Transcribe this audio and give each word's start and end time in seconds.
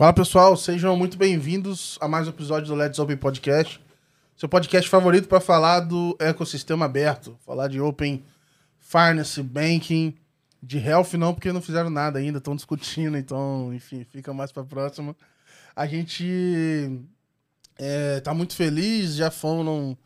Fala 0.00 0.14
pessoal, 0.14 0.56
sejam 0.56 0.96
muito 0.96 1.18
bem-vindos 1.18 1.98
a 2.00 2.08
mais 2.08 2.26
um 2.26 2.30
episódio 2.30 2.68
do 2.68 2.74
Let's 2.74 2.98
Open 2.98 3.18
Podcast. 3.18 3.78
Seu 4.34 4.48
podcast 4.48 4.88
favorito 4.88 5.28
para 5.28 5.40
falar 5.40 5.80
do 5.80 6.16
ecossistema 6.18 6.86
aberto, 6.86 7.38
falar 7.44 7.68
de 7.68 7.82
Open 7.82 8.24
Finance, 8.78 9.42
Banking, 9.42 10.16
de 10.62 10.78
Health 10.78 11.18
não, 11.18 11.34
porque 11.34 11.52
não 11.52 11.60
fizeram 11.60 11.90
nada 11.90 12.18
ainda, 12.18 12.38
estão 12.38 12.56
discutindo, 12.56 13.18
então, 13.18 13.74
enfim, 13.74 14.02
fica 14.02 14.32
mais 14.32 14.50
para 14.50 14.64
próxima. 14.64 15.14
A 15.76 15.86
gente 15.86 16.98
é, 17.78 18.20
tá 18.20 18.32
muito 18.32 18.56
feliz, 18.56 19.16
já 19.16 19.30
foram 19.30 19.98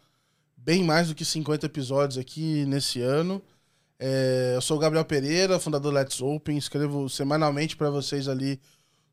bem 0.57 0.83
mais 0.83 1.07
do 1.07 1.15
que 1.15 1.25
50 1.25 1.67
episódios 1.67 2.19
aqui 2.19 2.67
nesse 2.67 3.01
ano. 3.01 3.41
É, 3.97 4.55
eu 4.57 4.61
sou 4.61 4.77
o 4.77 4.81
Gabriel 4.81 5.05
Pereira, 5.05 5.61
fundador 5.61 5.93
do 5.93 5.97
Let's 5.97 6.21
Open, 6.21 6.59
escrevo 6.59 7.09
semanalmente 7.09 7.77
para 7.77 7.91
vocês 7.91 8.27
ali 8.27 8.59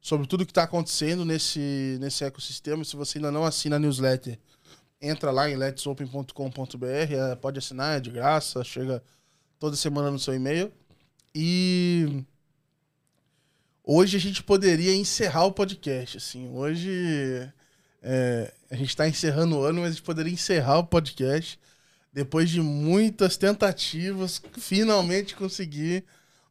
sobre 0.02 0.26
tudo 0.26 0.46
que 0.46 0.52
está 0.52 0.64
acontecendo 0.64 1.24
nesse, 1.24 1.98
nesse 2.02 2.24
ecossistema. 2.24 2.84
Se 2.84 2.96
você 2.96 3.20
ainda 3.20 3.32
não 3.32 3.46
assina 3.46 3.76
a 3.76 3.80
newsletter, 3.80 4.40
entra 5.00 5.30
lá 5.32 5.50
em 5.50 5.56
letsopen.com.br, 5.56 6.86
é, 6.86 7.36
pode 7.36 7.60
assinar, 7.60 7.98
é 7.98 8.00
de 8.00 8.10
graça, 8.10 8.64
chega 8.64 9.02
toda 9.60 9.76
semana 9.76 10.10
no 10.10 10.20
seu 10.20 10.34
e-mail. 10.34 10.74
E 11.34 12.24
hoje 13.84 14.18
a 14.18 14.20
gente 14.20 14.42
poderia 14.42 14.96
encerrar 14.96 15.46
o 15.46 15.52
podcast, 15.52 16.18
assim. 16.18 16.50
Hoje 16.50 17.48
é, 18.02 18.52
a 18.72 18.76
gente 18.76 18.90
está 18.90 19.08
encerrando 19.08 19.58
o 19.58 19.64
ano, 19.64 19.82
mas 19.82 19.92
a 19.92 19.94
gente 19.94 20.04
poderia 20.04 20.34
encerrar 20.34 20.80
o 20.80 20.88
podcast 20.88 21.60
depois 22.12 22.50
de 22.50 22.60
muitas 22.60 23.38
tentativas, 23.38 24.42
finalmente 24.58 25.36
conseguir 25.36 26.04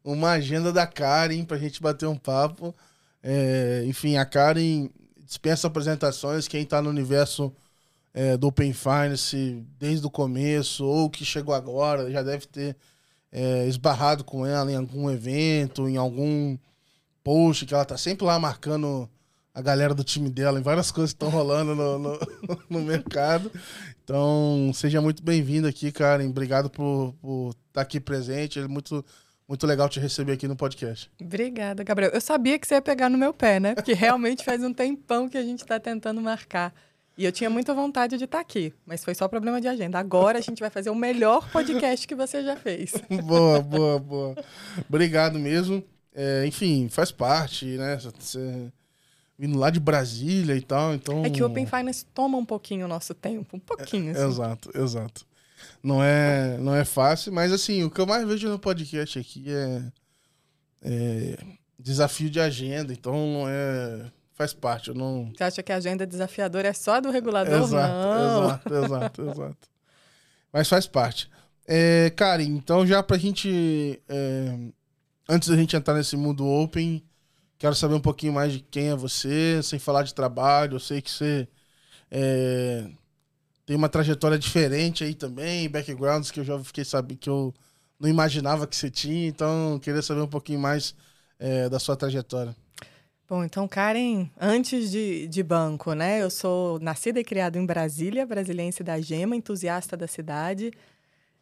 uma 0.02 0.30
agenda 0.30 0.72
da 0.72 0.86
Karen 0.86 1.44
para 1.44 1.56
a 1.56 1.60
gente 1.60 1.82
bater 1.82 2.06
um 2.06 2.16
papo. 2.16 2.74
É, 3.22 3.84
enfim, 3.86 4.16
a 4.16 4.24
Karen 4.24 4.88
dispensa 5.24 5.66
apresentações. 5.66 6.48
Quem 6.48 6.62
está 6.62 6.80
no 6.80 6.90
universo 6.90 7.52
é, 8.12 8.36
do 8.36 8.48
Open 8.48 8.72
Finance 8.72 9.64
desde 9.78 10.06
o 10.06 10.10
começo, 10.10 10.84
ou 10.84 11.08
que 11.08 11.24
chegou 11.24 11.54
agora, 11.54 12.10
já 12.10 12.22
deve 12.22 12.46
ter 12.46 12.76
é, 13.32 13.66
esbarrado 13.66 14.24
com 14.24 14.44
ela 14.44 14.70
em 14.70 14.76
algum 14.76 15.10
evento, 15.10 15.88
em 15.88 15.96
algum 15.96 16.58
post, 17.22 17.66
que 17.66 17.74
ela 17.74 17.84
tá 17.84 17.96
sempre 17.96 18.24
lá 18.24 18.38
marcando 18.38 19.08
a 19.54 19.60
galera 19.60 19.94
do 19.94 20.04
time 20.04 20.30
dela 20.30 20.58
em 20.58 20.62
várias 20.62 20.90
coisas 20.90 21.12
que 21.12 21.16
estão 21.16 21.28
rolando 21.28 21.74
no, 21.74 21.98
no, 21.98 22.18
no, 22.70 22.80
mercado. 22.80 23.50
Então, 24.02 24.70
seja 24.74 25.00
muito 25.00 25.22
bem-vindo 25.22 25.66
aqui, 25.68 25.92
Karen. 25.92 26.28
Obrigado 26.28 26.70
por 26.70 27.14
estar 27.50 27.54
tá 27.72 27.80
aqui 27.82 28.00
presente. 28.00 28.58
É 28.58 28.66
muito 28.66 29.04
muito 29.50 29.66
legal 29.66 29.88
te 29.88 29.98
receber 29.98 30.34
aqui 30.34 30.46
no 30.46 30.54
podcast. 30.54 31.10
Obrigada, 31.20 31.82
Gabriel. 31.82 32.12
Eu 32.12 32.20
sabia 32.20 32.56
que 32.56 32.68
você 32.68 32.74
ia 32.74 32.80
pegar 32.80 33.08
no 33.08 33.18
meu 33.18 33.34
pé, 33.34 33.58
né? 33.58 33.74
Porque 33.74 33.92
realmente 33.92 34.44
faz 34.44 34.62
um 34.62 34.72
tempão 34.72 35.28
que 35.28 35.36
a 35.36 35.42
gente 35.42 35.62
está 35.62 35.80
tentando 35.80 36.20
marcar. 36.20 36.72
E 37.18 37.24
eu 37.24 37.32
tinha 37.32 37.50
muita 37.50 37.74
vontade 37.74 38.16
de 38.16 38.26
estar 38.26 38.38
tá 38.38 38.42
aqui, 38.42 38.72
mas 38.86 39.02
foi 39.02 39.12
só 39.12 39.26
problema 39.26 39.60
de 39.60 39.66
agenda. 39.66 39.98
Agora 39.98 40.38
a 40.38 40.40
gente 40.40 40.60
vai 40.60 40.70
fazer 40.70 40.88
o 40.90 40.94
melhor 40.94 41.50
podcast 41.50 42.06
que 42.06 42.14
você 42.14 42.44
já 42.44 42.54
fez. 42.54 42.92
boa, 43.26 43.60
boa, 43.60 43.98
boa. 43.98 44.36
Obrigado 44.88 45.36
mesmo. 45.36 45.82
É, 46.14 46.46
enfim, 46.46 46.88
faz 46.88 47.10
parte, 47.10 47.66
né? 47.76 47.98
Você 48.20 48.70
vindo 49.36 49.58
lá 49.58 49.68
de 49.68 49.80
Brasília 49.80 50.54
e 50.54 50.60
tal, 50.60 50.94
então... 50.94 51.24
É 51.24 51.30
que 51.30 51.42
o 51.42 51.46
Open 51.46 51.66
Finance 51.66 52.04
toma 52.14 52.38
um 52.38 52.44
pouquinho 52.44 52.84
o 52.84 52.88
nosso 52.88 53.14
tempo, 53.14 53.56
um 53.56 53.58
pouquinho. 53.58 54.10
É, 54.10 54.12
assim. 54.12 54.28
Exato, 54.28 54.70
exato. 54.78 55.26
Não 55.82 56.02
é, 56.02 56.58
não 56.58 56.74
é 56.74 56.84
fácil, 56.84 57.32
mas 57.32 57.52
assim, 57.52 57.82
o 57.82 57.90
que 57.90 58.00
eu 58.00 58.06
mais 58.06 58.26
vejo 58.26 58.48
no 58.48 58.58
podcast 58.58 59.18
aqui 59.18 59.44
é, 59.48 59.82
é 60.82 61.38
desafio 61.78 62.28
de 62.28 62.38
agenda, 62.38 62.92
então 62.92 63.14
não 63.14 63.48
é. 63.48 64.10
Faz 64.34 64.54
parte, 64.54 64.88
eu 64.88 64.94
não. 64.94 65.30
Você 65.36 65.44
acha 65.44 65.62
que 65.62 65.70
a 65.70 65.76
agenda 65.76 66.06
desafiadora 66.06 66.68
é 66.68 66.72
só 66.72 66.98
do 66.98 67.10
regulador? 67.10 67.62
Exato, 67.62 67.94
não. 67.94 68.44
exato, 68.44 68.74
exato, 68.74 69.22
exato. 69.30 69.68
Mas 70.50 70.68
faz 70.68 70.86
parte. 70.86 71.30
É, 71.66 72.10
Karen, 72.16 72.44
então 72.44 72.86
já 72.86 73.02
pra 73.02 73.18
gente. 73.18 74.02
É, 74.08 74.58
antes 75.28 75.48
da 75.48 75.56
gente 75.56 75.76
entrar 75.76 75.94
nesse 75.94 76.16
mundo 76.16 76.46
open, 76.46 77.04
quero 77.58 77.74
saber 77.74 77.94
um 77.94 78.00
pouquinho 78.00 78.32
mais 78.32 78.54
de 78.54 78.60
quem 78.60 78.88
é 78.88 78.96
você, 78.96 79.62
sem 79.62 79.78
falar 79.78 80.04
de 80.04 80.14
trabalho. 80.14 80.76
Eu 80.76 80.80
sei 80.80 81.02
que 81.02 81.10
você 81.10 81.46
é, 82.10 82.86
tem 83.70 83.76
uma 83.76 83.88
trajetória 83.88 84.36
diferente 84.36 85.04
aí 85.04 85.14
também, 85.14 85.68
backgrounds 85.68 86.32
que 86.32 86.40
eu 86.40 86.44
já 86.44 86.58
fiquei 86.58 86.84
sabendo 86.84 87.18
que 87.18 87.30
eu 87.30 87.54
não 88.00 88.08
imaginava 88.08 88.66
que 88.66 88.74
você 88.74 88.90
tinha, 88.90 89.28
então 89.28 89.78
queria 89.80 90.02
saber 90.02 90.22
um 90.22 90.26
pouquinho 90.26 90.58
mais 90.58 90.92
é, 91.38 91.68
da 91.68 91.78
sua 91.78 91.94
trajetória. 91.94 92.56
Bom, 93.28 93.44
então, 93.44 93.68
Karen, 93.68 94.28
antes 94.40 94.90
de, 94.90 95.28
de 95.28 95.42
banco, 95.44 95.92
né? 95.92 96.20
Eu 96.20 96.30
sou 96.30 96.80
nascida 96.80 97.20
e 97.20 97.24
criada 97.24 97.60
em 97.60 97.64
Brasília, 97.64 98.26
brasiliense 98.26 98.82
da 98.82 99.00
Gema, 99.00 99.36
entusiasta 99.36 99.96
da 99.96 100.08
cidade. 100.08 100.72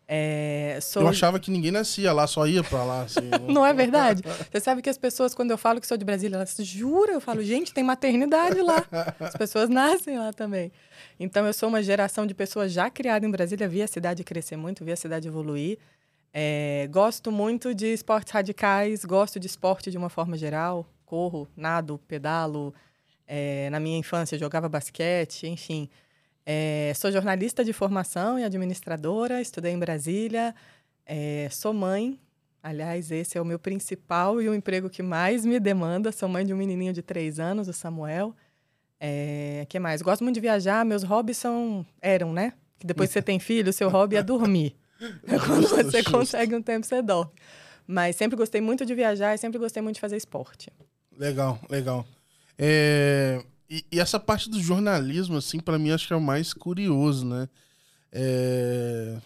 É, 0.06 0.78
sou... 0.82 1.04
Eu 1.04 1.08
achava 1.08 1.40
que 1.40 1.50
ninguém 1.50 1.70
nascia 1.70 2.12
lá, 2.12 2.26
só 2.26 2.46
ia 2.46 2.62
pra 2.62 2.84
lá. 2.84 3.02
Assim, 3.04 3.20
né? 3.28 3.38
não 3.48 3.64
é 3.64 3.72
verdade? 3.72 4.22
Você 4.50 4.60
sabe 4.60 4.82
que 4.82 4.90
as 4.90 4.98
pessoas, 4.98 5.34
quando 5.34 5.50
eu 5.50 5.56
falo 5.56 5.80
que 5.80 5.86
sou 5.86 5.96
de 5.96 6.04
Brasília, 6.04 6.36
elas 6.36 6.54
juram, 6.60 7.14
eu 7.14 7.20
falo, 7.22 7.42
gente, 7.42 7.72
tem 7.72 7.82
maternidade 7.82 8.60
lá. 8.60 8.84
As 9.18 9.34
pessoas 9.34 9.70
nascem 9.70 10.18
lá 10.18 10.30
também. 10.30 10.70
Então, 11.18 11.46
eu 11.46 11.52
sou 11.52 11.68
uma 11.68 11.82
geração 11.82 12.26
de 12.26 12.34
pessoas 12.34 12.72
já 12.72 12.88
criada 12.88 13.26
em 13.26 13.30
Brasília, 13.30 13.68
vi 13.68 13.82
a 13.82 13.88
cidade 13.88 14.22
crescer 14.22 14.56
muito, 14.56 14.84
vi 14.84 14.92
a 14.92 14.96
cidade 14.96 15.26
evoluir. 15.26 15.78
É, 16.32 16.88
gosto 16.90 17.32
muito 17.32 17.74
de 17.74 17.86
esportes 17.86 18.32
radicais, 18.32 19.04
gosto 19.04 19.40
de 19.40 19.46
esporte 19.46 19.90
de 19.90 19.98
uma 19.98 20.08
forma 20.08 20.36
geral. 20.36 20.86
Corro, 21.04 21.48
nado, 21.56 21.98
pedalo. 22.06 22.74
É, 23.26 23.68
na 23.70 23.80
minha 23.80 23.98
infância, 23.98 24.38
jogava 24.38 24.68
basquete, 24.68 25.46
enfim. 25.46 25.88
É, 26.46 26.92
sou 26.94 27.10
jornalista 27.12 27.64
de 27.64 27.72
formação 27.72 28.38
e 28.38 28.44
administradora, 28.44 29.40
estudei 29.40 29.72
em 29.72 29.78
Brasília, 29.78 30.54
é, 31.04 31.48
sou 31.50 31.74
mãe. 31.74 32.18
Aliás, 32.62 33.10
esse 33.10 33.36
é 33.36 33.40
o 33.40 33.44
meu 33.44 33.58
principal 33.58 34.40
e 34.40 34.48
o 34.48 34.54
emprego 34.54 34.88
que 34.88 35.02
mais 35.02 35.44
me 35.44 35.60
demanda. 35.60 36.10
Sou 36.10 36.28
mãe 36.28 36.46
de 36.46 36.54
um 36.54 36.56
menininho 36.56 36.92
de 36.92 37.02
três 37.02 37.38
anos, 37.38 37.68
o 37.68 37.72
Samuel. 37.72 38.34
É, 39.00 39.66
que 39.69 39.78
mais? 39.78 40.03
Gosto 40.03 40.25
muito 40.25 40.34
de 40.34 40.41
viajar. 40.41 40.84
Meus 40.84 41.03
hobbies 41.03 41.36
são 41.36 41.86
eram, 42.00 42.32
né? 42.32 42.53
Que 42.78 42.86
depois 42.86 43.09
que 43.09 43.14
você 43.14 43.22
tem 43.22 43.38
filho, 43.38 43.72
seu 43.72 43.88
hobby 43.88 44.16
é 44.16 44.22
dormir. 44.22 44.76
Quando 45.47 45.69
você 45.69 46.03
consegue 46.03 46.54
um 46.54 46.62
tempo, 46.62 46.86
você 46.86 47.00
dorme. 47.03 47.32
Mas 47.87 48.16
sempre 48.16 48.37
gostei 48.37 48.60
muito 48.60 48.84
de 48.84 48.94
viajar 48.94 49.34
e 49.34 49.38
sempre 49.38 49.58
gostei 49.58 49.82
muito 49.82 49.94
de 49.94 50.00
fazer 50.00 50.16
esporte. 50.16 50.70
Legal, 51.16 51.58
legal. 51.70 52.06
É, 52.58 53.42
e, 53.70 53.84
e, 53.91 54.00
essa 54.00 54.19
parte 54.19 54.50
do 54.50 54.60
jornalismo, 54.60 55.37
assim, 55.37 55.60
para 55.60 55.78
mim 55.78 55.91
acho 55.91 56.06
que 56.06 56.12
é 56.12 56.16
o 56.16 56.20
mais 56.20 56.53
curioso, 56.53 57.26
né? 57.26 57.48
É... 58.12 59.16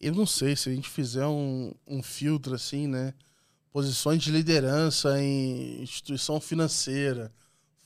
Eu 0.00 0.14
não 0.14 0.26
sei 0.26 0.54
se 0.54 0.68
a 0.68 0.74
gente 0.74 0.88
fizer 0.88 1.26
um, 1.26 1.72
um 1.86 2.02
filtro, 2.02 2.54
assim, 2.54 2.86
né? 2.86 3.14
Posições 3.72 4.22
de 4.22 4.30
liderança 4.30 5.20
em 5.20 5.82
instituição 5.82 6.40
financeira, 6.40 7.32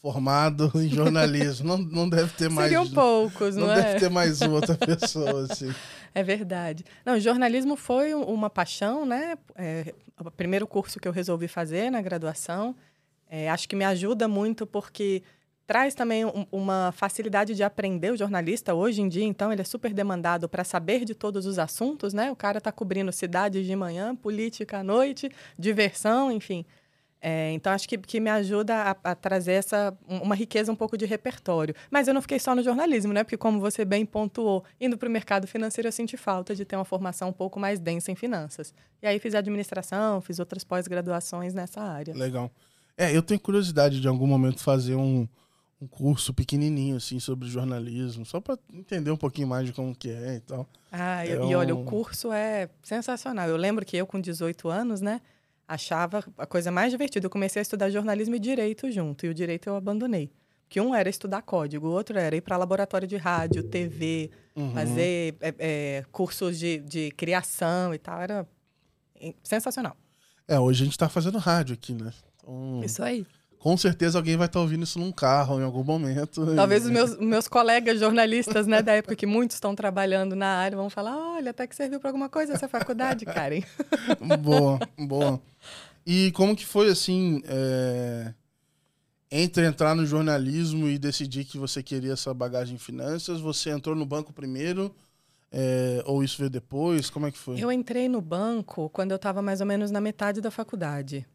formado 0.01 0.71
em 0.75 0.89
jornalismo. 0.89 1.69
não, 1.69 1.79
não 1.79 2.09
deve 2.09 2.33
ter 2.33 2.49
mais. 2.49 2.69
Seriam 2.69 2.89
poucos, 2.89 3.57
não, 3.57 3.67
não 3.67 3.73
é? 3.73 3.83
deve 3.83 4.01
ter 4.01 4.11
mais 4.11 4.41
outra 4.41 4.77
pessoa, 4.77 5.47
assim. 5.51 5.73
É 6.13 6.25
verdade. 6.25 6.85
Não, 7.07 7.21
jornalismo 7.21 7.77
foi 7.77 8.15
uma 8.15 8.51
paixão, 8.51 9.07
né? 9.07 9.39
É, 9.55 9.95
o 10.19 10.29
primeiro 10.29 10.67
curso 10.67 10.99
que 10.99 11.07
eu 11.07 11.13
resolvi 11.13 11.47
fazer 11.47 11.89
na 11.89 12.03
graduação. 12.03 12.75
É, 13.29 13.49
acho 13.49 13.69
que 13.69 13.77
me 13.77 13.85
ajuda 13.85 14.27
muito 14.27 14.67
porque 14.67 15.23
traz 15.69 15.95
também 15.95 16.25
um, 16.25 16.45
uma 16.51 16.93
facilidade 16.97 17.55
de 17.55 17.63
aprender 17.63 18.11
o 18.11 18.17
jornalista 18.17 18.75
hoje 18.75 19.01
em 19.01 19.09
dia, 19.09 19.23
então 19.23 19.53
ele 19.53 19.63
é 19.63 19.65
super 19.65 19.95
demandado 19.95 20.49
para 20.49 20.65
saber 20.65 21.05
de 21.05 21.15
todos 21.15 21.47
os 21.47 21.61
assuntos, 21.61 22.13
né? 22.13 22.29
O 22.33 22.35
cara 22.35 22.59
está 22.59 22.73
cobrindo 22.73 23.13
cidades 23.13 23.65
de 23.65 23.77
manhã, 23.77 24.17
política 24.17 24.79
à 24.79 24.83
noite, 24.83 25.31
diversão, 25.57 26.33
enfim. 26.33 26.67
É, 27.23 27.53
então 27.53 27.73
acho 27.73 27.87
que, 27.87 27.99
que 27.99 28.19
me 28.19 28.31
ajuda 28.31 28.75
a, 28.75 29.11
a, 29.11 29.15
trazer 29.15 29.53
essa 29.53 29.97
uma 30.09 30.35
riqueza 30.35 30.73
um 30.73 30.77
pouco 30.77 30.97
de 30.97 31.05
repertório. 31.05 31.75
Mas 31.91 32.09
eu 32.09 32.15
não 32.15 32.23
fiquei 32.23 32.39
só 32.39 32.55
no 32.55 32.63
jornalismo, 32.63 33.13
né? 33.13 33.23
Porque 33.23 33.37
como 33.37 33.61
você 33.61 33.85
bem 33.85 34.07
pontuou, 34.07 34.65
indo 34.81 34.97
para 34.97 35.09
o 35.09 35.13
mercado 35.13 35.47
financeiro 35.47 35.89
eu 35.89 35.93
senti 35.93 36.17
falta 36.17 36.55
de 36.55 36.65
ter 36.65 36.77
uma 36.77 36.85
formação 36.85 37.29
um 37.29 37.33
pouco 37.33 37.61
mais 37.61 37.79
densa 37.79 38.11
em 38.11 38.15
finanças. 38.15 38.73
E 39.03 39.07
aí 39.07 39.19
fiz 39.19 39.35
administração, 39.35 40.21
fiz 40.23 40.39
outras 40.39 40.65
pós-graduações 40.65 41.53
nessa 41.53 41.83
área. 41.83 42.15
Legal. 42.15 42.51
É, 42.97 43.15
eu 43.15 43.23
tenho 43.23 43.41
curiosidade 43.41 44.01
de 44.01 44.07
em 44.07 44.11
algum 44.11 44.27
momento 44.27 44.61
fazer 44.61 44.95
um, 44.95 45.29
um 45.81 45.87
curso 45.87 46.33
pequenininho, 46.33 46.97
assim, 46.97 47.19
sobre 47.19 47.49
jornalismo, 47.49 48.25
só 48.25 48.41
para 48.41 48.59
entender 48.73 49.11
um 49.11 49.17
pouquinho 49.17 49.49
mais 49.49 49.67
de 49.67 49.73
como 49.73 49.95
que 49.95 50.11
é 50.11 50.37
e 50.37 50.41
tal. 50.41 50.67
Ah, 50.93 51.27
é 51.27 51.33
e, 51.33 51.55
olha, 51.55 51.75
o 51.75 51.85
curso 51.85 52.33
é 52.33 52.69
sensacional. 52.83 53.49
Eu 53.49 53.57
lembro 53.57 53.85
que 53.85 53.97
eu, 53.97 54.07
com 54.07 54.21
18 54.21 54.69
anos, 54.69 55.01
né, 55.01 55.21
achava 55.71 56.25
a 56.37 56.47
coisa 56.47 56.71
mais 56.73 56.91
divertida. 56.91 57.27
Eu 57.27 57.31
comecei 57.31 57.61
a 57.61 57.63
estudar 57.63 57.91
jornalismo 57.91 58.35
e 58.35 58.41
direito 58.41 58.91
junto, 58.91 59.25
e 59.25 59.29
o 59.29 59.35
direito 59.35 59.69
eu 59.69 59.77
abandonei. 59.77 60.31
Que 60.69 60.81
um 60.81 60.95
era 60.95 61.09
estudar 61.09 61.43
código, 61.43 61.87
o 61.87 61.91
outro 61.91 62.19
era 62.19 62.35
ir 62.35 62.41
para 62.41 62.57
laboratório 62.57 63.07
de 63.07 63.17
rádio, 63.17 63.63
TV, 63.63 64.31
uhum. 64.55 64.73
fazer 64.73 65.37
é, 65.41 65.55
é, 65.59 66.05
cursos 66.11 66.59
de, 66.59 66.79
de 66.79 67.11
criação 67.13 67.95
e 67.95 67.99
tal. 67.99 68.21
Era 68.21 68.47
sensacional. 69.43 69.97
É, 70.47 70.59
hoje 70.59 70.83
a 70.83 70.85
gente 70.85 70.95
está 70.95 71.09
fazendo 71.09 71.39
rádio 71.39 71.75
aqui, 71.75 71.95
né? 71.95 72.13
Então, 72.43 72.81
Isso 72.85 73.03
aí 73.03 73.25
Com 73.61 73.77
certeza 73.77 74.19
alguém 74.19 74.39
vai 74.39 74.47
estar 74.47 74.59
tá 74.59 74.63
ouvindo 74.63 74.85
isso 74.85 74.99
num 74.99 75.13
carro 75.13 75.61
em 75.61 75.63
algum 75.63 75.85
momento. 75.85 76.57
Talvez 76.57 76.87
os 76.87 76.91
meus, 76.91 77.17
meus 77.21 77.47
colegas 77.47 78.01
jornalistas, 78.01 78.67
né, 78.67 78.81
da 78.81 78.93
época 78.93 79.15
que 79.15 79.27
muitos 79.27 79.57
estão 79.57 79.75
trabalhando 79.75 80.35
na 80.35 80.47
área, 80.47 80.79
vão 80.79 80.89
falar: 80.89 81.15
olha, 81.35 81.51
até 81.51 81.67
que 81.67 81.77
serviu 81.77 82.01
para 82.01 82.09
alguma 82.09 82.31
coisa 82.31 82.55
essa 82.55 82.67
faculdade, 82.67 83.27
Karen. 83.27 83.61
boa, 84.41 84.81
boa. 84.99 85.43
E 86.07 86.33
como 86.33 86.57
que 86.57 86.65
foi 86.65 86.89
assim, 86.89 87.43
é... 87.45 88.33
entre 89.31 89.67
entrar 89.67 89.95
no 89.95 90.07
jornalismo 90.07 90.89
e 90.89 90.99
decidir 90.99 91.45
que 91.45 91.59
você 91.59 91.83
queria 91.83 92.15
essa 92.15 92.33
bagagem 92.33 92.77
em 92.77 92.79
finanças, 92.79 93.43
você 93.43 93.69
entrou 93.69 93.95
no 93.95 94.07
banco 94.07 94.33
primeiro? 94.33 94.95
É... 95.53 96.03
ou 96.07 96.25
isso 96.25 96.39
veio 96.39 96.49
depois? 96.49 97.11
Como 97.11 97.27
é 97.27 97.31
que 97.31 97.37
foi? 97.37 97.63
Eu 97.63 97.71
entrei 97.71 98.09
no 98.09 98.23
banco 98.23 98.89
quando 98.89 99.11
eu 99.11 99.17
estava 99.17 99.43
mais 99.43 99.61
ou 99.61 99.67
menos 99.67 99.91
na 99.91 100.01
metade 100.01 100.41
da 100.41 100.51
faculdade. 100.51 101.27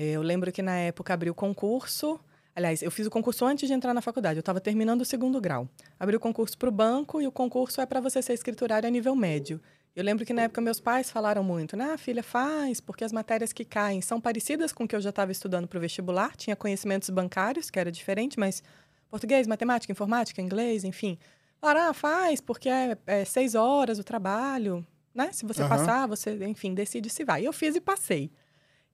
É, 0.00 0.10
eu 0.10 0.22
lembro 0.22 0.52
que 0.52 0.62
na 0.62 0.78
época 0.78 1.12
abriu 1.12 1.32
o 1.32 1.34
concurso. 1.34 2.20
Aliás, 2.54 2.82
eu 2.82 2.90
fiz 2.90 3.08
o 3.08 3.10
concurso 3.10 3.44
antes 3.44 3.68
de 3.68 3.74
entrar 3.74 3.92
na 3.92 4.00
faculdade. 4.00 4.38
Eu 4.38 4.42
estava 4.42 4.60
terminando 4.60 5.00
o 5.00 5.04
segundo 5.04 5.40
grau. 5.40 5.68
Abri 5.98 6.14
o 6.14 6.20
concurso 6.20 6.56
para 6.56 6.68
o 6.68 6.72
banco 6.72 7.20
e 7.20 7.26
o 7.26 7.32
concurso 7.32 7.80
é 7.80 7.86
para 7.86 8.00
você 8.00 8.22
ser 8.22 8.32
escriturário 8.32 8.86
a 8.86 8.90
nível 8.92 9.16
médio. 9.16 9.60
Eu 9.96 10.04
lembro 10.04 10.24
que 10.24 10.32
na 10.32 10.42
época 10.42 10.60
meus 10.60 10.78
pais 10.78 11.10
falaram 11.10 11.42
muito, 11.42 11.76
né? 11.76 11.90
Ah, 11.94 11.98
filha, 11.98 12.22
faz, 12.22 12.80
porque 12.80 13.02
as 13.02 13.10
matérias 13.10 13.52
que 13.52 13.64
caem 13.64 14.00
são 14.00 14.20
parecidas 14.20 14.72
com 14.72 14.84
o 14.84 14.88
que 14.88 14.94
eu 14.94 15.00
já 15.00 15.10
estava 15.10 15.32
estudando 15.32 15.66
para 15.66 15.78
o 15.78 15.80
vestibular. 15.80 16.36
Tinha 16.36 16.54
conhecimentos 16.54 17.10
bancários, 17.10 17.68
que 17.68 17.80
era 17.80 17.90
diferente, 17.90 18.38
mas 18.38 18.62
português, 19.10 19.48
matemática, 19.48 19.90
informática, 19.90 20.40
inglês, 20.40 20.84
enfim. 20.84 21.18
Falaram, 21.60 21.90
ah, 21.90 21.92
faz, 21.92 22.40
porque 22.40 22.68
é, 22.68 22.96
é 23.04 23.24
seis 23.24 23.56
horas 23.56 23.98
o 23.98 24.04
trabalho, 24.04 24.86
né? 25.12 25.32
Se 25.32 25.44
você 25.44 25.64
uhum. 25.64 25.68
passar, 25.68 26.06
você, 26.06 26.36
enfim, 26.44 26.72
decide 26.72 27.10
se 27.10 27.24
vai. 27.24 27.44
Eu 27.44 27.52
fiz 27.52 27.74
e 27.74 27.80
passei. 27.80 28.30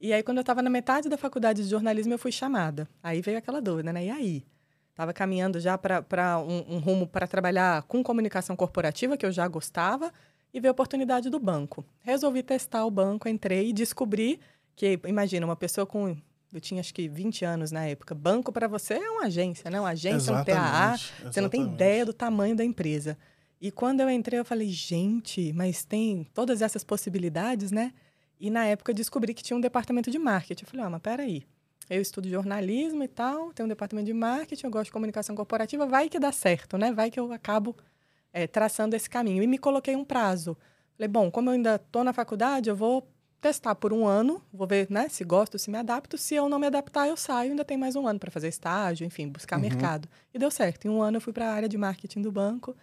E 0.04 0.12
aí, 0.12 0.22
quando 0.22 0.36
eu 0.36 0.42
estava 0.42 0.60
na 0.60 0.68
metade 0.68 1.08
da 1.08 1.16
faculdade 1.16 1.62
de 1.62 1.68
jornalismo, 1.70 2.12
eu 2.12 2.18
fui 2.18 2.30
chamada. 2.30 2.86
Aí 3.02 3.22
veio 3.22 3.38
aquela 3.38 3.58
dúvida, 3.58 3.90
né? 3.90 4.04
E 4.04 4.10
aí? 4.10 4.44
Estava 4.90 5.14
caminhando 5.14 5.58
já 5.58 5.78
para 5.78 6.38
um, 6.40 6.74
um 6.74 6.78
rumo 6.78 7.06
para 7.06 7.26
trabalhar 7.26 7.82
com 7.84 8.02
comunicação 8.02 8.54
corporativa, 8.54 9.16
que 9.16 9.24
eu 9.24 9.32
já 9.32 9.48
gostava, 9.48 10.12
e 10.52 10.60
veio 10.60 10.72
a 10.72 10.72
oportunidade 10.72 11.30
do 11.30 11.40
banco. 11.40 11.82
Resolvi 12.00 12.42
testar 12.42 12.84
o 12.84 12.90
banco, 12.90 13.30
entrei 13.30 13.70
e 13.70 13.72
descobri 13.72 14.38
que, 14.76 15.00
imagina, 15.06 15.46
uma 15.46 15.56
pessoa 15.56 15.86
com 15.86 16.14
eu 16.52 16.60
tinha 16.60 16.80
acho 16.80 16.92
que 16.92 17.08
20 17.08 17.46
anos 17.46 17.72
na 17.72 17.86
época. 17.86 18.14
Banco 18.14 18.52
para 18.52 18.68
você 18.68 18.94
é 18.94 19.10
uma 19.10 19.24
agência, 19.24 19.70
né? 19.70 19.80
Uma 19.80 19.88
agência, 19.88 20.32
exatamente, 20.32 20.50
um 20.50 20.54
PAA. 20.54 20.94
Exatamente. 20.94 21.34
Você 21.34 21.40
não 21.40 21.48
tem 21.48 21.62
ideia 21.62 22.04
do 22.04 22.12
tamanho 22.12 22.54
da 22.54 22.62
empresa. 22.62 23.16
E 23.58 23.70
quando 23.70 24.00
eu 24.00 24.10
entrei, 24.10 24.38
eu 24.38 24.44
falei, 24.44 24.68
gente, 24.68 25.50
mas 25.54 25.82
tem 25.82 26.26
todas 26.34 26.60
essas 26.60 26.84
possibilidades, 26.84 27.72
né? 27.72 27.94
E 28.38 28.50
na 28.50 28.66
época 28.66 28.90
eu 28.90 28.94
descobri 28.94 29.32
que 29.34 29.42
tinha 29.42 29.56
um 29.56 29.60
departamento 29.60 30.10
de 30.10 30.18
marketing. 30.18 30.64
Eu 30.64 30.70
falei, 30.70 30.86
ah, 30.86 30.90
mas 30.90 31.00
peraí. 31.00 31.44
Eu 31.88 32.00
estudo 32.00 32.28
jornalismo 32.28 33.02
e 33.02 33.08
tal, 33.08 33.52
tenho 33.52 33.66
um 33.66 33.68
departamento 33.68 34.06
de 34.06 34.14
marketing, 34.14 34.64
eu 34.64 34.70
gosto 34.70 34.86
de 34.86 34.92
comunicação 34.92 35.36
corporativa, 35.36 35.86
vai 35.86 36.08
que 36.08 36.18
dá 36.18 36.32
certo, 36.32 36.78
né? 36.78 36.90
Vai 36.92 37.10
que 37.10 37.20
eu 37.20 37.30
acabo 37.30 37.76
é, 38.32 38.46
traçando 38.46 38.96
esse 38.96 39.08
caminho. 39.08 39.42
E 39.42 39.46
me 39.46 39.58
coloquei 39.58 39.94
um 39.94 40.04
prazo. 40.04 40.56
Falei, 40.96 41.08
bom, 41.08 41.30
como 41.30 41.50
eu 41.50 41.54
ainda 41.54 41.76
estou 41.76 42.02
na 42.02 42.12
faculdade, 42.12 42.70
eu 42.70 42.76
vou 42.76 43.06
testar 43.40 43.74
por 43.74 43.92
um 43.92 44.06
ano, 44.06 44.42
vou 44.50 44.66
ver 44.66 44.86
né, 44.90 45.06
se 45.10 45.22
gosto, 45.22 45.58
se 45.58 45.70
me 45.70 45.76
adapto. 45.76 46.16
Se 46.16 46.34
eu 46.34 46.48
não 46.48 46.58
me 46.58 46.66
adaptar, 46.66 47.06
eu 47.06 47.16
saio, 47.16 47.50
ainda 47.50 47.64
tem 47.64 47.76
mais 47.76 47.94
um 47.94 48.06
ano 48.06 48.18
para 48.18 48.30
fazer 48.30 48.48
estágio, 48.48 49.06
enfim, 49.06 49.28
buscar 49.28 49.56
uhum. 49.56 49.62
mercado. 49.62 50.08
E 50.32 50.38
deu 50.38 50.50
certo. 50.50 50.86
Em 50.86 50.88
um 50.88 51.02
ano 51.02 51.18
eu 51.18 51.20
fui 51.20 51.32
para 51.32 51.50
a 51.50 51.52
área 51.52 51.68
de 51.68 51.76
marketing 51.76 52.22
do 52.22 52.32
banco. 52.32 52.74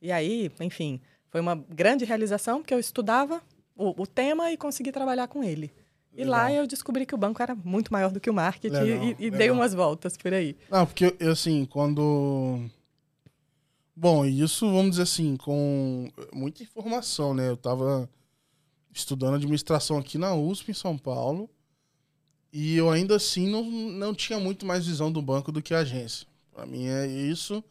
E 0.00 0.12
aí, 0.12 0.52
enfim, 0.60 1.00
foi 1.30 1.40
uma 1.40 1.56
grande 1.56 2.04
realização, 2.04 2.60
porque 2.60 2.72
eu 2.72 2.78
estudava 2.78 3.42
o, 3.76 4.02
o 4.02 4.06
tema 4.06 4.52
e 4.52 4.56
consegui 4.56 4.92
trabalhar 4.92 5.28
com 5.28 5.42
ele. 5.42 5.72
E 6.12 6.18
legal. 6.18 6.30
lá 6.30 6.52
eu 6.52 6.66
descobri 6.66 7.04
que 7.04 7.14
o 7.14 7.18
banco 7.18 7.42
era 7.42 7.54
muito 7.56 7.92
maior 7.92 8.10
do 8.10 8.20
que 8.20 8.30
o 8.30 8.34
marketing 8.34 8.74
legal, 8.76 9.04
e, 9.04 9.16
e 9.18 9.30
dei 9.30 9.50
umas 9.50 9.74
voltas 9.74 10.16
por 10.16 10.32
aí. 10.32 10.56
Não, 10.70 10.86
porque 10.86 11.14
eu, 11.18 11.32
assim, 11.32 11.64
quando. 11.64 12.60
Bom, 13.96 14.24
isso, 14.24 14.66
vamos 14.66 14.90
dizer 14.90 15.02
assim, 15.02 15.36
com 15.36 16.08
muita 16.32 16.62
informação, 16.62 17.34
né? 17.34 17.48
Eu 17.48 17.54
estava 17.54 18.08
estudando 18.92 19.34
administração 19.34 19.98
aqui 19.98 20.16
na 20.16 20.34
USP, 20.34 20.70
em 20.70 20.74
São 20.74 20.96
Paulo, 20.96 21.50
e 22.52 22.76
eu 22.76 22.90
ainda 22.90 23.16
assim 23.16 23.48
não, 23.48 23.64
não 23.64 24.14
tinha 24.14 24.38
muito 24.38 24.64
mais 24.64 24.86
visão 24.86 25.10
do 25.10 25.20
banco 25.20 25.50
do 25.50 25.60
que 25.60 25.74
a 25.74 25.80
agência. 25.80 26.26
Para 26.52 26.64
mim 26.64 26.86
é 26.86 27.06
isso. 27.06 27.62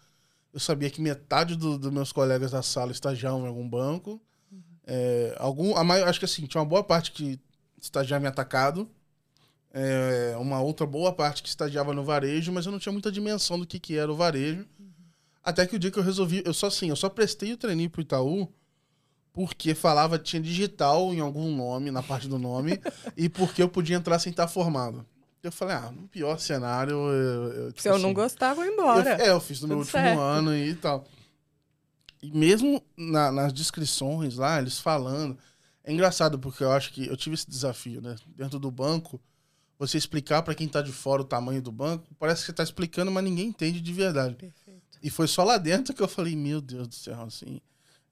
Eu 0.53 0.59
sabia 0.59 0.89
que 0.89 1.01
metade 1.01 1.55
dos 1.55 1.77
do 1.77 1.91
meus 1.91 2.11
colegas 2.11 2.51
da 2.51 2.61
sala 2.61 2.91
estagiavam 2.91 3.45
em 3.45 3.47
algum 3.47 3.67
banco 3.67 4.21
é, 4.85 5.35
algum, 5.37 5.75
a 5.75 5.83
maior, 5.83 6.07
acho 6.07 6.19
que 6.19 6.25
assim, 6.25 6.45
tinha 6.45 6.61
uma 6.61 6.67
boa 6.67 6.83
parte 6.83 7.11
que 7.11 7.39
estagiava 7.81 8.25
em 8.25 8.27
atacado, 8.27 8.89
é, 9.73 10.35
uma 10.37 10.61
outra 10.61 10.85
boa 10.85 11.11
parte 11.11 11.41
que 11.41 11.49
estagiava 11.49 11.93
no 11.93 12.03
varejo, 12.03 12.51
mas 12.51 12.65
eu 12.65 12.71
não 12.71 12.79
tinha 12.79 12.93
muita 12.93 13.11
dimensão 13.11 13.57
do 13.59 13.65
que, 13.65 13.79
que 13.79 13.97
era 13.97 14.11
o 14.11 14.15
varejo. 14.15 14.67
Uhum. 14.79 14.85
Até 15.43 15.65
que 15.65 15.75
o 15.75 15.79
dia 15.79 15.91
que 15.91 15.97
eu 15.97 16.03
resolvi, 16.03 16.43
eu 16.45 16.53
só 16.53 16.67
assim, 16.67 16.89
eu 16.89 16.95
só 16.95 17.09
prestei 17.09 17.53
o 17.53 17.57
treininho 17.57 17.89
pro 17.89 18.01
Itaú 18.01 18.47
porque 19.33 19.73
falava 19.73 20.19
tinha 20.19 20.41
digital 20.41 21.11
em 21.11 21.19
algum 21.19 21.53
nome, 21.55 21.89
na 21.89 22.03
parte 22.03 22.27
do 22.27 22.37
nome, 22.37 22.79
e 23.17 23.27
porque 23.27 23.63
eu 23.63 23.67
podia 23.67 23.97
entrar 23.97 24.19
sem 24.19 24.29
estar 24.29 24.47
formado. 24.47 25.03
Eu 25.41 25.51
falei, 25.51 25.75
ah, 25.75 25.91
no 25.91 26.07
pior 26.07 26.39
cenário. 26.39 26.93
Eu, 26.93 27.53
eu, 27.53 27.67
tipo 27.69 27.81
Se 27.81 27.89
eu 27.89 27.95
assim, 27.95 28.03
não 28.03 28.13
gostava, 28.13 28.61
eu 28.61 28.65
vou 28.65 28.73
embora. 28.73 29.09
Eu, 29.09 29.25
é, 29.25 29.29
eu 29.31 29.41
fiz 29.41 29.59
no 29.59 29.67
meu 29.67 29.79
último 29.79 29.91
certo. 29.91 30.19
ano 30.21 30.55
e 30.55 30.73
tal. 30.75 31.03
E 32.23 32.31
mesmo 32.31 32.81
na, 32.95 33.29
nas 33.29 33.51
descrições 33.51 34.37
lá, 34.37 34.57
eles 34.59 34.79
falando. 34.79 35.37
É 35.83 35.91
engraçado, 35.91 36.39
porque 36.39 36.63
eu 36.63 36.71
acho 36.71 36.93
que 36.93 37.05
eu 37.05 37.17
tive 37.17 37.33
esse 37.33 37.49
desafio, 37.49 38.01
né? 38.01 38.15
Dentro 38.37 38.57
do 38.57 38.71
banco, 38.71 39.19
você 39.77 39.97
explicar 39.97 40.41
para 40.41 40.55
quem 40.55 40.65
tá 40.65 40.81
de 40.81 40.93
fora 40.93 41.21
o 41.21 41.25
tamanho 41.25 41.61
do 41.61 41.73
banco, 41.73 42.07
parece 42.17 42.41
que 42.41 42.45
você 42.45 42.53
tá 42.53 42.63
explicando, 42.63 43.11
mas 43.11 43.25
ninguém 43.25 43.47
entende 43.47 43.81
de 43.81 43.91
verdade. 43.91 44.35
Perfeito. 44.35 44.81
E 45.03 45.09
foi 45.09 45.27
só 45.27 45.43
lá 45.43 45.57
dentro 45.57 45.93
que 45.93 46.01
eu 46.01 46.07
falei, 46.07 46.33
meu 46.33 46.61
Deus 46.61 46.87
do 46.87 46.95
céu, 46.95 47.21
assim. 47.23 47.59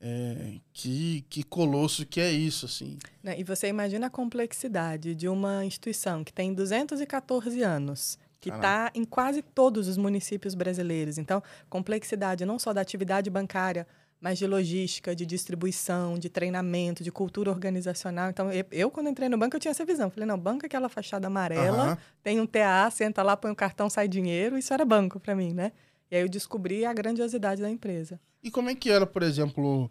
É, 0.04 0.56
que, 0.74 1.24
que 1.30 1.44
colosso 1.44 2.06
que 2.06 2.20
é 2.20 2.30
isso, 2.30 2.66
assim. 2.66 2.98
Né, 3.24 3.40
e 3.40 3.44
você 3.46 3.68
imagina 3.68 4.08
a 4.08 4.10
complexidade 4.10 5.16
de 5.16 5.30
uma 5.30 5.64
instituição 5.64 6.24
que 6.24 6.34
tem 6.34 6.54
214 6.54 7.62
anos, 7.62 8.18
que 8.42 8.50
está 8.50 8.92
em 8.96 9.06
quase 9.06 9.42
todos 9.42 9.88
os 9.88 9.96
municípios 9.96 10.56
brasileiros. 10.56 11.20
Então, 11.20 11.42
complexidade 11.70 12.44
não 12.44 12.58
só 12.58 12.74
da 12.74 12.82
atividade 12.82 13.30
bancária, 13.30 13.88
mas 14.22 14.38
de 14.38 14.46
logística, 14.46 15.16
de 15.16 15.26
distribuição, 15.26 16.18
de 16.18 16.30
treinamento, 16.30 17.04
de 17.04 17.12
cultura 17.12 17.50
organizacional. 17.50 18.30
Então, 18.30 18.52
eu, 18.52 18.64
eu, 18.72 18.92
quando 18.92 19.10
entrei 19.10 19.28
no 19.28 19.36
banco, 19.36 19.56
eu 19.56 19.60
tinha 19.60 19.72
essa 19.72 19.84
visão. 19.84 20.12
Falei, 20.12 20.28
não, 20.28 20.38
banco 20.38 20.64
é 20.64 20.68
aquela 20.68 20.88
fachada 20.88 21.26
amarela, 21.26 21.90
uhum. 21.90 21.98
tem 22.22 22.40
um 22.40 22.46
TA, 22.46 22.88
senta 22.92 23.24
lá, 23.24 23.36
põe 23.36 23.50
um 23.50 23.56
cartão, 23.56 23.90
sai 23.90 24.08
dinheiro. 24.08 24.60
Isso 24.60 24.72
era 24.72 24.86
banco 24.86 25.20
para 25.20 25.36
mim, 25.36 25.54
né? 25.54 25.72
E 26.12 26.16
aí 26.16 26.22
eu 26.22 26.30
descobri 26.30 26.86
a 26.86 26.94
grandiosidade 26.94 27.64
da 27.64 27.70
empresa. 27.70 28.20
E 28.44 28.52
como 28.52 28.70
é 28.70 28.76
que 28.76 28.92
era, 28.92 29.08
por 29.08 29.24
exemplo... 29.24 29.90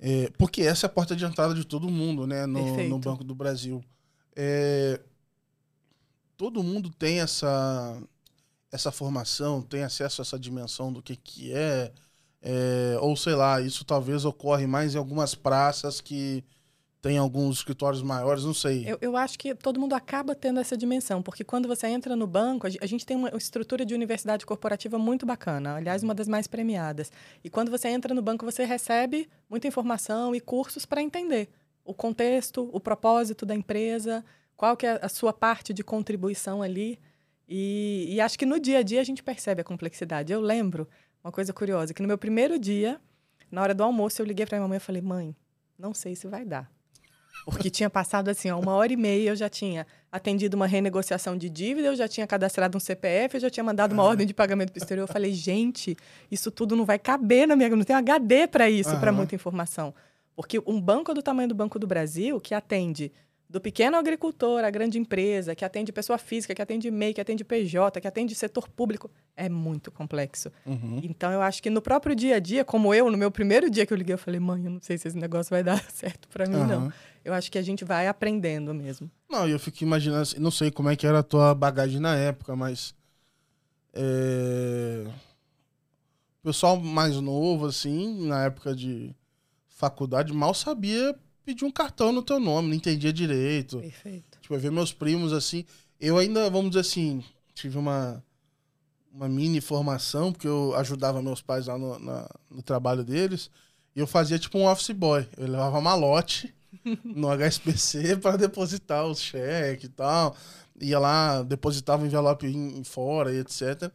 É, 0.00 0.30
porque 0.38 0.62
essa 0.62 0.86
é 0.86 0.88
a 0.88 0.90
porta 0.90 1.14
de 1.14 1.24
entrada 1.24 1.52
de 1.54 1.66
todo 1.66 1.90
mundo, 1.90 2.26
né? 2.26 2.46
No, 2.46 2.88
no 2.88 2.98
Banco 2.98 3.22
do 3.22 3.34
Brasil. 3.34 3.84
É, 4.34 5.00
todo 6.36 6.62
mundo 6.62 6.88
tem 6.88 7.20
essa, 7.20 8.00
essa 8.72 8.90
formação, 8.90 9.60
tem 9.60 9.82
acesso 9.82 10.20
a 10.20 10.24
essa 10.24 10.38
dimensão 10.38 10.92
do 10.92 11.02
que, 11.02 11.16
que 11.16 11.52
é 11.52 11.92
é, 12.42 12.96
ou 13.00 13.16
sei 13.16 13.34
lá, 13.34 13.60
isso 13.60 13.84
talvez 13.84 14.24
ocorre 14.24 14.66
mais 14.66 14.94
em 14.94 14.98
algumas 14.98 15.34
praças 15.34 16.00
que 16.00 16.44
tem 17.00 17.16
alguns 17.16 17.58
escritórios 17.58 18.02
maiores, 18.02 18.44
não 18.44 18.54
sei. 18.54 18.84
Eu, 18.86 18.98
eu 19.00 19.16
acho 19.16 19.38
que 19.38 19.54
todo 19.54 19.78
mundo 19.78 19.94
acaba 19.94 20.34
tendo 20.34 20.58
essa 20.58 20.76
dimensão, 20.76 21.22
porque 21.22 21.44
quando 21.44 21.68
você 21.68 21.86
entra 21.86 22.16
no 22.16 22.26
banco, 22.26 22.66
a 22.66 22.86
gente 22.86 23.06
tem 23.06 23.16
uma 23.16 23.28
estrutura 23.36 23.84
de 23.84 23.94
universidade 23.94 24.44
corporativa 24.44 24.98
muito 24.98 25.24
bacana, 25.24 25.76
aliás, 25.76 26.02
uma 26.02 26.14
das 26.14 26.26
mais 26.26 26.46
premiadas. 26.46 27.12
E 27.44 27.48
quando 27.48 27.70
você 27.70 27.88
entra 27.88 28.12
no 28.12 28.22
banco, 28.22 28.44
você 28.44 28.64
recebe 28.64 29.28
muita 29.48 29.68
informação 29.68 30.34
e 30.34 30.40
cursos 30.40 30.84
para 30.84 31.00
entender 31.00 31.48
o 31.84 31.94
contexto, 31.94 32.68
o 32.72 32.80
propósito 32.80 33.46
da 33.46 33.54
empresa, 33.54 34.24
qual 34.56 34.76
que 34.76 34.84
é 34.84 34.98
a 35.00 35.08
sua 35.08 35.32
parte 35.32 35.72
de 35.72 35.84
contribuição 35.84 36.62
ali. 36.62 36.98
E, 37.48 38.06
e 38.10 38.20
acho 38.20 38.38
que 38.38 38.44
no 38.44 38.60
dia 38.60 38.78
a 38.78 38.82
dia 38.82 39.00
a 39.00 39.04
gente 39.04 39.22
percebe 39.22 39.60
a 39.60 39.64
complexidade. 39.64 40.32
Eu 40.32 40.40
lembro 40.40 40.86
uma 41.22 41.32
coisa 41.32 41.52
curiosa, 41.52 41.92
que 41.92 42.02
no 42.02 42.08
meu 42.08 42.18
primeiro 42.18 42.58
dia, 42.58 43.00
na 43.50 43.62
hora 43.62 43.74
do 43.74 43.82
almoço, 43.82 44.20
eu 44.20 44.26
liguei 44.26 44.46
para 44.46 44.58
minha 44.58 44.68
mãe 44.68 44.76
e 44.76 44.80
falei, 44.80 45.02
mãe, 45.02 45.36
não 45.78 45.92
sei 45.94 46.14
se 46.14 46.26
vai 46.26 46.44
dar. 46.44 46.70
Porque 47.44 47.70
tinha 47.70 47.88
passado 47.88 48.28
assim, 48.28 48.50
ó, 48.50 48.58
uma 48.58 48.74
hora 48.74 48.92
e 48.92 48.96
meia 48.96 49.30
eu 49.30 49.36
já 49.36 49.48
tinha 49.48 49.86
atendido 50.10 50.56
uma 50.56 50.66
renegociação 50.66 51.36
de 51.36 51.48
dívida, 51.48 51.88
eu 51.88 51.96
já 51.96 52.06
tinha 52.06 52.26
cadastrado 52.26 52.76
um 52.76 52.80
CPF, 52.80 53.36
eu 53.36 53.40
já 53.40 53.50
tinha 53.50 53.64
mandado 53.64 53.92
uma 53.92 54.02
uhum. 54.02 54.08
ordem 54.10 54.26
de 54.26 54.34
pagamento 54.34 54.70
para 54.72 54.78
o 54.78 54.82
exterior. 54.82 55.04
Eu 55.04 55.12
falei, 55.12 55.32
gente, 55.32 55.96
isso 56.30 56.50
tudo 56.50 56.76
não 56.76 56.84
vai 56.84 56.98
caber 56.98 57.46
na 57.46 57.56
minha. 57.56 57.68
Não 57.70 57.84
tem 57.84 57.96
HD 57.96 58.46
para 58.48 58.68
isso, 58.68 58.90
uhum. 58.90 59.00
para 59.00 59.12
muita 59.12 59.34
informação. 59.34 59.94
Porque 60.36 60.60
um 60.66 60.80
banco 60.80 61.14
do 61.14 61.22
tamanho 61.22 61.48
do 61.48 61.54
Banco 61.54 61.78
do 61.78 61.86
Brasil, 61.86 62.40
que 62.40 62.54
atende 62.54 63.10
do 63.48 63.60
pequeno 63.60 63.96
agricultor 63.96 64.62
à 64.62 64.70
grande 64.70 64.98
empresa, 64.98 65.54
que 65.54 65.64
atende 65.64 65.90
pessoa 65.90 66.18
física, 66.18 66.54
que 66.54 66.60
atende 66.60 66.90
MEI, 66.90 67.14
que 67.14 67.20
atende 67.20 67.42
PJ, 67.44 67.98
que 67.98 68.06
atende 68.06 68.34
setor 68.34 68.68
público, 68.68 69.10
é 69.34 69.48
muito 69.48 69.90
complexo. 69.90 70.52
Uhum. 70.66 71.00
Então, 71.02 71.32
eu 71.32 71.40
acho 71.40 71.62
que 71.62 71.70
no 71.70 71.80
próprio 71.80 72.14
dia 72.14 72.36
a 72.36 72.38
dia, 72.38 72.62
como 72.62 72.92
eu, 72.92 73.10
no 73.10 73.16
meu 73.16 73.30
primeiro 73.30 73.70
dia 73.70 73.86
que 73.86 73.92
eu 73.92 73.96
liguei, 73.96 74.12
eu 74.12 74.18
falei, 74.18 74.38
mãe, 74.38 74.66
eu 74.66 74.70
não 74.70 74.80
sei 74.82 74.98
se 74.98 75.08
esse 75.08 75.16
negócio 75.16 75.48
vai 75.48 75.62
dar 75.64 75.82
certo 75.90 76.28
para 76.28 76.46
mim, 76.46 76.58
não. 76.58 76.82
Aham. 76.86 76.92
Eu 77.24 77.32
acho 77.32 77.50
que 77.50 77.58
a 77.58 77.62
gente 77.62 77.84
vai 77.84 78.06
aprendendo 78.06 78.72
mesmo. 78.74 79.10
Não, 79.28 79.48
eu 79.48 79.58
fico 79.58 79.82
imaginando, 79.82 80.22
assim, 80.22 80.38
não 80.38 80.50
sei 80.50 80.70
como 80.70 80.90
é 80.90 80.96
que 80.96 81.06
era 81.06 81.20
a 81.20 81.22
tua 81.22 81.54
bagagem 81.54 82.00
na 82.00 82.14
época, 82.16 82.54
mas. 82.54 82.94
É... 83.92 85.04
O 86.40 86.46
pessoal 86.48 86.78
mais 86.78 87.16
novo, 87.16 87.66
assim, 87.66 88.26
na 88.26 88.44
época 88.44 88.74
de 88.74 89.14
faculdade, 89.68 90.32
mal 90.32 90.54
sabia 90.54 91.14
pedir 91.48 91.64
um 91.64 91.70
cartão 91.70 92.12
no 92.12 92.22
teu 92.22 92.38
nome, 92.38 92.68
não 92.68 92.74
entendia 92.74 93.10
direito. 93.10 93.78
Perfeito. 93.80 94.38
Tipo, 94.42 94.54
eu 94.54 94.60
ver 94.60 94.70
meus 94.70 94.92
primos 94.92 95.32
assim. 95.32 95.64
Eu 95.98 96.18
ainda, 96.18 96.50
vamos 96.50 96.70
dizer 96.70 96.80
assim, 96.80 97.24
tive 97.54 97.78
uma, 97.78 98.22
uma 99.10 99.28
mini 99.28 99.60
formação, 99.60 100.30
porque 100.30 100.46
eu 100.46 100.74
ajudava 100.76 101.22
meus 101.22 101.40
pais 101.40 101.66
lá 101.66 101.78
no, 101.78 101.98
na- 101.98 102.28
no 102.50 102.62
trabalho 102.62 103.02
deles. 103.02 103.50
E 103.96 104.00
eu 104.00 104.06
fazia 104.06 104.38
tipo 104.38 104.58
um 104.58 104.66
office 104.66 104.90
boy. 104.90 105.26
Eu 105.38 105.48
levava 105.48 105.80
malote 105.80 106.54
no 107.02 107.28
HSBC 107.32 108.18
para 108.18 108.36
depositar 108.36 109.06
os 109.06 109.18
cheques 109.18 109.84
e 109.84 109.88
tal. 109.88 110.36
Ia 110.80 110.98
lá, 110.98 111.42
depositava 111.42 112.02
o 112.02 112.06
envelope 112.06 112.46
em, 112.46 112.78
em 112.78 112.84
fora 112.84 113.32
e 113.32 113.38
etc. 113.38 113.90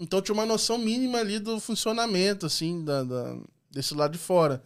Então 0.00 0.18
eu 0.18 0.22
tinha 0.22 0.34
uma 0.34 0.44
noção 0.46 0.76
mínima 0.78 1.18
ali 1.18 1.38
do 1.38 1.60
funcionamento, 1.60 2.44
assim, 2.44 2.84
da, 2.84 3.04
da- 3.04 3.38
desse 3.70 3.94
lado 3.94 4.12
de 4.12 4.18
fora. 4.18 4.60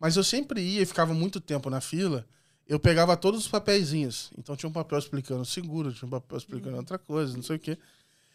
Mas 0.00 0.16
eu 0.16 0.24
sempre 0.24 0.60
ia 0.60 0.82
e 0.82 0.86
ficava 0.86 1.14
muito 1.14 1.40
tempo 1.40 1.70
na 1.70 1.80
fila 1.80 2.26
eu 2.70 2.78
pegava 2.78 3.16
todos 3.16 3.40
os 3.40 3.48
papeizinhos. 3.48 4.30
Então 4.38 4.54
tinha 4.54 4.70
um 4.70 4.72
papel 4.72 4.96
explicando 4.96 5.44
seguro, 5.44 5.92
tinha 5.92 6.06
um 6.06 6.10
papel 6.10 6.38
explicando 6.38 6.76
outra 6.76 6.98
coisa, 6.98 7.34
não 7.34 7.42
sei 7.42 7.56
o 7.56 7.58
quê. 7.58 7.76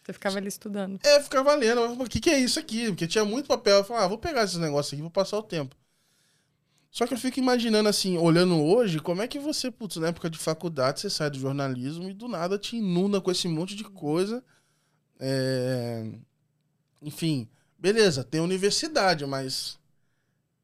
Você 0.04 0.12
ficava 0.12 0.38
ali 0.38 0.50
estudando. 0.50 1.00
É, 1.02 1.24
ficava 1.24 1.56
lendo. 1.56 1.82
O 2.04 2.10
que, 2.10 2.20
que 2.20 2.30
é 2.30 2.38
isso 2.38 2.60
aqui? 2.60 2.88
Porque 2.88 3.08
tinha 3.08 3.24
muito 3.24 3.48
papel. 3.48 3.78
Eu 3.78 3.84
falava, 3.86 4.06
ah, 4.06 4.10
vou 4.10 4.18
pegar 4.18 4.44
esses 4.44 4.58
negócios 4.58 4.92
aqui, 4.92 5.02
vou 5.02 5.10
passar 5.10 5.38
o 5.38 5.42
tempo. 5.42 5.74
Só 6.92 7.08
que 7.08 7.14
eu 7.14 7.18
fico 7.18 7.40
imaginando, 7.40 7.88
assim, 7.88 8.18
olhando 8.18 8.62
hoje, 8.62 9.00
como 9.00 9.22
é 9.22 9.28
que 9.28 9.40
você, 9.40 9.72
putz, 9.72 9.96
na 9.96 10.10
época 10.10 10.30
de 10.30 10.38
faculdade, 10.38 11.00
você 11.00 11.10
sai 11.10 11.30
do 11.30 11.40
jornalismo 11.40 12.10
e 12.10 12.14
do 12.14 12.28
nada 12.28 12.60
te 12.60 12.76
inunda 12.76 13.22
com 13.22 13.32
esse 13.32 13.48
monte 13.48 13.74
de 13.74 13.86
coisa. 13.86 14.44
É... 15.18 16.12
Enfim, 17.02 17.48
beleza, 17.80 18.22
tem 18.22 18.42
universidade, 18.42 19.26
mas 19.26 19.80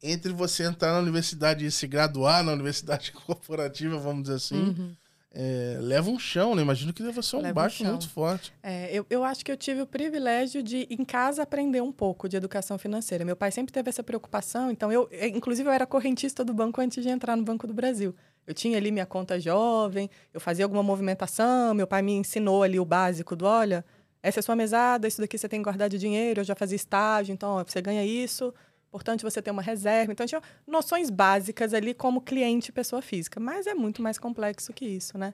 entre 0.02 0.34
você 0.34 0.64
entrar 0.64 0.94
na 0.94 1.00
universidade 1.00 1.66
e 1.66 1.72
se 1.72 1.86
graduar 1.88 2.44
na 2.44 2.54
universidade 2.54 3.12
corporativa, 3.26 3.98
vamos 3.98 4.24
dizer 4.24 4.36
assim, 4.36 4.56
Uhum. 4.64 4.96
é, 5.34 5.78
leva 5.80 6.10
um 6.10 6.18
chão, 6.20 6.56
né? 6.56 6.62
Imagino 6.62 6.92
que 6.92 7.02
deva 7.04 7.22
ser 7.22 7.36
um 7.38 7.40
Leva 7.42 7.52
um 7.52 7.54
baixo 7.64 7.78
chão. 7.84 7.88
muito 7.92 8.10
forte. 8.10 8.52
É, 8.64 8.90
eu, 8.92 9.06
eu 9.10 9.24
acho 9.24 9.46
que 9.46 9.52
eu 9.52 9.56
tive 9.56 9.82
o 9.82 9.88
privilégio 9.88 10.62
de, 10.62 10.88
em 10.90 11.06
casa, 11.06 11.44
aprender 11.44 11.82
um 11.82 11.92
pouco 11.92 12.28
de 12.28 12.36
educação 12.36 12.78
financeira. 12.78 13.24
Meu 13.24 13.36
pai 13.36 13.52
sempre 13.52 13.72
teve 13.72 13.90
essa 13.90 14.04
preocupação, 14.04 14.70
então 14.72 14.92
eu, 14.92 15.08
eh, 15.12 15.28
inclusive, 15.30 15.70
eu 15.70 15.74
era 15.74 15.86
correntista 15.86 16.44
do 16.44 16.54
banco 16.54 16.82
antes 16.82 17.02
de 17.04 17.10
entrar 17.10 17.36
no 17.38 17.44
Banco 17.44 17.66
do 17.68 17.74
Brasil. 17.74 18.14
Eu 18.46 18.54
tinha 18.56 18.78
ali 18.78 18.92
minha 18.92 19.06
conta 19.06 19.40
jovem, 19.40 20.10
eu 20.34 20.42
fazia 20.42 20.66
alguma 20.66 20.82
movimentação, 20.82 21.74
meu 21.76 21.86
pai 21.88 22.02
me 22.02 22.14
ensinou 22.14 22.64
ali 22.64 22.80
o 22.80 22.84
básico 22.86 23.36
do, 23.36 23.46
olha, 23.46 23.86
essa 24.24 24.40
é 24.40 24.42
a 24.42 24.44
sua 24.44 24.56
mesada, 24.56 25.08
isso 25.08 25.22
daqui 25.22 25.38
você 25.38 25.48
tem 25.48 25.60
que 25.60 25.64
guardar 25.64 25.88
de 25.88 25.98
dinheiro, 26.00 26.42
eu 26.42 26.44
já 26.44 26.56
fazia 26.56 26.76
estágio, 26.76 27.32
então 27.34 27.52
ó, 27.52 27.64
você 27.64 27.80
ganha 27.82 28.04
isso, 28.04 28.52
portanto 28.92 29.22
você 29.22 29.42
tem 29.42 29.52
uma 29.52 29.62
reserva. 29.62 30.12
Então 30.12 30.28
tinha 30.28 30.42
noções 30.68 31.10
básicas 31.10 31.74
ali 31.74 31.94
como 31.94 32.22
cliente 32.22 32.72
pessoa 32.72 33.02
física, 33.02 33.40
mas 33.40 33.66
é 33.66 33.74
muito 33.74 34.02
mais 34.02 34.20
complexo 34.20 34.74
que 34.74 34.86
isso, 34.86 35.18
né? 35.18 35.34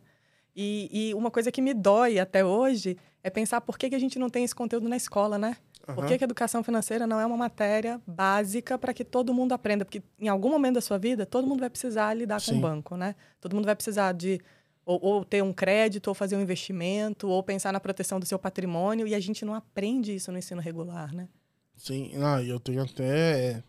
E, 0.56 0.90
e 0.92 1.14
uma 1.14 1.30
coisa 1.30 1.52
que 1.52 1.62
me 1.62 1.74
dói 1.74 2.20
até 2.20 2.44
hoje 2.46 2.98
é 3.24 3.30
pensar 3.30 3.62
por 3.62 3.78
que, 3.78 3.90
que 3.90 3.96
a 3.96 4.00
gente 4.00 4.18
não 4.18 4.30
tem 4.30 4.44
esse 4.44 4.56
conteúdo 4.56 4.88
na 4.88 4.96
escola, 4.96 5.38
né? 5.38 5.58
Por 5.94 6.06
que, 6.06 6.18
que 6.18 6.24
a 6.24 6.26
educação 6.26 6.62
financeira 6.64 7.08
não 7.08 7.20
é 7.20 7.26
uma 7.26 7.38
matéria 7.38 8.02
básica 8.06 8.78
para 8.78 8.94
que 8.94 9.06
todo 9.06 9.34
mundo 9.34 9.54
aprenda? 9.54 9.86
Porque 9.86 10.04
em 10.20 10.28
algum 10.28 10.50
momento 10.50 10.76
da 10.76 10.82
sua 10.82 10.98
vida, 10.98 11.26
todo 11.26 11.48
mundo 11.48 11.62
vai 11.62 11.70
precisar 11.70 12.14
lidar 12.14 12.42
com 12.42 12.52
Sim. 12.52 12.58
o 12.58 12.62
banco, 12.62 12.98
né? 12.98 13.16
Todo 13.40 13.56
mundo 13.56 13.66
vai 13.66 13.76
precisar 13.76 14.12
de 14.12 14.42
ou, 14.86 15.00
ou 15.02 15.26
ter 15.26 15.42
um 15.44 15.54
crédito, 15.54 16.08
ou 16.08 16.14
fazer 16.14 16.36
um 16.36 16.42
investimento, 16.42 17.30
ou 17.30 17.42
pensar 17.44 17.72
na 17.72 17.80
proteção 17.80 18.20
do 18.20 18.26
seu 18.26 18.40
patrimônio, 18.40 19.08
e 19.08 19.14
a 19.14 19.20
gente 19.20 19.46
não 19.46 19.54
aprende 19.54 20.16
isso 20.16 20.32
no 20.32 20.38
ensino 20.38 20.62
regular, 20.62 21.14
né? 21.14 21.28
Sim, 21.78 22.12
e 22.44 22.50
eu 22.50 22.60
tenho 22.60 22.84
até. 22.84 23.64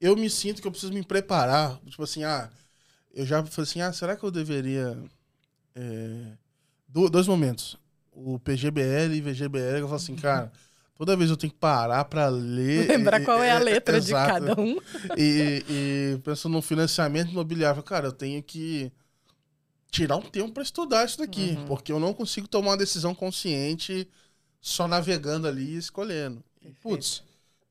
Eu 0.00 0.16
me 0.16 0.30
sinto 0.30 0.60
que 0.62 0.66
eu 0.68 0.70
preciso 0.70 0.92
me 0.92 1.02
preparar. 1.02 1.78
Tipo 1.86 2.02
assim, 2.04 2.24
ah, 2.24 2.50
eu 3.14 3.26
já 3.26 3.44
falei 3.46 3.70
assim, 3.70 3.80
ah, 3.80 3.92
será 3.92 4.16
que 4.16 4.24
eu 4.24 4.30
deveria. 4.30 4.98
é, 5.76 6.36
do- 6.88 7.10
dois 7.10 7.26
momentos. 7.28 7.78
O 8.12 8.38
PGBL 8.38 9.16
e 9.16 9.20
VGBL, 9.20 9.80
eu 9.80 9.86
falo 9.88 9.96
assim, 9.96 10.16
cara, 10.16 10.52
toda 10.96 11.16
vez 11.16 11.30
eu 11.30 11.36
tenho 11.36 11.52
que 11.52 11.58
parar 11.58 12.04
pra 12.06 12.28
ler. 12.28 12.88
Lembrar 12.90 13.20
qual 13.20 13.42
é 13.42 13.50
a 13.52 13.58
letra 13.58 14.00
de 14.00 14.14
exato. 14.14 14.44
cada 14.44 14.60
um. 14.60 14.76
E, 15.16 15.64
e 16.16 16.18
pensando 16.24 16.52
no 16.54 16.62
financiamento 16.62 17.30
imobiliário, 17.32 17.82
cara, 17.82 18.08
eu 18.08 18.12
tenho 18.12 18.42
que 18.42 18.92
tirar 19.90 20.16
um 20.16 20.22
tempo 20.22 20.52
pra 20.52 20.62
estudar 20.62 21.04
isso 21.06 21.18
daqui, 21.18 21.56
Uhum. 21.56 21.66
porque 21.66 21.92
eu 21.92 22.00
não 22.00 22.12
consigo 22.14 22.48
tomar 22.48 22.70
uma 22.72 22.76
decisão 22.76 23.14
consciente 23.14 24.08
só 24.60 24.88
navegando 24.88 25.48
ali 25.48 25.74
e 25.74 25.78
escolhendo. 25.78 26.44
E, 26.62 26.70
putz, 26.82 27.22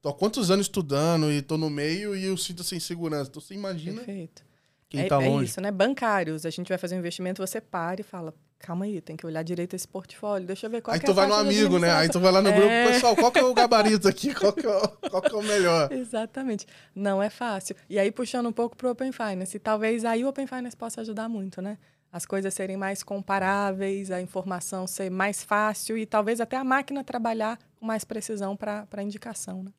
tô 0.01 0.09
há 0.09 0.13
quantos 0.13 0.49
anos 0.51 0.65
estudando 0.65 1.31
e 1.31 1.41
tô 1.41 1.57
no 1.57 1.69
meio 1.69 2.15
e 2.15 2.25
eu 2.25 2.37
sinto 2.37 2.61
essa 2.61 2.75
insegurança. 2.75 3.29
Então 3.29 3.41
você 3.41 3.53
imagina 3.53 3.97
Perfeito. 3.97 4.43
quem 4.89 5.01
é, 5.01 5.07
tá 5.07 5.21
é 5.21 5.27
longe. 5.27 5.45
isso, 5.49 5.61
né? 5.61 5.71
Bancários, 5.71 6.45
a 6.45 6.49
gente 6.49 6.69
vai 6.69 6.77
fazer 6.77 6.95
um 6.95 6.99
investimento, 6.99 7.45
você 7.45 7.59
para 7.61 8.01
e 8.01 8.03
fala, 8.03 8.33
calma 8.59 8.85
aí, 8.85 8.99
tem 9.01 9.15
que 9.15 9.25
olhar 9.25 9.43
direito 9.43 9.75
esse 9.75 9.87
portfólio, 9.87 10.47
deixa 10.47 10.65
eu 10.65 10.69
ver 10.71 10.81
qual 10.81 10.93
Aí 10.93 10.99
é 10.99 11.03
tu 11.03 11.13
vai 11.13 11.27
no 11.27 11.35
amigo, 11.35 11.77
né? 11.77 11.91
Aí 11.91 12.09
tu 12.09 12.19
vai 12.19 12.31
lá 12.31 12.41
no 12.41 12.51
grupo, 12.51 12.67
É. 12.67 12.91
pessoal, 12.91 13.15
qual 13.15 13.31
que 13.31 13.39
é 13.39 13.43
o 13.43 13.53
gabarito 13.55 14.07
aqui? 14.07 14.33
Qual 14.33 14.51
que 14.53 14.65
é 14.65 14.69
o, 14.69 14.87
qual 15.09 15.21
que 15.21 15.31
é 15.33 15.37
o 15.37 15.43
melhor? 15.43 15.91
Exatamente. 15.91 16.65
Não 16.95 17.21
é 17.21 17.29
fácil. 17.29 17.75
E 17.89 17.99
aí, 17.99 18.11
puxando 18.11 18.47
um 18.47 18.51
pouco 18.51 18.75
para 18.75 18.87
o 18.87 18.91
Open 18.91 19.11
Finance, 19.11 19.59
talvez 19.59 20.03
aí 20.05 20.23
o 20.23 20.27
Open 20.29 20.47
Finance 20.47 20.75
possa 20.75 21.01
ajudar 21.01 21.27
muito, 21.29 21.61
né? 21.61 21.77
As 22.11 22.25
coisas 22.25 22.53
serem 22.53 22.77
mais 22.77 23.03
comparáveis, 23.03 24.11
a 24.11 24.21
informação 24.21 24.87
ser 24.87 25.09
mais 25.09 25.43
fácil 25.43 25.97
e 25.97 26.05
talvez 26.05 26.39
até 26.39 26.55
a 26.55 26.63
máquina 26.63 27.03
trabalhar 27.03 27.59
com 27.79 27.85
mais 27.85 28.03
precisão 28.03 28.55
para 28.55 28.87
a 28.91 29.03
indicação, 29.03 29.63
né? 29.63 29.71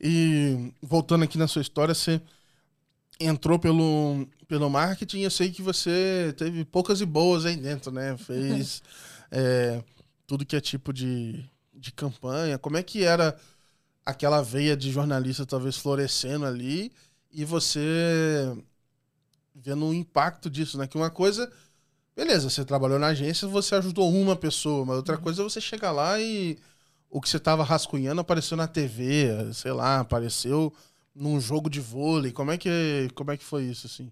E 0.00 0.72
voltando 0.80 1.24
aqui 1.24 1.36
na 1.36 1.48
sua 1.48 1.62
história, 1.62 1.94
você 1.94 2.20
entrou 3.18 3.58
pelo, 3.58 4.26
pelo 4.48 4.68
marketing 4.68 5.20
eu 5.20 5.30
sei 5.30 5.50
que 5.50 5.62
você 5.62 6.34
teve 6.36 6.64
poucas 6.64 7.00
e 7.00 7.06
boas 7.06 7.46
aí 7.46 7.56
dentro, 7.56 7.90
né? 7.90 8.16
Fez 8.16 8.82
é, 9.30 9.82
tudo 10.26 10.46
que 10.46 10.56
é 10.56 10.60
tipo 10.60 10.92
de, 10.92 11.44
de 11.74 11.92
campanha. 11.92 12.58
Como 12.58 12.76
é 12.76 12.82
que 12.82 13.04
era 13.04 13.36
aquela 14.04 14.42
veia 14.42 14.76
de 14.76 14.90
jornalista 14.90 15.46
talvez 15.46 15.76
florescendo 15.76 16.44
ali 16.44 16.92
e 17.30 17.44
você 17.44 18.52
vendo 19.54 19.86
o 19.86 19.94
impacto 19.94 20.50
disso, 20.50 20.78
né? 20.78 20.86
Que 20.86 20.96
uma 20.96 21.10
coisa, 21.10 21.50
beleza, 22.16 22.48
você 22.48 22.64
trabalhou 22.64 22.98
na 22.98 23.08
agência, 23.08 23.46
você 23.48 23.74
ajudou 23.74 24.10
uma 24.10 24.36
pessoa, 24.36 24.84
mas 24.84 24.96
outra 24.96 25.18
coisa 25.18 25.42
é 25.42 25.44
você 25.44 25.60
chegar 25.60 25.92
lá 25.92 26.20
e 26.20 26.58
o 27.10 27.20
que 27.20 27.28
você 27.28 27.38
tava 27.38 27.62
rascunhando 27.62 28.20
apareceu 28.20 28.56
na 28.56 28.66
TV, 28.66 29.52
sei 29.52 29.72
lá, 29.72 30.00
apareceu 30.00 30.72
num 31.14 31.40
jogo 31.40 31.68
de 31.68 31.80
vôlei. 31.80 32.32
Como 32.32 32.50
é 32.50 32.56
que, 32.56 33.08
como 33.14 33.30
é 33.30 33.36
que 33.36 33.44
foi 33.44 33.64
isso, 33.64 33.86
assim? 33.86 34.10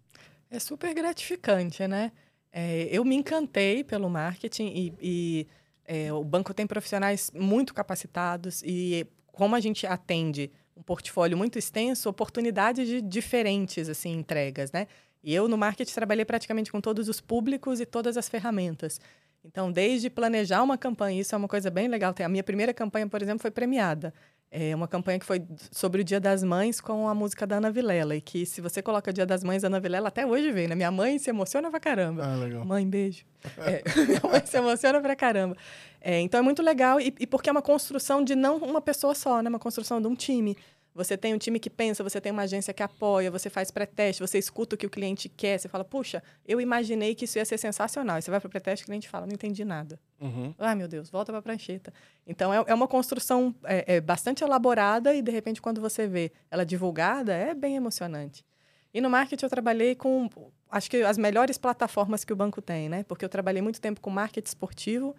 É 0.50 0.58
super 0.58 0.92
gratificante, 0.94 1.86
né? 1.86 2.12
É, 2.52 2.88
eu 2.90 3.04
me 3.04 3.14
encantei 3.14 3.84
pelo 3.84 4.10
marketing 4.10 4.66
e, 4.66 4.94
e, 5.00 5.46
é, 5.84 6.12
o 6.12 6.24
banco 6.24 6.52
tem 6.52 6.66
profissionais 6.66 7.30
muito 7.32 7.72
capacitados 7.72 8.62
e 8.64 9.06
como 9.26 9.54
a 9.54 9.60
gente 9.60 9.86
atende 9.86 10.50
um 10.76 10.82
portfólio 10.82 11.38
muito 11.38 11.58
extenso, 11.58 12.08
oportunidades 12.08 12.88
de 12.88 13.00
diferentes 13.00 13.88
assim 13.88 14.12
entregas, 14.12 14.72
né? 14.72 14.86
E 15.22 15.34
eu 15.34 15.48
no 15.48 15.56
marketing 15.56 15.92
trabalhei 15.92 16.24
praticamente 16.24 16.72
com 16.72 16.80
todos 16.80 17.08
os 17.08 17.20
públicos 17.20 17.80
e 17.80 17.86
todas 17.86 18.16
as 18.16 18.28
ferramentas. 18.28 19.00
Então, 19.44 19.72
desde 19.72 20.10
planejar 20.10 20.62
uma 20.62 20.76
campanha, 20.76 21.20
isso 21.20 21.34
é 21.34 21.38
uma 21.38 21.48
coisa 21.48 21.70
bem 21.70 21.88
legal. 21.88 22.14
A 22.22 22.28
minha 22.28 22.44
primeira 22.44 22.74
campanha, 22.74 23.06
por 23.06 23.22
exemplo, 23.22 23.40
foi 23.40 23.50
premiada. 23.50 24.12
É 24.52 24.74
uma 24.74 24.88
campanha 24.88 25.18
que 25.18 25.24
foi 25.24 25.46
sobre 25.70 26.00
o 26.00 26.04
Dia 26.04 26.18
das 26.18 26.42
Mães 26.42 26.80
com 26.80 27.06
a 27.08 27.14
música 27.14 27.46
da 27.46 27.56
Ana 27.58 27.70
Vilela. 27.70 28.16
E 28.16 28.20
que 28.20 28.44
se 28.44 28.60
você 28.60 28.82
coloca 28.82 29.12
Dia 29.12 29.24
das 29.24 29.44
Mães, 29.44 29.62
Ana 29.62 29.78
Vilela 29.78 30.08
até 30.08 30.26
hoje 30.26 30.50
vem, 30.50 30.66
né? 30.66 30.74
Minha 30.74 30.90
mãe 30.90 31.18
se 31.18 31.30
emociona 31.30 31.70
pra 31.70 31.78
caramba. 31.78 32.24
Ah, 32.24 32.34
legal. 32.34 32.64
Mãe, 32.64 32.86
beijo. 32.86 33.24
É, 33.58 33.82
minha 34.04 34.20
mãe 34.22 34.44
se 34.44 34.58
emociona 34.58 35.00
pra 35.00 35.16
caramba. 35.16 35.56
É, 35.98 36.20
então 36.20 36.40
é 36.40 36.42
muito 36.42 36.62
legal 36.62 37.00
e, 37.00 37.14
e 37.18 37.26
porque 37.26 37.48
é 37.48 37.52
uma 37.52 37.62
construção 37.62 38.22
de 38.22 38.34
não 38.34 38.58
uma 38.58 38.82
pessoa 38.82 39.14
só, 39.14 39.40
né? 39.40 39.48
Uma 39.48 39.58
construção 39.58 40.00
de 40.00 40.08
um 40.08 40.14
time. 40.14 40.56
Você 40.94 41.16
tem 41.16 41.32
um 41.32 41.38
time 41.38 41.58
que 41.60 41.70
pensa, 41.70 42.02
você 42.02 42.20
tem 42.20 42.32
uma 42.32 42.42
agência 42.42 42.74
que 42.74 42.82
apoia, 42.82 43.30
você 43.30 43.48
faz 43.48 43.70
pré-teste, 43.70 44.20
você 44.20 44.38
escuta 44.38 44.74
o 44.74 44.78
que 44.78 44.86
o 44.86 44.90
cliente 44.90 45.28
quer, 45.28 45.58
você 45.58 45.68
fala, 45.68 45.84
puxa, 45.84 46.22
eu 46.46 46.60
imaginei 46.60 47.14
que 47.14 47.24
isso 47.24 47.38
ia 47.38 47.44
ser 47.44 47.58
sensacional. 47.58 48.18
E 48.18 48.22
você 48.22 48.30
vai 48.30 48.40
para 48.40 48.48
o 48.48 48.50
pré-teste 48.50 48.82
e 48.82 48.84
o 48.84 48.86
cliente 48.86 49.08
fala, 49.08 49.26
não 49.26 49.34
entendi 49.34 49.64
nada. 49.64 50.00
Uhum. 50.20 50.54
Ai, 50.58 50.74
meu 50.74 50.88
Deus, 50.88 51.08
volta 51.10 51.32
para 51.32 51.38
a 51.38 51.42
prancheta. 51.42 51.92
Então, 52.26 52.52
é, 52.52 52.64
é 52.66 52.74
uma 52.74 52.88
construção 52.88 53.54
é, 53.64 53.96
é 53.96 54.00
bastante 54.00 54.42
elaborada 54.42 55.14
e, 55.14 55.22
de 55.22 55.30
repente, 55.30 55.62
quando 55.62 55.80
você 55.80 56.06
vê 56.06 56.32
ela 56.50 56.64
divulgada, 56.64 57.32
é 57.32 57.54
bem 57.54 57.76
emocionante. 57.76 58.44
E 58.92 59.00
no 59.00 59.08
marketing 59.08 59.44
eu 59.44 59.50
trabalhei 59.50 59.94
com, 59.94 60.28
acho 60.68 60.90
que 60.90 60.96
as 61.02 61.16
melhores 61.16 61.56
plataformas 61.56 62.24
que 62.24 62.32
o 62.32 62.36
banco 62.36 62.60
tem, 62.60 62.88
né? 62.88 63.04
Porque 63.04 63.24
eu 63.24 63.28
trabalhei 63.28 63.62
muito 63.62 63.80
tempo 63.80 64.00
com 64.00 64.10
marketing 64.10 64.48
esportivo, 64.48 65.14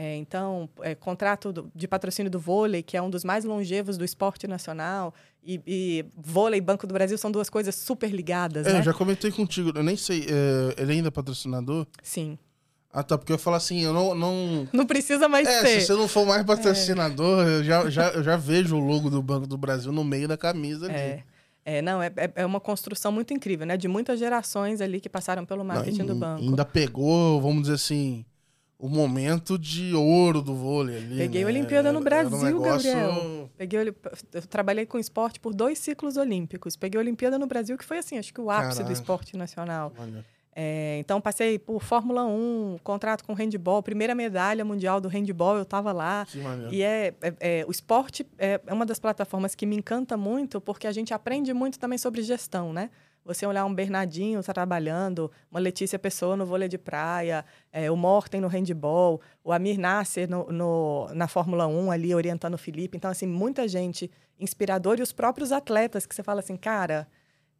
é, 0.00 0.14
então, 0.14 0.68
é, 0.80 0.94
contrato 0.94 1.52
do, 1.52 1.72
de 1.74 1.88
patrocínio 1.88 2.30
do 2.30 2.38
vôlei, 2.38 2.84
que 2.84 2.96
é 2.96 3.02
um 3.02 3.10
dos 3.10 3.24
mais 3.24 3.44
longevos 3.44 3.98
do 3.98 4.04
esporte 4.04 4.46
nacional, 4.46 5.12
e, 5.42 5.60
e 5.66 6.04
vôlei 6.16 6.58
e 6.58 6.60
Banco 6.60 6.86
do 6.86 6.94
Brasil 6.94 7.18
são 7.18 7.32
duas 7.32 7.50
coisas 7.50 7.74
super 7.74 8.08
ligadas, 8.12 8.64
é, 8.68 8.74
né? 8.74 8.78
eu 8.78 8.84
já 8.84 8.94
comentei 8.94 9.32
contigo, 9.32 9.72
eu 9.74 9.82
nem 9.82 9.96
sei, 9.96 10.24
é, 10.28 10.80
ele 10.80 10.92
ainda 10.92 11.08
é 11.08 11.10
patrocinador? 11.10 11.84
Sim. 12.00 12.38
Ah, 12.92 13.02
tá, 13.02 13.18
porque 13.18 13.32
eu 13.32 13.38
falo 13.38 13.56
assim, 13.56 13.80
eu 13.80 13.92
não... 13.92 14.14
Não, 14.14 14.68
não 14.72 14.86
precisa 14.86 15.28
mais 15.28 15.48
é, 15.48 15.62
ser. 15.62 15.80
se 15.80 15.86
você 15.88 15.94
não 15.94 16.06
for 16.06 16.24
mais 16.24 16.44
patrocinador, 16.46 17.44
eu, 17.44 17.64
já, 17.64 17.90
já, 17.90 18.08
eu 18.10 18.22
já 18.22 18.36
vejo 18.36 18.76
o 18.76 18.80
logo 18.80 19.10
do 19.10 19.20
Banco 19.20 19.48
do 19.48 19.58
Brasil 19.58 19.90
no 19.90 20.04
meio 20.04 20.28
da 20.28 20.36
camisa 20.36 20.86
ali. 20.86 20.94
É. 20.94 21.24
É, 21.64 21.82
não, 21.82 22.02
é, 22.02 22.10
é 22.34 22.46
uma 22.46 22.60
construção 22.60 23.12
muito 23.12 23.34
incrível, 23.34 23.66
né? 23.66 23.76
De 23.76 23.88
muitas 23.88 24.18
gerações 24.18 24.80
ali 24.80 25.00
que 25.00 25.08
passaram 25.08 25.44
pelo 25.44 25.62
marketing 25.62 25.98
não, 25.98 26.06
do 26.06 26.14
banco. 26.14 26.40
Ainda 26.40 26.64
pegou, 26.64 27.42
vamos 27.42 27.62
dizer 27.62 27.74
assim, 27.74 28.24
o 28.78 28.88
momento 28.88 29.58
de 29.58 29.92
ouro 29.92 30.40
do 30.40 30.54
vôlei 30.54 30.98
ali. 30.98 31.16
Peguei 31.16 31.42
né? 31.42 31.50
Olimpíada 31.50 31.92
no 31.92 32.00
Brasil, 32.00 32.36
um 32.36 32.42
negócio... 32.42 32.92
Gabriel. 32.92 33.50
Peguei, 33.56 33.80
eu 34.32 34.42
trabalhei 34.48 34.86
com 34.86 34.98
esporte 34.98 35.40
por 35.40 35.52
dois 35.52 35.78
ciclos 35.80 36.16
olímpicos. 36.16 36.76
Peguei 36.76 37.00
Olimpíada 37.00 37.38
no 37.38 37.46
Brasil, 37.46 37.76
que 37.76 37.84
foi 37.84 37.98
assim, 37.98 38.18
acho 38.18 38.32
que 38.32 38.40
o 38.40 38.50
ápice 38.50 38.78
Caraca. 38.78 38.84
do 38.84 38.92
esporte 38.92 39.36
nacional. 39.36 39.92
É, 40.60 40.98
então, 40.98 41.20
passei 41.20 41.56
por 41.56 41.80
Fórmula 41.82 42.26
1, 42.26 42.78
contrato 42.82 43.24
com 43.24 43.32
handball, 43.32 43.80
primeira 43.80 44.12
medalha 44.12 44.64
mundial 44.64 45.00
do 45.00 45.08
handball, 45.08 45.56
eu 45.56 45.62
estava 45.62 45.92
lá. 45.92 46.26
E 46.70 46.82
é, 46.82 47.14
é, 47.20 47.34
é, 47.40 47.64
o 47.66 47.70
esporte 47.70 48.26
é, 48.36 48.60
é 48.66 48.72
uma 48.72 48.84
das 48.84 48.98
plataformas 48.98 49.54
que 49.54 49.64
me 49.66 49.76
encanta 49.76 50.16
muito, 50.16 50.60
porque 50.60 50.86
a 50.86 50.92
gente 50.92 51.14
aprende 51.14 51.52
muito 51.52 51.78
também 51.78 51.96
sobre 51.98 52.22
gestão, 52.22 52.72
né? 52.72 52.90
Você 53.24 53.46
olhar 53.46 53.64
um 53.64 53.74
Bernardinho 53.74 54.42
trabalhando, 54.42 55.30
uma 55.50 55.60
Letícia 55.60 55.98
Pessoa 55.98 56.36
no 56.36 56.46
vôlei 56.46 56.68
de 56.68 56.78
praia, 56.78 57.44
é, 57.72 57.90
o 57.90 57.96
Morten 57.96 58.40
no 58.40 58.48
handball, 58.48 59.20
o 59.44 59.52
Amir 59.52 59.78
Nasser 59.78 60.28
no, 60.28 60.50
no, 60.50 61.08
na 61.14 61.28
Fórmula 61.28 61.66
1 61.66 61.90
ali 61.90 62.14
orientando 62.14 62.54
o 62.54 62.58
Felipe. 62.58 62.96
Então, 62.96 63.10
assim, 63.10 63.26
muita 63.26 63.68
gente 63.68 64.10
inspiradora 64.40 65.00
e 65.00 65.02
os 65.02 65.12
próprios 65.12 65.52
atletas 65.52 66.06
que 66.06 66.14
você 66.14 66.22
fala 66.22 66.40
assim, 66.40 66.56
cara, 66.56 67.06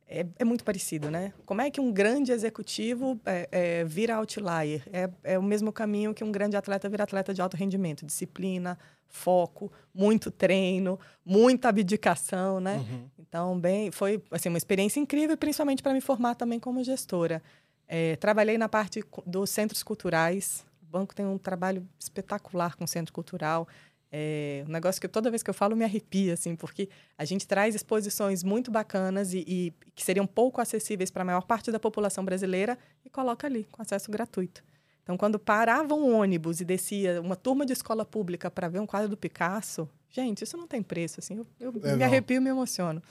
é, 0.09 0.27
é, 0.39 0.45
muito 0.45 0.65
parecido, 0.65 1.11
né? 1.11 1.35
Como 1.45 1.61
é 1.61 1.71
que 1.71 1.81
um 1.81 1.93
grande 1.93 2.33
executivo 2.33 3.21
é, 3.27 3.49
é, 3.53 3.85
vira 3.85 4.17
outlier? 4.17 4.83
É, 4.91 5.11
é, 5.23 5.39
o 5.39 5.43
mesmo 5.43 5.71
caminho 5.71 6.15
que 6.15 6.25
um 6.25 6.33
grande 6.33 6.57
atleta 6.57 6.89
vira 6.89 7.05
atleta 7.05 7.35
de 7.35 7.43
alto 7.43 7.57
rendimento. 7.57 8.07
Disciplina, 8.07 8.79
foco, 9.07 9.71
muito 9.95 10.31
treino, 10.31 10.99
muita 11.25 11.69
abdicação, 11.69 12.59
né? 12.59 12.77
Uhum. 12.77 13.11
Então, 13.19 13.61
bem, 13.61 13.91
foi 13.91 14.23
assim, 14.31 14.49
uma 14.49 14.59
experiência 14.59 14.99
incrível, 14.99 15.37
principalmente 15.37 15.83
para 15.83 15.93
me 15.93 16.01
formar 16.01 16.35
também 16.35 16.59
como 16.59 16.83
gestora. 16.83 17.43
É, 17.87 18.17
trabalhei 18.17 18.57
na 18.57 18.69
parte 18.69 19.05
dos 19.27 19.51
centros 19.51 19.83
culturais. 19.83 20.65
O 20.83 20.87
banco 20.87 21.15
tem 21.15 21.27
um 21.27 21.37
trabalho 21.37 21.87
espetacular 21.99 22.77
com 22.77 22.85
o 22.85 22.89
centro 22.89 23.13
cultural. 23.13 23.69
É 24.11 24.65
um 24.67 24.73
negócio 24.73 25.01
que 25.01 25.07
toda 25.07 25.31
vez 25.31 25.43
que 25.43 25.51
eu 25.51 25.55
falo 25.55 25.77
me 25.77 25.85
arrepia, 25.85 26.33
assim, 26.33 26.57
porque 26.57 26.89
a 27.17 27.25
gente 27.25 27.47
traz 27.47 27.75
exposições 27.75 28.43
muito 28.43 28.71
bacanas 28.71 29.35
e, 29.35 29.45
e 29.47 29.73
que 29.95 30.03
seriam 30.03 30.27
pouco 30.27 30.61
acessíveis 30.61 31.11
para 31.11 31.23
a 31.23 31.25
maior 31.25 31.43
parte 31.43 31.71
da 31.71 31.79
população 31.79 32.25
brasileira 32.25 32.79
e 33.05 33.11
coloca 33.11 33.47
ali, 33.47 33.65
com 33.71 33.83
acesso 33.83 34.11
gratuito. 34.11 34.63
Então, 35.03 35.17
quando 35.17 35.39
parava 35.39 35.95
um 35.95 36.15
ônibus 36.15 36.61
e 36.61 36.65
descia 36.65 37.21
uma 37.21 37.37
turma 37.37 37.65
de 37.65 37.73
escola 37.73 38.05
pública 38.05 38.51
para 38.51 38.69
ver 38.69 38.79
um 38.79 38.87
quadro 38.87 39.09
do 39.09 39.17
Picasso, 39.17 39.89
gente, 40.11 40.45
isso 40.45 40.57
não 40.57 40.67
tem 40.67 40.83
preço, 40.83 41.21
assim, 41.21 41.37
eu, 41.37 41.47
eu 41.61 41.97
me 41.97 42.05
arrepio 42.05 42.37
e 42.37 42.41
me 42.41 42.51
emociono. 42.51 43.03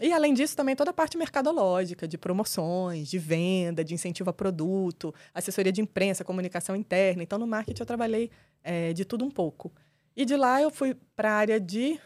E, 0.00 0.12
além 0.12 0.32
disso, 0.32 0.56
também 0.56 0.74
toda 0.74 0.90
a 0.90 0.94
parte 0.94 1.18
mercadológica, 1.18 2.08
de 2.08 2.16
promoções, 2.16 3.08
de 3.08 3.18
venda, 3.18 3.84
de 3.84 3.92
incentivo 3.92 4.30
a 4.30 4.32
produto, 4.32 5.14
assessoria 5.34 5.70
de 5.70 5.80
imprensa, 5.80 6.24
comunicação 6.24 6.74
interna. 6.74 7.22
Então, 7.22 7.38
no 7.38 7.46
marketing, 7.46 7.82
eu 7.82 7.86
trabalhei 7.86 8.30
é, 8.64 8.92
de 8.92 9.04
tudo 9.04 9.24
um 9.24 9.30
pouco. 9.30 9.70
E 10.16 10.24
de 10.24 10.36
lá 10.36 10.60
eu 10.60 10.70
fui 10.70 10.94
para 11.16 11.30
a 11.30 11.34
área 11.34 11.60
de. 11.60 11.98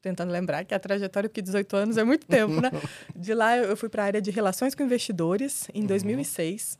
Tentando 0.00 0.32
lembrar 0.32 0.64
que 0.64 0.74
a 0.74 0.80
trajetória, 0.80 1.28
porque 1.28 1.40
18 1.40 1.76
anos 1.76 1.96
é 1.96 2.02
muito 2.02 2.26
tempo, 2.26 2.60
né? 2.60 2.70
De 3.14 3.32
lá 3.34 3.56
eu 3.56 3.76
fui 3.76 3.88
para 3.88 4.02
a 4.02 4.06
área 4.06 4.20
de 4.20 4.32
relações 4.32 4.74
com 4.74 4.82
investidores 4.82 5.68
em 5.72 5.82
uhum. 5.82 5.86
2006. 5.86 6.76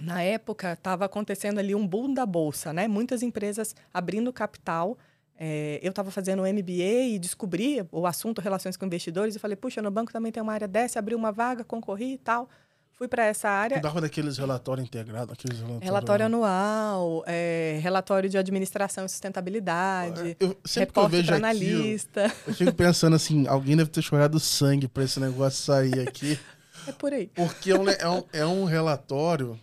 Na 0.00 0.22
época, 0.22 0.72
estava 0.72 1.04
acontecendo 1.04 1.58
ali 1.58 1.74
um 1.74 1.86
boom 1.86 2.14
da 2.14 2.24
bolsa, 2.24 2.72
né? 2.72 2.88
Muitas 2.88 3.22
empresas 3.22 3.76
abrindo 3.92 4.32
capital. 4.32 4.96
É, 5.38 5.80
eu 5.82 5.90
estava 5.90 6.10
fazendo 6.10 6.42
um 6.42 6.50
MBA 6.50 7.10
e 7.12 7.18
descobri 7.18 7.86
o 7.92 8.06
assunto 8.06 8.40
relações 8.40 8.74
com 8.74 8.86
investidores 8.86 9.36
e 9.36 9.38
falei, 9.38 9.56
puxa, 9.56 9.82
no 9.82 9.90
banco 9.90 10.10
também 10.10 10.32
tem 10.32 10.42
uma 10.42 10.54
área 10.54 10.68
dessa, 10.68 10.98
abri 10.98 11.14
uma 11.14 11.32
vaga, 11.32 11.62
concorri 11.62 12.14
e 12.14 12.18
tal 12.18 12.48
fui 13.00 13.08
para 13.08 13.24
essa 13.24 13.48
área. 13.48 13.76
Cuidava 13.76 13.98
daqueles 14.02 14.36
relatórios 14.36 14.86
integrados, 14.86 15.32
aqueles 15.32 15.56
relatórios... 15.56 15.84
Relatório 15.84 16.26
anual, 16.26 17.24
é, 17.26 17.80
relatório 17.82 18.28
de 18.28 18.36
administração 18.36 19.06
e 19.06 19.08
sustentabilidade, 19.08 20.36
eu, 20.38 20.54
sempre 20.66 20.92
que 20.92 20.98
eu 21.00 21.08
vejo 21.08 21.32
analista. 21.32 22.26
Aquilo, 22.26 22.42
eu 22.48 22.54
fico 22.54 22.74
pensando 22.74 23.16
assim, 23.16 23.46
alguém 23.46 23.74
deve 23.74 23.88
ter 23.88 24.02
chorado 24.02 24.38
sangue 24.38 24.86
para 24.86 25.02
esse 25.02 25.18
negócio 25.18 25.64
sair 25.64 26.06
aqui. 26.06 26.38
é 26.86 26.92
por 26.92 27.14
aí. 27.14 27.28
Porque 27.28 27.70
é 27.70 27.78
um, 27.78 27.88
é 27.88 28.08
um, 28.08 28.24
é 28.34 28.46
um 28.46 28.64
relatório 28.66 29.58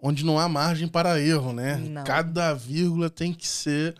onde 0.00 0.24
não 0.24 0.40
há 0.40 0.48
margem 0.48 0.88
para 0.88 1.20
erro, 1.20 1.52
né? 1.52 1.76
Não. 1.76 2.02
Cada 2.02 2.52
vírgula 2.52 3.08
tem 3.08 3.32
que 3.32 3.46
ser 3.46 3.94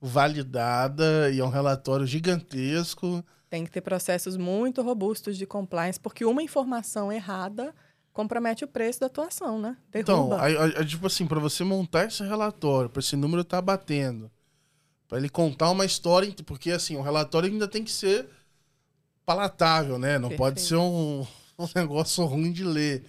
validada 0.00 1.30
e 1.30 1.40
é 1.40 1.44
um 1.44 1.50
relatório 1.50 2.06
gigantesco. 2.06 3.22
Tem 3.50 3.64
que 3.64 3.70
ter 3.70 3.80
processos 3.80 4.36
muito 4.36 4.80
robustos 4.80 5.36
de 5.36 5.44
compliance, 5.44 5.98
porque 5.98 6.24
uma 6.24 6.42
informação 6.42 7.12
errada 7.12 7.74
compromete 8.12 8.64
o 8.64 8.68
preço 8.68 9.00
da 9.00 9.06
atuação, 9.06 9.60
né? 9.60 9.76
Derruba. 9.90 10.36
Então, 10.48 10.62
aí, 10.62 10.86
tipo 10.86 11.06
assim, 11.06 11.26
para 11.26 11.40
você 11.40 11.64
montar 11.64 12.06
esse 12.06 12.22
relatório, 12.22 12.88
para 12.88 13.00
esse 13.00 13.16
número 13.16 13.42
estar 13.42 13.58
tá 13.58 13.62
batendo, 13.62 14.30
para 15.08 15.18
ele 15.18 15.28
contar 15.28 15.70
uma 15.70 15.84
história, 15.84 16.32
porque 16.46 16.70
assim, 16.70 16.96
o 16.96 17.02
relatório 17.02 17.50
ainda 17.50 17.66
tem 17.66 17.82
que 17.82 17.90
ser 17.90 18.28
palatável, 19.26 19.98
né? 19.98 20.18
Não 20.18 20.28
Perfeito. 20.28 20.38
pode 20.38 20.60
ser 20.60 20.76
um, 20.76 21.26
um 21.58 21.68
negócio 21.74 22.24
ruim 22.24 22.52
de 22.52 22.64
ler. 22.64 23.04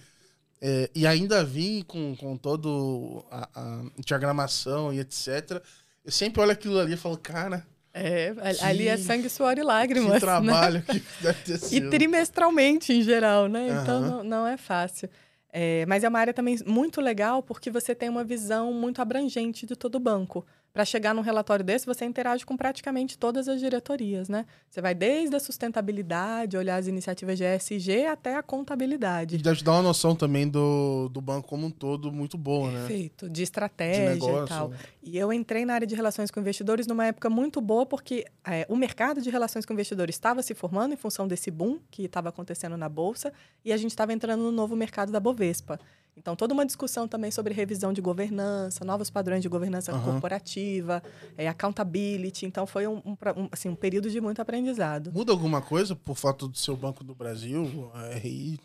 É, 0.60 0.90
e 0.94 1.06
ainda 1.06 1.44
vim 1.44 1.82
com, 1.82 2.16
com 2.16 2.36
todo 2.36 3.24
a, 3.30 3.48
a 3.54 3.82
diagramação 3.98 4.92
e 4.92 5.00
etc. 5.00 5.62
Eu 6.04 6.12
sempre 6.12 6.40
olho 6.40 6.52
aquilo 6.52 6.78
ali 6.78 6.94
e 6.94 6.96
falo, 6.96 7.16
cara, 7.16 7.66
é, 7.94 8.32
que, 8.54 8.64
ali 8.64 8.88
é 8.88 8.96
sangue, 8.96 9.28
suor 9.28 9.58
e 9.58 9.62
lágrimas. 9.62 10.06
Que 10.08 10.14
né? 10.14 10.20
trabalho 10.20 10.74
né? 10.78 10.84
que 10.86 11.02
deve 11.20 11.42
ter 11.42 11.58
sido. 11.58 11.86
E 11.86 11.90
trimestralmente, 11.90 12.92
em 12.92 13.02
geral, 13.02 13.48
né? 13.48 13.60
Uhum. 13.60 13.82
Então, 13.82 14.00
não, 14.00 14.24
não 14.24 14.46
é 14.46 14.56
fácil. 14.56 15.08
É, 15.52 15.84
mas 15.86 16.02
é 16.02 16.08
uma 16.08 16.18
área 16.18 16.32
também 16.32 16.58
muito 16.66 17.00
legal 17.00 17.42
porque 17.42 17.70
você 17.70 17.94
tem 17.94 18.08
uma 18.08 18.24
visão 18.24 18.72
muito 18.72 19.02
abrangente 19.02 19.66
de 19.66 19.76
todo 19.76 19.96
o 19.96 20.00
banco 20.00 20.46
para 20.72 20.84
chegar 20.86 21.14
num 21.14 21.20
relatório 21.20 21.64
desse, 21.64 21.84
você 21.84 22.04
interage 22.04 22.46
com 22.46 22.56
praticamente 22.56 23.18
todas 23.18 23.46
as 23.46 23.60
diretorias, 23.60 24.28
né? 24.28 24.46
Você 24.70 24.80
vai 24.80 24.94
desde 24.94 25.36
a 25.36 25.40
sustentabilidade, 25.40 26.56
olhar 26.56 26.76
as 26.76 26.86
iniciativas 26.86 27.36
de 27.36 27.44
ESG 27.44 28.06
até 28.06 28.36
a 28.36 28.42
contabilidade. 28.42 29.36
E 29.36 29.38
deve 29.38 29.58
te 29.58 29.64
dar 29.64 29.72
uma 29.72 29.82
noção 29.82 30.16
também 30.16 30.48
do, 30.48 31.10
do 31.10 31.20
banco 31.20 31.46
como 31.46 31.66
um 31.66 31.70
todo 31.70 32.10
muito 32.10 32.38
boa, 32.38 32.70
né? 32.70 32.78
Perfeito, 32.78 33.28
de 33.28 33.42
estratégia 33.42 34.16
de 34.16 34.44
e 34.44 34.48
tal. 34.48 34.72
E 35.02 35.18
eu 35.18 35.30
entrei 35.30 35.66
na 35.66 35.74
área 35.74 35.86
de 35.86 35.94
relações 35.94 36.30
com 36.30 36.40
investidores 36.40 36.86
numa 36.86 37.06
época 37.06 37.28
muito 37.28 37.60
boa, 37.60 37.84
porque 37.84 38.24
é, 38.46 38.64
o 38.68 38.76
mercado 38.76 39.20
de 39.20 39.28
relações 39.28 39.66
com 39.66 39.74
investidores 39.74 40.14
estava 40.14 40.42
se 40.42 40.54
formando 40.54 40.94
em 40.94 40.96
função 40.96 41.28
desse 41.28 41.50
boom 41.50 41.80
que 41.90 42.04
estava 42.04 42.30
acontecendo 42.30 42.78
na 42.78 42.88
Bolsa, 42.88 43.30
e 43.62 43.72
a 43.72 43.76
gente 43.76 43.90
estava 43.90 44.12
entrando 44.12 44.42
no 44.42 44.52
novo 44.52 44.74
mercado 44.74 45.12
da 45.12 45.20
Bovespa. 45.20 45.78
Então, 46.16 46.36
toda 46.36 46.52
uma 46.52 46.66
discussão 46.66 47.08
também 47.08 47.30
sobre 47.30 47.54
revisão 47.54 47.92
de 47.92 48.00
governança, 48.00 48.84
novos 48.84 49.08
padrões 49.08 49.40
de 49.40 49.48
governança 49.48 49.94
uhum. 49.94 50.02
corporativa, 50.02 51.02
é, 51.36 51.48
accountability. 51.48 52.44
Então, 52.44 52.66
foi 52.66 52.86
um, 52.86 53.02
um, 53.04 53.16
assim, 53.50 53.68
um 53.68 53.74
período 53.74 54.10
de 54.10 54.20
muito 54.20 54.40
aprendizado. 54.40 55.10
Muda 55.12 55.32
alguma 55.32 55.62
coisa 55.62 55.96
por 55.96 56.16
fato 56.16 56.48
do 56.48 56.56
seu 56.56 56.76
Banco 56.76 57.02
do 57.02 57.14
Brasil, 57.14 57.90
a 57.94 58.14
RI? 58.14 58.60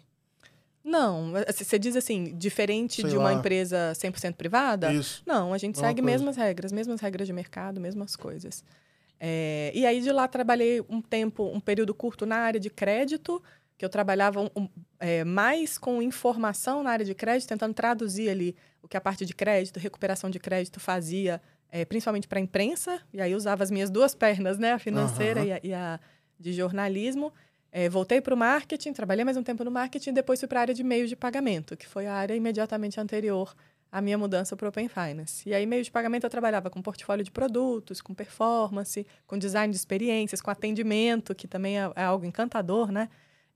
Não, 0.84 1.34
você 1.54 1.78
diz 1.78 1.98
assim, 1.98 2.34
diferente 2.38 3.02
Sei 3.02 3.10
de 3.10 3.18
uma 3.18 3.32
lá. 3.32 3.34
empresa 3.34 3.92
100% 3.94 4.36
privada? 4.36 4.94
Isso. 4.94 5.22
Não, 5.26 5.54
a 5.54 5.58
gente 5.58 5.78
segue 5.78 6.02
mesmas 6.02 6.38
regras, 6.38 6.72
mesmas 6.72 7.02
regras 7.02 7.28
de 7.28 7.34
mercado, 7.34 7.80
mesmas 7.82 8.16
coisas. 8.16 8.64
É, 9.20 9.72
e 9.74 9.86
aí, 9.86 10.00
de 10.00 10.12
lá, 10.12 10.28
trabalhei 10.28 10.82
um 10.88 11.02
tempo, 11.02 11.44
um 11.44 11.60
período 11.60 11.94
curto 11.94 12.26
na 12.26 12.38
área 12.38 12.60
de 12.60 12.70
crédito, 12.70 13.44
que 13.78 13.86
eu 13.86 13.90
trabalhava 13.90 14.42
um, 14.42 14.68
é, 15.00 15.24
mais 15.24 15.78
com 15.78 16.02
informação 16.02 16.82
na 16.82 16.90
área 16.90 17.06
de 17.06 17.14
crédito, 17.14 17.48
tentando 17.48 17.74
traduzir 17.74 18.30
ali 18.30 18.56
o 18.82 18.88
que 18.88 18.98
a 18.98 19.02
parte 19.02 19.26
de 19.26 19.36
crédito, 19.36 19.80
recuperação 19.80 20.30
de 20.30 20.40
crédito 20.40 20.80
fazia, 20.80 21.42
é, 21.70 21.86
principalmente 21.86 22.28
para 22.28 22.40
a 22.40 22.42
imprensa, 22.42 23.00
e 23.14 23.22
aí 23.22 23.36
usava 23.36 23.64
as 23.64 23.70
minhas 23.70 23.90
duas 23.90 24.16
pernas, 24.16 24.58
né, 24.58 24.72
a 24.74 24.80
financeira 24.80 25.42
uhum. 25.42 25.48
e, 25.48 25.52
a, 25.52 25.60
e, 25.64 25.74
a, 25.74 26.00
de 26.40 26.54
jornalismo. 26.54 27.32
É, 27.72 27.88
voltei 27.88 28.20
para 28.20 28.34
o 28.34 28.38
marketing, 28.38 28.94
trabalhei 28.94 29.24
mais 29.24 29.38
um 29.38 29.44
tempo 29.44 29.64
no 29.64 29.70
marketing, 29.70 30.14
depois 30.14 30.40
fui 30.40 30.48
para 30.48 30.60
a 30.60 30.62
área 30.62 30.74
de 30.74 30.84
meios 30.84 31.10
de 31.10 31.16
pagamento, 31.16 31.78
que 31.78 31.86
foi 31.86 32.08
a 32.08 32.14
área 32.14 32.34
imediatamente 32.34 33.00
anterior 33.00 33.54
à 33.92 34.02
minha 34.02 34.18
mudança 34.18 34.56
para 34.56 34.66
o 34.66 34.70
Open 34.70 34.88
Finance. 34.88 35.48
E 35.48 35.54
aí, 35.54 35.66
meio 35.66 35.84
de 35.84 35.92
pagamento, 35.92 36.24
eu 36.24 36.30
trabalhava 36.30 36.70
com 36.70 36.82
portfólio 36.82 37.24
de 37.24 37.32
produtos, 37.32 38.02
com 38.02 38.14
performance, 38.14 39.06
com 39.28 39.38
design 39.38 39.72
de 39.72 39.78
experiências, 39.78 40.42
com 40.42 40.50
atendimento, 40.50 41.36
que 41.36 41.48
também 41.48 41.80
é, 41.80 41.92
é 41.96 42.04
algo 42.04 42.26
encantador, 42.26 42.92
né? 42.92 43.10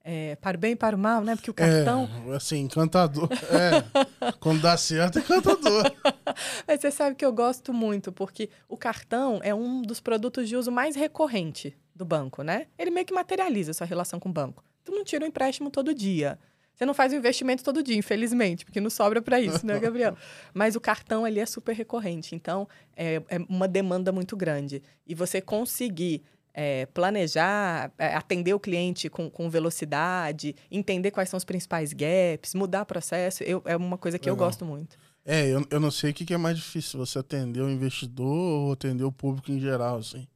É, 0.03 0.35
para 0.35 0.57
o 0.57 0.59
bem 0.59 0.71
e 0.71 0.75
para 0.75 0.95
o 0.95 0.99
mal, 0.99 1.23
né? 1.23 1.35
Porque 1.35 1.51
o 1.51 1.53
cartão. 1.53 2.09
É, 2.27 2.35
assim, 2.35 2.59
encantador. 2.59 3.29
É. 3.31 4.31
Quando 4.39 4.61
dá 4.61 4.75
certo, 4.77 5.19
é 5.19 5.21
encantador. 5.21 5.83
Mas 6.67 6.81
você 6.81 6.91
sabe 6.91 7.15
que 7.15 7.25
eu 7.25 7.31
gosto 7.31 7.73
muito, 7.73 8.11
porque 8.11 8.49
o 8.67 8.77
cartão 8.77 9.39
é 9.43 9.53
um 9.53 9.81
dos 9.81 9.99
produtos 9.99 10.49
de 10.49 10.55
uso 10.55 10.71
mais 10.71 10.95
recorrente 10.95 11.75
do 11.95 12.05
banco, 12.05 12.41
né? 12.41 12.67
Ele 12.77 12.89
meio 12.89 13.05
que 13.05 13.13
materializa 13.13 13.71
a 13.71 13.73
sua 13.73 13.87
relação 13.87 14.19
com 14.19 14.29
o 14.29 14.33
banco. 14.33 14.63
Tu 14.83 14.91
não 14.91 15.03
tira 15.03 15.23
um 15.23 15.27
empréstimo 15.27 15.69
todo 15.69 15.93
dia. 15.93 16.39
Você 16.73 16.85
não 16.85 16.95
faz 16.95 17.13
o 17.13 17.15
investimento 17.15 17.63
todo 17.63 17.83
dia, 17.83 17.95
infelizmente, 17.95 18.65
porque 18.65 18.81
não 18.81 18.89
sobra 18.89 19.21
para 19.21 19.39
isso, 19.39 19.63
né, 19.63 19.77
Gabriel? 19.77 20.17
Mas 20.51 20.75
o 20.75 20.81
cartão 20.81 21.23
ali 21.23 21.39
é 21.39 21.45
super 21.45 21.75
recorrente, 21.75 22.33
então 22.33 22.67
é, 22.95 23.21
é 23.29 23.37
uma 23.47 23.67
demanda 23.67 24.11
muito 24.11 24.35
grande. 24.35 24.81
E 25.05 25.13
você 25.13 25.39
conseguir 25.39 26.23
é, 26.53 26.85
planejar, 26.87 27.91
é, 27.97 28.15
atender 28.15 28.53
o 28.53 28.59
cliente 28.59 29.09
com, 29.09 29.29
com, 29.29 29.49
velocidade, 29.49 30.55
entender 30.69 31.11
quais 31.11 31.29
são 31.29 31.37
os 31.37 31.45
principais 31.45 31.93
gaps, 31.93 32.53
mudar 32.53 32.85
processo, 32.85 33.43
eu, 33.43 33.61
é 33.65 33.75
uma 33.75 33.97
coisa 33.97 34.19
que 34.19 34.29
Legal. 34.29 34.43
eu 34.43 34.47
gosto 34.47 34.65
muito. 34.65 34.97
É, 35.23 35.47
eu, 35.47 35.65
eu 35.69 35.79
não 35.79 35.91
sei 35.91 36.11
o 36.11 36.13
que, 36.13 36.25
que 36.25 36.33
é 36.33 36.37
mais 36.37 36.57
difícil, 36.57 36.99
você 36.99 37.19
atender 37.19 37.61
o 37.61 37.69
investidor 37.69 38.25
ou 38.25 38.71
atender 38.73 39.03
o 39.03 39.11
público 39.11 39.51
em 39.51 39.59
geral, 39.59 39.97
assim. 39.97 40.27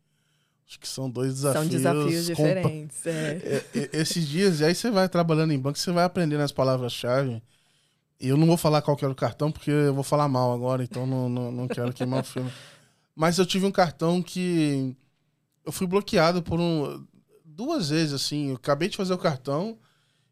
Acho 0.68 0.80
que 0.80 0.88
são 0.88 1.10
dois 1.10 1.34
desafios. 1.36 1.64
São 1.64 1.70
desafios 1.70 2.26
diferentes. 2.26 3.06
É. 3.06 3.64
É, 3.76 3.80
é, 3.80 3.90
esses 3.94 4.28
dias, 4.28 4.60
e 4.60 4.66
aí 4.66 4.74
você 4.74 4.90
vai 4.90 5.08
trabalhando 5.08 5.54
em 5.54 5.60
banco, 5.60 5.78
você 5.78 5.92
vai 5.92 6.04
aprendendo 6.04 6.42
as 6.42 6.52
palavras-chave. 6.52 7.42
E 8.20 8.30
eu 8.30 8.38
não 8.38 8.48
vou 8.48 8.58
falar 8.58 8.82
qual 8.82 8.96
que 8.96 9.04
era 9.04 9.12
o 9.12 9.16
cartão, 9.16 9.52
porque 9.52 9.70
eu 9.70 9.94
vou 9.94 10.04
falar 10.04 10.28
mal 10.28 10.54
agora, 10.54 10.84
então 10.84 11.06
não, 11.06 11.30
não, 11.30 11.52
não 11.52 11.68
quero 11.68 11.94
queimar 11.94 12.22
o 12.22 12.24
filme. 12.24 12.52
Mas 13.16 13.38
eu 13.38 13.46
tive 13.46 13.66
um 13.66 13.72
cartão 13.72 14.22
que 14.22 14.96
eu 15.66 15.72
fui 15.72 15.88
bloqueado 15.88 16.42
por 16.42 16.60
um. 16.60 17.06
Duas 17.44 17.90
vezes, 17.90 18.14
assim. 18.14 18.50
Eu 18.50 18.56
acabei 18.56 18.90
de 18.90 18.98
fazer 18.98 19.14
o 19.14 19.18
cartão 19.18 19.78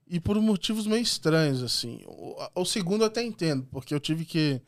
e 0.08 0.20
por 0.20 0.40
motivos 0.40 0.86
meio 0.86 1.02
estranhos, 1.02 1.64
assim. 1.64 2.02
O, 2.06 2.36
o 2.56 2.66
segundo 2.66 3.02
eu 3.02 3.08
até 3.08 3.24
entendo, 3.24 3.68
porque 3.72 3.94
eu 3.94 4.00
tive 4.00 4.26
que. 4.26 4.62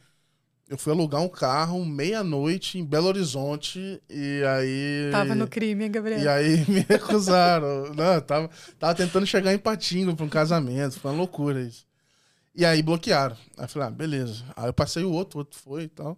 Eu 0.67 0.79
fui 0.79 0.91
alugar 0.91 1.21
um 1.21 1.29
carro 1.29 1.85
meia-noite 1.85 2.79
em 2.79 2.83
Belo 2.83 3.07
Horizonte 3.07 4.01
e 4.09 4.43
aí. 4.43 5.11
Tava 5.11 5.35
no 5.35 5.47
crime, 5.47 5.87
Gabriel? 5.87 6.21
E 6.21 6.27
aí 6.27 6.65
me 6.67 6.79
recusaram. 6.89 7.93
Não, 7.93 8.19
tava, 8.19 8.49
tava 8.79 8.95
tentando 8.95 9.27
chegar 9.27 9.53
em 9.53 9.59
Patinga 9.59 10.15
para 10.15 10.25
um 10.25 10.29
casamento. 10.29 10.99
Foi 10.99 11.11
uma 11.11 11.17
loucura 11.17 11.61
isso. 11.61 11.85
E 12.55 12.65
aí 12.65 12.81
bloquearam. 12.81 13.35
Aí 13.57 13.65
eu 13.65 13.67
falei, 13.69 13.89
ah, 13.89 13.91
beleza. 13.91 14.43
Aí 14.55 14.67
eu 14.67 14.73
passei 14.73 15.03
o 15.03 15.11
outro, 15.11 15.37
o 15.37 15.41
outro 15.41 15.59
foi 15.59 15.83
e 15.83 15.87
tal. 15.87 16.17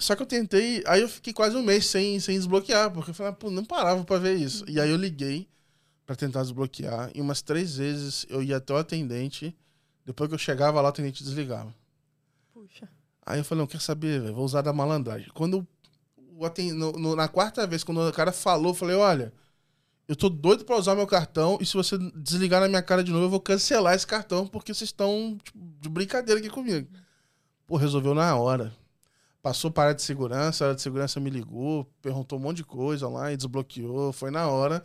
Só 0.00 0.16
que 0.16 0.22
eu 0.22 0.26
tentei, 0.26 0.82
aí 0.86 1.02
eu 1.02 1.08
fiquei 1.08 1.32
quase 1.32 1.54
um 1.54 1.62
mês 1.62 1.86
sem, 1.86 2.18
sem 2.18 2.36
desbloquear, 2.36 2.90
porque 2.90 3.10
eu 3.10 3.14
falei, 3.14 3.32
ah, 3.32 3.36
pô, 3.36 3.50
não 3.50 3.64
parava 3.64 4.02
pra 4.02 4.16
ver 4.18 4.34
isso. 4.34 4.64
E 4.66 4.80
aí 4.80 4.88
eu 4.88 4.96
liguei 4.96 5.46
para 6.06 6.16
tentar 6.16 6.42
desbloquear, 6.42 7.10
e 7.14 7.20
umas 7.20 7.42
três 7.42 7.76
vezes 7.76 8.26
eu 8.28 8.42
ia 8.42 8.56
até 8.56 8.72
o 8.72 8.78
atendente, 8.78 9.54
depois 10.04 10.28
que 10.28 10.34
eu 10.34 10.38
chegava 10.38 10.80
lá, 10.80 10.88
o 10.88 10.90
atendente 10.90 11.22
desligava. 11.22 11.72
Puxa. 12.52 12.88
Aí 13.24 13.38
eu 13.38 13.44
falei, 13.44 13.60
não, 13.60 13.66
quer 13.66 13.80
saber, 13.80 14.20
véio, 14.20 14.34
vou 14.34 14.44
usar 14.44 14.62
da 14.62 14.72
malandragem. 14.72 15.30
Quando 15.34 15.66
o 16.34 16.46
atend... 16.46 16.72
No, 16.72 16.92
no, 16.92 17.14
na 17.14 17.28
quarta 17.28 17.66
vez, 17.66 17.84
quando 17.84 18.00
o 18.00 18.12
cara 18.12 18.32
falou, 18.32 18.70
eu 18.70 18.74
falei, 18.74 18.96
olha, 18.96 19.32
eu 20.08 20.16
tô 20.16 20.28
doido 20.28 20.64
pra 20.64 20.76
usar 20.76 20.94
meu 20.94 21.06
cartão, 21.06 21.58
e 21.60 21.66
se 21.66 21.74
você 21.74 21.96
desligar 22.16 22.60
na 22.60 22.68
minha 22.68 22.82
cara 22.82 23.04
de 23.04 23.12
novo, 23.12 23.26
eu 23.26 23.30
vou 23.30 23.40
cancelar 23.40 23.94
esse 23.94 24.06
cartão, 24.06 24.46
porque 24.46 24.72
vocês 24.74 24.88
estão 24.88 25.38
tipo, 25.44 25.58
de 25.80 25.88
brincadeira 25.88 26.40
aqui 26.40 26.48
comigo. 26.48 26.88
Pô, 27.66 27.76
resolveu 27.76 28.14
na 28.14 28.34
hora. 28.34 28.72
Passou 29.42 29.70
para 29.70 29.94
de 29.94 30.02
segurança, 30.02 30.64
a 30.64 30.66
área 30.66 30.76
de 30.76 30.82
segurança 30.82 31.18
me 31.18 31.30
ligou, 31.30 31.86
perguntou 32.02 32.38
um 32.38 32.42
monte 32.42 32.58
de 32.58 32.64
coisa 32.64 33.08
lá 33.08 33.32
e 33.32 33.36
desbloqueou, 33.36 34.12
foi 34.12 34.30
na 34.30 34.48
hora. 34.48 34.82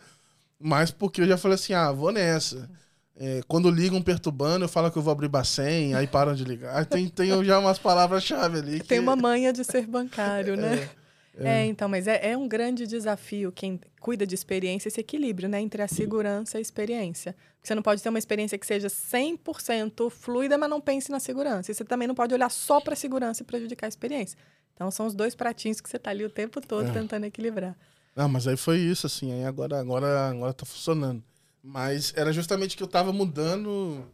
Mas 0.58 0.90
porque 0.90 1.20
eu 1.20 1.26
já 1.26 1.36
falei 1.36 1.56
assim, 1.56 1.74
ah, 1.74 1.92
vou 1.92 2.10
nessa. 2.10 2.68
É, 3.18 3.40
quando 3.48 3.70
ligam 3.70 4.02
perturbando, 4.02 4.64
eu 4.64 4.68
falo 4.68 4.90
que 4.90 4.98
eu 4.98 5.02
vou 5.02 5.12
abrir 5.12 5.28
bacen, 5.28 5.94
aí 5.94 6.06
param 6.06 6.34
de 6.34 6.44
ligar. 6.44 6.84
Tem, 6.84 7.08
tem 7.08 7.44
já 7.44 7.58
umas 7.58 7.78
palavras-chave 7.78 8.58
ali. 8.58 8.80
Que... 8.80 8.86
Tem 8.86 8.98
uma 8.98 9.16
manha 9.16 9.52
de 9.52 9.64
ser 9.64 9.86
bancário, 9.86 10.56
né? 10.58 10.88
É. 11.38 11.62
É. 11.62 11.66
então, 11.66 11.88
mas 11.88 12.06
é, 12.06 12.30
é, 12.30 12.36
um 12.36 12.48
grande 12.48 12.86
desafio 12.86 13.52
quem 13.52 13.78
cuida 14.00 14.26
de 14.26 14.34
experiência 14.34 14.88
esse 14.88 15.00
equilíbrio, 15.00 15.48
né? 15.48 15.60
Entre 15.60 15.82
a 15.82 15.88
segurança 15.88 16.56
e 16.56 16.58
a 16.58 16.60
experiência. 16.60 17.36
Você 17.62 17.74
não 17.74 17.82
pode 17.82 18.02
ter 18.02 18.08
uma 18.08 18.18
experiência 18.18 18.56
que 18.56 18.66
seja 18.66 18.88
100% 18.88 20.08
fluida, 20.10 20.56
mas 20.56 20.70
não 20.70 20.80
pense 20.80 21.10
na 21.10 21.20
segurança. 21.20 21.70
E 21.70 21.74
você 21.74 21.84
também 21.84 22.08
não 22.08 22.14
pode 22.14 22.32
olhar 22.32 22.50
só 22.50 22.80
para 22.80 22.94
a 22.94 22.96
segurança 22.96 23.42
e 23.42 23.46
prejudicar 23.46 23.86
a 23.86 23.88
experiência. 23.88 24.38
Então, 24.74 24.90
são 24.90 25.06
os 25.06 25.14
dois 25.14 25.34
pratinhos 25.34 25.80
que 25.80 25.88
você 25.88 25.96
está 25.96 26.10
ali 26.10 26.24
o 26.24 26.30
tempo 26.30 26.60
todo 26.60 26.88
é. 26.88 26.92
tentando 26.92 27.24
equilibrar. 27.24 27.76
Não, 28.14 28.28
mas 28.28 28.46
aí 28.46 28.56
foi 28.56 28.78
isso, 28.78 29.06
assim. 29.06 29.32
Aí 29.32 29.44
agora, 29.44 29.78
agora, 29.78 30.28
agora 30.28 30.52
tá 30.52 30.64
funcionando. 30.64 31.22
Mas 31.62 32.14
era 32.16 32.32
justamente 32.32 32.76
que 32.76 32.82
eu 32.82 32.86
estava 32.86 33.12
mudando 33.12 34.06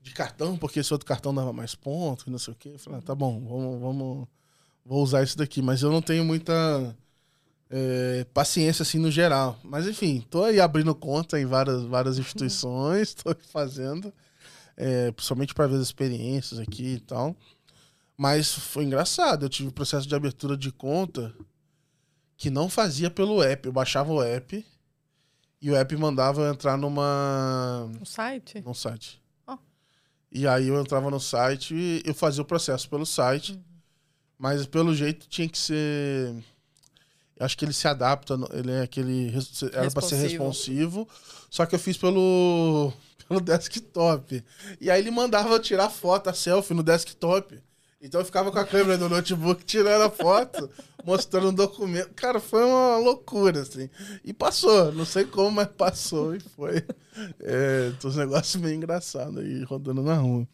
de 0.00 0.12
cartão, 0.12 0.56
porque 0.58 0.80
esse 0.80 0.92
outro 0.92 1.06
cartão 1.06 1.34
dava 1.34 1.52
mais 1.52 1.74
pontos 1.74 2.26
e 2.26 2.30
não 2.30 2.38
sei 2.38 2.52
o 2.52 2.56
quê. 2.56 2.70
Eu 2.74 2.78
falei, 2.78 2.98
ah, 2.98 3.02
tá 3.02 3.14
bom, 3.14 3.40
vamos... 3.40 3.80
vamos 3.80 4.28
vou 4.84 5.02
usar 5.02 5.22
isso 5.22 5.38
daqui, 5.38 5.62
mas 5.62 5.82
eu 5.82 5.90
não 5.90 6.02
tenho 6.02 6.24
muita 6.24 6.94
é, 7.70 8.26
paciência 8.34 8.82
assim 8.82 8.98
no 8.98 9.10
geral. 9.10 9.58
Mas 9.64 9.86
enfim, 9.86 10.24
tô 10.30 10.44
aí 10.44 10.60
abrindo 10.60 10.94
conta 10.94 11.40
em 11.40 11.46
várias, 11.46 11.82
várias 11.84 12.18
instituições, 12.18 13.14
tô 13.14 13.34
fazendo, 13.50 14.12
é, 14.76 15.10
principalmente 15.12 15.54
para 15.54 15.66
ver 15.66 15.76
as 15.76 15.82
experiências 15.82 16.60
aqui 16.60 16.94
e 16.94 17.00
tal. 17.00 17.36
Mas 18.16 18.52
foi 18.52 18.84
engraçado, 18.84 19.44
eu 19.44 19.48
tive 19.48 19.68
um 19.68 19.72
processo 19.72 20.06
de 20.06 20.14
abertura 20.14 20.56
de 20.56 20.70
conta 20.70 21.34
que 22.36 22.50
não 22.50 22.68
fazia 22.68 23.10
pelo 23.10 23.42
app, 23.42 23.66
eu 23.66 23.72
baixava 23.72 24.12
o 24.12 24.22
app 24.22 24.64
e 25.60 25.70
o 25.70 25.74
app 25.74 25.96
mandava 25.96 26.42
eu 26.42 26.52
entrar 26.52 26.76
numa 26.76 27.90
no 27.98 28.06
site, 28.06 28.60
no 28.60 28.74
site. 28.74 29.20
Oh. 29.46 29.56
E 30.30 30.46
aí 30.46 30.68
eu 30.68 30.80
entrava 30.80 31.10
no 31.10 31.18
site 31.18 31.74
e 31.74 32.02
eu 32.04 32.14
fazia 32.14 32.42
o 32.42 32.44
processo 32.44 32.88
pelo 32.88 33.06
site. 33.06 33.52
Uhum. 33.52 33.73
Mas 34.44 34.66
pelo 34.66 34.94
jeito 34.94 35.26
tinha 35.26 35.48
que 35.48 35.56
ser. 35.56 36.34
Acho 37.40 37.56
que 37.56 37.64
ele 37.64 37.72
se 37.72 37.88
adapta, 37.88 38.38
ele 38.52 38.72
é 38.72 38.82
aquele. 38.82 39.32
Era 39.72 39.90
para 39.90 40.06
ser 40.06 40.16
responsivo. 40.16 41.08
Só 41.48 41.64
que 41.64 41.74
eu 41.74 41.78
fiz 41.78 41.96
pelo, 41.96 42.92
pelo 43.26 43.40
desktop. 43.40 44.44
E 44.78 44.90
aí 44.90 45.00
ele 45.00 45.10
mandava 45.10 45.48
eu 45.48 45.58
tirar 45.58 45.88
foto, 45.88 46.28
a 46.28 46.34
selfie 46.34 46.74
no 46.74 46.82
desktop. 46.82 47.58
Então 48.02 48.20
eu 48.20 48.24
ficava 48.26 48.52
com 48.52 48.58
a 48.58 48.66
câmera 48.66 48.98
do 48.98 49.08
notebook 49.08 49.64
tirando 49.64 50.02
a 50.02 50.10
foto, 50.10 50.70
mostrando 51.06 51.48
um 51.48 51.54
documento. 51.54 52.12
Cara, 52.12 52.38
foi 52.38 52.66
uma 52.66 52.98
loucura, 52.98 53.62
assim. 53.62 53.88
E 54.22 54.34
passou, 54.34 54.92
não 54.92 55.06
sei 55.06 55.24
como, 55.24 55.52
mas 55.52 55.68
passou 55.68 56.36
e 56.36 56.40
foi. 56.40 56.84
É, 57.38 57.92
uns 58.04 58.16
negócios 58.16 58.60
meio 58.60 58.74
engraçados 58.74 59.38
aí 59.38 59.62
rodando 59.62 60.02
na 60.02 60.16
rua. 60.16 60.48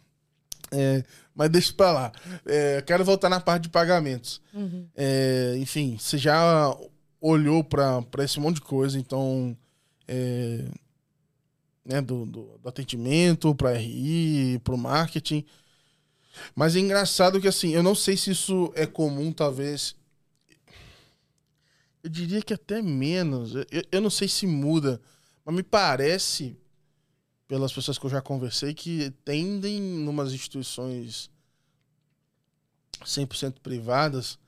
É, 0.71 1.05
mas 1.35 1.51
deixa 1.51 1.73
pra 1.73 1.93
lá. 1.93 2.13
É, 2.47 2.83
quero 2.83 3.05
voltar 3.05 3.29
na 3.29 3.41
parte 3.41 3.65
de 3.65 3.69
pagamentos. 3.71 4.41
Uhum. 4.55 4.87
É, 4.95 5.55
enfim, 5.59 5.97
você 5.99 6.17
já 6.17 6.77
olhou 7.21 7.63
para 7.65 8.05
esse 8.25 8.39
monte 8.39 8.57
de 8.57 8.63
coisa, 8.63 8.99
então. 8.99 9.57
É, 10.07 10.65
né, 11.85 12.01
do, 12.01 12.27
do, 12.27 12.59
do 12.59 12.69
atendimento, 12.69 13.55
para 13.55 13.73
RI, 13.73 14.61
para 14.63 14.75
o 14.75 14.79
marketing. 14.79 15.45
Mas 16.55 16.77
é 16.77 16.79
engraçado 16.79 17.41
que, 17.41 17.49
assim, 17.49 17.71
eu 17.71 17.83
não 17.83 17.95
sei 17.95 18.17
se 18.17 18.31
isso 18.31 18.73
é 18.77 18.87
comum, 18.87 19.33
talvez. 19.33 19.97
Eu 22.03 22.11
diria 22.11 22.43
que 22.43 22.55
até 22.55 22.81
menos. 22.81 23.55
Eu, 23.55 23.67
eu 23.91 24.01
não 24.01 24.11
sei 24.11 24.29
se 24.29 24.47
muda, 24.47 25.01
mas 25.45 25.55
me 25.55 25.63
parece 25.63 26.57
pelas 27.51 27.73
pessoas 27.73 27.99
que 27.99 28.07
eu 28.07 28.11
já 28.11 28.23
conversei 28.23 28.73
que 28.73 29.11
tendem, 29.25 29.83
numas 29.83 30.33
instituições 30.33 31.29
100% 33.05 33.55
privadas, 33.61 34.39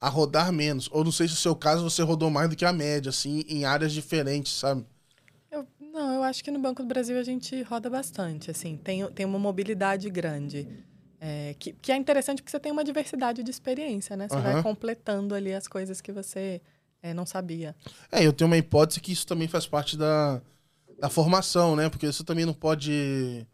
a 0.00 0.08
rodar 0.08 0.52
menos. 0.52 0.88
Ou 0.92 1.02
não 1.02 1.10
sei 1.10 1.26
se 1.26 1.34
o 1.34 1.36
seu 1.36 1.56
caso 1.56 1.82
você 1.82 2.00
rodou 2.04 2.30
mais 2.30 2.48
do 2.48 2.54
que 2.54 2.64
a 2.64 2.72
média, 2.72 3.10
assim, 3.10 3.44
em 3.48 3.64
áreas 3.64 3.92
diferentes, 3.92 4.52
sabe? 4.52 4.86
Eu, 5.50 5.66
não, 5.80 6.14
eu 6.14 6.22
acho 6.22 6.44
que 6.44 6.50
no 6.52 6.60
Banco 6.60 6.80
do 6.80 6.86
Brasil 6.86 7.18
a 7.18 7.24
gente 7.24 7.60
roda 7.62 7.90
bastante, 7.90 8.52
assim, 8.52 8.76
tem, 8.76 9.04
tem 9.10 9.26
uma 9.26 9.38
mobilidade 9.38 10.08
grande. 10.08 10.68
É, 11.20 11.56
que, 11.58 11.72
que 11.72 11.90
é 11.90 11.96
interessante 11.96 12.40
porque 12.40 12.52
você 12.52 12.60
tem 12.60 12.70
uma 12.70 12.84
diversidade 12.84 13.42
de 13.42 13.50
experiência, 13.50 14.16
né? 14.16 14.28
Você 14.28 14.36
uhum. 14.36 14.42
vai 14.42 14.62
completando 14.62 15.34
ali 15.34 15.52
as 15.52 15.66
coisas 15.66 16.00
que 16.00 16.12
você 16.12 16.62
é, 17.02 17.12
não 17.12 17.26
sabia. 17.26 17.74
É, 18.12 18.24
eu 18.24 18.32
tenho 18.32 18.46
uma 18.46 18.56
hipótese 18.56 19.00
que 19.00 19.10
isso 19.10 19.26
também 19.26 19.48
faz 19.48 19.66
parte 19.66 19.96
da, 19.96 20.40
da 20.98 21.08
formação, 21.08 21.76
né? 21.76 21.88
Porque 21.88 22.06
você 22.06 22.24
também 22.24 22.44
não 22.44 22.54
pode. 22.54 23.46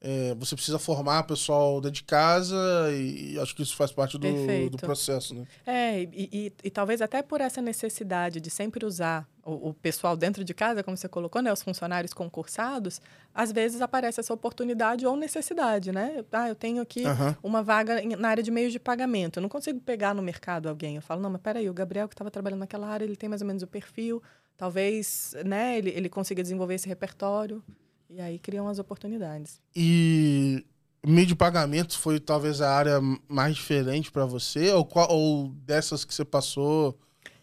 É, 0.00 0.32
você 0.36 0.54
precisa 0.54 0.78
formar 0.78 1.24
pessoal 1.24 1.80
dentro 1.80 1.96
de 1.96 2.04
casa 2.04 2.56
e, 2.92 3.36
acho 3.40 3.52
que 3.52 3.62
isso 3.62 3.74
faz 3.74 3.90
parte 3.90 4.16
do, 4.16 4.70
do 4.70 4.78
processo, 4.78 5.34
né? 5.34 5.44
É, 5.66 6.02
e, 6.02 6.08
e, 6.12 6.52
e, 6.62 6.70
talvez 6.70 7.02
até 7.02 7.20
por 7.20 7.40
essa 7.40 7.60
necessidade 7.60 8.40
de 8.40 8.48
sempre 8.48 8.86
usar 8.86 9.28
o, 9.44 9.70
o, 9.70 9.74
pessoal 9.74 10.16
dentro 10.16 10.44
de 10.44 10.54
casa, 10.54 10.84
como 10.84 10.96
você 10.96 11.08
colocou, 11.08 11.42
né? 11.42 11.52
Os 11.52 11.62
funcionários 11.62 12.14
concursados, 12.14 13.00
às 13.34 13.50
vezes 13.50 13.82
aparece 13.82 14.20
essa 14.20 14.32
oportunidade 14.32 15.04
ou 15.04 15.16
necessidade, 15.16 15.90
né? 15.90 16.24
Ah, 16.30 16.48
eu 16.48 16.54
tenho 16.54 16.80
aqui 16.80 17.04
uhum. 17.04 17.34
uma 17.42 17.60
vaga 17.60 18.00
na 18.16 18.28
área 18.28 18.42
de 18.42 18.52
meios 18.52 18.72
de 18.72 18.78
pagamento. 18.78 19.38
Eu 19.38 19.42
não 19.42 19.48
consigo 19.48 19.80
pegar 19.80 20.14
no 20.14 20.22
mercado 20.22 20.68
alguém. 20.68 20.94
Eu 20.94 21.02
falo, 21.02 21.20
não, 21.20 21.30
mas 21.30 21.40
peraí, 21.40 21.68
o 21.68 21.74
Gabriel 21.74 22.06
que 22.06 22.14
estava 22.14 22.30
trabalhando 22.30 22.60
naquela 22.60 22.86
área, 22.86 23.04
ele 23.04 23.16
tem 23.16 23.28
mais 23.28 23.42
ou 23.42 23.48
menos 23.48 23.64
o 23.64 23.66
perfil 23.66 24.22
Talvez 24.58 25.36
né, 25.46 25.78
ele, 25.78 25.90
ele 25.90 26.08
consiga 26.08 26.42
desenvolver 26.42 26.74
esse 26.74 26.88
repertório. 26.88 27.62
E 28.10 28.20
aí 28.20 28.38
criam 28.38 28.66
as 28.66 28.78
oportunidades. 28.78 29.60
E 29.76 30.64
meio 31.06 31.26
de 31.26 31.36
pagamentos 31.36 31.94
foi 31.94 32.18
talvez 32.18 32.60
a 32.60 32.70
área 32.70 33.00
mais 33.28 33.54
diferente 33.54 34.10
para 34.10 34.26
você? 34.26 34.72
Ou, 34.72 34.84
qual, 34.84 35.10
ou 35.12 35.50
dessas 35.64 36.04
que 36.04 36.12
você 36.12 36.24
passou? 36.24 36.98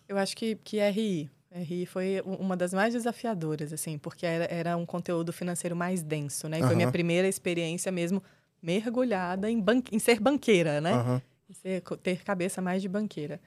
Eu 0.10 0.18
acho 0.18 0.36
que, 0.36 0.56
que 0.56 0.78
RI. 0.90 1.30
RI 1.52 1.86
foi 1.86 2.22
uma 2.26 2.58
das 2.58 2.74
mais 2.74 2.94
desafiadoras, 2.94 3.72
assim, 3.72 3.98
porque 3.98 4.26
era, 4.26 4.46
era 4.46 4.76
um 4.76 4.86
conteúdo 4.86 5.32
financeiro 5.32 5.76
mais 5.76 6.04
denso, 6.04 6.50
né? 6.50 6.60
E 6.60 6.64
foi 6.64 6.76
minha 6.76 6.92
primeira 6.92 7.30
experiência 7.30 7.92
mesmo 7.92 8.22
mergulhada 8.62 9.50
em, 9.50 9.62
ban 9.62 9.82
em 9.90 10.00
ser 10.00 10.20
banqueira, 10.20 10.82
né? 10.82 10.96
Uhum. 10.96 11.22
Ser, 11.54 11.82
ter 12.04 12.24
cabeça 12.24 12.62
mais 12.62 12.82
de 12.82 12.90
banqueira. 12.90 13.40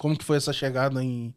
Como 0.00 0.18
que 0.18 0.24
foi 0.24 0.38
essa 0.38 0.52
chegada 0.52 1.04
em, 1.04 1.32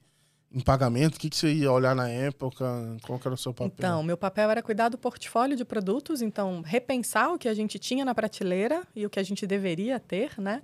em 0.51 0.60
pagamento? 0.60 1.15
O 1.15 1.19
que, 1.19 1.29
que 1.29 1.36
você 1.36 1.53
ia 1.53 1.71
olhar 1.71 1.95
na 1.95 2.10
época? 2.10 2.65
Qual 3.01 3.19
era 3.23 3.33
o 3.33 3.38
seu 3.38 3.53
papel? 3.53 3.73
Então, 3.77 4.03
meu 4.03 4.17
papel 4.17 4.49
era 4.49 4.62
cuidar 4.62 4.89
do 4.89 4.97
portfólio 4.97 5.55
de 5.55 5.65
produtos, 5.65 6.21
então 6.21 6.62
repensar 6.62 7.33
o 7.33 7.38
que 7.38 7.47
a 7.47 7.53
gente 7.53 7.77
tinha 7.77 8.05
na 8.05 8.15
prateleira 8.15 8.83
e 8.95 9.05
o 9.05 9.10
que 9.10 9.19
a 9.19 9.23
gente 9.23 9.45
deveria 9.45 9.99
ter, 9.99 10.39
né? 10.39 10.62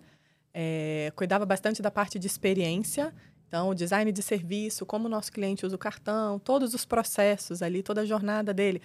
É, 0.53 1.11
cuidava 1.15 1.45
bastante 1.45 1.81
da 1.81 1.89
parte 1.89 2.19
de 2.19 2.27
experiência, 2.27 3.13
então 3.47 3.69
o 3.69 3.75
design 3.75 4.11
de 4.11 4.21
serviço, 4.21 4.85
como 4.85 5.07
o 5.07 5.09
nosso 5.09 5.31
cliente 5.31 5.65
usa 5.65 5.75
o 5.75 5.79
cartão, 5.79 6.39
todos 6.39 6.73
os 6.73 6.85
processos 6.85 7.61
ali, 7.61 7.83
toda 7.83 8.01
a 8.01 8.05
jornada 8.05 8.53
dele 8.53 8.81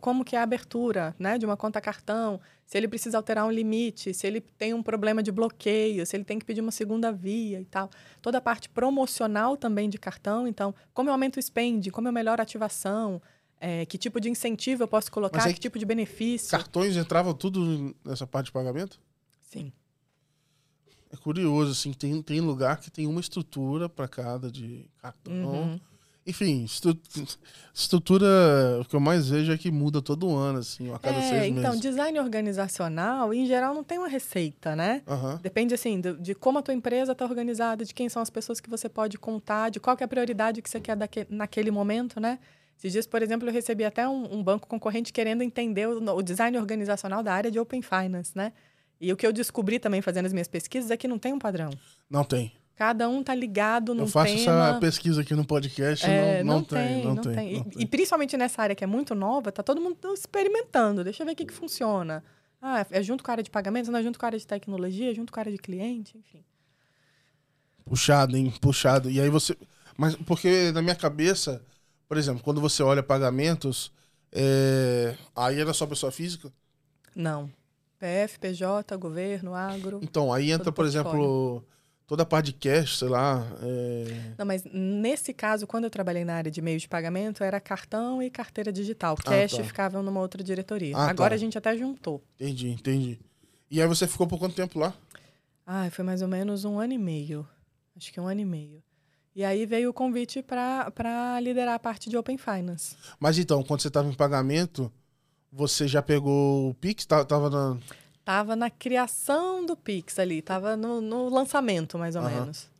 como 0.00 0.24
que 0.24 0.36
é 0.36 0.38
a 0.38 0.42
abertura 0.42 1.14
né, 1.18 1.36
de 1.36 1.44
uma 1.44 1.56
conta 1.56 1.80
cartão, 1.80 2.40
se 2.64 2.78
ele 2.78 2.86
precisa 2.86 3.16
alterar 3.16 3.44
um 3.44 3.50
limite, 3.50 4.14
se 4.14 4.26
ele 4.26 4.40
tem 4.40 4.72
um 4.72 4.82
problema 4.82 5.22
de 5.22 5.32
bloqueio, 5.32 6.06
se 6.06 6.16
ele 6.16 6.24
tem 6.24 6.38
que 6.38 6.44
pedir 6.44 6.60
uma 6.60 6.70
segunda 6.70 7.10
via 7.10 7.60
e 7.60 7.64
tal. 7.64 7.90
Toda 8.22 8.38
a 8.38 8.40
parte 8.40 8.68
promocional 8.68 9.56
também 9.56 9.88
de 9.88 9.98
cartão, 9.98 10.46
então, 10.46 10.72
como 10.92 11.08
eu 11.08 11.12
aumento 11.12 11.38
o 11.38 11.42
spend, 11.42 11.90
como 11.90 12.06
eu 12.06 12.12
melhoro 12.12 12.40
a 12.40 12.44
ativação, 12.44 13.20
é, 13.60 13.84
que 13.84 13.98
tipo 13.98 14.20
de 14.20 14.30
incentivo 14.30 14.84
eu 14.84 14.88
posso 14.88 15.10
colocar, 15.10 15.44
aí, 15.44 15.52
que 15.52 15.60
tipo 15.60 15.78
de 15.78 15.84
benefício. 15.84 16.50
Cartões 16.50 16.96
entravam 16.96 17.34
tudo 17.34 17.94
nessa 18.04 18.26
parte 18.26 18.46
de 18.46 18.52
pagamento? 18.52 19.00
Sim. 19.40 19.72
É 21.10 21.16
curioso, 21.16 21.72
assim, 21.72 21.92
tem, 21.92 22.22
tem 22.22 22.40
lugar 22.40 22.78
que 22.78 22.90
tem 22.90 23.06
uma 23.06 23.20
estrutura 23.20 23.88
para 23.88 24.06
cada 24.06 24.50
de 24.50 24.88
cartão. 24.98 25.32
Uhum 25.32 25.93
enfim, 26.26 26.64
estrutura, 27.74 28.26
o 28.80 28.84
que 28.84 28.96
eu 28.96 29.00
mais 29.00 29.28
vejo 29.28 29.52
é 29.52 29.58
que 29.58 29.70
muda 29.70 30.00
todo 30.00 30.34
ano, 30.34 30.60
assim, 30.60 30.92
a 30.92 30.98
cada 30.98 31.18
é, 31.18 31.28
seis 31.28 31.50
então, 31.50 31.72
meses. 31.72 31.80
design 31.80 32.18
organizacional, 32.18 33.34
em 33.34 33.44
geral, 33.46 33.74
não 33.74 33.84
tem 33.84 33.98
uma 33.98 34.08
receita, 34.08 34.74
né? 34.74 35.02
Uhum. 35.06 35.36
Depende, 35.38 35.74
assim, 35.74 36.00
de, 36.00 36.14
de, 36.14 36.34
como 36.34 36.58
a 36.58 36.62
tua 36.62 36.72
empresa 36.72 37.12
está 37.12 37.26
organizada, 37.26 37.84
de 37.84 37.92
quem 37.92 38.08
são 38.08 38.22
as 38.22 38.30
pessoas 38.30 38.58
que 38.58 38.70
você 38.70 38.88
pode 38.88 39.18
contar, 39.18 39.70
de 39.70 39.78
qual 39.78 39.96
é 40.00 40.04
a 40.04 40.08
prioridade 40.08 40.62
que 40.62 40.70
você 40.70 40.80
quer 40.80 40.96
daque, 40.96 41.26
naquele 41.28 41.70
momento, 41.70 42.18
né? 42.18 42.38
Esses 42.78 42.92
dias, 42.92 43.06
por 43.06 43.22
exemplo, 43.22 43.46
eu 43.48 43.52
recebi 43.52 43.84
até 43.84 44.08
um, 44.08 44.38
um 44.38 44.42
banco 44.42 44.66
concorrente 44.66 45.12
querendo 45.12 45.42
entender 45.42 45.86
o, 45.86 46.16
o 46.16 46.22
design 46.22 46.56
organizacional 46.56 47.22
da 47.22 47.34
área 47.34 47.50
de 47.50 47.58
Open 47.58 47.82
Finance, 47.82 48.32
né? 48.34 48.52
E 48.98 49.12
o 49.12 49.16
que 49.16 49.26
eu 49.26 49.32
descobri 49.32 49.78
também 49.78 50.00
fazendo 50.00 50.26
as 50.26 50.32
minhas 50.32 50.48
pesquisas 50.48 50.90
é 50.90 50.96
que 50.96 51.06
não 51.06 51.18
tem 51.18 51.34
um 51.34 51.38
padrão. 51.38 51.70
Não 52.08 52.24
tem. 52.24 52.52
Cada 52.76 53.08
um 53.08 53.22
tá 53.22 53.34
ligado 53.34 53.94
no 53.94 54.06
tema. 54.06 54.08
Eu 54.08 54.12
faço 54.12 54.34
tema. 54.34 54.68
essa 54.68 54.80
pesquisa 54.80 55.20
aqui 55.20 55.34
no 55.34 55.44
podcast, 55.44 56.04
é, 56.04 56.42
não, 56.42 56.54
não, 56.54 56.58
não, 56.58 56.64
tem, 56.64 56.86
tem, 56.86 57.04
não, 57.04 57.16
tem, 57.16 57.34
tem. 57.34 57.72
E, 57.76 57.82
e, 57.82 57.86
principalmente 57.86 58.36
nessa 58.36 58.60
área 58.62 58.74
que 58.74 58.82
é 58.82 58.86
muito 58.86 59.14
nova, 59.14 59.52
tá 59.52 59.62
todo 59.62 59.80
mundo 59.80 59.96
experimentando. 60.12 61.04
Deixa 61.04 61.22
eu 61.22 61.26
ver 61.26 61.32
o 61.32 61.36
que, 61.36 61.44
que 61.44 61.52
funciona. 61.52 62.24
Ah, 62.60 62.84
é 62.90 63.02
junto 63.02 63.22
com 63.22 63.30
a 63.30 63.34
área 63.34 63.44
de 63.44 63.50
pagamentos, 63.50 63.90
não 63.90 63.98
é 63.98 64.02
junto 64.02 64.18
com 64.18 64.26
a 64.26 64.28
área 64.28 64.38
de 64.38 64.46
tecnologia, 64.46 65.12
é 65.12 65.14
junto 65.14 65.32
com 65.32 65.38
a 65.38 65.42
área 65.42 65.52
de 65.52 65.58
cliente, 65.58 66.18
enfim. 66.18 66.44
Puxado, 67.84 68.36
hein? 68.36 68.52
Puxado. 68.60 69.08
E 69.08 69.20
aí 69.20 69.30
você. 69.30 69.56
Mas 69.96 70.16
porque 70.16 70.72
na 70.72 70.82
minha 70.82 70.96
cabeça, 70.96 71.62
por 72.08 72.16
exemplo, 72.16 72.42
quando 72.42 72.60
você 72.60 72.82
olha 72.82 73.04
pagamentos, 73.04 73.92
é... 74.32 75.14
aí 75.36 75.60
era 75.60 75.72
só 75.72 75.86
pessoa 75.86 76.10
física? 76.10 76.52
Não. 77.14 77.48
PF, 78.00 78.40
PJ, 78.40 78.96
governo, 78.96 79.54
agro. 79.54 80.00
Então, 80.02 80.32
aí 80.32 80.50
entra, 80.50 80.72
por 80.72 80.84
exemplo 80.84 81.64
toda 82.06 82.22
a 82.22 82.26
parte 82.26 82.46
de 82.46 82.52
cash, 82.54 82.98
sei 82.98 83.08
lá. 83.08 83.46
É... 83.62 84.34
Não, 84.38 84.46
mas 84.46 84.64
nesse 84.64 85.32
caso, 85.32 85.66
quando 85.66 85.84
eu 85.84 85.90
trabalhei 85.90 86.24
na 86.24 86.34
área 86.34 86.50
de 86.50 86.60
meio 86.60 86.78
de 86.78 86.88
pagamento, 86.88 87.42
era 87.42 87.60
cartão 87.60 88.22
e 88.22 88.30
carteira 88.30 88.72
digital. 88.72 89.16
Ah, 89.20 89.22
cash 89.22 89.56
tá. 89.56 89.64
ficavam 89.64 90.02
numa 90.02 90.20
outra 90.20 90.42
diretoria. 90.42 90.96
Ah, 90.96 91.08
Agora 91.08 91.30
tá. 91.30 91.34
a 91.36 91.38
gente 91.38 91.56
até 91.56 91.76
juntou. 91.76 92.22
Entendi, 92.38 92.70
entendi. 92.70 93.18
E 93.70 93.80
aí 93.80 93.88
você 93.88 94.06
ficou 94.06 94.26
por 94.26 94.38
quanto 94.38 94.54
tempo 94.54 94.78
lá? 94.78 94.94
Ah, 95.66 95.88
foi 95.90 96.04
mais 96.04 96.22
ou 96.22 96.28
menos 96.28 96.64
um 96.64 96.78
ano 96.78 96.92
e 96.92 96.98
meio. 96.98 97.46
Acho 97.96 98.12
que 98.12 98.20
um 98.20 98.26
ano 98.26 98.40
e 98.40 98.44
meio. 98.44 98.82
E 99.34 99.44
aí 99.44 99.66
veio 99.66 99.90
o 99.90 99.92
convite 99.92 100.42
para 100.42 101.40
liderar 101.40 101.74
a 101.74 101.78
parte 101.78 102.08
de 102.08 102.16
Open 102.16 102.38
Finance. 102.38 102.96
Mas 103.18 103.36
então, 103.36 103.64
quando 103.64 103.80
você 103.80 103.88
estava 103.88 104.08
em 104.08 104.14
pagamento, 104.14 104.92
você 105.50 105.88
já 105.88 106.00
pegou 106.00 106.70
o 106.70 106.74
Pix? 106.74 107.04
Tava 107.04 107.50
na... 107.50 107.78
Tava 108.24 108.56
na 108.56 108.70
criação 108.70 109.66
do 109.66 109.76
Pix 109.76 110.18
ali, 110.18 110.40
tava 110.40 110.76
no, 110.76 111.00
no 111.00 111.28
lançamento, 111.28 111.98
mais 111.98 112.16
ou 112.16 112.22
uhum. 112.22 112.28
menos. 112.30 112.70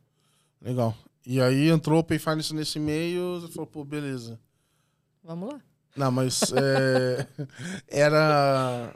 Legal. 0.61 0.95
E 1.25 1.41
aí 1.41 1.69
entrou 1.69 1.99
o 1.99 2.03
Pay 2.03 2.19
Finance 2.19 2.53
nesse 2.53 2.79
meio, 2.79 3.39
você 3.39 3.53
falou, 3.53 3.67
pô, 3.67 3.83
beleza. 3.83 4.39
Vamos 5.23 5.53
lá. 5.53 5.61
Não, 5.95 6.11
mas 6.11 6.41
é, 6.51 7.27
era 7.87 8.93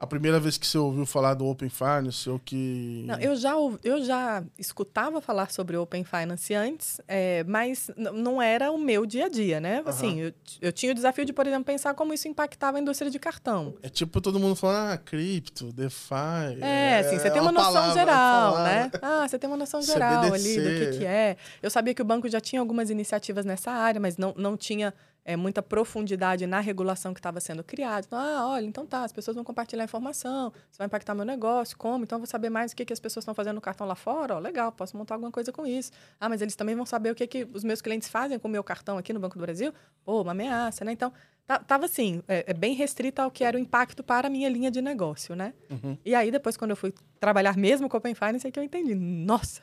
a 0.00 0.06
primeira 0.06 0.40
vez 0.40 0.56
que 0.56 0.66
você 0.66 0.78
ouviu 0.78 1.04
falar 1.04 1.34
do 1.34 1.46
Open 1.46 1.68
Finance 1.68 2.28
ou 2.28 2.38
que. 2.38 3.04
Não, 3.06 3.20
eu 3.20 3.36
já, 3.36 3.52
eu 3.84 4.02
já 4.02 4.42
escutava 4.58 5.20
falar 5.20 5.50
sobre 5.50 5.76
Open 5.76 6.04
Finance 6.04 6.54
antes, 6.54 7.02
é, 7.06 7.44
mas 7.44 7.90
não 7.94 8.40
era 8.40 8.72
o 8.72 8.78
meu 8.78 9.04
dia 9.04 9.26
a 9.26 9.28
dia, 9.28 9.60
né? 9.60 9.82
Assim, 9.84 10.22
uhum. 10.22 10.26
eu, 10.28 10.32
eu 10.62 10.72
tinha 10.72 10.92
o 10.92 10.94
desafio 10.94 11.26
de, 11.26 11.34
por 11.34 11.46
exemplo, 11.46 11.66
pensar 11.66 11.92
como 11.92 12.14
isso 12.14 12.26
impactava 12.26 12.78
a 12.78 12.80
indústria 12.80 13.10
de 13.10 13.18
cartão. 13.18 13.74
É 13.82 13.90
tipo 13.90 14.22
todo 14.22 14.40
mundo 14.40 14.56
falando, 14.56 14.92
ah, 14.92 14.96
cripto, 14.96 15.70
DeFi. 15.70 16.62
É, 16.62 17.00
assim, 17.00 17.18
você 17.18 17.28
é 17.28 17.30
tem 17.30 17.42
uma, 17.42 17.50
uma 17.50 17.62
noção 17.62 17.92
geral, 17.92 18.58
né? 18.60 18.90
Ah, 19.02 19.28
você 19.28 19.38
tem 19.38 19.50
uma 19.50 19.56
noção 19.58 19.82
geral 19.84 20.24
CBDC. 20.24 20.48
ali 20.48 20.60
do 20.64 20.92
que, 20.92 20.98
que 20.98 21.04
é. 21.04 21.36
Eu 21.62 21.68
sabia 21.68 21.92
que 21.92 22.00
o 22.00 22.06
banco 22.06 22.26
já 22.26 22.40
tinha 22.40 22.58
algumas 22.60 22.88
iniciativas 22.88 23.44
nessa 23.44 23.70
área, 23.70 24.00
mas 24.00 24.16
não, 24.16 24.32
não 24.34 24.56
tinha 24.56 24.94
é, 25.24 25.36
muita 25.36 25.62
profundidade 25.62 26.46
na 26.46 26.60
regulação 26.60 27.12
que 27.12 27.20
estava 27.20 27.40
sendo 27.40 27.62
criada. 27.62 28.06
Então, 28.06 28.18
ah, 28.18 28.48
olha, 28.48 28.66
então 28.66 28.86
tá, 28.86 29.04
as 29.04 29.12
pessoas 29.12 29.34
vão 29.34 29.44
compartilhar 29.44 29.84
informação, 29.84 30.52
isso 30.70 30.78
vai 30.78 30.86
impactar 30.86 31.14
meu 31.14 31.24
negócio, 31.24 31.76
como? 31.76 32.04
Então 32.04 32.16
eu 32.16 32.20
vou 32.20 32.26
saber 32.26 32.50
mais 32.50 32.72
o 32.72 32.76
que, 32.76 32.84
que 32.84 32.92
as 32.92 33.00
pessoas 33.00 33.22
estão 33.22 33.34
fazendo 33.34 33.56
no 33.56 33.60
cartão 33.60 33.86
lá 33.86 33.94
fora, 33.94 34.36
ó, 34.36 34.38
legal, 34.38 34.72
posso 34.72 34.96
montar 34.96 35.14
alguma 35.14 35.30
coisa 35.30 35.52
com 35.52 35.66
isso. 35.66 35.92
Ah, 36.18 36.28
mas 36.28 36.40
eles 36.40 36.56
também 36.56 36.74
vão 36.74 36.86
saber 36.86 37.10
o 37.10 37.14
que, 37.14 37.26
que 37.26 37.48
os 37.52 37.64
meus 37.64 37.80
clientes 37.80 38.08
fazem 38.08 38.38
com 38.38 38.48
o 38.48 38.50
meu 38.50 38.64
cartão 38.64 38.98
aqui 38.98 39.12
no 39.12 39.20
Banco 39.20 39.36
do 39.36 39.42
Brasil? 39.42 39.72
Pô, 40.04 40.22
uma 40.22 40.32
ameaça, 40.32 40.84
né? 40.84 40.92
Então, 40.92 41.12
tá, 41.46 41.58
tava 41.58 41.84
assim, 41.84 42.22
é, 42.26 42.44
é, 42.48 42.54
bem 42.54 42.74
restrita 42.74 43.22
ao 43.22 43.30
que 43.30 43.44
era 43.44 43.56
o 43.56 43.60
impacto 43.60 44.02
para 44.02 44.28
a 44.28 44.30
minha 44.30 44.48
linha 44.48 44.70
de 44.70 44.80
negócio, 44.80 45.34
né? 45.34 45.52
Uhum. 45.70 45.96
E 46.04 46.14
aí, 46.14 46.30
depois, 46.30 46.56
quando 46.56 46.70
eu 46.70 46.76
fui 46.76 46.92
trabalhar 47.18 47.56
mesmo 47.56 47.88
com 47.88 47.96
o 47.96 47.98
Open 47.98 48.14
Finance, 48.14 48.46
é 48.46 48.50
que 48.50 48.58
eu 48.58 48.64
entendi, 48.64 48.94
nossa, 48.94 49.62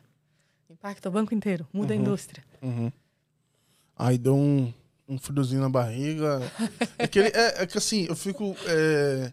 impacta 0.70 1.10
o 1.10 1.12
banco 1.12 1.34
inteiro, 1.34 1.68
muda 1.74 1.94
uhum. 1.94 2.00
a 2.00 2.02
indústria. 2.02 2.44
Uhum. 2.62 2.92
Aí 3.98 4.18
deu 4.18 4.36
um 4.36 4.72
um 5.08 5.18
friozinho 5.18 5.62
na 5.62 5.70
barriga. 5.70 6.42
É 6.98 7.08
que, 7.08 7.20
ele, 7.20 7.30
é, 7.30 7.64
é, 7.64 7.68
que 7.68 7.78
assim, 7.78 8.06
eu 8.08 8.16
fico. 8.16 8.56
É, 8.66 9.32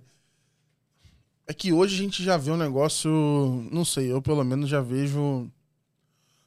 é 1.47 1.55
que 1.55 1.73
hoje 1.73 1.95
a 1.95 1.99
gente 1.99 2.23
já 2.23 2.37
vê 2.37 2.51
um 2.51 2.57
negócio. 2.57 3.11
Não 3.73 3.85
sei, 3.85 4.13
eu 4.13 4.23
pelo 4.23 4.45
menos 4.45 4.69
já 4.69 4.81
vejo. 4.81 5.51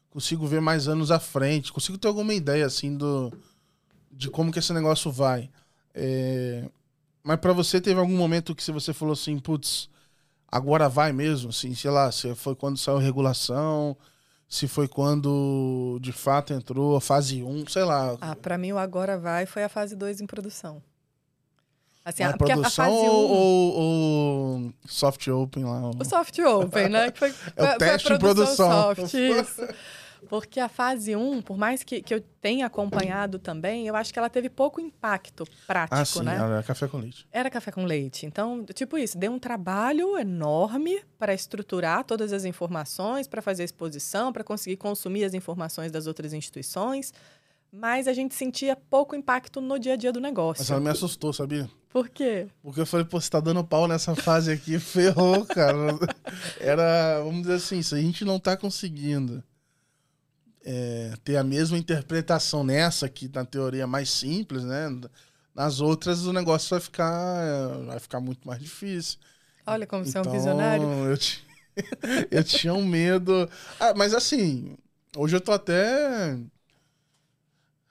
Consigo 0.09 0.47
ver 0.47 0.61
mais 0.61 0.87
anos 0.87 1.11
à 1.11 1.19
frente. 1.19 1.71
Consigo 1.73 1.97
ter 1.97 2.07
alguma 2.07 2.33
ideia, 2.33 2.65
assim, 2.65 2.95
do, 2.95 3.31
de 4.11 4.29
como 4.29 4.51
que 4.51 4.59
esse 4.59 4.73
negócio 4.73 5.11
vai. 5.11 5.49
É, 5.93 6.67
mas 7.23 7.39
para 7.39 7.53
você, 7.53 7.79
teve 7.81 7.99
algum 7.99 8.15
momento 8.15 8.55
que 8.55 8.71
você 8.71 8.93
falou 8.93 9.13
assim, 9.13 9.37
putz, 9.37 9.89
agora 10.47 10.89
vai 10.89 11.11
mesmo? 11.11 11.49
Assim, 11.49 11.75
sei 11.75 11.91
lá, 11.91 12.11
se 12.11 12.33
foi 12.33 12.55
quando 12.55 12.77
saiu 12.77 12.97
a 12.97 13.01
regulação 13.01 13.95
se 14.47 14.67
foi 14.67 14.87
quando 14.87 15.99
de 16.01 16.11
fato 16.11 16.53
entrou 16.53 16.95
a 16.95 17.01
fase 17.01 17.43
1, 17.43 17.67
sei 17.67 17.83
lá. 17.83 18.17
Ah, 18.21 18.35
para 18.35 18.57
mim 18.57 18.71
o 18.71 18.77
agora 18.77 19.17
vai 19.17 19.45
foi 19.45 19.63
a 19.63 19.69
fase 19.69 19.95
2 19.95 20.21
em 20.21 20.25
produção. 20.25 20.81
Assim, 22.05 22.23
a, 22.23 22.37
produção 22.37 22.85
a, 22.85 22.87
a 22.87 22.91
ou, 22.91 23.29
ou, 23.29 23.73
ou, 23.75 24.73
soft 24.85 25.27
open 25.27 25.65
lá? 25.65 25.89
O 25.89 26.05
soft 26.05 26.39
open, 26.39 26.87
né? 26.87 27.11
Que 27.11 27.19
foi, 27.19 27.33
é 27.57 27.63
o 27.63 27.77
teste 27.77 28.13
de 28.13 28.17
produção. 28.17 28.95
Soft, 28.95 29.13
isso. 29.13 29.67
Porque 30.29 30.59
a 30.59 30.69
fase 30.69 31.15
1, 31.15 31.41
por 31.41 31.57
mais 31.57 31.83
que, 31.83 32.01
que 32.01 32.13
eu 32.13 32.21
tenha 32.41 32.65
acompanhado 32.65 33.39
também, 33.39 33.87
eu 33.87 33.95
acho 33.95 34.11
que 34.11 34.19
ela 34.19 34.29
teve 34.29 34.49
pouco 34.49 34.79
impacto 34.79 35.45
prático, 35.65 35.95
ah, 35.95 36.05
sim, 36.05 36.23
né? 36.23 36.35
Era 36.35 36.63
café 36.63 36.87
com 36.87 36.97
leite. 36.97 37.27
Era 37.31 37.49
café 37.49 37.71
com 37.71 37.85
leite. 37.85 38.25
Então, 38.25 38.65
tipo 38.73 38.97
isso, 38.97 39.17
deu 39.17 39.31
um 39.31 39.39
trabalho 39.39 40.17
enorme 40.17 41.01
para 41.17 41.33
estruturar 41.33 42.03
todas 42.03 42.33
as 42.33 42.45
informações, 42.45 43.27
para 43.27 43.41
fazer 43.41 43.63
exposição, 43.63 44.31
para 44.33 44.43
conseguir 44.43 44.77
consumir 44.77 45.23
as 45.23 45.33
informações 45.33 45.91
das 45.91 46.07
outras 46.07 46.33
instituições. 46.33 47.13
Mas 47.71 48.07
a 48.07 48.13
gente 48.13 48.33
sentia 48.33 48.75
pouco 48.75 49.15
impacto 49.15 49.59
no 49.59 49.77
dia 49.77 49.93
a 49.93 49.95
dia 49.97 50.11
do 50.11 50.21
negócio. 50.21 50.61
Mas 50.61 50.71
ela 50.71 50.79
me 50.79 50.89
assustou, 50.89 51.33
sabia? 51.33 51.69
Por 51.89 52.09
quê? 52.09 52.47
Porque 52.61 52.81
eu 52.81 52.85
falei, 52.85 53.05
pô, 53.05 53.19
você 53.19 53.29
tá 53.29 53.39
dando 53.39 53.63
pau 53.63 53.87
nessa 53.87 54.15
fase 54.15 54.51
aqui, 54.51 54.77
ferrou, 54.79 55.45
cara. 55.45 55.97
Era, 56.59 57.21
vamos 57.23 57.41
dizer 57.41 57.55
assim, 57.55 57.81
se 57.81 57.95
a 57.95 57.97
gente 57.97 58.23
não 58.23 58.39
tá 58.39 58.55
conseguindo 58.55 59.43
é, 60.67 61.13
ter 61.23 61.37
a 61.37 61.43
mesma 61.45 61.77
interpretação 61.77 62.63
nessa, 62.63 63.09
que 63.09 63.29
na 63.29 63.45
teoria 63.45 63.83
é 63.83 63.85
mais 63.85 64.09
simples, 64.11 64.63
né? 64.65 64.89
Nas 65.55 65.79
outras 65.81 66.25
o 66.27 66.33
negócio 66.33 66.69
vai 66.71 66.79
ficar, 66.81 67.69
vai 67.85 67.99
ficar 67.99 68.19
muito 68.21 68.47
mais 68.47 68.61
difícil. 68.61 69.19
Olha 69.67 69.85
como 69.85 70.03
você 70.05 70.17
é 70.17 70.21
um 70.21 70.25
Então, 70.25 70.27
visionário. 70.27 70.91
Eu, 71.09 71.17
ti- 71.17 71.43
eu 72.31 72.43
tinha 72.43 72.73
um 72.73 72.85
medo. 72.85 73.49
Ah, 73.79 73.93
mas 73.95 74.13
assim, 74.13 74.77
hoje 75.17 75.35
eu 75.35 75.41
tô 75.41 75.51
até 75.51 76.37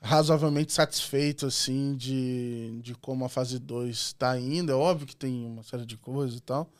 razoavelmente 0.00 0.72
satisfeito, 0.72 1.46
assim, 1.46 1.96
de, 1.96 2.80
de 2.82 2.94
como 2.96 3.24
a 3.24 3.28
fase 3.28 3.58
2 3.58 4.12
tá 4.14 4.38
indo. 4.38 4.70
É 4.72 4.74
óbvio 4.74 5.06
que 5.06 5.16
tem 5.16 5.44
uma 5.44 5.62
série 5.62 5.84
de 5.86 5.96
coisas 5.96 6.38
e 6.38 6.42
tal. 6.42 6.70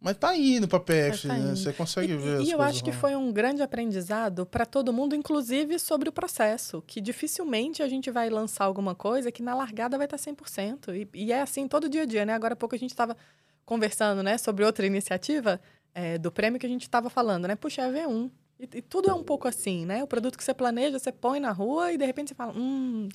Mas 0.00 0.16
tá 0.16 0.34
indo 0.34 0.66
pra 0.66 0.80
PF, 0.80 1.28
Mas 1.28 1.36
tá 1.36 1.36
né? 1.36 1.54
Você 1.54 1.72
consegue 1.74 2.14
E, 2.14 2.16
ver 2.16 2.40
e 2.40 2.50
eu 2.50 2.62
acho 2.62 2.82
que 2.82 2.90
foi 2.90 3.14
um 3.14 3.30
grande 3.30 3.62
aprendizado 3.62 4.46
para 4.46 4.64
todo 4.64 4.94
mundo, 4.94 5.14
inclusive 5.14 5.78
sobre 5.78 6.08
o 6.08 6.12
processo, 6.12 6.82
que 6.86 7.02
dificilmente 7.02 7.82
a 7.82 7.88
gente 7.88 8.10
vai 8.10 8.30
lançar 8.30 8.64
alguma 8.64 8.94
coisa 8.94 9.30
que 9.30 9.42
na 9.42 9.54
largada 9.54 9.98
vai 9.98 10.06
estar 10.06 10.16
100%. 10.16 10.94
E, 10.94 11.08
e 11.26 11.32
é 11.32 11.42
assim 11.42 11.68
todo 11.68 11.86
dia 11.88 12.02
a 12.02 12.06
dia, 12.06 12.24
né? 12.24 12.32
Agora 12.32 12.54
há 12.54 12.56
pouco 12.56 12.74
a 12.74 12.78
gente 12.78 12.90
estava 12.90 13.14
conversando, 13.66 14.22
né, 14.22 14.36
sobre 14.36 14.64
outra 14.64 14.84
iniciativa 14.84 15.60
é, 15.94 16.18
do 16.18 16.32
prêmio 16.32 16.58
que 16.58 16.66
a 16.66 16.68
gente 16.68 16.82
estava 16.82 17.10
falando, 17.10 17.46
né? 17.46 17.54
Puxa, 17.54 17.82
é 17.82 17.92
V1. 17.92 18.30
E, 18.58 18.78
e 18.78 18.82
tudo 18.82 19.10
é 19.10 19.14
um 19.14 19.22
pouco 19.22 19.46
assim, 19.46 19.84
né? 19.84 20.02
O 20.02 20.06
produto 20.06 20.36
que 20.36 20.42
você 20.42 20.54
planeja, 20.54 20.98
você 20.98 21.12
põe 21.12 21.40
na 21.40 21.52
rua 21.52 21.92
e 21.92 21.98
de 21.98 22.04
repente 22.04 22.28
você 22.28 22.34
fala, 22.34 22.52
hum, 22.56 23.08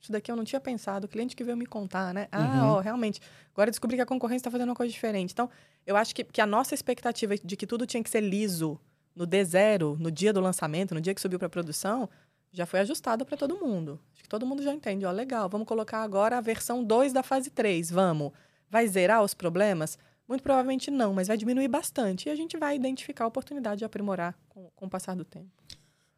isso 0.00 0.10
daqui 0.10 0.30
eu 0.32 0.36
não 0.36 0.44
tinha 0.44 0.60
pensado, 0.60 1.04
o 1.04 1.08
cliente 1.08 1.36
que 1.36 1.44
veio 1.44 1.56
me 1.56 1.66
contar, 1.66 2.14
né? 2.14 2.26
Ah, 2.32 2.40
Uhum. 2.40 2.68
ó, 2.70 2.80
realmente. 2.80 3.20
Agora 3.52 3.70
descobri 3.70 3.96
que 3.96 4.02
a 4.02 4.06
concorrência 4.06 4.40
está 4.40 4.50
fazendo 4.50 4.68
uma 4.70 4.74
coisa 4.74 4.92
diferente. 4.92 5.32
Então, 5.32 5.48
eu 5.86 5.96
acho 5.96 6.14
que, 6.14 6.24
que 6.24 6.40
a 6.40 6.46
nossa 6.46 6.74
expectativa 6.74 7.36
de 7.36 7.56
que 7.56 7.66
tudo 7.66 7.86
tinha 7.86 8.02
que 8.02 8.08
ser 8.10 8.20
liso 8.20 8.80
no 9.14 9.26
D0, 9.26 9.98
no 9.98 10.10
dia 10.10 10.32
do 10.32 10.40
lançamento, 10.40 10.94
no 10.94 11.00
dia 11.00 11.14
que 11.14 11.20
subiu 11.20 11.38
para 11.38 11.48
produção, 11.48 12.08
já 12.52 12.64
foi 12.64 12.80
ajustada 12.80 13.24
para 13.24 13.36
todo 13.36 13.56
mundo. 13.58 14.00
Acho 14.14 14.22
que 14.22 14.28
todo 14.28 14.46
mundo 14.46 14.62
já 14.62 14.72
entende. 14.72 15.04
Ó, 15.04 15.10
legal, 15.10 15.48
vamos 15.48 15.66
colocar 15.68 16.02
agora 16.02 16.38
a 16.38 16.40
versão 16.40 16.82
2 16.82 17.12
da 17.12 17.22
fase 17.22 17.50
3. 17.50 17.90
Vamos. 17.90 18.32
Vai 18.70 18.86
zerar 18.88 19.22
os 19.22 19.34
problemas? 19.34 19.98
Muito 20.26 20.42
provavelmente 20.42 20.90
não, 20.90 21.12
mas 21.12 21.28
vai 21.28 21.36
diminuir 21.36 21.68
bastante. 21.68 22.28
E 22.28 22.30
a 22.32 22.36
gente 22.36 22.56
vai 22.56 22.76
identificar 22.76 23.24
a 23.24 23.26
oportunidade 23.28 23.80
de 23.80 23.84
aprimorar 23.84 24.34
com, 24.48 24.70
com 24.76 24.86
o 24.86 24.90
passar 24.90 25.14
do 25.14 25.24
tempo. 25.24 25.48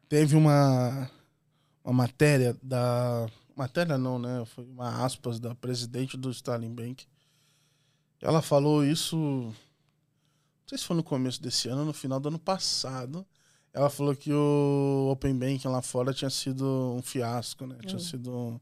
Teve 0.09 0.37
uma, 0.37 1.11
uma 1.83 1.95
matéria 1.95 2.55
da. 2.63 3.27
Matéria 3.57 3.99
não, 3.99 4.19
né? 4.19 4.45
Foi 4.47 4.65
uma 4.65 5.05
aspas 5.05 5.39
da 5.41 5.55
presidente 5.55 6.17
do 6.17 6.31
Starling 6.31 6.75
Bank. 6.75 7.07
Ela 8.21 8.41
falou 8.43 8.85
isso. 8.85 9.17
Não 9.17 9.55
sei 10.67 10.79
se 10.79 10.85
foi 10.85 10.97
no 10.97 11.03
começo 11.03 11.43
desse 11.43 11.69
ano 11.69 11.85
no 11.85 11.93
final 11.93 12.19
do 12.21 12.29
ano 12.29 12.39
passado. 12.39 13.27
Ela 13.75 13.89
falou 13.91 14.15
que 14.15 14.33
o 14.33 15.09
Open 15.11 15.35
Banking 15.37 15.69
lá 15.69 15.81
fora 15.83 16.13
tinha 16.13 16.31
sido 16.31 16.65
um 16.97 17.03
fiasco, 17.03 17.67
né? 17.67 17.77
Tinha 17.85 17.97
Hum. 17.97 18.01
sido. 18.01 18.61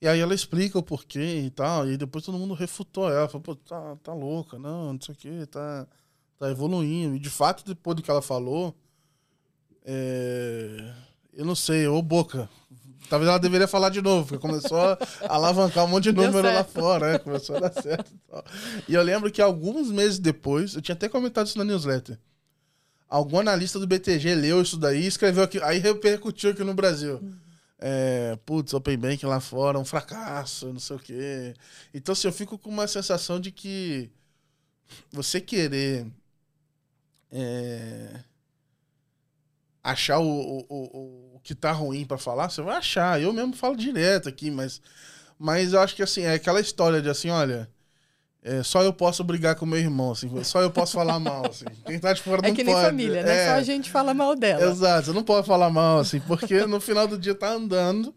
E 0.00 0.08
aí 0.08 0.18
ela 0.20 0.34
explica 0.34 0.78
o 0.78 0.82
porquê 0.82 1.42
e 1.46 1.50
tal. 1.50 1.88
E 1.88 1.96
depois 1.96 2.24
todo 2.24 2.38
mundo 2.38 2.54
refutou 2.54 3.10
ela. 3.10 3.28
Falou, 3.28 3.42
pô, 3.42 3.54
tá, 3.56 3.96
tá 4.02 4.12
louca, 4.14 4.58
não, 4.58 4.92
não 4.94 5.00
sei 5.00 5.14
o 5.14 5.18
quê, 5.18 5.46
tá, 5.46 5.86
tá 6.38 6.50
evoluindo. 6.50 7.14
E 7.16 7.18
de 7.20 7.30
fato, 7.30 7.64
depois 7.64 7.96
do 7.96 8.02
que 8.02 8.10
ela 8.10 8.22
falou, 8.22 8.74
é, 9.84 10.94
eu 11.32 11.44
não 11.44 11.54
sei, 11.54 11.86
ô 11.86 12.00
Boca. 12.02 12.48
Talvez 13.08 13.28
ela 13.28 13.38
deveria 13.38 13.68
falar 13.68 13.90
de 13.90 14.00
novo, 14.00 14.28
porque 14.28 14.40
começou 14.40 14.78
a 14.78 14.98
alavancar 15.28 15.84
um 15.84 15.88
monte 15.88 16.04
de 16.04 16.12
número 16.12 16.42
lá 16.42 16.64
fora, 16.64 17.12
né? 17.12 17.18
Começou 17.18 17.56
a 17.56 17.60
dar 17.60 17.82
certo 17.82 18.10
e 18.10 18.18
tal. 18.30 18.44
E 18.88 18.94
eu 18.94 19.02
lembro 19.02 19.30
que 19.30 19.42
alguns 19.42 19.90
meses 19.90 20.18
depois, 20.18 20.74
eu 20.74 20.80
tinha 20.80 20.94
até 20.94 21.08
comentado 21.10 21.46
isso 21.46 21.58
na 21.58 21.64
newsletter. 21.64 22.18
Algum 23.08 23.38
analista 23.38 23.78
do 23.78 23.86
BTG 23.86 24.34
leu 24.34 24.62
isso 24.62 24.78
daí 24.78 25.02
e 25.02 25.06
escreveu 25.06 25.44
aqui, 25.44 25.62
aí 25.62 25.78
repercutiu 25.78 26.52
aqui 26.52 26.64
no 26.64 26.72
Brasil. 26.72 27.20
É, 27.78 28.38
putz, 28.46 28.72
Open 28.72 28.96
Bank 28.96 29.26
lá 29.26 29.40
fora, 29.40 29.78
um 29.78 29.84
fracasso, 29.84 30.72
não 30.72 30.80
sei 30.80 30.96
o 30.96 30.98
quê. 30.98 31.54
Então, 31.92 32.14
assim, 32.14 32.28
eu 32.28 32.32
fico 32.32 32.56
com 32.56 32.70
uma 32.70 32.86
sensação 32.86 33.38
de 33.38 33.50
que 33.50 34.10
você 35.10 35.40
querer 35.40 36.06
é, 37.30 38.20
achar 39.82 40.18
o, 40.20 40.24
o, 40.28 40.66
o, 40.68 41.36
o 41.36 41.40
que 41.42 41.54
tá 41.54 41.72
ruim 41.72 42.04
pra 42.04 42.18
falar, 42.18 42.48
você 42.50 42.62
vai 42.62 42.76
achar. 42.76 43.20
Eu 43.20 43.32
mesmo 43.32 43.54
falo 43.54 43.76
direto 43.76 44.28
aqui, 44.28 44.50
mas, 44.50 44.80
mas 45.38 45.72
eu 45.72 45.80
acho 45.80 45.94
que 45.96 46.02
assim, 46.02 46.22
é 46.22 46.34
aquela 46.34 46.60
história 46.60 47.02
de 47.02 47.08
assim, 47.10 47.30
olha. 47.30 47.68
é, 48.44 48.62
só 48.62 48.82
eu 48.82 48.92
posso 48.92 49.22
brigar 49.24 49.54
com 49.56 49.64
meu 49.66 49.78
irmão, 49.78 50.12
assim, 50.12 50.42
só 50.44 50.60
eu 50.60 50.70
posso 50.70 50.92
falar 50.94 51.18
mal, 51.20 51.46
assim. 51.46 51.64
Quem 51.86 51.98
tá 51.98 52.12
de 52.12 52.22
fora 52.22 52.42
É 52.44 52.48
não 52.48 52.54
que 52.54 52.64
nem 52.64 52.74
pode. 52.74 52.86
família, 52.86 53.22
né? 53.22 53.44
É. 53.44 53.46
Só 53.46 53.52
a 53.54 53.62
gente 53.62 53.90
fala 53.90 54.12
mal 54.14 54.34
dela. 54.36 54.64
Exato, 54.70 55.06
você 55.06 55.12
não 55.12 55.22
pode 55.24 55.46
falar 55.46 55.70
mal, 55.70 55.98
assim, 56.00 56.20
porque 56.20 56.64
no 56.66 56.80
final 56.80 57.06
do 57.08 57.18
dia 57.18 57.34
tá 57.34 57.50
andando. 57.50 58.14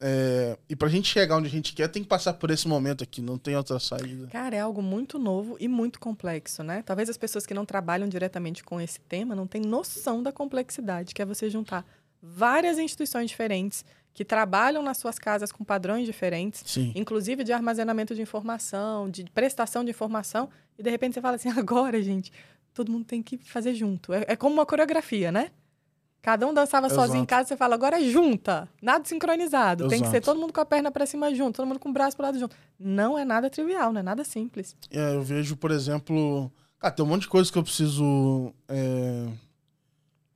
É, 0.00 0.58
e 0.68 0.76
pra 0.76 0.88
gente 0.88 1.08
chegar 1.08 1.36
onde 1.36 1.46
a 1.46 1.50
gente 1.50 1.72
quer, 1.72 1.88
tem 1.88 2.02
que 2.02 2.08
passar 2.08 2.34
por 2.34 2.50
esse 2.50 2.68
momento 2.68 3.02
aqui, 3.02 3.22
não 3.22 3.38
tem 3.38 3.56
outra 3.56 3.78
saída. 3.78 4.26
Cara, 4.28 4.54
é 4.54 4.60
algo 4.60 4.82
muito 4.82 5.18
novo 5.18 5.56
e 5.58 5.66
muito 5.68 5.98
complexo, 5.98 6.62
né? 6.62 6.82
Talvez 6.84 7.08
as 7.08 7.16
pessoas 7.16 7.46
que 7.46 7.54
não 7.54 7.64
trabalham 7.64 8.08
diretamente 8.08 8.62
com 8.62 8.80
esse 8.80 9.00
tema 9.00 9.34
não 9.34 9.46
tenham 9.46 9.68
noção 9.68 10.22
da 10.22 10.30
complexidade, 10.30 11.14
que 11.14 11.22
é 11.22 11.24
você 11.24 11.48
juntar 11.48 11.86
várias 12.22 12.78
instituições 12.78 13.30
diferentes 13.30 13.84
que 14.12 14.24
trabalham 14.24 14.82
nas 14.82 14.96
suas 14.96 15.18
casas 15.18 15.52
com 15.52 15.62
padrões 15.62 16.06
diferentes, 16.06 16.62
Sim. 16.66 16.92
inclusive 16.94 17.44
de 17.44 17.52
armazenamento 17.52 18.14
de 18.14 18.22
informação, 18.22 19.10
de 19.10 19.24
prestação 19.24 19.84
de 19.84 19.90
informação, 19.90 20.48
e 20.78 20.82
de 20.82 20.90
repente 20.90 21.14
você 21.14 21.20
fala 21.20 21.36
assim: 21.36 21.48
agora, 21.56 22.02
gente, 22.02 22.32
todo 22.74 22.92
mundo 22.92 23.04
tem 23.04 23.22
que 23.22 23.38
fazer 23.38 23.74
junto. 23.74 24.12
É, 24.12 24.24
é 24.28 24.36
como 24.36 24.54
uma 24.54 24.66
coreografia, 24.66 25.32
né? 25.32 25.50
Cada 26.26 26.44
um 26.44 26.52
dançava 26.52 26.88
sozinho 26.88 27.18
em 27.18 27.18
Exato. 27.18 27.28
casa, 27.28 27.48
você 27.50 27.56
fala, 27.56 27.76
agora 27.76 28.00
é 28.00 28.10
junta, 28.10 28.68
nada 28.82 29.04
sincronizado. 29.04 29.86
Tem 29.86 30.00
que 30.02 30.08
ser 30.08 30.16
Exato. 30.16 30.24
todo 30.24 30.40
mundo 30.40 30.52
com 30.52 30.60
a 30.60 30.64
perna 30.64 30.90
pra 30.90 31.06
cima 31.06 31.32
junto, 31.32 31.54
todo 31.54 31.68
mundo 31.68 31.78
com 31.78 31.88
o 31.88 31.92
braço 31.92 32.16
pro 32.16 32.26
lado 32.26 32.36
junto. 32.36 32.56
Não 32.80 33.16
é 33.16 33.24
nada 33.24 33.48
trivial, 33.48 33.92
não 33.92 34.00
é 34.00 34.02
nada 34.02 34.24
simples. 34.24 34.74
É, 34.90 35.14
eu 35.14 35.22
vejo, 35.22 35.56
por 35.56 35.70
exemplo. 35.70 36.50
Cara, 36.80 36.92
tem 36.92 37.04
um 37.04 37.08
monte 37.08 37.20
de 37.22 37.28
coisa 37.28 37.52
que 37.52 37.56
eu 37.56 37.62
preciso 37.62 38.52
é, 38.68 39.28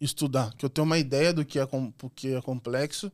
estudar. 0.00 0.54
Que 0.54 0.64
eu 0.64 0.70
tenho 0.70 0.84
uma 0.84 0.96
ideia 0.96 1.32
do 1.32 1.44
que 1.44 1.58
é, 1.58 1.66
porque 1.98 2.28
é 2.28 2.40
complexo, 2.40 3.10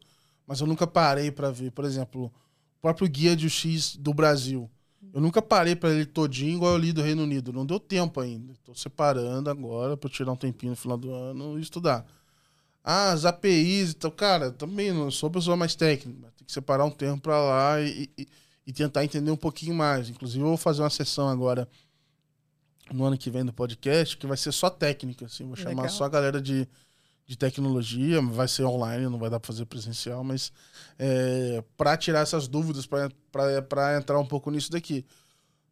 mas 0.46 0.60
eu 0.60 0.66
nunca 0.66 0.86
parei 0.86 1.30
pra 1.30 1.50
ver. 1.50 1.70
Por 1.70 1.86
exemplo, 1.86 2.26
o 2.26 2.82
próprio 2.82 3.08
guia 3.08 3.34
de 3.34 3.46
UX 3.46 3.96
do 3.96 4.12
Brasil. 4.12 4.70
Eu 5.14 5.22
nunca 5.22 5.40
parei 5.40 5.74
pra 5.74 5.88
ele 5.88 6.04
todinho 6.04 6.56
igual 6.56 6.72
eu 6.72 6.78
li 6.78 6.92
do 6.92 7.00
Reino 7.00 7.22
Unido. 7.22 7.54
Não 7.54 7.64
deu 7.64 7.80
tempo 7.80 8.20
ainda. 8.20 8.52
Tô 8.62 8.74
separando 8.74 9.48
agora 9.48 9.98
eu 9.98 10.08
tirar 10.10 10.30
um 10.30 10.36
tempinho 10.36 10.72
no 10.72 10.76
final 10.76 10.98
do 10.98 11.10
ano 11.10 11.58
e 11.58 11.62
estudar. 11.62 12.04
Ah, 12.88 13.10
as 13.10 13.24
APIs 13.24 13.90
e 13.90 13.94
tal. 13.94 14.12
Cara, 14.12 14.52
também 14.52 14.92
não 14.92 15.10
sou 15.10 15.28
pessoa 15.28 15.56
mais 15.56 15.74
técnica. 15.74 16.32
Tem 16.36 16.46
que 16.46 16.52
separar 16.52 16.84
um 16.84 16.90
tempo 16.90 17.20
pra 17.20 17.36
lá 17.40 17.80
e, 17.80 18.08
e- 18.16 18.28
e 18.64 18.72
tentar 18.72 19.04
entender 19.04 19.30
um 19.32 19.36
pouquinho 19.36 19.74
mais. 19.74 20.08
Inclusive, 20.08 20.40
eu 20.42 20.46
vou 20.48 20.56
fazer 20.56 20.82
uma 20.82 20.90
sessão 20.90 21.28
agora 21.28 21.68
no 22.92 23.04
ano 23.04 23.18
que 23.18 23.28
vem 23.30 23.44
do 23.44 23.52
podcast 23.52 24.16
que 24.16 24.26
vai 24.26 24.36
ser 24.36 24.52
só 24.52 24.70
técnica. 24.70 25.26
Assim. 25.26 25.44
Vou 25.46 25.56
chamar 25.56 25.82
Legal. 25.82 25.88
só 25.88 26.04
a 26.04 26.08
galera 26.08 26.40
de, 26.40 26.68
de 27.26 27.36
tecnologia. 27.36 28.22
Vai 28.22 28.46
ser 28.46 28.62
online, 28.64 29.08
não 29.08 29.18
vai 29.18 29.30
dar 29.30 29.40
pra 29.40 29.48
fazer 29.48 29.64
presencial, 29.66 30.22
mas 30.22 30.52
é, 30.98 31.64
para 31.76 31.96
tirar 31.96 32.20
essas 32.20 32.46
dúvidas, 32.46 32.86
para 32.86 33.96
entrar 33.98 34.18
um 34.20 34.26
pouco 34.26 34.48
nisso 34.50 34.70
daqui. 34.70 35.04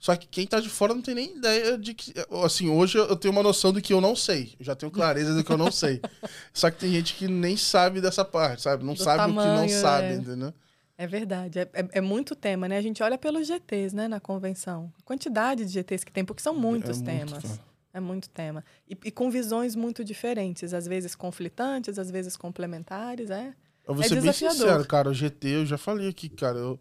Só 0.05 0.15
que 0.17 0.27
quem 0.27 0.47
tá 0.47 0.61
de 0.61 0.69
fora 0.69 0.93
não 0.93 1.01
tem 1.01 1.15
nem 1.15 1.35
ideia 1.39 1.79
de 1.79 1.95
que. 1.95 2.13
Assim, 2.45 2.69
hoje 2.69 2.99
eu 2.99 3.17
tenho 3.17 3.33
uma 3.33 3.43
noção 3.43 3.73
do 3.73 3.81
que 3.81 3.91
eu 3.91 4.03
não 4.03 4.15
sei. 4.15 4.55
Eu 4.61 4.65
já 4.67 4.75
tenho 4.75 4.93
clareza 4.93 5.33
do 5.33 5.43
que 5.43 5.51
eu 5.51 5.57
não 5.57 5.71
sei. 5.73 5.99
Só 6.53 6.71
que 6.71 6.77
tem 6.79 6.93
gente 6.93 7.15
que 7.15 7.27
nem 7.27 7.57
sabe 7.57 8.03
dessa 8.03 8.23
parte, 8.23 8.61
sabe? 8.61 8.85
Não 8.85 8.93
Do 8.93 9.03
sabe 9.03 9.23
o 9.23 9.27
que 9.29 9.33
não 9.33 9.43
tamanho, 9.43 9.81
sabe, 9.81 10.07
é. 10.09 10.15
entendeu? 10.17 10.53
É 10.99 11.07
verdade. 11.07 11.59
É, 11.59 11.63
é- 11.73 11.89
é 11.93 12.01
muito 12.03 12.37
tema, 12.37 12.69
né? 12.69 12.77
A 12.77 12.83
gente 12.83 13.03
olha 13.03 13.17
pelos 13.17 13.47
GTs, 13.49 13.97
né, 13.97 14.07
na 14.07 14.21
convenção. 14.21 14.93
A 14.99 15.03
quantidade 15.05 15.65
de 15.65 15.71
GTs 15.73 16.05
que 16.05 16.13
tem, 16.13 16.23
porque 16.23 16.43
são 16.43 16.55
muitos 16.55 17.01
É 17.01 17.03
muito, 17.03 17.07
temas. 17.31 17.43
cara. 17.43 17.61
É 17.95 18.01
muito 18.01 18.29
tema. 18.29 18.63
E, 18.87 18.95
e 19.07 19.11
com 19.11 19.31
visões 19.31 19.75
muito 19.75 20.05
diferentes, 20.05 20.75
às 20.75 20.87
vezes 20.87 21.15
conflitantes, 21.15 21.99
às 21.99 22.11
vezes 22.11 22.37
complementares, 22.37 23.31
é. 23.31 23.55
Eu 23.89 23.95
vou 23.95 24.05
É 24.05 24.09
ser 24.09 24.21
bem 24.21 24.33
sincero, 24.35 24.85
cara. 24.87 25.09
O 25.09 25.15
GT, 25.15 25.49
eu 25.49 25.65
já 25.65 25.79
falei 25.79 26.09
aqui, 26.11 26.29
cara. 26.29 26.59
Eu, 26.59 26.79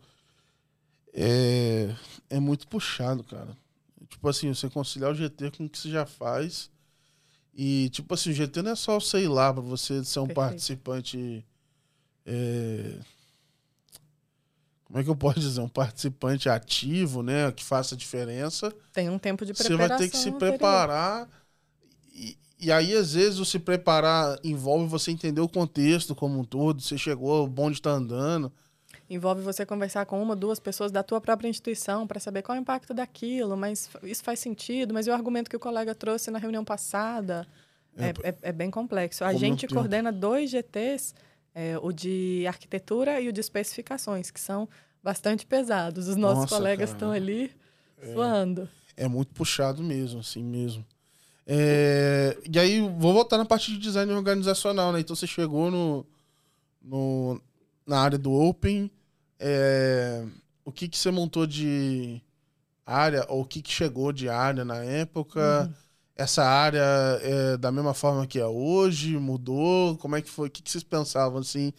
é, 1.13 1.95
é 2.30 2.39
muito 2.39 2.67
puxado, 2.67 3.23
cara. 3.23 3.56
Tipo 4.10 4.28
assim, 4.30 4.54
você 4.54 4.69
conciliar 4.69 5.12
o 5.12 5.15
GT 5.15 5.52
com 5.52 5.65
o 5.65 5.69
que 5.69 5.78
você 5.78 5.89
já 5.89 6.06
faz. 6.06 6.69
E, 7.54 7.89
tipo 7.89 8.13
assim, 8.13 8.32
o 8.32 8.34
GT 8.34 8.62
não 8.62 8.71
é 8.71 8.76
só 8.76 8.99
você 8.99 9.23
ir 9.23 9.28
lá 9.28 9.54
pra 9.54 9.62
você 9.62 10.04
ser 10.04 10.19
um 10.19 10.27
Perfeito. 10.27 10.35
participante. 10.48 11.46
é, 12.25 12.96
como 14.85 15.00
é 15.00 15.04
que 15.04 15.10
eu 15.10 15.15
posso 15.15 15.40
dizer? 15.40 15.60
Um 15.62 15.67
participante 15.67 16.48
ativo, 16.50 17.23
né? 17.23 17.52
Que 17.52 17.63
faça 17.63 17.96
diferença. 17.96 18.71
Tem 18.92 19.10
um 19.10 19.17
tempo 19.17 19.44
de 19.46 19.54
Você 19.54 19.63
preparação. 19.63 19.98
vai 19.98 20.06
ter 20.08 20.12
que 20.12 20.17
se 20.17 20.29
anterior. 20.29 20.52
preparar. 20.52 21.27
E, 22.13 22.38
e 22.60 22.71
aí, 22.71 22.94
às 22.96 23.13
vezes, 23.13 23.40
o 23.40 23.46
se 23.46 23.58
preparar 23.58 24.38
envolve 24.44 24.88
você 24.88 25.10
entender 25.10 25.42
o 25.42 25.50
contexto 25.50 26.13
como 26.13 26.40
um 26.40 26.44
todo. 26.44 26.79
Você 26.81 26.96
chegou, 26.96 27.44
o 27.44 27.48
bonde 27.48 27.81
tá 27.81 27.90
andando. 27.90 28.52
Envolve 29.14 29.42
você 29.42 29.66
conversar 29.66 30.06
com 30.06 30.22
uma, 30.22 30.36
duas 30.36 30.60
pessoas 30.60 30.92
da 30.92 31.04
tua 31.04 31.22
própria 31.22 31.48
instituição 31.48 32.08
para 32.08 32.20
saber 32.20 32.42
qual 32.42 32.56
é 32.56 32.60
o 32.60 32.62
impacto 32.62 32.94
daquilo, 32.94 33.56
mas 33.56 33.90
isso 34.02 34.24
faz 34.24 34.40
sentido, 34.40 34.94
mas 34.94 35.06
e 35.06 35.10
o 35.10 35.14
argumento 35.14 35.50
que 35.50 35.56
o 35.56 35.60
colega 35.60 35.94
trouxe 35.94 36.32
na 36.32 36.40
reunião 36.40 36.66
passada? 36.66 37.48
É, 37.96 38.10
é- 38.30 38.36
é 38.42 38.52
bem 38.52 38.72
complexo. 38.72 39.24
A 39.24 39.34
gente 39.34 39.68
coordena 39.68 40.12
dois 40.12 40.50
GTs, 40.50 41.14
é, 41.54 41.78
o 41.80 41.92
de 41.92 42.44
arquitetura 42.48 43.22
e 43.22 43.30
o 43.30 43.34
de 43.34 43.40
especificações, 43.40 44.32
que 44.32 44.40
são 44.40 44.68
bastante 45.04 45.46
pesados. 45.46 46.08
Os 46.08 46.16
nossos 46.16 46.46
Nossa, 46.46 46.56
colegas 46.56 46.90
estão 46.90 47.12
ali 47.12 47.52
suando. 48.14 48.68
É 48.98 49.08
muito 49.08 49.32
puxado 49.34 49.84
mesmo, 49.84 50.22
assim 50.22 50.44
mesmo. 50.44 50.84
É, 51.46 52.38
e 52.50 52.58
aí, 52.58 52.80
vou 52.98 53.14
voltar 53.14 53.38
na 53.38 53.46
parte 53.46 53.72
de 53.72 53.78
design 53.78 54.12
organizacional, 54.14 54.92
né? 54.92 55.02
Então 55.02 55.16
você 55.16 55.28
chegou 55.28 55.70
no, 55.70 56.06
no, 56.82 57.42
na 57.86 58.00
área 58.00 58.18
do 58.18 58.32
Open. 58.32 58.90
É, 59.44 60.25
o 60.63 60.71
que, 60.71 60.87
que 60.87 60.98
você 60.98 61.12
montou 61.12 61.46
de 61.46 62.21
área, 62.85 63.25
ou 63.27 63.41
o 63.41 63.46
que, 63.46 63.62
que 63.62 63.71
chegou 63.71 64.13
de 64.13 64.29
área 64.29 64.63
na 64.63 64.77
época? 64.77 65.69
Essa 66.15 66.44
área 66.44 66.83
é 67.21 67.58
da 67.58 67.71
mesma 67.71 67.94
forma 67.94 68.25
que 68.25 68.39
é 68.39 68.46
hoje? 68.46 69.17
Mudou? 69.17 69.98
Como 69.98 70.15
é 70.15 70.21
que 70.21 70.29
foi? 70.29 70.48
O 70.48 70.52
que, 70.52 70.62
que 70.62 70.71
vocês 70.71 70.83
pensavam, 70.83 71.39
assim, 71.39 71.73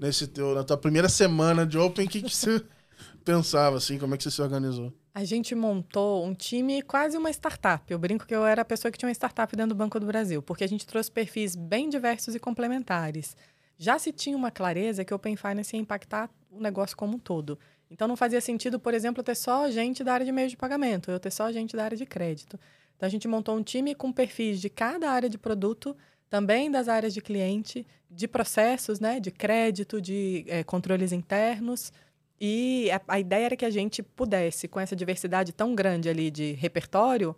nesse 0.00 0.26
teu, 0.26 0.54
na 0.54 0.64
tua 0.64 0.76
primeira 0.76 1.08
semana 1.08 1.66
de 1.66 1.76
Open? 1.76 2.06
O 2.06 2.08
que, 2.08 2.22
que 2.22 2.34
você 2.34 2.64
pensava, 3.24 3.76
assim? 3.76 3.98
Como 3.98 4.14
é 4.14 4.16
que 4.16 4.22
você 4.22 4.30
se 4.30 4.40
organizou? 4.40 4.92
A 5.12 5.24
gente 5.24 5.54
montou 5.56 6.24
um 6.24 6.32
time 6.32 6.80
quase 6.82 7.18
uma 7.18 7.30
startup. 7.30 7.84
Eu 7.92 7.98
brinco 7.98 8.26
que 8.26 8.34
eu 8.34 8.46
era 8.46 8.62
a 8.62 8.64
pessoa 8.64 8.92
que 8.92 8.96
tinha 8.98 9.08
uma 9.08 9.14
startup 9.14 9.54
dentro 9.54 9.74
do 9.74 9.78
Banco 9.78 9.98
do 9.98 10.06
Brasil, 10.06 10.40
porque 10.40 10.62
a 10.64 10.68
gente 10.68 10.86
trouxe 10.86 11.10
perfis 11.10 11.56
bem 11.56 11.90
diversos 11.90 12.34
e 12.34 12.38
complementares. 12.38 13.36
Já 13.76 13.98
se 13.98 14.12
tinha 14.12 14.36
uma 14.36 14.52
clareza 14.52 15.04
que 15.04 15.12
o 15.12 15.16
Open 15.16 15.34
Finance 15.34 15.74
ia 15.74 15.82
impactar 15.82 16.30
o 16.50 16.60
negócio 16.60 16.96
como 16.96 17.16
um 17.16 17.18
todo. 17.18 17.58
Então 17.90 18.06
não 18.06 18.16
fazia 18.16 18.40
sentido, 18.40 18.78
por 18.78 18.94
exemplo, 18.94 19.22
ter 19.22 19.34
só 19.34 19.70
gente 19.70 20.04
da 20.04 20.12
área 20.12 20.26
de 20.26 20.32
meio 20.32 20.48
de 20.48 20.56
pagamento, 20.56 21.10
eu 21.10 21.18
ter 21.18 21.30
só 21.30 21.50
gente 21.50 21.76
da 21.76 21.84
área 21.84 21.96
de 21.96 22.06
crédito. 22.06 22.58
Então 22.96 23.06
a 23.06 23.10
gente 23.10 23.26
montou 23.26 23.56
um 23.56 23.62
time 23.62 23.94
com 23.94 24.12
perfis 24.12 24.60
de 24.60 24.68
cada 24.68 25.10
área 25.10 25.28
de 25.28 25.38
produto, 25.38 25.96
também 26.28 26.70
das 26.70 26.86
áreas 26.86 27.12
de 27.12 27.20
cliente, 27.20 27.86
de 28.08 28.28
processos, 28.28 29.00
né, 29.00 29.18
de 29.18 29.30
crédito, 29.30 30.00
de 30.00 30.44
eh, 30.48 30.62
controles 30.62 31.10
internos. 31.10 31.92
E 32.40 32.90
a, 32.90 33.00
a 33.08 33.20
ideia 33.20 33.46
era 33.46 33.56
que 33.56 33.64
a 33.64 33.70
gente 33.70 34.02
pudesse, 34.02 34.68
com 34.68 34.78
essa 34.78 34.94
diversidade 34.94 35.52
tão 35.52 35.74
grande 35.74 36.08
ali 36.08 36.30
de 36.30 36.52
repertório, 36.52 37.34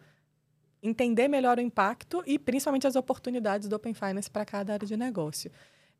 entender 0.82 1.28
melhor 1.28 1.58
o 1.58 1.60
impacto 1.60 2.22
e 2.26 2.38
principalmente 2.38 2.86
as 2.86 2.96
oportunidades 2.96 3.68
do 3.68 3.76
Open 3.76 3.94
Finance 3.94 4.30
para 4.30 4.44
cada 4.44 4.74
área 4.74 4.86
de 4.86 4.96
negócio. 4.96 5.50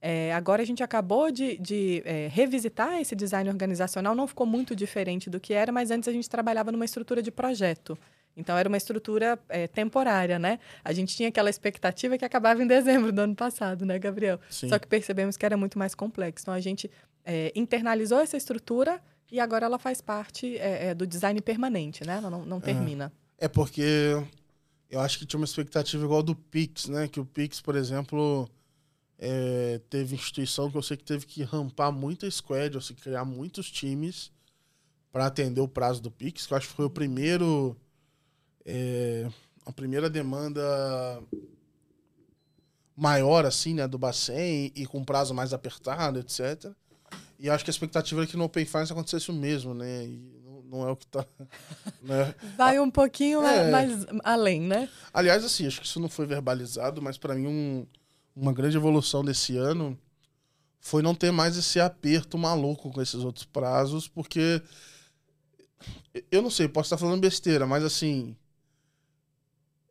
É, 0.05 0.35
agora 0.35 0.63
a 0.63 0.65
gente 0.65 0.83
acabou 0.83 1.31
de, 1.31 1.57
de 1.59 2.03
é, 2.05 2.27
revisitar 2.27 3.01
esse 3.01 3.15
design 3.15 3.49
organizacional, 3.49 4.17
não 4.17 4.27
ficou 4.27 4.45
muito 4.45 4.75
diferente 4.75 5.31
do 5.31 5.39
que 5.39 5.55
era, 5.55 5.71
mas 5.71 5.93
antes 5.93 6.09
a 6.09 6.13
gente 6.13 6.29
trabalhava 6.29 6.73
numa 6.73 6.85
estrutura 6.85 7.23
de 7.23 7.31
projeto. 7.31 7.97
Então 8.37 8.59
era 8.59 8.69
uma 8.69 8.77
estrutura 8.77 9.39
é, 9.49 9.69
temporária, 9.69 10.41
né? 10.41 10.59
A 10.83 10.93
gente 10.93 11.15
tinha 11.15 11.29
aquela 11.29 11.49
expectativa 11.49 12.19
que 12.19 12.25
acabava 12.25 12.61
em 12.61 12.67
dezembro 12.67 13.13
do 13.13 13.21
ano 13.21 13.37
passado, 13.37 13.87
né, 13.87 13.97
Gabriel? 13.97 14.41
Sim. 14.51 14.69
Só 14.69 14.79
que 14.79 14.89
percebemos 14.89 15.37
que 15.37 15.47
era 15.47 15.57
muito 15.57 15.79
mais 15.79 15.95
complexo. 15.95 16.43
Então 16.45 16.55
a 16.55 16.61
gente 16.61 16.91
é, 17.25 17.53
internalizou 17.55 18.19
essa 18.19 18.37
estrutura 18.37 19.01
e 19.31 19.39
agora 19.39 19.67
ela 19.67 19.79
faz 19.79 20.01
parte 20.01 20.57
é, 20.59 20.89
é, 20.89 20.95
do 20.95 21.07
design 21.07 21.41
permanente, 21.41 22.05
né? 22.05 22.17
Ela 22.17 22.29
não, 22.29 22.45
não 22.45 22.61
termina. 22.61 23.13
É 23.39 23.47
porque 23.47 24.21
eu 24.91 24.99
acho 24.99 25.19
que 25.19 25.27
tinha 25.27 25.39
uma 25.39 25.47
expectativa 25.47 26.05
igual 26.05 26.23
do 26.25 26.35
Pix, 26.35 26.89
né? 26.89 27.07
Que 27.07 27.21
o 27.21 27.25
Pix, 27.25 27.61
por 27.61 27.77
exemplo, 27.77 28.49
é, 29.19 29.81
teve 29.91 30.15
instituição 30.15 30.71
que 30.71 30.77
eu 30.77 30.83
sei 30.83 30.97
que 30.97 31.05
teve 31.05 31.27
que 31.27 31.43
rampar 31.43 31.93
muita 31.93 32.29
squad, 32.31 32.75
ou 32.77 32.81
se 32.81 32.95
criar 32.95 33.25
muitos 33.25 33.71
times 33.71 34.31
para 35.13 35.27
atender 35.27 35.61
o 35.61 35.69
prazo 35.69 36.01
do 36.03 36.11
Pix, 36.11 36.47
que 36.47 36.53
eu 36.53 36.57
acho 36.59 36.69
que 36.69 36.75
foi 36.75 36.85
o 36.87 36.91
primeiro. 36.91 37.77
é, 38.65 39.29
a 39.65 39.73
primeira 39.73 40.09
demanda 40.11 40.61
maior, 42.97 43.45
assim, 43.47 43.75
né, 43.75 43.87
do 43.89 43.99
Bacen 43.99 44.71
e 44.75 44.87
com 44.87 45.05
prazo 45.05 45.35
mais 45.35 45.53
apertado, 45.53 46.19
etc. 46.19 46.71
E 47.39 47.49
acho 47.51 47.65
que 47.65 47.71
a 47.71 47.73
expectativa 47.73 48.21
era 48.21 48.27
que 48.31 48.37
no 48.37 48.45
Open 48.45 48.65
Finance 48.65 48.93
acontecesse 48.93 49.31
o 49.31 49.35
mesmo, 49.35 49.75
né? 49.75 50.05
E 50.07 50.41
não, 50.45 50.63
não 50.63 50.89
é 50.89 50.93
o 50.93 50.97
que 50.97 51.07
tá. 51.07 51.27
né? 52.03 52.35
Vai 52.57 52.79
um 52.79 52.91
pouquinho 52.91 53.43
É. 53.43 53.71
mais 53.71 54.07
além, 54.23 54.61
né? 54.61 54.89
Aliás, 55.13 55.45
assim, 55.45 55.67
acho 55.67 55.81
que 55.81 55.87
isso 55.87 55.99
não 56.01 56.09
foi 56.09 56.27
verbalizado, 56.27 57.03
mas 57.03 57.19
para 57.19 57.35
mim 57.35 57.47
um- 57.47 57.87
uma 58.35 58.53
grande 58.53 58.77
evolução 58.77 59.25
desse 59.25 59.57
ano 59.57 59.99
foi 60.81 61.03
não 61.03 61.15
ter 61.15 61.31
mais 61.31 61.57
esse 61.57 61.79
aperto 61.79 62.37
maluco 62.37 62.91
com 62.91 63.01
esses 63.01 63.23
outros 63.23 63.45
prazos, 63.45 64.09
porque 64.09 64.61
eu 66.31 66.43
não 66.43 66.51
sei, 66.51 66.69
posso 66.69 66.87
estar 66.87 66.99
falando 66.99 67.21
besteira, 67.21 67.67
mas 67.67 67.85
assim, 67.85 68.37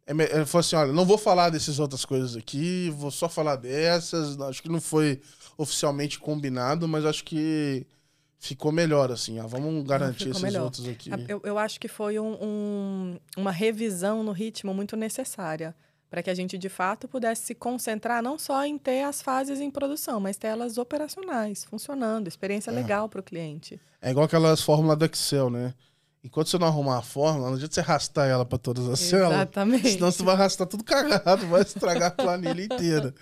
é, 0.05 0.13
é, 0.41 0.45
foi 0.45 0.59
assim, 0.59 0.75
olha, 0.75 0.91
não 0.91 1.05
vou 1.05 1.17
falar 1.17 1.49
dessas 1.49 1.79
outras 1.79 2.03
coisas 2.05 2.35
aqui, 2.35 2.89
vou 2.91 3.11
só 3.11 3.29
falar 3.29 3.55
dessas. 3.55 4.39
Acho 4.41 4.61
que 4.61 4.69
não 4.69 4.81
foi 4.81 5.21
oficialmente 5.57 6.19
combinado, 6.19 6.87
mas 6.87 7.05
acho 7.05 7.23
que 7.23 7.85
ficou 8.39 8.71
melhor, 8.71 9.11
assim. 9.11 9.39
Ah, 9.39 9.45
vamos 9.47 9.85
garantir 9.85 10.29
esses 10.29 10.41
melhor. 10.41 10.63
outros 10.63 10.87
aqui. 10.87 11.11
Eu, 11.27 11.39
eu 11.45 11.57
acho 11.57 11.79
que 11.79 11.87
foi 11.87 12.19
um- 12.19 12.37
um- 12.41 13.19
uma 13.37 13.51
revisão 13.51 14.23
no 14.23 14.31
ritmo 14.31 14.73
muito 14.73 14.95
necessária 14.97 15.75
para 16.11 16.21
que 16.21 16.29
a 16.29 16.33
gente, 16.35 16.57
de 16.57 16.67
fato, 16.67 17.07
pudesse 17.07 17.45
se 17.45 17.55
concentrar 17.55 18.21
não 18.21 18.37
só 18.37 18.65
em 18.65 18.77
ter 18.77 19.03
as 19.03 19.21
fases 19.21 19.61
em 19.61 19.71
produção, 19.71 20.19
mas 20.19 20.35
ter 20.35 20.47
elas 20.47 20.77
operacionais, 20.77 21.63
funcionando, 21.63 22.27
experiência 22.27 22.69
legal 22.69 23.07
para 23.07 23.21
o 23.21 23.23
cliente. 23.23 23.79
É 24.01 24.11
igual 24.11 24.25
aquelas 24.25 24.61
fórmulas 24.61 24.97
do 24.97 25.05
Excel, 25.05 25.49
né? 25.49 25.73
Enquanto 26.21 26.49
você 26.49 26.57
não 26.57 26.67
arrumar 26.67 26.97
a 26.97 27.01
fórmula, 27.01 27.47
não 27.47 27.55
adianta 27.55 27.73
você 27.73 27.79
arrastar 27.79 28.27
ela 28.27 28.45
para 28.45 28.57
todas 28.57 28.89
as 28.89 28.99
células. 28.99 29.37
Exatamente. 29.37 29.91
Senão 29.91 30.11
você 30.11 30.21
vai 30.21 30.35
arrastar 30.35 30.67
tudo 30.67 30.83
cagado, 30.83 31.47
vai 31.47 31.61
estragar 31.61 32.09
a 32.09 32.11
planilha 32.11 32.61
inteira. 32.61 33.15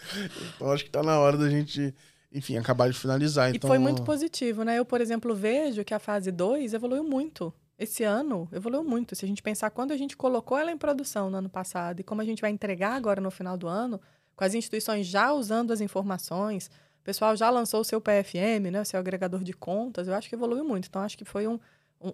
Então 0.56 0.72
acho 0.72 0.84
que 0.84 0.90
tá 0.90 1.04
na 1.04 1.20
hora 1.20 1.38
da 1.38 1.48
gente, 1.48 1.94
enfim, 2.34 2.58
acabar 2.58 2.90
de 2.90 2.98
finalizar. 2.98 3.54
E 3.54 3.58
Então, 3.58 3.68
foi 3.68 3.78
muito 3.78 4.02
positivo, 4.02 4.64
né? 4.64 4.80
Eu, 4.80 4.84
por 4.84 5.00
exemplo, 5.00 5.36
vejo 5.36 5.86
que 5.86 5.94
a 5.94 6.00
fase 6.00 6.32
2 6.32 6.74
evoluiu 6.74 7.04
muito. 7.04 7.54
Esse 7.80 8.04
ano 8.04 8.50
evoluiu 8.52 8.84
muito. 8.84 9.16
Se 9.16 9.24
a 9.24 9.28
gente 9.28 9.42
pensar 9.42 9.70
quando 9.70 9.92
a 9.92 9.98
gente 9.98 10.18
colocou 10.18 10.58
ela 10.58 10.70
em 10.70 10.78
produção 10.78 11.30
no 11.30 11.38
ano 11.38 11.50
passado 11.50 12.02
e 12.02 12.04
como 12.04 12.22
a 12.22 12.26
gente 12.26 12.42
vai 12.42 12.52
entregar 12.52 12.92
agora 12.92 13.22
no 13.22 13.32
final 13.32 13.56
do 13.56 13.70
ano, 13.70 14.02
com 14.36 14.44
as 14.44 14.54
instituições 14.54 15.08
já 15.08 15.32
usando 15.32 15.72
as 15.72 15.80
informações, 15.80 16.70
o 17.00 17.04
pessoal 17.06 17.38
já 17.38 17.50
lançou 17.50 17.80
o 17.80 17.84
seu 17.86 18.02
PFM, 18.02 18.70
né? 18.70 18.82
O 18.82 18.86
seu 18.86 19.00
agregador 19.00 19.42
de 19.46 19.54
contas, 19.54 20.10
eu 20.10 20.14
acho 20.14 20.28
que 20.28 20.36
evoluiu 20.36 20.66
muito. 20.66 20.90
Então, 20.90 21.02
acho 21.02 21.18
que 21.18 21.24
foi 21.24 21.48
um, 21.48 21.58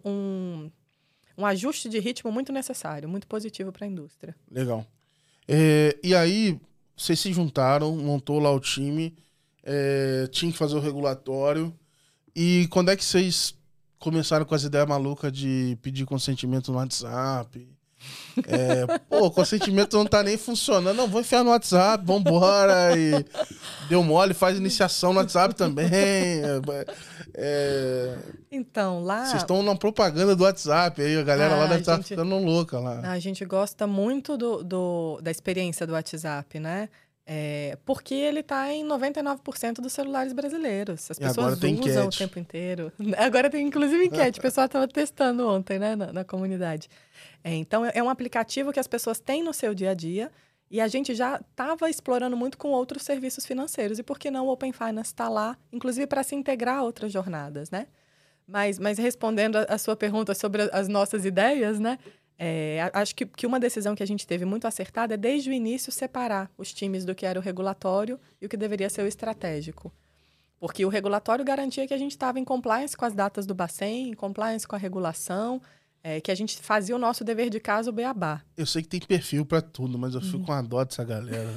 um, 0.06 0.70
um, 1.36 1.46
ajuste 1.48 1.90
de 1.90 1.98
ritmo 1.98 2.32
muito 2.32 2.54
necessário, 2.54 3.10
muito 3.10 3.26
positivo 3.26 3.72
para 3.72 3.86
a 3.86 3.90
indústria. 3.90 4.36
Legal. 4.52 4.86
É, 5.48 5.98
e 6.04 6.14
aí, 6.14 6.60
vocês 6.96 7.20
se 7.20 7.34
juntaram, 7.34 7.96
montou 7.96 8.38
lá 8.38 8.52
o 8.52 8.60
time, 8.60 9.18
é, 9.64 10.28
tinha 10.28 10.52
que 10.52 10.58
fazer 10.60 10.76
o 10.76 10.80
regulatório. 10.80 11.74
E 12.36 12.68
quando 12.70 12.92
é 12.92 12.96
que 12.96 13.04
vocês 13.04 13.56
começaram 14.06 14.46
com 14.46 14.56
as 14.56 14.64
ideias 14.64 14.88
malucas 14.88 15.32
de 15.32 15.78
pedir 15.82 16.06
consentimento 16.06 16.72
no 16.72 16.78
WhatsApp? 16.78 17.68
É, 18.48 18.86
pô, 19.10 19.26
o 19.26 19.32
consentimento 19.32 19.98
não 19.98 20.06
tá 20.06 20.22
nem 20.22 20.38
funcionando. 20.38 20.96
Não, 20.96 21.08
vou 21.08 21.22
enfiar 21.22 21.44
no 21.44 21.50
WhatsApp, 21.50 22.06
vambora. 22.06 22.96
E 22.96 23.26
deu 23.90 24.04
mole, 24.04 24.34
faz 24.36 24.58
iniciação 24.58 25.12
no 25.12 25.20
WhatsApp 25.20 25.56
também. 25.56 25.88
É, 25.92 26.62
é, 27.34 28.16
Então, 28.52 29.02
lá. 29.04 29.26
vocês 29.26 29.42
estão 29.42 29.64
na 29.64 29.76
propaganda 29.76 30.36
do 30.36 30.44
WhatsApp 30.44 31.02
aí, 31.02 31.18
a 31.18 31.24
galera 31.24 31.56
lá 31.56 31.64
Ah, 31.64 31.68
deve 31.68 31.80
estar 31.82 31.96
gente- 31.96 32.10
ficando 32.10 32.38
louca 32.38 32.80
lá. 32.80 33.00
A 33.12 33.18
gente 33.20 33.44
gosta 33.46 33.88
muito 33.88 34.38
do, 34.38 34.64
do- 34.64 35.20
da 35.22 35.32
experiência 35.32 35.88
do 35.88 35.94
WhatsApp, 35.94 36.60
né? 36.60 36.90
É, 37.28 37.76
porque 37.84 38.14
ele 38.14 38.42
está 38.42 38.72
em 38.72 38.86
99% 38.86 39.82
dos 39.82 39.94
celulares 39.94 40.32
brasileiros. 40.32 41.10
As 41.10 41.18
E 41.18 41.22
pessoas 41.22 41.58
usam 41.58 41.70
enquete. 41.70 42.00
o 42.00 42.10
tempo 42.10 42.38
inteiro. 42.38 42.92
Agora 43.18 43.50
tem 43.50 43.66
inclusive 43.66 44.06
enquete. 44.06 44.38
O 44.38 44.42
pessoal 44.42 44.68
estava 44.68 44.88
testando 44.88 45.48
ontem, 45.50 45.80
né, 45.80 45.96
na, 45.96 46.14
na 46.14 46.24
comunidade. 46.24 46.88
É, 47.44 47.54
então, 47.56 47.84
é 47.84 48.02
um 48.04 48.10
aplicativo 48.10 48.72
que 48.72 48.80
as 48.80 48.88
pessoas 48.88 49.20
têm 49.20 49.44
no 49.44 49.54
seu 49.54 49.74
dia 49.74 49.92
a 49.92 49.94
dia 49.96 50.32
e 50.70 50.80
a 50.80 50.88
gente 50.88 51.16
já 51.16 51.38
estava 51.38 51.90
explorando 51.90 52.38
muito 52.38 52.58
com 52.60 52.70
outros 52.70 53.02
serviços 53.02 53.44
financeiros. 53.46 53.98
E 53.98 54.04
por 54.04 54.20
que 54.20 54.30
não 54.30 54.46
o 54.46 54.52
Open 54.52 54.72
Finance 54.72 55.10
está 55.10 55.28
lá, 55.28 55.58
inclusive 55.72 56.06
para 56.06 56.22
se 56.22 56.36
integrar 56.36 56.78
a 56.78 56.84
outras 56.84 57.12
jornadas, 57.12 57.72
né? 57.72 57.88
Mas, 58.48 58.78
mas 58.78 59.00
respondendo 59.00 59.56
a, 59.56 59.64
a 59.64 59.78
sua 59.80 59.96
pergunta 59.96 60.36
sobre 60.36 60.70
as 60.72 60.88
nossas 60.88 61.26
ideias, 61.26 61.80
né? 61.80 61.98
É, 62.38 62.90
acho 62.94 63.16
que, 63.16 63.26
que 63.26 63.48
uma 63.48 63.60
decisão 63.60 63.96
que 63.96 64.04
a 64.04 64.08
gente 64.08 64.28
teve 64.28 64.44
muito 64.46 64.68
acertada 64.68 65.14
é, 65.14 65.18
desde 65.18 65.50
o 65.50 65.54
início, 65.54 65.92
separar 65.92 66.52
os 66.58 66.74
times 66.74 67.06
do 67.06 67.16
que 67.16 67.26
era 67.26 67.40
o 67.40 67.42
regulatório 67.42 68.20
e 68.42 68.46
o 68.46 68.50
que 68.50 68.58
deveria 68.58 68.90
ser 68.90 69.04
o 69.04 69.08
estratégico. 69.08 69.92
Porque 70.60 70.86
o 70.86 70.90
regulatório 70.90 71.46
garantia 71.46 71.88
que 71.88 71.94
a 71.94 71.98
gente 71.98 72.12
estava 72.12 72.40
em 72.40 72.44
compliance 72.44 72.96
com 72.96 73.06
as 73.06 73.14
datas 73.14 73.46
do 73.46 73.54
Bacen, 73.56 74.10
em 74.10 74.14
compliance 74.14 74.68
com 74.68 74.76
a 74.76 74.80
regulação, 74.80 75.62
é, 76.04 76.20
que 76.22 76.30
a 76.32 76.36
gente 76.36 76.58
fazia 76.58 76.96
o 76.96 77.00
nosso 77.00 77.24
dever 77.24 77.50
de 77.50 77.60
casa, 77.60 77.90
o 77.90 77.94
beabá. 77.94 78.42
Eu 78.56 78.66
sei 78.66 78.82
que 78.82 78.88
tem 78.90 79.00
perfil 79.00 79.46
pra 79.46 79.62
tudo, 79.62 79.98
mas 79.98 80.14
eu 80.14 80.22
fico 80.22 80.38
Uhum. 80.38 80.46
com 80.46 80.52
a 80.54 80.62
dó 80.62 80.84
dessa 80.84 81.04
galera. 81.04 81.48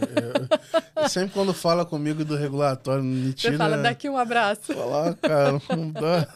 Eu- 0.96 1.08
sempre 1.08 1.34
quando 1.34 1.52
fala 1.52 1.84
comigo 1.84 2.24
do 2.24 2.36
regulatório, 2.36 3.02
me 3.04 3.28
Você 3.28 3.34
tira. 3.34 3.58
fala, 3.58 3.76
daqui 3.78 4.08
um 4.08 4.16
abraço. 4.16 4.72
Falar, 4.74 5.14
cara, 5.16 5.60
não 5.76 5.90
dá. 5.90 6.26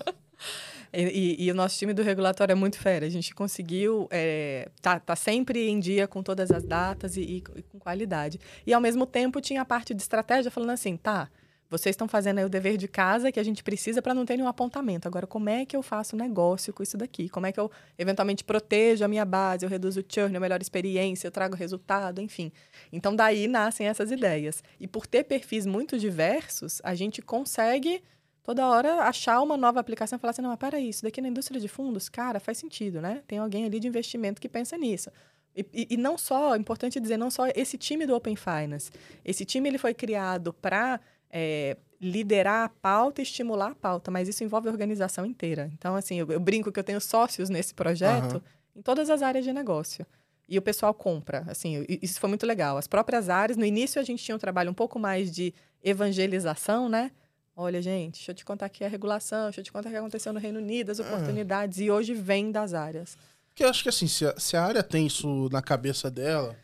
E, 0.92 1.46
e- 1.46 1.50
o 1.50 1.54
nosso 1.54 1.78
time 1.78 1.94
do 1.94 2.02
regulatório 2.02 2.52
é 2.52 2.56
muito 2.56 2.78
fera. 2.78 3.06
A 3.06 3.08
gente 3.10 3.34
conseguiu 3.34 4.06
é, 4.10 4.68
tá, 4.80 5.00
tá 5.00 5.16
sempre 5.16 5.68
em 5.68 5.80
dia 5.80 6.06
com 6.06 6.22
todas 6.22 6.50
as 6.50 6.64
datas 6.64 7.16
e, 7.16 7.22
e- 7.22 7.42
e 7.56 7.62
com 7.62 7.78
qualidade. 7.78 8.38
E 8.66 8.72
ao 8.74 8.80
mesmo 8.80 9.06
tempo 9.06 9.40
tinha 9.40 9.62
a 9.62 9.64
parte 9.64 9.94
de 9.94 10.02
estratégia 10.02 10.50
falando 10.50 10.70
assim, 10.70 10.96
tá, 10.96 11.30
vocês 11.70 11.94
estão 11.94 12.06
fazendo 12.06 12.36
aí 12.38 12.44
o 12.44 12.50
dever 12.50 12.76
de 12.76 12.86
casa 12.86 13.32
que 13.32 13.40
a 13.40 13.42
gente 13.42 13.62
precisa 13.64 14.02
para 14.02 14.12
não 14.12 14.26
ter 14.26 14.36
nenhum 14.36 14.46
apontamento. 14.48 15.08
Agora, 15.08 15.26
como 15.26 15.48
é 15.48 15.64
que 15.64 15.74
eu 15.74 15.82
faço 15.82 16.14
negócio 16.14 16.70
com 16.70 16.82
isso 16.82 16.98
daqui? 16.98 17.30
Como 17.30 17.46
é 17.46 17.52
que 17.52 17.58
eu 17.58 17.70
eventualmente 17.98 18.44
protejo 18.44 19.02
a 19.02 19.08
minha 19.08 19.24
base, 19.24 19.64
eu 19.64 19.70
reduzo 19.70 20.00
o 20.00 20.04
churn, 20.06 20.36
a 20.36 20.40
melhor 20.40 20.60
experiência, 20.60 21.26
eu 21.26 21.30
trago 21.30 21.56
resultado, 21.56 22.20
enfim. 22.20 22.52
Então, 22.92 23.16
daí 23.16 23.48
nascem 23.48 23.86
essas 23.86 24.10
ideias. 24.10 24.62
E 24.78 24.86
por 24.86 25.06
ter 25.06 25.24
perfis 25.24 25.64
muito 25.64 25.98
diversos, 25.98 26.78
a 26.84 26.94
gente 26.94 27.22
consegue 27.22 28.02
toda 28.42 28.66
hora 28.66 29.02
achar 29.02 29.40
uma 29.40 29.56
nova 29.56 29.80
aplicação 29.80 30.16
e 30.16 30.20
falar 30.20 30.32
assim, 30.32 30.42
não, 30.42 30.50
mas 30.50 30.58
peraí, 30.58 30.88
isso 30.88 31.02
daqui 31.02 31.20
na 31.20 31.28
indústria 31.28 31.60
de 31.60 31.68
fundos, 31.68 32.08
cara, 32.08 32.40
faz 32.40 32.58
sentido, 32.58 33.00
né? 33.00 33.22
Tem 33.26 33.38
alguém 33.38 33.64
ali 33.64 33.78
de 33.78 33.88
investimento 33.88 34.40
que 34.40 34.48
pensa 34.48 34.76
nisso. 34.76 35.10
E, 35.54 35.66
e, 35.72 35.86
e 35.90 35.96
não 35.96 36.16
só, 36.16 36.54
é 36.54 36.58
importante 36.58 36.98
dizer, 36.98 37.16
não 37.16 37.30
só 37.30 37.46
esse 37.54 37.76
time 37.76 38.06
do 38.06 38.14
Open 38.14 38.36
Finance. 38.36 38.90
Esse 39.24 39.44
time 39.44 39.68
ele 39.68 39.78
foi 39.78 39.94
criado 39.94 40.52
para 40.52 41.00
é, 41.30 41.76
liderar 42.00 42.64
a 42.64 42.68
pauta 42.68 43.20
e 43.20 43.22
estimular 43.22 43.72
a 43.72 43.74
pauta, 43.74 44.10
mas 44.10 44.28
isso 44.28 44.42
envolve 44.42 44.68
a 44.68 44.72
organização 44.72 45.24
inteira. 45.24 45.70
Então, 45.72 45.94
assim, 45.94 46.18
eu, 46.18 46.30
eu 46.32 46.40
brinco 46.40 46.72
que 46.72 46.80
eu 46.80 46.84
tenho 46.84 47.00
sócios 47.00 47.48
nesse 47.48 47.74
projeto 47.74 48.34
uhum. 48.34 48.42
em 48.76 48.82
todas 48.82 49.08
as 49.08 49.22
áreas 49.22 49.44
de 49.44 49.52
negócio. 49.52 50.06
E 50.48 50.58
o 50.58 50.62
pessoal 50.62 50.92
compra. 50.92 51.44
Assim, 51.46 51.84
isso 52.02 52.18
foi 52.18 52.28
muito 52.28 52.46
legal. 52.46 52.76
As 52.76 52.86
próprias 52.86 53.28
áreas, 53.28 53.56
no 53.56 53.64
início 53.64 54.00
a 54.00 54.04
gente 54.04 54.22
tinha 54.22 54.34
um 54.34 54.38
trabalho 54.38 54.70
um 54.70 54.74
pouco 54.74 54.98
mais 54.98 55.30
de 55.30 55.54
evangelização, 55.82 56.88
né? 56.88 57.10
Olha, 57.54 57.82
gente, 57.82 58.14
deixa 58.14 58.30
eu 58.30 58.34
te 58.34 58.44
contar 58.44 58.66
aqui 58.66 58.84
a 58.84 58.88
regulação, 58.88 59.44
deixa 59.44 59.60
eu 59.60 59.64
te 59.64 59.72
contar 59.72 59.88
o 59.88 59.92
que 59.92 59.98
aconteceu 59.98 60.32
no 60.32 60.40
Reino 60.40 60.58
Unido, 60.58 60.90
as 60.90 60.98
é. 60.98 61.02
oportunidades, 61.02 61.78
e 61.78 61.90
hoje 61.90 62.14
vem 62.14 62.50
das 62.50 62.72
áreas. 62.72 63.16
Porque 63.48 63.64
eu 63.64 63.68
acho 63.68 63.82
que 63.82 63.88
assim, 63.88 64.08
se 64.08 64.26
a, 64.26 64.38
se 64.40 64.56
a 64.56 64.64
área 64.64 64.82
tem 64.82 65.06
isso 65.06 65.48
na 65.50 65.60
cabeça 65.60 66.10
dela, 66.10 66.56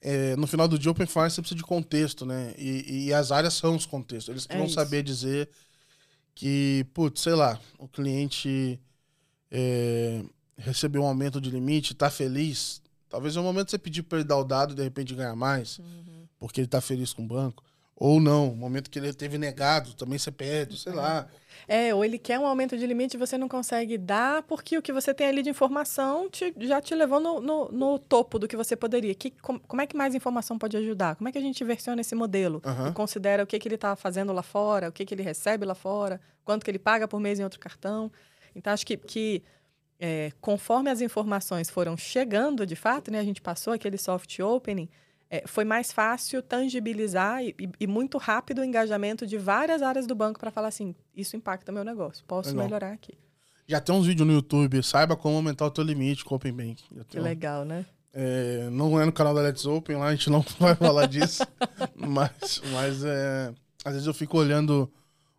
é, 0.00 0.36
no 0.36 0.46
final 0.46 0.66
do 0.66 0.78
dia, 0.78 0.90
Open 0.90 1.06
Finance 1.06 1.34
você 1.34 1.42
precisa 1.42 1.58
de 1.58 1.64
contexto, 1.64 2.24
né? 2.24 2.54
E, 2.56 3.06
e 3.06 3.12
as 3.12 3.30
áreas 3.32 3.54
são 3.54 3.76
os 3.76 3.84
contextos. 3.84 4.28
Eles 4.28 4.46
é 4.48 4.56
vão 4.56 4.68
saber 4.68 5.02
dizer 5.02 5.50
que, 6.34 6.86
putz, 6.94 7.20
sei 7.20 7.34
lá, 7.34 7.60
o 7.78 7.88
cliente 7.88 8.80
é, 9.50 10.22
recebeu 10.56 11.02
um 11.02 11.06
aumento 11.06 11.40
de 11.40 11.50
limite, 11.50 11.94
tá 11.94 12.08
feliz. 12.08 12.80
Talvez 13.08 13.36
é 13.36 13.40
o 13.40 13.42
momento 13.42 13.66
de 13.66 13.70
você 13.72 13.78
pedir 13.78 14.02
para 14.02 14.18
ele 14.18 14.28
dar 14.28 14.36
o 14.38 14.44
dado 14.44 14.72
e 14.72 14.76
de 14.76 14.82
repente 14.82 15.14
ganhar 15.14 15.34
mais, 15.34 15.78
uhum. 15.78 16.28
porque 16.38 16.60
ele 16.60 16.68
tá 16.68 16.80
feliz 16.80 17.12
com 17.12 17.24
o 17.24 17.26
banco. 17.26 17.64
Ou 18.00 18.20
não, 18.20 18.54
momento 18.54 18.88
que 18.88 18.98
ele 18.98 19.12
teve 19.12 19.38
negado, 19.38 19.92
também 19.92 20.18
você 20.18 20.30
pede, 20.30 20.78
sei 20.78 20.92
lá. 20.92 21.28
É, 21.66 21.92
ou 21.92 22.04
ele 22.04 22.16
quer 22.16 22.38
um 22.38 22.46
aumento 22.46 22.78
de 22.78 22.86
limite 22.86 23.16
e 23.16 23.18
você 23.18 23.36
não 23.36 23.48
consegue 23.48 23.98
dar, 23.98 24.44
porque 24.44 24.78
o 24.78 24.82
que 24.82 24.92
você 24.92 25.12
tem 25.12 25.26
ali 25.26 25.42
de 25.42 25.50
informação 25.50 26.30
te, 26.30 26.54
já 26.60 26.80
te 26.80 26.94
levou 26.94 27.18
no, 27.18 27.40
no, 27.40 27.68
no, 27.72 27.98
topo 27.98 28.38
do 28.38 28.46
que 28.46 28.56
você 28.56 28.76
poderia. 28.76 29.12
Que, 29.16 29.32
com, 29.32 29.58
como 29.58 29.82
é 29.82 29.86
que 29.86 29.96
mais 29.96 30.14
informação 30.14 30.56
pode 30.56 30.76
ajudar? 30.76 31.16
Como 31.16 31.28
é 31.28 31.32
que 31.32 31.38
a 31.38 31.40
gente 31.40 31.62
versiona 31.64 32.00
esse 32.00 32.14
modelo? 32.14 32.62
Uhum. 32.64 32.92
considera 32.92 33.42
o 33.42 33.46
que, 33.46 33.58
que 33.58 33.66
ele 33.66 33.74
está 33.74 33.96
fazendo 33.96 34.32
lá 34.32 34.44
fora, 34.44 34.88
o 34.88 34.92
que, 34.92 35.04
que 35.04 35.12
ele 35.12 35.24
recebe 35.24 35.66
lá 35.66 35.74
fora, 35.74 36.20
quanto 36.44 36.64
que 36.64 36.70
ele 36.70 36.78
paga 36.78 37.08
por 37.08 37.18
mês 37.18 37.40
em 37.40 37.42
outro 37.42 37.58
cartão. 37.58 38.12
Então, 38.54 38.72
acho 38.72 38.86
que, 38.86 38.96
que 38.96 39.42
é, 39.98 40.30
conforme 40.40 40.88
as 40.88 41.00
informações 41.00 41.68
foram 41.68 41.96
chegando 41.96 42.64
de 42.64 42.76
fato, 42.76 43.10
né, 43.10 43.18
a 43.18 43.24
gente 43.24 43.42
passou 43.42 43.72
aquele 43.72 43.98
soft 43.98 44.38
opening 44.38 44.88
é, 45.30 45.44
foi 45.46 45.64
mais 45.64 45.92
fácil 45.92 46.42
tangibilizar 46.42 47.42
e, 47.42 47.54
e, 47.78 47.86
muito 47.86 48.16
rápido 48.16 48.60
o 48.60 48.64
engajamento 48.64 49.26
de 49.26 49.36
várias 49.36 49.82
áreas 49.82 50.06
do 50.06 50.14
banco 50.14 50.40
para 50.40 50.50
falar 50.50 50.68
assim: 50.68 50.94
isso 51.14 51.36
impacta 51.36 51.70
meu 51.70 51.84
negócio, 51.84 52.24
posso 52.26 52.50
legal. 52.50 52.64
melhorar 52.64 52.92
aqui. 52.92 53.12
Já 53.66 53.80
tem 53.80 53.94
uns 53.94 54.06
vídeos 54.06 54.26
no 54.26 54.32
YouTube, 54.32 54.82
saiba 54.82 55.14
como 55.14 55.36
aumentar 55.36 55.66
o 55.66 55.70
teu 55.70 55.84
limite 55.84 56.24
com 56.24 56.34
o 56.34 56.36
Open 56.36 56.52
Bank. 56.52 56.82
Que 57.08 57.20
legal, 57.20 57.66
né? 57.66 57.84
É, 58.14 58.68
não 58.70 58.98
é 58.98 59.04
no 59.04 59.12
canal 59.12 59.34
da 59.34 59.42
Let's 59.42 59.66
Open, 59.66 59.96
lá 59.96 60.06
a 60.06 60.14
gente 60.14 60.30
não 60.30 60.40
vai 60.58 60.74
falar 60.74 61.06
disso. 61.06 61.46
mas 61.94 62.62
mas 62.72 63.04
é, 63.04 63.52
às 63.84 63.92
vezes 63.92 64.06
eu 64.06 64.14
fico 64.14 64.38
olhando 64.38 64.90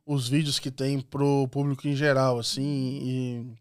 os 0.05 0.27
vídeos 0.27 0.59
que 0.59 0.69
tem 0.69 1.01
pro 1.01 1.47
público 1.47 1.87
em 1.87 1.95
geral, 1.95 2.37
assim, 2.37 2.99
e. 3.01 3.59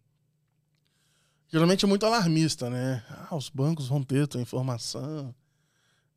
Geralmente 1.50 1.86
é 1.86 1.88
muito 1.88 2.04
alarmista, 2.04 2.68
né? 2.68 3.02
Ah, 3.08 3.34
os 3.34 3.48
bancos 3.48 3.88
vão 3.88 4.02
ter 4.02 4.26
tua 4.26 4.40
informação. 4.40 5.34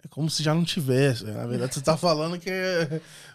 É 0.04 0.08
como 0.10 0.30
se 0.30 0.44
já 0.44 0.54
não 0.54 0.64
tivesse. 0.64 1.26
Na 1.26 1.46
verdade, 1.46 1.74
você 1.74 1.80
está 1.80 1.96
falando 1.96 2.40
que 2.40 2.52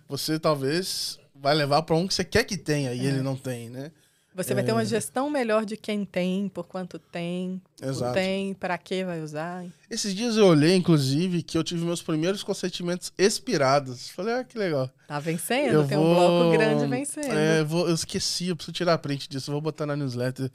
você 0.09 0.39
talvez 0.39 1.19
vai 1.35 1.55
levar 1.55 1.83
para 1.83 1.97
um 1.97 2.07
que 2.07 2.15
você 2.15 2.25
quer 2.25 2.45
que 2.45 2.57
tenha 2.57 2.93
e 2.93 3.01
é. 3.01 3.05
ele 3.05 3.23
não 3.23 3.37
tem, 3.37 3.69
né? 3.69 3.91
Você 4.37 4.53
vai 4.53 4.63
ter 4.63 4.73
uma 4.73 4.83
é. 4.83 4.85
gestão 4.85 5.31
melhor 5.31 5.65
de 5.65 5.79
quem 5.79 6.05
tem, 6.05 6.47
por 6.47 6.67
quanto 6.67 6.99
tem, 6.99 7.59
Exato. 7.81 8.13
tem, 8.13 8.53
para 8.53 8.77
que 8.77 9.03
vai 9.03 9.23
usar. 9.23 9.65
Esses 9.89 10.15
dias 10.15 10.37
eu 10.37 10.47
olhei, 10.47 10.77
inclusive, 10.77 11.43
que 11.43 11.57
eu 11.57 11.65
tive 11.65 11.83
meus 11.87 12.03
primeiros 12.03 12.43
consentimentos 12.43 13.11
expirados. 13.17 14.11
Falei, 14.11 14.35
ah, 14.35 14.45
que 14.45 14.59
legal. 14.59 14.91
Tá 15.09 15.19
vencendo, 15.19 15.73
eu 15.73 15.89
tem 15.89 15.97
vou... 15.97 16.11
um 16.11 16.15
bloco 16.15 16.53
grande 16.53 16.87
vencendo. 16.87 17.33
É, 17.33 17.61
eu, 17.61 17.67
vou... 17.67 17.89
eu 17.89 17.95
esqueci, 17.95 18.49
eu 18.49 18.57
preciso 18.57 18.75
tirar 18.75 18.93
a 18.93 18.99
print 18.99 19.27
disso, 19.27 19.51
vou 19.51 19.61
botar 19.61 19.87
na 19.87 19.97
newsletter 19.97 20.51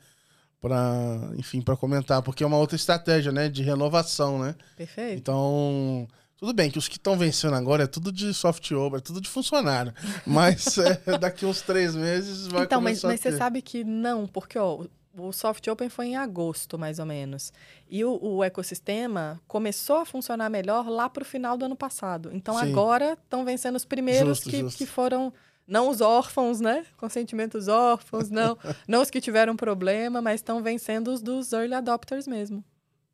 para, 0.62 1.32
enfim, 1.38 1.60
para 1.60 1.76
comentar, 1.76 2.22
porque 2.22 2.44
é 2.44 2.48
uma 2.48 2.58
outra 2.58 2.76
estratégia, 2.76 3.32
né, 3.32 3.50
de 3.50 3.64
renovação, 3.64 4.38
né? 4.38 4.56
Perfeito. 4.78 5.18
Então, 5.18 6.08
tudo 6.38 6.54
bem 6.54 6.70
que 6.70 6.78
os 6.78 6.88
que 6.88 6.98
estão 6.98 7.18
vencendo 7.18 7.56
agora 7.56 7.84
é 7.84 7.88
tudo 7.88 8.12
de 8.12 8.32
software, 8.32 8.98
é 8.98 9.02
tudo 9.02 9.20
de 9.20 9.28
funcionário, 9.28 9.92
mas 10.26 10.78
é, 10.78 11.18
daqui 11.18 11.46
uns 11.48 11.62
três 11.62 11.96
meses 11.96 12.46
vai 12.46 12.66
então, 12.66 12.80
começar 12.80 13.08
mas, 13.08 13.20
mas 13.24 13.34
você 13.34 13.38
sabe 13.38 13.62
que 13.64 13.84
não, 13.84 14.28
porque 14.28 14.60
ó, 14.60 14.86
o 15.18 15.32
Soft 15.34 15.68
Open 15.68 15.90
foi 15.90 16.08
em 16.08 16.16
agosto, 16.16 16.78
mais 16.78 17.00
ou 17.00 17.06
menos. 17.06 17.52
E 17.90 18.06
o, 18.06 18.18
o 18.22 18.44
ecossistema 18.44 19.42
começou 19.48 19.98
a 19.98 20.06
funcionar 20.06 20.50
melhor 20.50 20.88
lá 20.88 21.10
para 21.10 21.24
o 21.24 21.26
final 21.26 21.58
do 21.58 21.66
ano 21.66 21.76
passado. 21.76 22.30
Então, 22.34 22.58
Sim. 22.58 22.72
agora 22.72 23.18
estão 23.22 23.44
vencendo 23.44 23.76
os 23.76 23.84
primeiros 23.84 24.38
justo, 24.38 24.50
que, 24.50 24.60
justo. 24.60 24.78
que 24.78 24.86
foram 24.86 25.34
não 25.68 25.90
os 25.90 26.02
órfãos, 26.02 26.60
né? 26.60 26.86
Consentimentos 26.98 27.68
órfãos, 27.68 28.30
não, 28.30 28.58
não 28.88 29.02
os 29.02 29.10
que 29.10 29.22
tiveram 29.22 29.56
problema, 29.56 30.22
mas 30.22 30.40
estão 30.40 30.62
vencendo 30.62 31.10
os 31.10 31.22
dos 31.22 31.54
early 31.54 31.74
adopters 31.74 32.28
mesmo. 32.28 32.64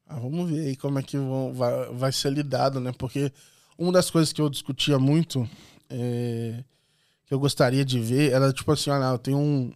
Ah, 0.05 0.19
vamos 0.19 0.49
ver 0.49 0.67
aí 0.67 0.75
como 0.75 0.99
é 0.99 1.03
que 1.03 1.17
vão, 1.17 1.53
vai, 1.53 1.93
vai 1.93 2.11
ser 2.11 2.31
lidado, 2.31 2.79
né? 2.79 2.93
Porque 2.97 3.31
uma 3.77 3.91
das 3.91 4.09
coisas 4.09 4.31
que 4.31 4.41
eu 4.41 4.49
discutia 4.49 4.97
muito, 4.97 5.47
é, 5.89 6.63
que 7.25 7.33
eu 7.33 7.39
gostaria 7.39 7.83
de 7.83 7.99
ver, 7.99 8.31
era 8.31 8.51
tipo 8.53 8.71
assim, 8.71 8.89
olha, 8.89 9.05
eu 9.05 9.19
tenho 9.19 9.37
um. 9.37 9.71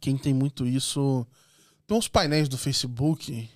Quem 0.00 0.16
tem 0.16 0.34
muito 0.34 0.66
isso. 0.66 1.26
Tem 1.86 1.96
uns 1.96 2.08
painéis 2.08 2.48
do 2.48 2.58
Facebook. 2.58 3.50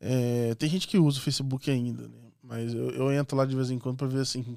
É, 0.00 0.54
tem 0.56 0.68
gente 0.68 0.88
que 0.88 0.98
usa 0.98 1.18
o 1.18 1.22
Facebook 1.22 1.70
ainda, 1.70 2.08
né? 2.08 2.18
Mas 2.42 2.74
eu, 2.74 2.90
eu 2.90 3.12
entro 3.12 3.36
lá 3.36 3.44
de 3.44 3.54
vez 3.54 3.70
em 3.70 3.78
quando 3.78 3.98
para 3.98 4.08
ver 4.08 4.20
assim 4.20 4.56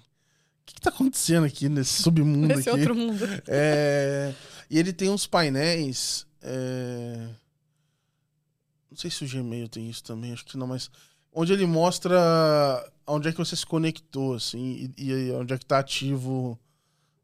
o 0.65 0.73
que, 0.73 0.79
está 0.79 0.89
acontecendo 0.89 1.45
aqui 1.45 1.69
nesse 1.69 2.01
submundo 2.01 2.47
nesse 2.47 2.69
aqui? 2.69 2.79
outro 2.79 2.95
mundo. 2.95 3.23
É, 3.47 4.33
e 4.69 4.79
ele 4.79 4.91
tem 4.91 5.09
uns 5.09 5.27
painéis. 5.27 6.25
É, 6.41 7.29
não 8.89 8.97
sei 8.97 9.11
se 9.11 9.23
o 9.23 9.29
Gmail 9.29 9.69
tem 9.69 9.89
isso 9.89 10.03
também, 10.03 10.33
acho 10.33 10.45
que 10.45 10.57
não, 10.57 10.65
mas 10.65 10.89
onde 11.31 11.53
ele 11.53 11.65
mostra 11.65 12.17
onde 13.05 13.27
é 13.27 13.31
que 13.31 13.37
você 13.37 13.55
se 13.55 13.65
conectou, 13.65 14.35
assim, 14.35 14.91
e, 14.97 15.11
e 15.11 15.31
onde 15.33 15.53
é 15.53 15.57
que 15.57 15.63
está 15.63 15.79
ativo 15.79 16.59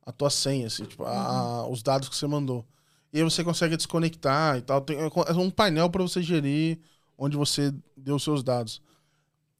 a 0.05 0.11
tua 0.11 0.29
senha, 0.29 0.67
assim, 0.67 0.85
tipo, 0.85 1.03
a, 1.03 1.65
uhum. 1.65 1.71
os 1.71 1.81
dados 1.81 2.09
que 2.09 2.15
você 2.15 2.27
mandou. 2.27 2.65
E 3.13 3.17
aí 3.17 3.23
você 3.23 3.43
consegue 3.43 3.75
desconectar 3.75 4.57
e 4.57 4.61
tal. 4.61 4.81
Tem, 4.81 4.97
é 4.97 5.33
um 5.33 5.49
painel 5.49 5.89
para 5.89 6.01
você 6.01 6.21
gerir 6.21 6.79
onde 7.17 7.35
você 7.35 7.73
deu 7.97 8.15
os 8.15 8.23
seus 8.23 8.43
dados. 8.43 8.81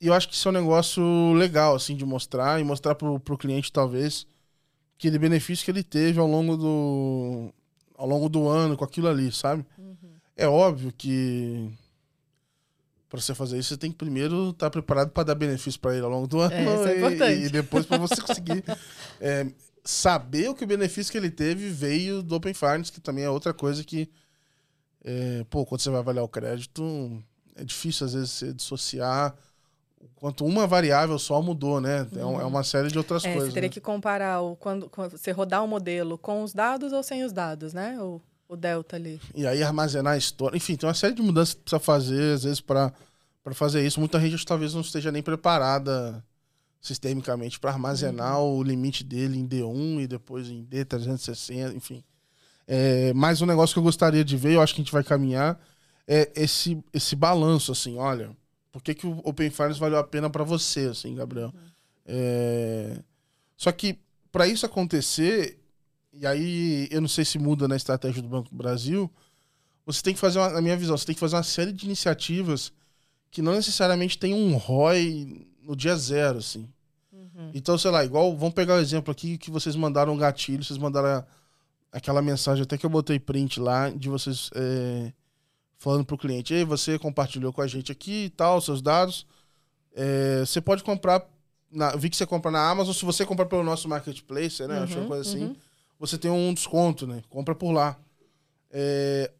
E 0.02 0.08
eu 0.08 0.16
acho 0.16 0.28
que 0.28 0.34
isso 0.34 0.48
é 0.48 0.52
um 0.52 0.56
negócio 0.56 1.34
legal, 1.34 1.76
assim, 1.76 1.96
de 1.96 2.04
mostrar 2.04 2.60
e 2.60 2.64
mostrar 2.64 2.96
pro, 2.96 3.20
pro 3.20 3.38
cliente, 3.38 3.72
talvez, 3.72 4.26
aquele 4.98 5.20
benefício 5.20 5.64
que 5.64 5.70
ele 5.70 5.84
teve 5.84 6.20
ao 6.20 6.26
longo 6.26 6.58
do, 6.58 7.54
ao 7.96 8.08
longo 8.08 8.28
do 8.28 8.48
ano 8.48 8.76
com 8.76 8.84
aquilo 8.84 9.08
ali, 9.08 9.32
sabe? 9.32 9.64
Uhum. 9.78 9.96
É 10.36 10.48
óbvio 10.48 10.92
que 10.92 11.72
para 13.08 13.22
você 13.22 13.36
fazer 13.36 13.60
isso, 13.60 13.70
você 13.70 13.78
tem 13.78 13.92
que 13.92 13.98
primeiro 13.98 14.50
estar 14.50 14.68
tá 14.68 14.70
preparado 14.72 15.12
para 15.12 15.26
dar 15.26 15.36
benefício 15.36 15.80
para 15.80 15.94
ele 15.94 16.06
ao 16.06 16.10
longo 16.10 16.28
do 16.28 16.40
ano 16.40 16.56
é, 16.56 17.36
e, 17.36 17.46
e, 17.46 17.50
depois 17.50 17.86
para 17.86 17.98
você 17.98 18.22
conseguir 18.22 18.64
é, 19.20 19.46
saber 19.84 20.50
o 20.50 20.56
que 20.56 20.64
o 20.64 20.68
benefício 20.68 21.12
que 21.12 21.18
ele 21.18 21.30
teve 21.30 21.70
veio 21.70 22.24
do 22.24 22.36
Open 22.36 22.54
Finance, 22.54 22.92
que 22.92 23.02
também 23.02 23.26
é 23.26 23.30
outra 23.30 23.54
coisa 23.54 23.84
que, 23.84 24.10
é, 25.04 25.46
pô, 25.50 25.64
quando 25.64 25.82
você 25.82 25.92
vai 25.92 26.00
avaliar 26.00 26.24
o 26.24 26.30
crédito, 26.30 27.22
é 27.56 27.64
difícil 27.64 28.08
às 28.08 28.14
vezes 28.14 28.32
você 28.32 28.54
dissociar 28.54 29.36
quanto 30.22 30.46
uma 30.46 30.68
variável 30.68 31.18
só 31.18 31.42
mudou, 31.42 31.82
né? 31.82 32.08
É, 32.16 32.24
uhum. 32.24 32.40
É 32.40 32.46
uma 32.46 32.64
série 32.64 32.90
de 32.90 32.98
outras 32.98 33.26
é, 33.26 33.34
coisas. 33.34 33.50
Você 33.50 33.56
teria 33.56 33.70
né? 33.70 33.74
que 33.74 33.82
comparar 33.82 34.40
o, 34.40 34.56
quando, 34.56 34.88
quando, 34.88 35.18
você 35.18 35.32
rodar 35.32 35.64
o 35.64 35.68
modelo 35.68 36.16
com 36.16 36.44
os 36.44 36.54
dados 36.54 36.94
ou 36.94 37.02
sem 37.02 37.24
os 37.26 37.34
dados, 37.34 37.74
né? 37.74 38.00
O, 38.00 38.22
o 38.48 38.56
delta 38.56 38.98
ali. 38.98 39.20
E 39.34 39.48
aí 39.48 39.64
armazenar 39.64 40.14
a 40.14 40.18
história. 40.18 40.56
Enfim, 40.56 40.76
tem 40.76 40.88
uma 40.88 40.94
série 40.94 41.16
de 41.16 41.24
mudanças 41.24 41.56
que 41.56 41.62
precisa 41.62 41.80
fazer, 41.80 42.36
às 42.36 42.44
vezes, 42.44 42.62
para 42.62 42.94
fazer 43.54 43.84
isso. 43.84 44.00
Muita 44.00 44.20
gente 44.20 44.46
talvez 44.46 44.76
não 44.76 44.82
esteja 44.82 45.12
nem 45.12 45.24
preparada 45.24 46.24
sistemicamente 46.80 47.60
para 47.60 47.72
armazenar 47.72 48.40
uhum. 48.40 48.58
o 48.58 48.64
limite 48.64 49.04
dele 49.04 49.40
em 49.40 49.48
D1 49.48 50.04
e 50.04 50.08
depois 50.08 50.50
em 50.50 50.64
D360, 50.64 51.76
enfim. 51.76 52.04
É, 52.68 53.12
mais 53.14 53.42
um 53.42 53.48
negócio 53.48 53.74
que 53.74 53.80
eu 53.80 53.84
gostaria 53.84 54.24
de 54.24 54.38
ver, 54.38 54.54
eu 54.54 54.62
acho 54.62 54.76
que 54.76 54.82
a 54.82 54.84
gente 54.84 54.94
vai 54.94 55.04
caminhar, 55.04 55.60
é 56.08 56.32
esse, 56.36 56.80
esse 56.94 57.16
balanço, 57.16 57.72
assim, 57.72 57.98
olha 57.98 58.40
por 58.72 58.82
que, 58.82 58.94
que 58.94 59.06
o 59.06 59.20
Open 59.24 59.50
Finance 59.50 59.80
valeu 59.80 60.00
a 60.00 60.04
pena 60.04 60.30
para 60.30 60.44
você, 60.44 60.82
assim, 60.82 61.14
Gabriel? 61.16 61.54
Uhum. 61.54 61.72
É... 62.06 62.98
Só 63.58 63.72
que 63.72 64.00
para 64.32 64.48
isso 64.48 64.66
acontecer, 64.66 65.60
e 66.14 66.26
aí 66.26 66.88
eu 66.90 67.02
não 67.02 67.08
sei 67.08 67.26
se 67.26 67.38
muda 67.38 67.68
na 67.68 67.76
estratégia 67.76 68.22
do 68.22 68.30
Banco 68.30 68.50
do 68.50 68.56
Brasil, 68.56 69.12
você 69.86 70.02
tem 70.02 70.14
que 70.14 70.20
fazer, 70.20 70.40
uma, 70.40 70.50
na 70.50 70.62
minha 70.62 70.78
visão, 70.78 70.98
você 70.98 71.06
tem 71.06 71.16
que 71.16 71.20
fazer 71.20 71.36
uma 71.36 71.44
série 71.44 71.74
de 71.74 71.86
iniciativas 71.86 72.72
que 73.30 73.42
não 73.42 73.54
necessariamente 73.54 74.18
tem 74.18 74.34
um 74.34 74.56
ROI 74.56 75.48
no 75.62 75.76
dia 75.76 75.96
zero, 75.96 76.40
assim. 76.40 76.68
Uhum. 77.12 77.52
Então, 77.54 77.78
sei 77.78 77.92
lá, 77.92 78.04
igual, 78.06 78.36
vamos 78.38 78.54
pegar 78.54 78.76
o 78.76 78.78
um 78.78 78.82
exemplo 78.82 79.12
aqui 79.12 79.38
que 79.38 79.52
vocês 79.52 79.76
mandaram 79.76 80.14
um 80.14 80.18
gatilho, 80.18 80.64
vocês 80.64 80.80
mandaram 80.80 81.26
aquela 81.92 82.22
mensagem, 82.22 82.64
até 82.64 82.78
que 82.78 82.86
eu 82.86 82.90
botei 82.90 83.20
print 83.20 83.60
lá, 83.60 83.90
de 83.90 84.08
vocês 84.08 84.50
é, 84.56 85.12
falando 85.82 86.06
pro 86.06 86.16
cliente, 86.16 86.54
ei, 86.54 86.64
você 86.64 87.00
compartilhou 87.00 87.52
com 87.52 87.60
a 87.60 87.66
gente 87.66 87.92
aqui 87.92 88.26
e 88.26 88.30
tal, 88.30 88.62
seus 88.62 88.84
dados, 88.84 89.26
é, 89.96 90.42
você 90.42 90.62
pode 90.62 90.84
comprar, 90.84 91.28
na, 91.72 91.96
vi 91.96 92.08
que 92.08 92.16
você 92.16 92.26
compra 92.26 92.52
na 92.52 92.70
Amazon, 92.70 92.94
se 92.94 93.04
você 93.04 93.26
comprar 93.26 93.48
pelo 93.48 93.64
nosso 93.64 93.90
marketplace, 93.90 94.62
né, 94.68 94.78
uhum, 94.78 94.84
acho 94.84 95.00
uma 95.00 95.08
coisa 95.08 95.28
assim, 95.28 95.46
uhum. 95.46 95.56
você 96.00 96.20
tem 96.20 96.30
um 96.30 96.54
desconto, 96.54 97.08
né, 97.08 97.24
compra 97.32 97.56
por 97.56 97.72
lá. 97.72 97.98
É, 98.70 99.32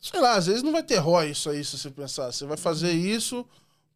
sei 0.00 0.20
lá, 0.20 0.34
às 0.34 0.46
vezes 0.46 0.64
não 0.64 0.72
vai 0.72 0.82
ter 0.82 0.96
ROI 0.96 1.30
isso 1.30 1.48
aí, 1.48 1.64
se 1.64 1.78
você 1.78 1.90
pensar, 1.90 2.32
você 2.32 2.44
vai 2.44 2.56
fazer 2.56 2.90
isso 2.90 3.46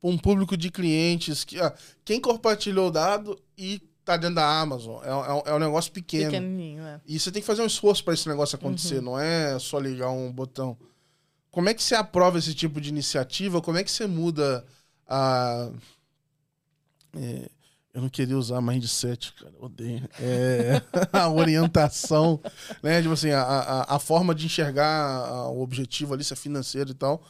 para 0.01 0.09
um 0.09 0.16
público 0.16 0.57
de 0.57 0.70
clientes 0.70 1.42
que, 1.42 1.59
ah, 1.59 1.74
quem 2.05 2.20
compartilhou 2.20 2.86
o 2.86 2.92
dado 2.92 3.36
e 3.59 3.82
tá 4.05 4.16
dentro 4.16 4.36
da 4.36 4.61
Amazon. 4.61 5.03
É, 5.03 5.09
é, 5.09 5.51
é 5.51 5.55
um 5.55 5.59
negócio 5.59 5.90
pequeno. 5.90 6.30
Pequenininho, 6.30 6.84
é. 6.84 7.01
E 7.05 7.18
você 7.18 7.32
tem 7.32 7.42
que 7.42 7.46
fazer 7.46 7.62
um 7.62 7.66
esforço 7.66 8.05
para 8.05 8.14
esse 8.14 8.28
negócio 8.28 8.55
acontecer, 8.55 8.98
uhum. 8.98 9.03
não 9.03 9.18
é 9.18 9.59
só 9.59 9.80
ligar 9.80 10.11
um 10.11 10.30
botão. 10.30 10.78
Como 11.51 11.68
é 11.68 11.74
que 11.74 11.82
você 11.82 11.94
aprova 11.94 12.38
esse 12.38 12.55
tipo 12.55 12.80
de 12.80 12.88
iniciativa? 12.88 13.61
Como 13.61 13.78
é 13.78 13.84
que 13.84 13.90
você 13.90 14.07
muda 14.07 14.64
a. 15.07 15.70
É, 17.16 17.51
eu 17.92 18.03
não 18.03 18.09
queria 18.09 18.38
usar 18.38 18.61
mindset, 18.61 19.32
cara, 19.32 19.53
odeio. 19.59 20.09
É, 20.20 20.80
a 21.12 21.28
orientação, 21.28 22.40
né? 22.82 23.03
Tipo 23.03 23.14
assim, 23.14 23.30
a, 23.30 23.42
a, 23.42 23.96
a 23.96 23.98
forma 23.98 24.34
de 24.34 24.46
enxergar 24.46 25.48
o 25.48 25.61
objetivo 25.61 26.14
ali, 26.14 26.22
se 26.22 26.32
é 26.32 26.36
financeiro 26.36 26.90
e 26.90 26.94
tal, 26.94 27.22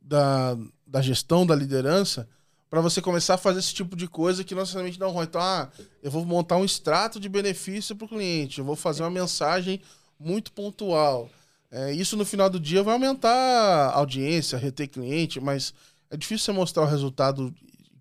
da, 0.00 0.56
da 0.86 1.02
gestão, 1.02 1.46
da 1.46 1.54
liderança 1.54 2.26
para 2.70 2.80
você 2.80 3.02
começar 3.02 3.34
a 3.34 3.38
fazer 3.38 3.58
esse 3.58 3.74
tipo 3.74 3.96
de 3.96 4.06
coisa 4.06 4.44
que 4.44 4.54
não 4.54 4.62
necessariamente 4.62 4.98
dá 4.98 5.08
um 5.08 5.10
ruim. 5.10 5.24
Então, 5.24 5.40
ah, 5.42 5.68
eu 6.00 6.10
vou 6.10 6.24
montar 6.24 6.56
um 6.56 6.64
extrato 6.64 7.18
de 7.18 7.28
benefício 7.28 7.96
para 7.96 8.04
o 8.04 8.08
cliente, 8.08 8.60
eu 8.60 8.64
vou 8.64 8.76
fazer 8.76 9.02
uma 9.02 9.10
mensagem 9.10 9.82
muito 10.18 10.52
pontual. 10.52 11.28
É, 11.70 11.92
isso 11.92 12.16
no 12.16 12.24
final 12.24 12.50
do 12.50 12.58
dia 12.58 12.82
vai 12.82 12.94
aumentar 12.94 13.30
a 13.30 13.94
audiência, 13.94 14.58
reter 14.58 14.88
cliente, 14.88 15.40
mas 15.40 15.72
é 16.10 16.16
difícil 16.16 16.46
você 16.46 16.52
mostrar 16.52 16.82
o 16.82 16.86
resultado 16.86 17.54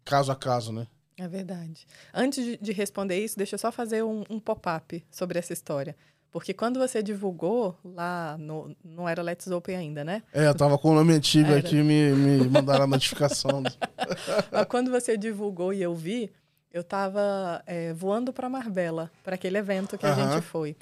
caso 0.03 0.31
a 0.31 0.35
caso, 0.35 0.73
né? 0.73 0.87
É 1.17 1.27
verdade. 1.27 1.85
Antes 2.13 2.57
de 2.59 2.71
responder 2.71 3.23
isso, 3.23 3.37
deixa 3.37 3.55
eu 3.55 3.59
só 3.59 3.71
fazer 3.71 4.03
um, 4.03 4.23
um 4.29 4.39
pop-up 4.39 5.05
sobre 5.11 5.37
essa 5.37 5.53
história. 5.53 5.95
Porque 6.31 6.53
quando 6.53 6.79
você 6.79 7.01
divulgou 7.01 7.77
lá, 7.83 8.37
no, 8.39 8.75
não 8.83 9.09
era 9.09 9.21
Let's 9.21 9.47
Open 9.47 9.75
ainda, 9.75 10.03
né? 10.03 10.21
É, 10.31 10.47
eu 10.47 10.55
tava 10.55 10.77
com 10.77 10.91
o 10.91 10.95
nome 10.95 11.13
antigo 11.13 11.49
era. 11.49 11.59
aqui 11.59 11.77
e 11.77 11.83
me, 11.83 12.11
me 12.11 12.47
mandaram 12.47 12.83
a 12.83 12.87
notificação. 12.87 13.63
Mas 14.51 14.65
quando 14.67 14.91
você 14.91 15.17
divulgou 15.17 15.73
e 15.73 15.81
eu 15.81 15.95
vi, 15.95 16.31
eu 16.71 16.83
tava 16.83 17.63
é, 17.65 17.93
voando 17.93 18.31
para 18.31 18.47
Marbella, 18.47 19.11
para 19.23 19.35
aquele 19.35 19.57
evento 19.57 19.97
que 19.97 20.05
a 20.05 20.13
gente 20.13 20.41
foi. 20.41 20.77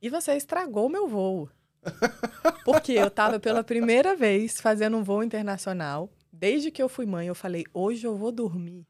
E 0.00 0.08
você 0.08 0.34
estragou 0.36 0.86
o 0.86 0.90
meu 0.90 1.08
voo. 1.08 1.48
Porque 2.64 2.92
eu 2.92 3.10
tava 3.10 3.40
pela 3.40 3.64
primeira 3.64 4.14
vez 4.14 4.60
fazendo 4.60 4.96
um 4.96 5.02
voo 5.02 5.22
internacional. 5.22 6.10
Desde 6.32 6.70
que 6.70 6.82
eu 6.82 6.88
fui 6.88 7.06
mãe, 7.06 7.26
eu 7.26 7.34
falei, 7.34 7.64
hoje 7.72 8.06
eu 8.06 8.16
vou 8.16 8.30
dormir 8.30 8.86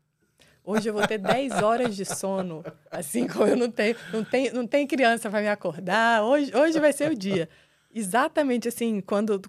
Hoje 0.71 0.87
eu 0.87 0.93
vou 0.93 1.07
ter 1.07 1.17
10 1.17 1.63
horas 1.63 1.97
de 1.97 2.05
sono, 2.05 2.63
assim 2.91 3.27
como 3.27 3.47
eu 3.47 3.57
não 3.57 3.71
tenho, 3.71 3.97
não 4.13 4.23
tenho, 4.23 4.53
não 4.53 4.67
tenho 4.67 4.87
criança 4.87 5.31
para 5.31 5.41
me 5.41 5.49
acordar. 5.49 6.23
Hoje, 6.23 6.55
hoje 6.55 6.79
vai 6.79 6.93
ser 6.93 7.11
o 7.11 7.17
dia. 7.17 7.49
Exatamente 7.91 8.69
assim, 8.69 9.01
quando, 9.01 9.41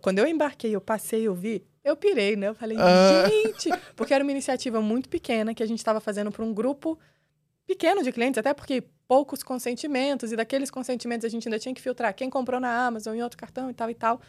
quando 0.00 0.20
eu 0.20 0.26
embarquei, 0.28 0.72
eu 0.72 0.80
passei, 0.80 1.26
eu 1.26 1.34
vi, 1.34 1.64
eu 1.82 1.96
pirei, 1.96 2.36
né? 2.36 2.46
Eu 2.46 2.54
falei, 2.54 2.78
ah. 2.78 3.28
gente, 3.28 3.70
porque 3.96 4.14
era 4.14 4.22
uma 4.22 4.30
iniciativa 4.30 4.80
muito 4.80 5.08
pequena 5.08 5.52
que 5.52 5.64
a 5.64 5.66
gente 5.66 5.80
estava 5.80 5.98
fazendo 5.98 6.30
para 6.30 6.44
um 6.44 6.54
grupo 6.54 6.96
pequeno 7.68 8.02
de 8.02 8.10
clientes, 8.10 8.38
até 8.38 8.54
porque 8.54 8.82
poucos 9.06 9.42
consentimentos, 9.42 10.32
e 10.32 10.36
daqueles 10.36 10.70
consentimentos 10.70 11.26
a 11.26 11.28
gente 11.28 11.46
ainda 11.46 11.58
tinha 11.58 11.74
que 11.74 11.82
filtrar 11.82 12.14
quem 12.14 12.30
comprou 12.30 12.58
na 12.58 12.86
Amazon 12.86 13.14
em 13.14 13.22
outro 13.22 13.36
cartão 13.36 13.70
e 13.70 13.74
tal 13.74 13.90
e 13.90 13.94
tal. 13.94 14.20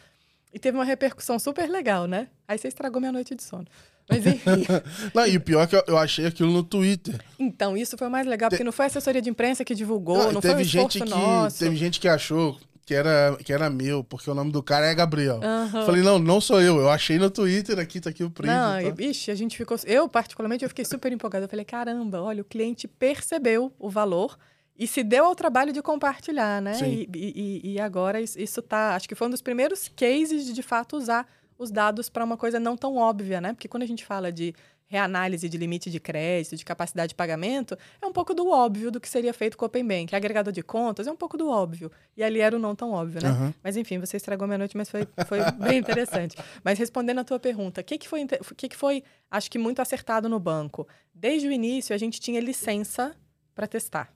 E 0.53 0.59
teve 0.59 0.77
uma 0.77 0.83
repercussão 0.83 1.39
super 1.39 1.69
legal, 1.69 2.05
né? 2.05 2.27
Aí 2.47 2.57
você 2.57 2.67
estragou 2.67 2.99
minha 2.99 3.13
noite 3.13 3.33
de 3.33 3.43
sono. 3.43 3.65
Mas 4.09 4.25
enfim. 4.25 4.65
não, 5.13 5.25
e 5.25 5.37
o 5.37 5.41
pior 5.41 5.63
é 5.63 5.67
que 5.67 5.75
eu, 5.89 5.97
achei 5.97 6.25
aquilo 6.25 6.51
no 6.51 6.63
Twitter. 6.63 7.23
Então, 7.37 7.77
isso 7.77 7.97
foi 7.97 8.07
o 8.07 8.11
mais 8.11 8.25
legal, 8.27 8.49
porque 8.49 8.63
não 8.63 8.71
foi 8.71 8.85
a 8.85 8.87
assessoria 8.87 9.21
de 9.21 9.29
imprensa 9.29 9.63
que 9.63 9.75
divulgou, 9.75 10.17
não, 10.17 10.31
não 10.33 10.41
foi 10.41 10.55
um 10.55 10.63
gente 10.63 10.99
que, 10.99 11.09
nosso. 11.09 11.59
Teve 11.59 11.75
gente 11.75 11.99
que 11.99 12.07
achou 12.07 12.59
que 12.89 12.95
era, 12.95 13.37
que 13.45 13.53
era 13.53 13.69
meu, 13.69 14.03
porque 14.03 14.27
o 14.31 14.33
nome 14.33 14.51
do 14.51 14.63
cara 14.63 14.87
é 14.87 14.95
Gabriel. 14.95 15.35
Uhum. 15.35 15.85
Falei, 15.85 16.01
não, 16.01 16.17
não 16.17 16.41
sou 16.41 16.59
eu. 16.59 16.79
Eu 16.79 16.89
achei 16.89 17.19
no 17.19 17.29
Twitter 17.29 17.77
aqui, 17.77 18.01
tá 18.01 18.09
aqui 18.09 18.23
o 18.23 18.31
print. 18.31 18.49
Não, 18.49 18.95
tá. 18.95 19.03
ixi, 19.03 19.29
a 19.29 19.35
gente 19.35 19.55
ficou. 19.55 19.77
Eu, 19.85 20.09
particularmente, 20.09 20.65
eu 20.65 20.69
fiquei 20.69 20.83
super 20.83 21.11
empolgada. 21.11 21.45
Eu 21.45 21.49
falei, 21.49 21.63
caramba, 21.63 22.19
olha, 22.19 22.41
o 22.41 22.43
cliente 22.43 22.87
percebeu 22.87 23.71
o 23.77 23.91
valor 23.91 24.39
e 24.75 24.87
se 24.87 25.03
deu 25.03 25.25
ao 25.25 25.35
trabalho 25.35 25.71
de 25.71 25.83
compartilhar, 25.83 26.63
né? 26.63 26.79
E, 26.81 27.07
e, 27.13 27.73
e, 27.73 27.79
agora 27.79 28.19
isso 28.19 28.59
tá. 28.63 28.95
Acho 28.95 29.07
que 29.07 29.13
foi 29.13 29.27
um 29.27 29.31
dos 29.31 29.41
primeiros 29.43 29.87
cases 29.95 30.47
de 30.47 30.53
de 30.53 30.63
fato 30.63 30.97
usar 30.97 31.27
os 31.59 31.69
dados 31.69 32.09
para 32.09 32.23
uma 32.23 32.37
coisa 32.37 32.59
não 32.59 32.75
tão 32.75 32.97
óbvia, 32.97 33.39
né? 33.39 33.53
Porque 33.53 33.67
quando 33.67 33.83
a 33.83 33.87
gente 33.87 34.03
fala 34.03 34.31
de 34.31 34.55
reanálise 34.89 35.47
de 35.47 35.57
limite 35.57 35.91
de 35.91 35.99
crédito, 35.99 36.57
de 36.57 36.65
capacidade 36.65 37.09
de 37.09 37.15
pagamento, 37.15 37.77
é 38.01 38.07
um 38.07 38.11
pouco 38.11 38.33
do 38.33 38.49
óbvio 38.49 38.89
do 38.89 38.99
que 38.99 39.07
seria 39.07 39.31
feito 39.31 39.55
com 39.55 39.63
o 39.63 39.67
Open 39.67 39.85
Bank. 39.85 40.15
Agregador 40.15 40.51
de 40.51 40.63
contas 40.63 41.05
é 41.05 41.11
um 41.11 41.15
pouco 41.15 41.37
do 41.37 41.47
óbvio. 41.47 41.91
E 42.17 42.23
ali 42.23 42.39
era 42.39 42.55
o 42.55 42.59
não 42.59 42.75
tão 42.75 42.91
óbvio, 42.91 43.21
né? 43.21 43.29
Uhum. 43.29 43.53
Mas 43.63 43.77
enfim, 43.77 43.99
você 43.99 44.17
estragou 44.17 44.47
minha 44.47 44.57
noite, 44.57 44.75
mas 44.75 44.89
foi, 44.89 45.07
foi 45.27 45.39
bem 45.51 45.77
interessante. 45.77 46.35
Mas 46.63 46.79
respondendo 46.79 47.19
a 47.19 47.23
tua 47.23 47.39
pergunta, 47.39 47.81
o 47.81 47.83
que, 47.83 47.97
que, 47.99 48.07
foi, 48.07 48.25
que, 48.57 48.69
que 48.69 48.75
foi, 48.75 49.03
acho 49.29 49.49
que 49.51 49.59
muito 49.59 49.79
acertado 49.79 50.27
no 50.27 50.39
banco? 50.39 50.87
Desde 51.13 51.47
o 51.47 51.51
início, 51.51 51.93
a 51.93 51.97
gente 51.97 52.19
tinha 52.19 52.39
licença 52.39 53.15
para 53.53 53.67
testar. 53.67 54.11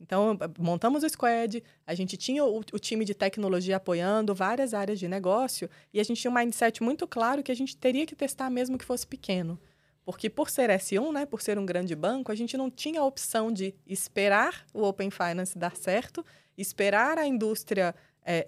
Então, 0.00 0.38
montamos 0.58 1.02
o 1.02 1.08
squad, 1.08 1.62
a 1.86 1.94
gente 1.94 2.16
tinha 2.16 2.44
o, 2.44 2.58
o, 2.58 2.78
time 2.78 3.04
de 3.04 3.14
tecnologia 3.14 3.76
apoiando 3.76 4.34
várias 4.34 4.74
áreas 4.74 4.98
de 4.98 5.08
negócio 5.08 5.70
e 5.92 6.00
a 6.00 6.04
gente 6.04 6.20
tinha 6.20 6.30
um 6.30 6.34
mindset 6.34 6.82
muito 6.82 7.06
claro 7.06 7.42
que 7.42 7.50
a 7.50 7.54
gente 7.54 7.76
teria 7.76 8.06
que 8.06 8.14
testar 8.14 8.50
mesmo 8.50 8.76
que 8.76 8.84
fosse 8.84 9.06
pequeno. 9.06 9.58
Porque 10.06 10.30
por 10.30 10.48
ser 10.48 10.70
S1, 10.70 11.12
né, 11.12 11.26
por 11.26 11.42
ser 11.42 11.58
um 11.58 11.66
grande 11.66 11.96
banco, 11.96 12.30
a 12.30 12.34
gente 12.36 12.56
não 12.56 12.70
tinha 12.70 13.00
a 13.00 13.04
opção 13.04 13.50
de 13.50 13.74
esperar 13.84 14.64
o 14.72 14.84
Open 14.84 15.10
Finance 15.10 15.58
dar 15.58 15.76
certo, 15.76 16.24
esperar 16.56 17.18
a 17.18 17.26
indústria 17.26 17.92
é, 18.24 18.46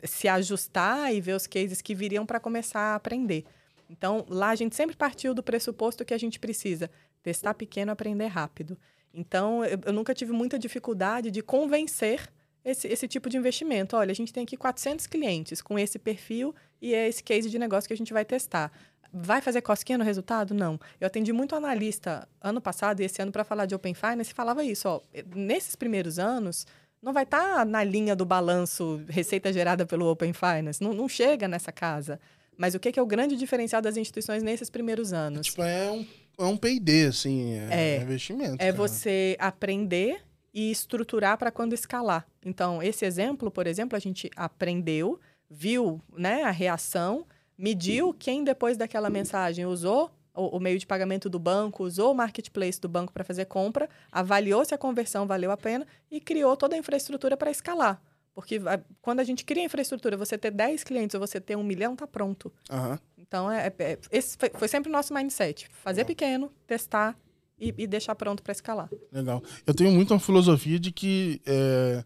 é, 0.00 0.06
se 0.06 0.26
ajustar 0.26 1.14
e 1.14 1.20
ver 1.20 1.34
os 1.34 1.46
cases 1.46 1.82
que 1.82 1.94
viriam 1.94 2.24
para 2.24 2.40
começar 2.40 2.80
a 2.80 2.94
aprender. 2.94 3.44
Então, 3.90 4.24
lá 4.30 4.48
a 4.48 4.54
gente 4.54 4.74
sempre 4.74 4.96
partiu 4.96 5.34
do 5.34 5.42
pressuposto 5.42 6.06
que 6.06 6.14
a 6.14 6.18
gente 6.18 6.40
precisa 6.40 6.90
testar 7.22 7.52
pequeno, 7.52 7.92
aprender 7.92 8.26
rápido. 8.28 8.78
Então, 9.12 9.62
eu, 9.66 9.78
eu 9.84 9.92
nunca 9.92 10.14
tive 10.14 10.32
muita 10.32 10.58
dificuldade 10.58 11.30
de 11.30 11.42
convencer 11.42 12.32
esse, 12.64 12.88
esse 12.88 13.06
tipo 13.06 13.28
de 13.28 13.36
investimento. 13.36 13.94
Olha, 13.94 14.10
a 14.10 14.14
gente 14.14 14.32
tem 14.32 14.42
aqui 14.42 14.56
400 14.56 15.06
clientes 15.06 15.60
com 15.60 15.78
esse 15.78 15.98
perfil 15.98 16.54
e 16.80 16.94
é 16.94 17.08
esse 17.08 17.22
case 17.22 17.50
de 17.50 17.58
negócio 17.58 17.86
que 17.86 17.94
a 17.94 17.96
gente 17.96 18.12
vai 18.12 18.24
testar. 18.24 18.72
Vai 19.12 19.40
fazer 19.40 19.62
cosquinha 19.62 19.98
no 19.98 20.04
resultado? 20.04 20.54
Não. 20.54 20.78
Eu 21.00 21.06
atendi 21.06 21.32
muito 21.32 21.54
analista 21.54 22.28
ano 22.40 22.60
passado 22.60 23.00
e 23.00 23.04
esse 23.04 23.20
ano 23.22 23.32
para 23.32 23.44
falar 23.44 23.66
de 23.66 23.74
Open 23.74 23.94
Finance 23.94 24.30
e 24.30 24.34
falava 24.34 24.62
isso. 24.64 24.88
Ó, 24.88 25.00
nesses 25.34 25.74
primeiros 25.74 26.18
anos, 26.18 26.66
não 27.02 27.12
vai 27.12 27.24
estar 27.24 27.56
tá 27.58 27.64
na 27.64 27.82
linha 27.82 28.14
do 28.14 28.24
balanço 28.24 29.02
receita 29.08 29.52
gerada 29.52 29.86
pelo 29.86 30.10
Open 30.10 30.32
Finance. 30.32 30.82
Não, 30.82 30.92
não 30.92 31.08
chega 31.08 31.48
nessa 31.48 31.72
casa. 31.72 32.20
Mas 32.56 32.74
o 32.74 32.80
que, 32.80 32.90
que 32.90 32.98
é 32.98 33.02
o 33.02 33.06
grande 33.06 33.36
diferencial 33.36 33.80
das 33.80 33.96
instituições 33.96 34.42
nesses 34.42 34.68
primeiros 34.68 35.12
anos? 35.12 35.46
Tipo, 35.46 35.62
é 35.62 35.90
um 35.90 36.04
é 36.38 36.44
um 36.44 36.56
P&D, 36.56 37.06
assim, 37.06 37.54
é, 37.68 37.96
é 37.96 38.00
investimento. 38.00 38.54
É 38.54 38.66
cara. 38.66 38.72
você 38.72 39.36
aprender 39.40 40.20
e 40.54 40.70
estruturar 40.70 41.36
para 41.36 41.50
quando 41.50 41.72
escalar. 41.72 42.24
Então, 42.44 42.80
esse 42.80 43.04
exemplo, 43.04 43.50
por 43.50 43.66
exemplo, 43.66 43.96
a 43.96 43.98
gente 43.98 44.30
aprendeu, 44.36 45.18
viu 45.50 46.00
né, 46.16 46.44
a 46.44 46.50
reação, 46.52 47.26
mediu 47.58 48.14
quem 48.14 48.44
depois 48.44 48.76
daquela 48.76 49.10
mensagem 49.10 49.66
usou 49.66 50.10
o, 50.34 50.56
o 50.56 50.60
meio 50.60 50.78
de 50.78 50.86
pagamento 50.86 51.28
do 51.28 51.38
banco, 51.38 51.84
usou 51.84 52.12
o 52.12 52.14
marketplace 52.14 52.80
do 52.80 52.88
banco 52.88 53.12
para 53.12 53.24
fazer 53.24 53.46
compra, 53.46 53.88
avaliou 54.12 54.64
se 54.64 54.72
a 54.72 54.78
conversão 54.78 55.26
valeu 55.26 55.50
a 55.50 55.56
pena 55.56 55.86
e 56.10 56.20
criou 56.20 56.56
toda 56.56 56.76
a 56.76 56.78
infraestrutura 56.78 57.36
para 57.36 57.50
escalar. 57.50 58.00
Porque 58.32 58.60
quando 59.02 59.18
a 59.18 59.24
gente 59.24 59.44
cria 59.44 59.64
infraestrutura, 59.64 60.16
você 60.16 60.38
ter 60.38 60.52
10 60.52 60.84
clientes 60.84 61.12
ou 61.12 61.20
você 61.20 61.40
ter 61.40 61.56
um 61.56 61.64
milhão, 61.64 61.96
tá 61.96 62.06
pronto. 62.06 62.52
Uhum. 62.70 62.96
Então, 63.18 63.50
é, 63.50 63.72
é, 63.80 63.98
esse 64.12 64.38
foi, 64.38 64.48
foi, 64.54 64.68
sempre 64.68 64.88
o 64.88 64.92
nosso 64.92 65.12
mindset. 65.12 65.68
Fazer 65.82 66.02
Legal. 66.02 66.06
pequeno, 66.06 66.52
testar 66.64 67.18
e, 67.58 67.74
e 67.76 67.84
deixar 67.84 68.14
pronto 68.14 68.40
para 68.40 68.52
escalar. 68.52 68.88
Legal. 69.10 69.42
Eu 69.66 69.74
tenho 69.74 69.90
muito 69.90 70.14
uma 70.14 70.20
filosofia 70.20 70.78
de 70.78 70.92
que 70.92 71.42
é, 71.44 72.04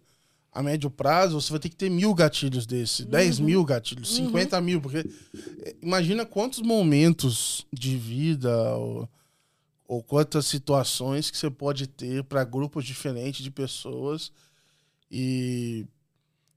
a 0.52 0.62
médio 0.62 0.90
prazo 0.90 1.40
você 1.40 1.50
vai 1.50 1.58
ter 1.58 1.70
que 1.70 1.76
ter 1.76 1.90
mil 1.90 2.14
gatilhos 2.14 2.66
desse, 2.66 3.04
uhum. 3.04 3.10
10 3.10 3.40
mil 3.40 3.64
gatilhos, 3.64 4.18
uhum. 4.18 4.26
50 4.26 4.60
mil, 4.60 4.80
porque 4.80 5.08
é, 5.64 5.74
imagina 5.80 6.26
quantos 6.26 6.60
momentos 6.60 7.66
de 7.72 7.96
vida 7.96 8.74
ou, 8.76 9.08
ou 9.88 10.02
quantas 10.02 10.46
situações 10.46 11.30
que 11.30 11.38
você 11.38 11.50
pode 11.50 11.86
ter 11.86 12.22
para 12.24 12.44
grupos 12.44 12.84
diferentes 12.84 13.42
de 13.42 13.50
pessoas 13.50 14.30
e 15.10 15.86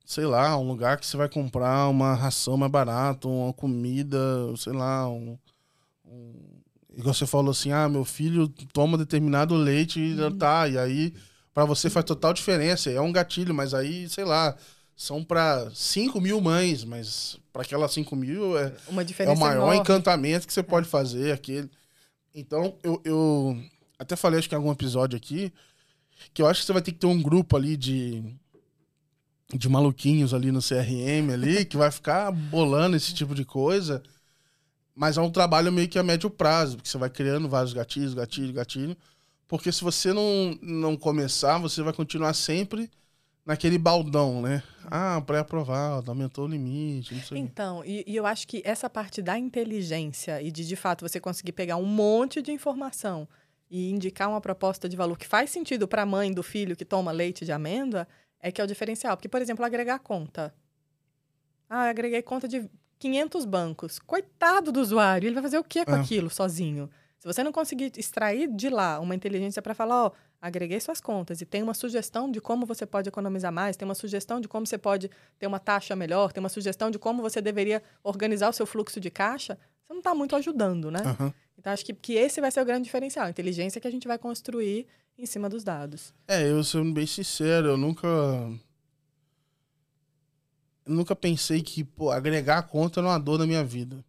sei 0.06 0.26
lá, 0.26 0.56
um 0.58 0.68
lugar 0.68 1.00
que 1.00 1.06
você 1.06 1.18
vai 1.18 1.28
comprar 1.28 1.88
uma 1.90 2.14
ração 2.14 2.56
mais 2.58 2.72
barata, 2.72 3.28
uma 3.28 3.52
comida, 3.54 4.20
sei 4.56 4.74
lá, 4.74 5.10
um, 5.10 5.38
um 6.06 6.34
igual 6.96 7.14
você 7.14 7.26
falou 7.26 7.52
assim, 7.52 7.72
ah, 7.72 7.90
meu 7.90 8.06
filho 8.06 8.48
toma 8.72 8.98
determinado 8.98 9.56
leite 9.56 10.00
e 10.00 10.20
uhum. 10.20 10.38
tá, 10.38 10.68
e 10.68 10.78
aí 10.78 11.14
para 11.56 11.64
você 11.64 11.90
faz 11.90 12.06
total 12.06 12.34
diferença, 12.34 12.92
é 12.92 13.00
um 13.00 13.14
gatilho, 13.14 13.56
mas 13.56 13.74
aí, 13.74 14.10
sei 14.10 14.26
lá, 14.26 14.58
são 14.94 15.24
para 15.24 15.72
5 15.74 16.20
mil 16.20 16.42
mães, 16.42 16.84
mas 16.84 17.40
para 17.54 17.62
aquelas 17.62 17.94
5 17.94 18.14
mil 18.14 18.60
é, 18.60 18.74
é 19.20 19.30
o 19.30 19.38
maior 19.38 19.62
enorme. 19.62 19.78
encantamento 19.78 20.46
que 20.46 20.52
você 20.52 20.62
pode 20.62 20.86
fazer, 20.86 21.32
aquele. 21.32 21.72
Então, 22.34 22.76
eu, 22.84 23.02
eu 23.06 23.58
até 23.98 24.18
falei, 24.18 24.38
acho 24.38 24.50
que 24.50 24.54
em 24.54 24.58
algum 24.58 24.70
episódio 24.70 25.16
aqui, 25.16 25.50
que 26.34 26.42
eu 26.42 26.48
acho 26.48 26.60
que 26.60 26.66
você 26.66 26.74
vai 26.74 26.82
ter 26.82 26.92
que 26.92 27.00
ter 27.00 27.08
um 27.08 27.22
grupo 27.22 27.56
ali 27.56 27.78
de 27.78 28.22
de 29.54 29.70
maluquinhos 29.70 30.34
ali 30.34 30.52
no 30.52 30.60
CRM 30.60 31.32
ali, 31.34 31.64
que 31.64 31.78
vai 31.78 31.90
ficar 31.90 32.34
bolando 32.34 32.98
esse 32.98 33.14
tipo 33.14 33.34
de 33.34 33.46
coisa. 33.46 34.04
Mas 34.94 35.18
é 35.18 35.22
um 35.22 35.32
trabalho 35.32 35.72
meio 35.72 35.88
que 35.88 36.00
a 36.00 36.04
médio 36.04 36.30
prazo, 36.30 36.76
porque 36.76 36.90
você 36.90 36.98
vai 36.98 37.10
criando 37.10 37.48
vários 37.48 37.72
gatilhos, 37.72 38.14
gatilho, 38.14 38.52
gatilho. 38.52 38.98
Porque 39.48 39.72
se 39.72 39.84
você 39.84 40.12
não, 40.12 40.58
não 40.62 40.98
começar, 40.98 41.58
você 41.58 41.82
vai 41.82 41.94
continuar 41.94 42.34
sempre 42.34 42.90
naquele 43.46 43.78
baldão, 43.78 44.42
né? 44.42 44.64
Ah, 44.86 45.22
pré-aprovado, 45.22 46.10
aumentou 46.10 46.46
o 46.46 46.48
limite, 46.48 47.14
não 47.14 47.22
sei 47.22 47.38
Então, 47.38 47.84
e, 47.86 48.04
e, 48.08 48.16
eu 48.16 48.26
acho 48.26 48.48
que 48.48 48.62
essa 48.66 48.90
parte 48.90 49.22
da 49.22 49.38
inteligência 49.38 50.42
e 50.42 50.52
de, 50.52 50.66
de 50.66 50.76
fato, 50.76 51.08
você 51.08 51.20
conseguir 51.20 51.52
pegar 51.52 51.76
um 51.78 51.86
monte 51.86 52.42
de 52.42 52.52
informação 52.52 53.28
e 53.70 53.92
indicar 53.92 54.30
uma 54.30 54.42
proposta 54.42 54.90
de 54.90 54.96
valor 54.96 55.18
que 55.18 55.28
faz 55.28 55.50
sentido 55.50 55.88
para 55.88 56.04
a 56.04 56.06
mãe 56.06 56.34
do 56.34 56.42
filho 56.44 56.76
que 56.76 56.86
toma 56.86 57.12
leite 57.12 57.46
de 57.46 57.52
amêndoa, 57.52 58.08
é 58.40 58.52
que 58.52 58.62
é 58.62 58.64
o 58.64 58.68
diferencial. 58.68 59.16
Porque, 59.16 59.30
por 59.30 59.42
exemplo, 59.42 59.66
agregar 59.66 60.00
conta. 60.00 60.54
Ah, 61.70 61.90
agreguei 61.90 62.22
conta 62.22 62.48
de 62.48 62.70
500 63.00 63.46
bancos. 63.46 64.00
Coitado 64.00 64.72
do 64.72 64.80
usuário, 64.80 65.28
ele 65.28 65.34
vai 65.34 65.44
fazer 65.44 65.58
o 65.58 65.64
que 65.64 65.84
com 65.84 65.96
é. 65.96 66.00
aquilo 66.00 66.30
sozinho? 66.30 66.90
Se 67.26 67.34
você 67.34 67.44
não 67.44 67.52
conseguir 67.52 67.92
extrair 67.98 68.48
de 68.48 68.70
lá 68.70 69.00
uma 69.00 69.16
inteligência 69.16 69.60
para 69.60 69.74
falar, 69.74 70.06
ó, 70.06 70.12
agreguei 70.40 70.80
suas 70.80 71.02
contas 71.02 71.42
e 71.42 71.46
tem 71.46 71.64
uma 71.64 71.74
sugestão 71.74 72.30
de 72.30 72.40
como 72.40 72.68
você 72.68 72.86
pode 72.86 73.10
economizar 73.10 73.52
mais, 73.52 73.76
tem 73.76 73.84
uma 73.84 73.96
sugestão 73.96 74.40
de 74.40 74.48
como 74.48 74.68
você 74.68 74.78
pode 74.78 75.10
ter 75.40 75.48
uma 75.48 75.58
taxa 75.58 75.96
melhor, 75.96 76.32
tem 76.32 76.40
uma 76.40 76.50
sugestão 76.50 76.92
de 76.92 77.00
como 77.00 77.24
você 77.24 77.42
deveria 77.42 77.82
organizar 78.04 78.48
o 78.48 78.54
seu 78.54 78.68
fluxo 78.68 79.00
de 79.00 79.10
caixa, 79.10 79.58
você 79.82 79.94
não 79.94 80.02
está 80.02 80.14
muito 80.14 80.36
ajudando, 80.36 80.92
né? 80.92 81.00
Uhum. 81.20 81.34
Então, 81.58 81.74
acho 81.74 81.84
que, 81.84 81.96
que 81.96 82.14
esse 82.14 82.40
vai 82.40 82.52
ser 82.52 82.62
o 82.62 82.66
grande 82.66 82.84
diferencial, 82.84 83.26
a 83.26 83.32
inteligência 83.32 83.82
que 83.82 83.88
a 83.88 83.92
gente 83.92 84.08
vai 84.08 84.20
construir 84.20 84.86
em 85.18 85.26
cima 85.26 85.50
dos 85.50 85.64
dados. 85.64 86.14
É, 86.28 86.48
eu 86.48 86.64
sendo 86.64 86.94
bem 86.94 87.08
sincero, 87.08 87.70
eu 87.70 87.78
nunca. 87.78 88.08
Eu 90.86 90.94
nunca 90.94 91.16
pensei 91.16 91.64
que 91.64 91.84
pô, 91.84 92.12
agregar 92.12 92.60
a 92.60 92.64
conta 92.64 93.00
era 93.00 93.08
uma 93.08 93.18
dor 93.18 93.40
na 93.40 93.48
minha 93.48 93.64
vida. 93.64 94.06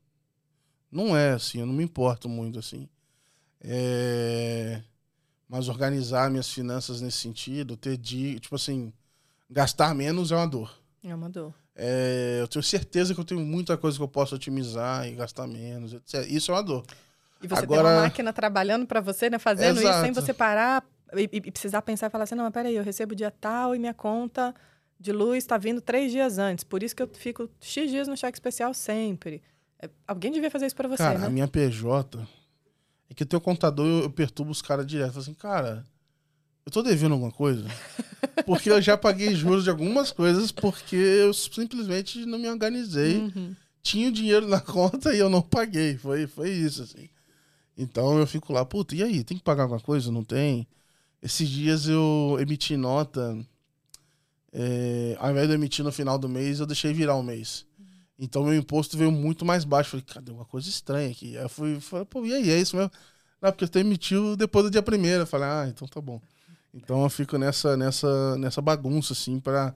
Não 0.93 1.17
é 1.17 1.31
assim, 1.31 1.61
eu 1.61 1.67
não 1.67 1.73
me 1.73 1.83
importo 1.83 2.29
muito 2.29 2.59
assim. 2.59 2.87
É... 3.61 4.81
Mas 5.49 5.69
organizar 5.69 6.31
minhas 6.31 6.51
finanças 6.51 7.01
nesse 7.01 7.19
sentido, 7.19 7.77
ter 7.77 7.97
de. 7.97 8.39
Tipo 8.41 8.57
assim, 8.57 8.93
gastar 9.51 9.95
menos 9.95 10.33
é 10.33 10.37
uma 10.37 10.47
dor. 10.47 10.77
É 11.05 11.15
uma 11.15 11.31
dor. 11.31 11.55
É... 11.75 12.39
Eu 12.41 12.49
tenho 12.49 12.63
certeza 12.63 13.15
que 13.15 13.21
eu 13.21 13.25
tenho 13.25 13.41
muita 13.41 13.77
coisa 13.77 13.97
que 13.97 14.03
eu 14.03 14.09
posso 14.09 14.35
otimizar 14.35 15.07
e 15.07 15.15
gastar 15.15 15.47
menos, 15.47 15.95
etc. 15.95 16.27
Isso 16.29 16.51
é 16.51 16.55
uma 16.55 16.63
dor. 16.63 16.85
E 17.43 17.47
você 17.47 17.63
Agora... 17.63 17.83
tem 17.83 17.93
uma 17.93 18.03
máquina 18.03 18.33
trabalhando 18.33 18.87
para 18.87 19.01
você, 19.01 19.29
né? 19.29 19.39
Fazendo 19.39 19.79
Exato. 19.79 19.95
isso 19.95 20.05
sem 20.05 20.13
você 20.13 20.33
parar 20.33 20.85
e, 21.15 21.29
e, 21.33 21.51
precisar 21.51 21.83
pensar 21.83 22.09
e 22.09 22.11
falar 22.11 22.25
assim, 22.25 22.35
não, 22.35 22.45
mas 22.45 22.53
peraí, 22.53 22.75
eu 22.75 22.83
recebo 22.83 23.15
dia 23.15 23.31
tal 23.31 23.75
e 23.75 23.79
minha 23.79 23.95
conta 23.95 24.55
de 24.99 25.13
luz 25.13 25.39
está 25.39 25.57
vindo 25.59 25.81
três 25.81 26.11
dias 26.11 26.39
antes. 26.39 26.65
Por 26.65 26.83
isso 26.83 26.97
que 26.97 27.03
eu 27.03 27.09
fico 27.13 27.49
X 27.61 27.91
dias 27.91 28.09
no 28.09 28.17
cheque 28.17 28.37
especial 28.37 28.73
sempre. 28.73 29.43
É, 29.79 29.91
alguém 30.07 30.33
devia 30.33 30.51
fazer 30.51 30.67
isso 30.67 30.77
para 30.77 30.89
você, 30.89 31.03
cara, 31.03 31.19
né? 31.19 31.27
a 31.27 31.31
minha 31.31 31.47
PJ... 31.47 32.27
É 33.09 33.15
que 33.15 33.23
o 33.23 33.27
teu 33.27 33.41
contador, 33.41 33.87
eu, 33.87 34.03
eu 34.05 34.11
perturbo 34.11 34.51
os 34.51 34.63
caras 34.63 34.87
direto. 34.87 35.13
Falo 35.13 35.23
assim, 35.23 35.35
cara, 35.35 35.85
eu 36.65 36.73
tô 36.73 36.83
devendo 36.83 37.13
alguma 37.13 37.31
coisa? 37.31 37.65
Porque 38.45 38.71
eu 38.71 38.83
já 38.83 38.97
paguei 38.97 39.35
juros 39.35 39.65
de 39.65 39.71
algumas 39.71 40.11
coisas 40.11 40.53
porque 40.53 40.97
eu 40.97 41.33
simplesmente 41.33 42.27
não 42.27 42.39
me 42.39 42.49
organizei. 42.49 43.19
Uhum. 43.19 43.55
Tinha 43.83 44.09
o 44.09 44.13
dinheiro 44.13 44.47
na 44.47 44.61
conta 44.61 45.15
e 45.15 45.19
eu 45.19 45.31
não 45.31 45.41
paguei. 45.41 45.97
Foi, 45.97 46.27
foi 46.27 46.51
isso, 46.51 46.83
assim. 46.83 47.09
Então 47.77 48.19
eu 48.19 48.27
fico 48.27 48.53
lá, 48.53 48.65
puta, 48.65 48.95
e 48.95 49.03
aí? 49.03 49.23
Tem 49.25 49.37
que 49.37 49.45
pagar 49.45 49.65
alguma 49.65 49.81
coisa? 49.81 50.11
Não 50.11 50.25
tem? 50.25 50.67
Esses 51.23 51.49
dias 51.49 51.89
eu 51.89 52.37
emiti 52.41 52.77
nota. 52.77 53.37
É, 54.53 55.17
ao 55.19 55.31
invés 55.31 55.49
de 55.49 55.55
emitir 55.55 55.85
no 55.85 55.93
final 55.93 56.19
do 56.19 56.29
mês, 56.29 56.61
eu 56.61 56.67
deixei 56.67 56.93
virar 56.93 57.17
um 57.17 57.23
mês. 57.23 57.67
Então 58.19 58.45
meu 58.45 58.55
imposto 58.55 58.97
veio 58.97 59.13
muito 59.13 59.45
mais 59.45 59.65
baixo. 59.65 59.91
Falei, 59.91 60.05
cadê 60.07 60.33
uma 60.33 60.45
coisa 60.45 60.69
estranha 60.69 61.11
aqui? 61.11 61.37
Aí 61.37 61.45
eu 61.45 61.49
fui, 61.49 61.81
falei, 61.81 62.05
pô, 62.05 62.25
e 62.25 62.33
aí? 62.33 62.51
É 62.51 62.59
isso 62.59 62.77
mesmo? 62.77 62.91
Não, 63.41 63.53
porque 63.53 63.67
você 63.67 63.81
emitiu 63.81 64.37
depois 64.37 64.65
do 64.65 64.71
dia 64.71 64.83
primeiro. 64.83 65.27
falei, 65.27 65.49
ah, 65.49 65.67
então 65.69 65.87
tá 65.87 66.01
bom. 66.01 66.21
Então 66.73 67.03
eu 67.03 67.11
fico 67.11 67.39
nessa, 67.39 67.77
nessa, 67.77 68.37
nessa 68.37 68.61
bagunça, 68.61 69.13
assim, 69.13 69.41
pra. 69.41 69.75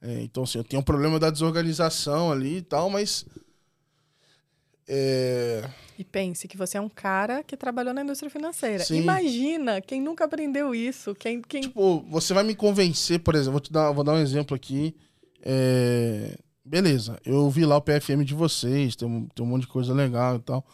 É, 0.00 0.22
então, 0.22 0.42
assim, 0.42 0.58
eu 0.58 0.64
tenho 0.64 0.80
um 0.80 0.84
problema 0.84 1.18
da 1.18 1.30
desorganização 1.30 2.30
ali 2.30 2.58
e 2.58 2.62
tal, 2.62 2.90
mas. 2.90 3.24
É, 4.86 5.64
e 5.98 6.04
pense 6.04 6.48
que 6.48 6.56
você 6.56 6.76
é 6.76 6.80
um 6.80 6.88
cara 6.88 7.42
que 7.42 7.56
trabalhou 7.56 7.94
na 7.94 8.02
indústria 8.02 8.28
financeira. 8.28 8.84
Sim. 8.84 9.00
Imagina 9.00 9.80
quem 9.80 10.00
nunca 10.00 10.24
aprendeu 10.24 10.74
isso. 10.74 11.14
Quem, 11.14 11.40
quem... 11.40 11.62
Tipo, 11.62 12.00
você 12.08 12.34
vai 12.34 12.42
me 12.42 12.54
convencer, 12.54 13.20
por 13.20 13.34
exemplo, 13.34 13.52
vou, 13.52 13.60
te 13.60 13.72
dar, 13.72 13.92
vou 13.92 14.02
dar 14.02 14.14
um 14.14 14.18
exemplo 14.18 14.56
aqui. 14.56 14.94
É... 15.40 16.36
Beleza, 16.64 17.20
eu 17.26 17.50
vi 17.50 17.66
lá 17.66 17.76
o 17.76 17.82
PFM 17.82 18.24
de 18.24 18.32
vocês, 18.32 18.96
tem 18.96 19.06
um, 19.06 19.26
tem 19.26 19.44
um 19.44 19.48
monte 19.48 19.62
de 19.62 19.68
coisa 19.68 19.92
legal 19.92 20.36
e 20.36 20.38
tal. 20.38 20.64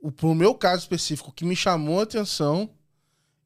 O, 0.00 0.10
pro 0.10 0.34
meu 0.34 0.54
caso 0.54 0.82
específico, 0.82 1.28
o 1.28 1.32
que 1.32 1.44
me 1.44 1.54
chamou 1.54 2.00
a 2.00 2.04
atenção 2.04 2.70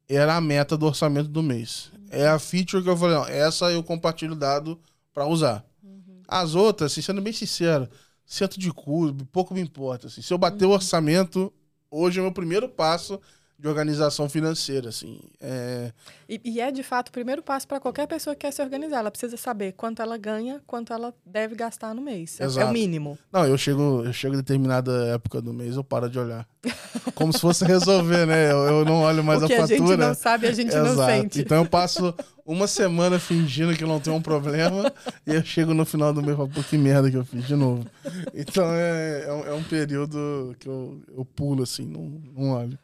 era 0.07 0.35
a 0.35 0.41
meta 0.41 0.77
do 0.77 0.85
orçamento 0.85 1.27
do 1.27 1.43
mês. 1.43 1.91
Uhum. 1.93 2.05
É 2.09 2.27
a 2.27 2.39
feature 2.39 2.81
que 2.81 2.89
eu 2.89 2.95
falei, 2.95 3.17
ó, 3.17 3.27
essa 3.27 3.71
eu 3.71 3.83
compartilho 3.83 4.35
dado 4.35 4.79
para 5.13 5.25
usar. 5.25 5.65
Uhum. 5.83 6.21
As 6.27 6.55
outras, 6.55 6.93
assim, 6.93 7.01
sendo 7.01 7.21
bem 7.21 7.33
sincero, 7.33 7.89
centro 8.25 8.57
de 8.57 8.71
custo, 8.71 9.25
pouco 9.25 9.53
me 9.53 9.59
importa. 9.59 10.07
Assim. 10.07 10.21
Se 10.21 10.33
eu 10.33 10.37
bater 10.37 10.63
uhum. 10.63 10.71
o 10.71 10.75
orçamento, 10.75 11.51
hoje 11.89 12.19
é 12.19 12.21
o 12.21 12.25
meu 12.25 12.33
primeiro 12.33 12.69
passo 12.69 13.19
de 13.61 13.67
organização 13.67 14.27
financeira, 14.27 14.89
assim. 14.89 15.19
É... 15.39 15.91
E, 16.27 16.41
e, 16.43 16.59
é, 16.59 16.71
de 16.71 16.81
fato, 16.81 17.09
o 17.09 17.11
primeiro 17.11 17.43
passo 17.43 17.67
para 17.67 17.79
qualquer 17.79 18.07
pessoa 18.07 18.35
que 18.35 18.41
quer 18.41 18.51
se 18.51 18.59
organizar. 18.59 18.97
Ela 18.99 19.11
precisa 19.11 19.37
saber 19.37 19.73
quanto 19.73 20.01
ela 20.01 20.17
ganha, 20.17 20.59
quanto 20.65 20.91
ela 20.91 21.13
deve 21.23 21.53
gastar 21.53 21.93
no 21.93 22.01
mês. 22.01 22.41
É, 22.41 22.45
é, 22.45 22.65
o 22.65 22.71
mínimo. 22.71 23.19
Não, 23.31 23.45
eu 23.45 23.55
chego, 23.59 24.01
eu 24.03 24.11
chego 24.11 24.33
em 24.33 24.37
determinada 24.37 25.09
época 25.13 25.39
do 25.39 25.53
mês, 25.53 25.75
eu 25.75 25.83
paro 25.83 26.09
de 26.09 26.17
olhar. 26.17 26.47
Como 27.13 27.31
se 27.31 27.39
fosse 27.39 27.63
resolver, 27.63 28.25
né? 28.25 28.51
Eu, 28.51 28.57
eu 28.57 28.85
não 28.85 29.01
olho 29.01 29.23
mais 29.23 29.43
o 29.43 29.47
que 29.47 29.53
a 29.53 29.67
fatura. 29.67 29.75
a 29.75 29.87
gente 29.87 29.97
não 29.97 30.13
sabe, 30.15 30.47
a 30.47 30.51
gente 30.51 30.69
Exato. 30.69 30.95
não 30.95 31.05
sente. 31.05 31.41
Então 31.41 31.57
eu 31.57 31.65
passo 31.67 32.15
uma 32.43 32.65
semana 32.65 33.19
fingindo 33.19 33.75
que 33.75 33.85
não 33.85 33.99
tem 33.99 34.11
um 34.11 34.21
problema 34.21 34.91
e 35.27 35.35
eu 35.35 35.45
chego 35.45 35.75
no 35.75 35.85
final 35.85 36.11
do 36.11 36.21
mês 36.21 36.33
e 36.33 36.37
falo, 36.37 36.49
pô, 36.49 36.63
que 36.63 36.79
merda 36.79 37.11
que 37.11 37.17
eu 37.17 37.25
fiz 37.25 37.45
de 37.45 37.55
novo. 37.55 37.85
Então 38.33 38.65
é, 38.71 39.25
é, 39.27 39.33
um, 39.33 39.45
é 39.49 39.53
um 39.53 39.63
período 39.63 40.55
que 40.59 40.67
eu, 40.67 40.99
eu 41.15 41.23
pulo, 41.23 41.61
assim, 41.61 41.85
não, 41.85 42.19
não 42.35 42.49
olho. 42.53 42.79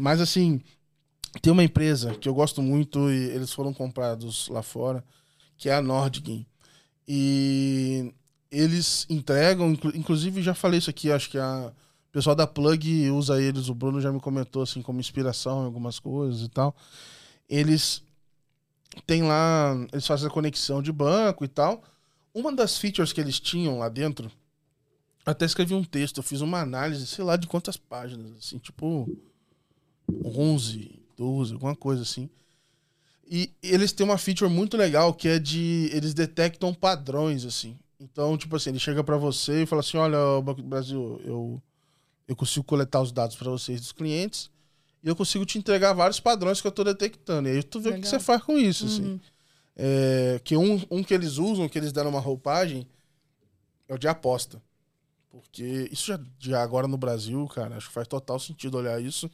Mas 0.00 0.20
assim, 0.20 0.60
tem 1.42 1.52
uma 1.52 1.64
empresa 1.64 2.14
que 2.14 2.28
eu 2.28 2.34
gosto 2.34 2.62
muito 2.62 3.10
e 3.10 3.30
eles 3.30 3.52
foram 3.52 3.72
comprados 3.72 4.48
lá 4.48 4.62
fora, 4.62 5.04
que 5.56 5.68
é 5.68 5.74
a 5.74 5.82
Nordgame. 5.82 6.46
E 7.06 8.12
eles 8.50 9.06
entregam, 9.08 9.72
inclusive 9.94 10.42
já 10.42 10.54
falei 10.54 10.78
isso 10.78 10.90
aqui, 10.90 11.12
acho 11.12 11.30
que 11.30 11.38
a 11.38 11.72
o 12.10 12.12
pessoal 12.12 12.34
da 12.34 12.44
Plug 12.44 13.08
usa 13.12 13.40
eles, 13.40 13.68
o 13.68 13.74
Bruno 13.74 14.00
já 14.00 14.10
me 14.10 14.18
comentou 14.18 14.62
assim 14.62 14.82
como 14.82 14.98
inspiração 14.98 15.62
em 15.62 15.66
algumas 15.66 16.00
coisas 16.00 16.42
e 16.42 16.48
tal. 16.48 16.74
Eles 17.48 18.02
têm 19.06 19.22
lá, 19.22 19.76
eles 19.92 20.08
fazem 20.08 20.26
a 20.26 20.30
conexão 20.30 20.82
de 20.82 20.90
banco 20.90 21.44
e 21.44 21.48
tal. 21.48 21.84
Uma 22.34 22.52
das 22.52 22.76
features 22.76 23.12
que 23.12 23.20
eles 23.20 23.38
tinham 23.38 23.78
lá 23.78 23.88
dentro, 23.88 24.28
até 25.24 25.44
escrevi 25.44 25.72
um 25.72 25.84
texto, 25.84 26.16
eu 26.16 26.24
fiz 26.24 26.40
uma 26.40 26.60
análise, 26.60 27.06
sei 27.06 27.24
lá 27.24 27.36
de 27.36 27.46
quantas 27.46 27.76
páginas, 27.76 28.32
assim, 28.38 28.58
tipo 28.58 29.08
11, 30.24 31.00
12, 31.16 31.54
alguma 31.54 31.76
coisa 31.76 32.02
assim. 32.02 32.28
E 33.30 33.52
eles 33.62 33.92
têm 33.92 34.04
uma 34.04 34.18
feature 34.18 34.50
muito 34.50 34.76
legal 34.76 35.14
que 35.14 35.28
é 35.28 35.38
de. 35.38 35.88
Eles 35.92 36.12
detectam 36.12 36.74
padrões, 36.74 37.44
assim. 37.44 37.78
Então, 38.00 38.36
tipo 38.36 38.56
assim, 38.56 38.70
ele 38.70 38.78
chega 38.78 39.04
para 39.04 39.16
você 39.16 39.62
e 39.62 39.66
fala 39.66 39.80
assim: 39.80 39.98
olha, 39.98 40.42
Banco 40.42 40.60
do 40.62 40.68
Brasil, 40.68 41.20
eu, 41.24 41.62
eu 42.26 42.34
consigo 42.34 42.64
coletar 42.64 43.00
os 43.00 43.12
dados 43.12 43.36
para 43.36 43.50
vocês 43.50 43.80
dos 43.80 43.92
clientes 43.92 44.50
e 45.02 45.08
eu 45.08 45.14
consigo 45.14 45.46
te 45.46 45.58
entregar 45.58 45.92
vários 45.92 46.18
padrões 46.18 46.60
que 46.60 46.66
eu 46.66 46.72
tô 46.72 46.82
detectando. 46.82 47.48
E 47.48 47.52
aí 47.52 47.62
tu 47.62 47.78
vê 47.78 47.90
legal. 47.90 48.00
o 48.00 48.02
que 48.02 48.08
você 48.08 48.18
faz 48.18 48.42
com 48.42 48.58
isso, 48.58 48.86
assim. 48.86 49.02
uhum. 49.02 49.14
assim. 49.14 49.20
É, 49.76 50.40
que 50.42 50.56
um, 50.56 50.82
um 50.90 51.02
que 51.02 51.14
eles 51.14 51.38
usam, 51.38 51.68
que 51.68 51.78
eles 51.78 51.92
deram 51.92 52.10
uma 52.10 52.20
roupagem, 52.20 52.86
é 53.88 53.94
o 53.94 53.98
de 53.98 54.08
aposta. 54.08 54.60
Porque 55.30 55.88
isso 55.92 56.08
já, 56.08 56.20
já 56.38 56.62
agora 56.62 56.88
no 56.88 56.98
Brasil, 56.98 57.46
cara, 57.46 57.76
acho 57.76 57.86
que 57.86 57.94
faz 57.94 58.08
total 58.08 58.38
sentido 58.40 58.76
olhar 58.76 59.00
isso 59.00 59.30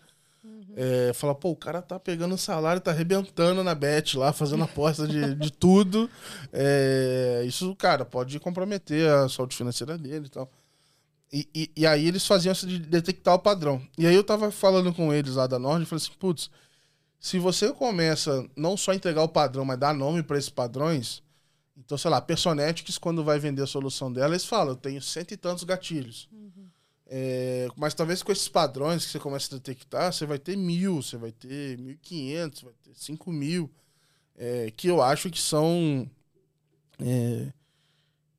Uhum. 0.47 0.75
É, 0.77 1.13
fala, 1.13 1.35
pô, 1.35 1.51
o 1.51 1.57
cara 1.57 1.83
tá 1.83 1.99
pegando 1.99 2.39
salário, 2.39 2.81
tá 2.81 2.93
arrebentando 2.93 3.65
na 3.65 3.75
bet 3.75 4.17
lá, 4.17 4.33
fazendo 4.33 4.65
aposta 4.65 5.07
de, 5.07 5.35
de 5.35 5.51
tudo. 5.51 6.09
É, 6.53 7.43
isso, 7.47 7.75
cara, 7.77 8.05
pode 8.05 8.39
comprometer 8.39 9.09
a 9.11 9.29
saúde 9.29 9.57
financeira 9.57 9.99
dele 9.99 10.27
e 10.27 10.31
tal. 10.31 10.51
E, 11.33 11.71
e, 11.77 11.87
aí 11.87 12.07
eles 12.07 12.27
faziam 12.27 12.53
isso 12.53 12.67
de 12.67 12.79
detectar 12.79 13.35
o 13.35 13.39
padrão. 13.39 13.83
E 13.99 14.07
aí 14.07 14.15
eu 14.15 14.23
tava 14.23 14.51
falando 14.51 14.95
com 14.95 15.13
eles 15.13 15.35
lá 15.35 15.47
da 15.47 15.59
Nord 15.59 15.83
e 15.83 15.87
falei 15.87 16.03
assim, 16.03 16.13
putz, 16.19 16.49
se 17.19 17.39
você 17.39 17.73
começa 17.73 18.49
não 18.55 18.77
só 18.77 18.93
a 18.93 18.95
entregar 18.95 19.23
o 19.23 19.29
padrão, 19.29 19.65
mas 19.65 19.79
dar 19.79 19.93
nome 19.93 20.23
para 20.23 20.39
esses 20.39 20.49
padrões, 20.49 21.23
então, 21.77 21.99
sei 21.99 22.11
lá, 22.11 22.21
Personetics, 22.21 22.97
quando 22.97 23.25
vai 23.25 23.39
vender 23.39 23.63
a 23.63 23.67
solução 23.67 24.11
dela, 24.13 24.33
eles 24.33 24.45
falam, 24.45 24.69
eu 24.69 24.77
tenho 24.77 25.03
cento 25.03 25.33
e 25.33 25.37
tantos 25.37 25.65
gatilhos. 25.65 26.29
Uhum. 26.33 26.69
É, 27.09 27.69
mas 27.77 27.95
talvez 27.95 28.23
com 28.23 28.33
esses 28.33 28.49
padrões 28.49 29.05
que 29.05 29.13
você 29.13 29.19
começa 29.19 29.55
a 29.55 29.59
detectar, 29.59 30.13
você 30.13 30.27
vai 30.27 30.39
ter 30.39 30.57
mil, 30.57 31.03
você 31.03 31.17
vai 31.17 31.31
ter 31.31 31.79
mil 31.79 31.93
e 31.93 31.99
quinhentos, 31.99 32.63
vai 32.63 32.73
ter 32.83 32.95
cinco 32.95 33.31
mil, 33.31 33.71
é, 34.37 34.71
que 34.77 34.89
eu 34.89 35.03
acho 35.03 35.31
que 35.31 35.41
são... 35.41 36.09
É, 36.99 37.53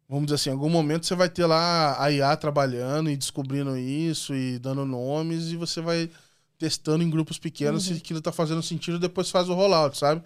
vamos 0.09 0.26
dizer 0.26 0.36
assim, 0.36 0.49
em 0.49 0.53
algum 0.53 0.70
momento 0.70 1.05
você 1.05 1.15
vai 1.15 1.30
ter 1.30 1.45
lá 1.45 2.01
a 2.01 2.11
IA 2.11 2.36
trabalhando 2.38 3.09
e 3.09 3.18
descobrindo 3.18 3.78
isso 3.78 4.34
e 4.34 4.57
dando 4.59 4.86
nomes 4.86 5.47
e 5.47 5.57
você 5.57 5.82
vai 5.82 6.09
testando 6.57 7.03
em 7.03 7.09
grupos 7.09 7.38
pequenos 7.38 7.88
uhum. 7.88 7.93
se 7.93 7.99
aquilo 7.99 8.20
está 8.20 8.32
fazendo 8.32 8.63
sentido 8.63 8.99
depois 8.99 9.30
faz 9.30 9.47
o 9.47 9.53
rollout, 9.53 9.97
sabe? 9.97 10.24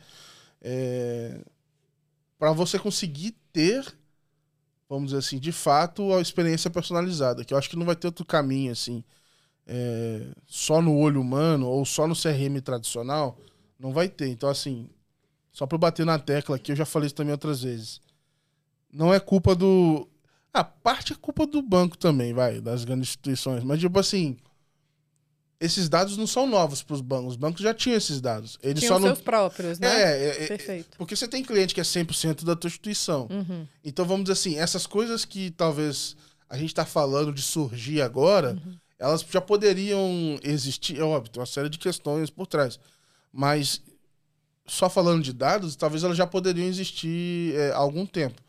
É, 0.61 1.41
para 2.39 2.51
você 2.53 2.79
conseguir 2.79 3.35
ter, 3.51 3.85
vamos 4.91 5.11
dizer 5.11 5.19
assim, 5.19 5.39
de 5.39 5.53
fato, 5.53 6.13
a 6.13 6.21
experiência 6.21 6.69
personalizada, 6.69 7.45
que 7.45 7.53
eu 7.53 7.57
acho 7.57 7.69
que 7.69 7.77
não 7.77 7.85
vai 7.85 7.95
ter 7.95 8.07
outro 8.07 8.25
caminho, 8.25 8.73
assim, 8.73 9.01
é, 9.65 10.27
só 10.45 10.81
no 10.81 10.97
olho 10.97 11.21
humano 11.21 11.65
ou 11.65 11.85
só 11.85 12.05
no 12.05 12.13
CRM 12.13 12.59
tradicional, 12.61 13.37
não 13.79 13.93
vai 13.93 14.09
ter. 14.09 14.27
Então, 14.27 14.49
assim, 14.49 14.89
só 15.49 15.65
para 15.65 15.77
bater 15.77 16.05
na 16.05 16.19
tecla 16.19 16.57
aqui, 16.57 16.73
eu 16.73 16.75
já 16.75 16.85
falei 16.85 17.07
isso 17.07 17.15
também 17.15 17.31
outras 17.31 17.61
vezes. 17.63 18.01
Não 18.91 19.13
é 19.13 19.19
culpa 19.19 19.55
do. 19.55 20.09
A 20.53 20.59
ah, 20.59 20.63
parte 20.65 21.13
é 21.13 21.15
culpa 21.15 21.47
do 21.47 21.61
banco 21.61 21.97
também, 21.97 22.33
vai, 22.33 22.59
das 22.59 22.83
grandes 22.83 23.07
instituições. 23.07 23.63
Mas, 23.63 23.79
tipo 23.79 23.97
assim, 23.97 24.35
esses 25.62 25.88
dados 25.88 26.18
não 26.18 26.26
são 26.26 26.47
novos 26.47 26.82
para 26.82 26.95
os 26.95 27.01
bancos. 27.01 27.34
Os 27.34 27.36
bancos 27.36 27.62
já 27.62 27.72
tinham 27.72 27.95
esses 27.95 28.20
dados. 28.20 28.57
Eles 28.64 28.80
tinham 28.80 28.95
só 28.95 28.99
não... 28.99 29.09
seus 29.09 29.22
próprios, 29.22 29.78
né? 29.78 29.88
É, 29.88 30.01
é, 30.01 30.43
é, 30.43 30.47
Perfeito. 30.47 30.97
Porque 30.97 31.16
você 31.16 31.28
tem 31.28 31.43
cliente 31.43 31.76
que 31.76 31.80
é 31.80 31.84
100% 31.84 32.43
da 32.43 32.55
tua 32.55 32.68
instituição. 32.68 33.28
Uhum. 33.30 33.68
Então, 33.84 34.03
vamos 34.03 34.24
dizer 34.24 34.34
assim, 34.34 34.57
essas 34.57 34.88
coisas 34.88 35.24
que 35.24 35.51
talvez 35.51 36.16
a 36.49 36.57
gente 36.57 36.70
está 36.70 36.84
falando 36.84 37.32
de 37.32 37.43
surgir 37.43 38.01
agora, 38.01 38.53
uhum. 38.53 38.76
elas 38.97 39.24
já 39.30 39.39
poderiam 39.39 40.39
existir. 40.41 40.99
É 40.99 41.03
óbvio, 41.03 41.32
tem 41.32 41.39
uma 41.39 41.45
série 41.45 41.70
de 41.70 41.78
questões 41.78 42.32
por 42.32 42.47
trás. 42.47 42.80
Mas, 43.32 43.84
só 44.66 44.89
falando 44.89 45.22
de 45.22 45.32
dados, 45.32 45.76
talvez 45.76 46.03
elas 46.03 46.18
já 46.18 46.26
poderiam 46.26 46.68
existir 46.68 47.53
é, 47.55 47.70
há 47.70 47.78
algum 47.78 48.07
tempo. 48.07 48.41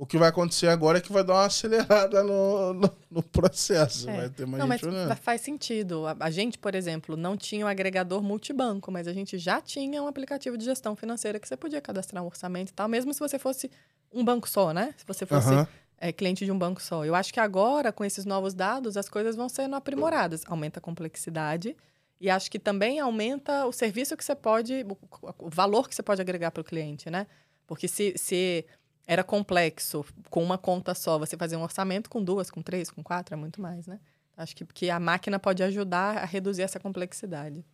O 0.00 0.06
que 0.06 0.16
vai 0.16 0.30
acontecer 0.30 0.66
agora 0.68 0.96
é 0.96 1.00
que 1.02 1.12
vai 1.12 1.22
dar 1.22 1.34
uma 1.34 1.44
acelerada 1.44 2.24
no, 2.24 2.72
no, 2.72 2.90
no 3.10 3.22
processo. 3.22 4.08
É. 4.08 4.16
Vai 4.16 4.30
ter 4.30 4.46
mais 4.46 4.58
não, 4.58 4.70
gente 4.72 4.86
mas 4.86 4.94
olhando. 4.94 5.16
faz 5.16 5.42
sentido. 5.42 6.06
A, 6.06 6.16
a, 6.20 6.30
gente, 6.30 6.56
por 6.56 6.74
exemplo, 6.74 7.18
não 7.18 7.36
tinha 7.36 7.66
um 7.66 7.68
agregador 7.68 8.22
multibanco, 8.22 8.90
mas 8.90 9.06
a 9.06 9.12
gente 9.12 9.36
já 9.36 9.60
tinha 9.60 10.02
um 10.02 10.08
aplicativo 10.08 10.56
de 10.56 10.64
gestão 10.64 10.96
financeira 10.96 11.38
que 11.38 11.46
você 11.46 11.54
podia 11.54 11.82
cadastrar 11.82 12.24
um 12.24 12.26
orçamento 12.28 12.70
e 12.70 12.72
tal, 12.72 12.88
mesmo 12.88 13.12
se 13.12 13.20
você 13.20 13.38
fosse 13.38 13.70
um 14.10 14.24
banco 14.24 14.48
só, 14.48 14.72
né? 14.72 14.94
Se 14.96 15.04
você 15.06 15.26
fosse 15.26 15.50
uhum. 15.50 15.66
é, 15.98 16.10
cliente 16.10 16.46
de 16.46 16.50
um 16.50 16.58
banco 16.58 16.80
só. 16.80 17.04
Eu 17.04 17.14
acho 17.14 17.30
que 17.30 17.38
agora, 17.38 17.92
com 17.92 18.02
esses 18.02 18.24
novos 18.24 18.54
dados, 18.54 18.96
as 18.96 19.06
coisas 19.06 19.36
vão 19.36 19.50
sendo 19.50 19.76
aprimoradas. 19.76 20.44
Aumenta 20.46 20.78
a 20.78 20.82
complexidade. 20.82 21.76
E 22.18 22.30
acho 22.30 22.50
que 22.50 22.58
também 22.58 23.00
aumenta 23.00 23.66
o 23.66 23.72
serviço 23.72 24.16
que 24.16 24.24
você 24.24 24.34
pode, 24.34 24.82
o, 24.82 25.46
o 25.46 25.50
valor 25.50 25.86
que 25.90 25.94
você 25.94 26.02
pode 26.02 26.22
agregar 26.22 26.50
para 26.52 26.62
o 26.62 26.64
cliente, 26.64 27.10
né? 27.10 27.26
Porque 27.66 27.86
se, 27.86 28.14
se 28.16 28.64
era 29.10 29.24
complexo 29.24 30.04
com 30.30 30.40
uma 30.40 30.56
conta 30.56 30.94
só. 30.94 31.18
Você 31.18 31.36
fazer 31.36 31.56
um 31.56 31.64
orçamento 31.64 32.08
com 32.08 32.22
duas, 32.22 32.48
com 32.48 32.62
três, 32.62 32.92
com 32.92 33.02
quatro, 33.02 33.34
é 33.34 33.36
muito 33.36 33.60
mais, 33.60 33.84
né? 33.84 33.98
Acho 34.36 34.54
que, 34.54 34.64
que 34.64 34.88
a 34.88 35.00
máquina 35.00 35.36
pode 35.36 35.64
ajudar 35.64 36.18
a 36.18 36.24
reduzir 36.24 36.62
essa 36.62 36.78
complexidade. 36.78 37.64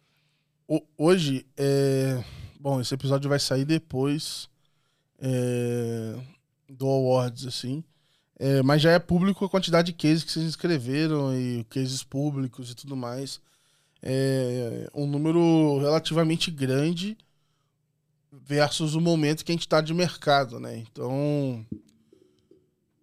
Hoje, 0.97 1.47
é... 1.55 2.24
bom, 2.59 2.80
esse 2.80 2.95
episódio 2.95 3.28
vai 3.28 3.39
sair 3.39 3.66
depois 3.66 4.49
é... 5.18 6.14
do 6.70 6.89
Awards, 6.89 7.47
assim. 7.47 7.84
É, 8.39 8.62
mas 8.62 8.80
já 8.80 8.93
é 8.93 8.99
público 8.99 9.45
a 9.45 9.49
quantidade 9.51 9.93
de 9.93 9.99
cases 9.99 10.24
que 10.24 10.32
vocês 10.32 10.47
escreveram 10.47 11.39
e 11.39 11.64
cases 11.64 12.03
públicos 12.03 12.70
e 12.70 12.74
tudo 12.74 12.97
mais. 12.97 13.43
É 14.03 14.89
um 14.95 15.07
número 15.07 15.80
relativamente 15.80 16.51
grande 16.51 17.16
versus 18.45 18.95
o 18.95 19.01
momento 19.01 19.45
que 19.45 19.53
a 19.53 19.55
gente 19.55 19.66
está 19.66 19.80
de 19.80 19.95
mercado, 19.95 20.61
né? 20.61 20.78
Então, 20.78 21.64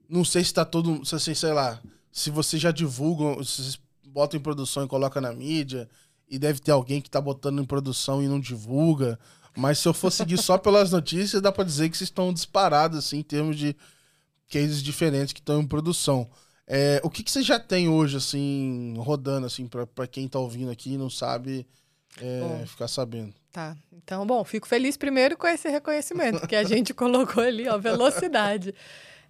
não 0.07 0.23
sei 0.23 0.43
se 0.43 0.47
está 0.47 0.65
todo, 0.65 1.05
se 1.05 1.15
assim, 1.15 1.33
sei 1.33 1.53
lá, 1.53 1.81
se 2.11 2.29
você 2.29 2.57
já 2.57 2.71
divulga, 2.71 3.43
se 3.43 3.61
vocês 3.61 3.79
botam 4.05 4.39
em 4.39 4.43
produção 4.43 4.85
e 4.85 4.87
coloca 4.87 5.19
na 5.19 5.33
mídia, 5.33 5.89
e 6.29 6.37
deve 6.37 6.59
ter 6.59 6.71
alguém 6.71 7.01
que 7.01 7.07
está 7.07 7.19
botando 7.21 7.61
em 7.61 7.65
produção 7.65 8.21
e 8.21 8.27
não 8.27 8.39
divulga. 8.39 9.19
Mas 9.55 9.79
se 9.79 9.87
eu 9.87 9.93
for 9.93 10.11
seguir 10.11 10.37
só 10.37 10.57
pelas 10.57 10.91
notícias, 10.91 11.41
dá 11.41 11.51
para 11.51 11.63
dizer 11.63 11.89
que 11.89 11.97
vocês 11.97 12.09
estão 12.09 12.33
disparados 12.33 12.97
assim, 12.97 13.19
em 13.19 13.23
termos 13.23 13.57
de 13.57 13.75
cases 14.49 14.81
diferentes 14.81 15.33
que 15.33 15.39
estão 15.39 15.61
em 15.61 15.67
produção. 15.67 16.29
É, 16.65 17.01
o 17.03 17.09
que, 17.09 17.23
que 17.23 17.31
você 17.31 17.43
já 17.43 17.59
tem 17.59 17.89
hoje, 17.89 18.17
assim, 18.17 18.95
rodando, 18.97 19.45
assim, 19.45 19.67
para 19.67 20.07
quem 20.07 20.25
está 20.25 20.39
ouvindo 20.39 20.71
aqui 20.71 20.93
e 20.93 20.97
não 20.97 21.09
sabe 21.09 21.67
é, 22.21 22.65
ficar 22.65 22.87
sabendo? 22.87 23.33
Tá. 23.51 23.75
Então, 23.91 24.25
bom, 24.25 24.43
fico 24.43 24.67
feliz 24.67 24.97
primeiro 24.97 25.37
com 25.37 25.47
esse 25.47 25.69
reconhecimento 25.69 26.47
que 26.47 26.55
a 26.55 26.63
gente 26.63 26.91
colocou 26.95 27.43
ali, 27.43 27.67
ó, 27.67 27.77
velocidade. 27.77 28.73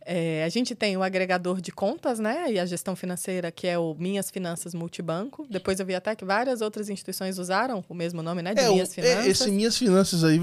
É, 0.06 0.44
a 0.44 0.50
gente 0.50 0.76
tem 0.76 0.98
o 0.98 1.04
agregador 1.04 1.62
de 1.62 1.72
contas, 1.72 2.20
né? 2.20 2.52
E 2.52 2.60
a 2.60 2.66
gestão 2.66 2.96
financeira, 2.96 3.52
que 3.52 3.68
é 3.68 3.78
o 3.78 3.96
Minhas 3.98 4.30
Finanças 4.30 4.74
Multibanco. 4.74 5.48
Depois 5.50 5.80
eu 5.80 5.86
vi 5.86 5.96
até 5.96 6.16
que 6.16 6.26
várias 6.26 6.62
outras 6.62 6.90
instituições 6.90 7.38
usaram 7.38 7.84
o 7.88 7.94
mesmo 7.94 8.22
nome, 8.22 8.42
né? 8.42 8.54
De 8.54 8.62
é, 8.62 8.70
Minhas 8.70 8.98
é, 8.98 9.02
Finanças. 9.02 9.26
esse 9.28 9.52
Minhas 9.52 9.78
Finanças 9.78 10.24
aí 10.24 10.38
é, 10.38 10.42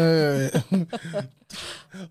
é, 0.00 0.78
é 1.20 1.28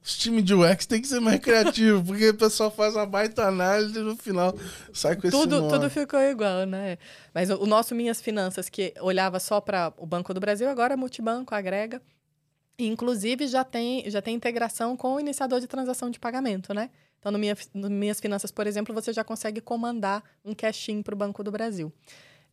Os 0.03 0.17
times 0.17 0.43
de 0.45 0.53
UX 0.53 0.85
tem 0.85 1.01
que 1.01 1.07
ser 1.07 1.19
mais 1.19 1.39
criativo, 1.39 2.03
porque 2.03 2.29
o 2.29 2.33
pessoal 2.33 2.71
faz 2.71 2.95
uma 2.95 3.05
baita 3.05 3.43
análise 3.43 3.97
e 3.97 4.01
no 4.01 4.15
final 4.15 4.55
sai 4.93 5.15
com 5.15 5.29
tudo, 5.29 5.55
esse 5.55 5.61
nome. 5.61 5.73
Tudo 5.73 5.89
ficou 5.89 6.19
igual, 6.19 6.65
né? 6.65 6.97
Mas 7.33 7.49
o, 7.49 7.61
o 7.61 7.65
nosso 7.65 7.93
Minhas 7.93 8.21
Finanças, 8.21 8.69
que 8.69 8.93
olhava 9.01 9.39
só 9.39 9.59
para 9.59 9.91
o 9.97 10.05
Banco 10.05 10.33
do 10.33 10.39
Brasil, 10.39 10.69
agora 10.69 10.93
é 10.93 10.97
multibanco, 10.97 11.53
agrega. 11.53 12.01
Inclusive, 12.77 13.47
já 13.47 13.63
tem, 13.63 14.09
já 14.09 14.21
tem 14.21 14.35
integração 14.35 14.97
com 14.97 15.15
o 15.15 15.19
iniciador 15.19 15.59
de 15.59 15.67
transação 15.67 16.09
de 16.09 16.19
pagamento, 16.19 16.73
né? 16.73 16.89
Então, 17.19 17.31
no, 17.31 17.39
minha, 17.39 17.55
no 17.73 17.89
Minhas 17.89 18.19
Finanças, 18.19 18.51
por 18.51 18.67
exemplo, 18.67 18.93
você 18.93 19.13
já 19.13 19.23
consegue 19.23 19.61
comandar 19.61 20.23
um 20.43 20.53
cash-in 20.53 21.01
para 21.01 21.13
o 21.13 21.17
Banco 21.17 21.43
do 21.43 21.51
Brasil. 21.51 21.93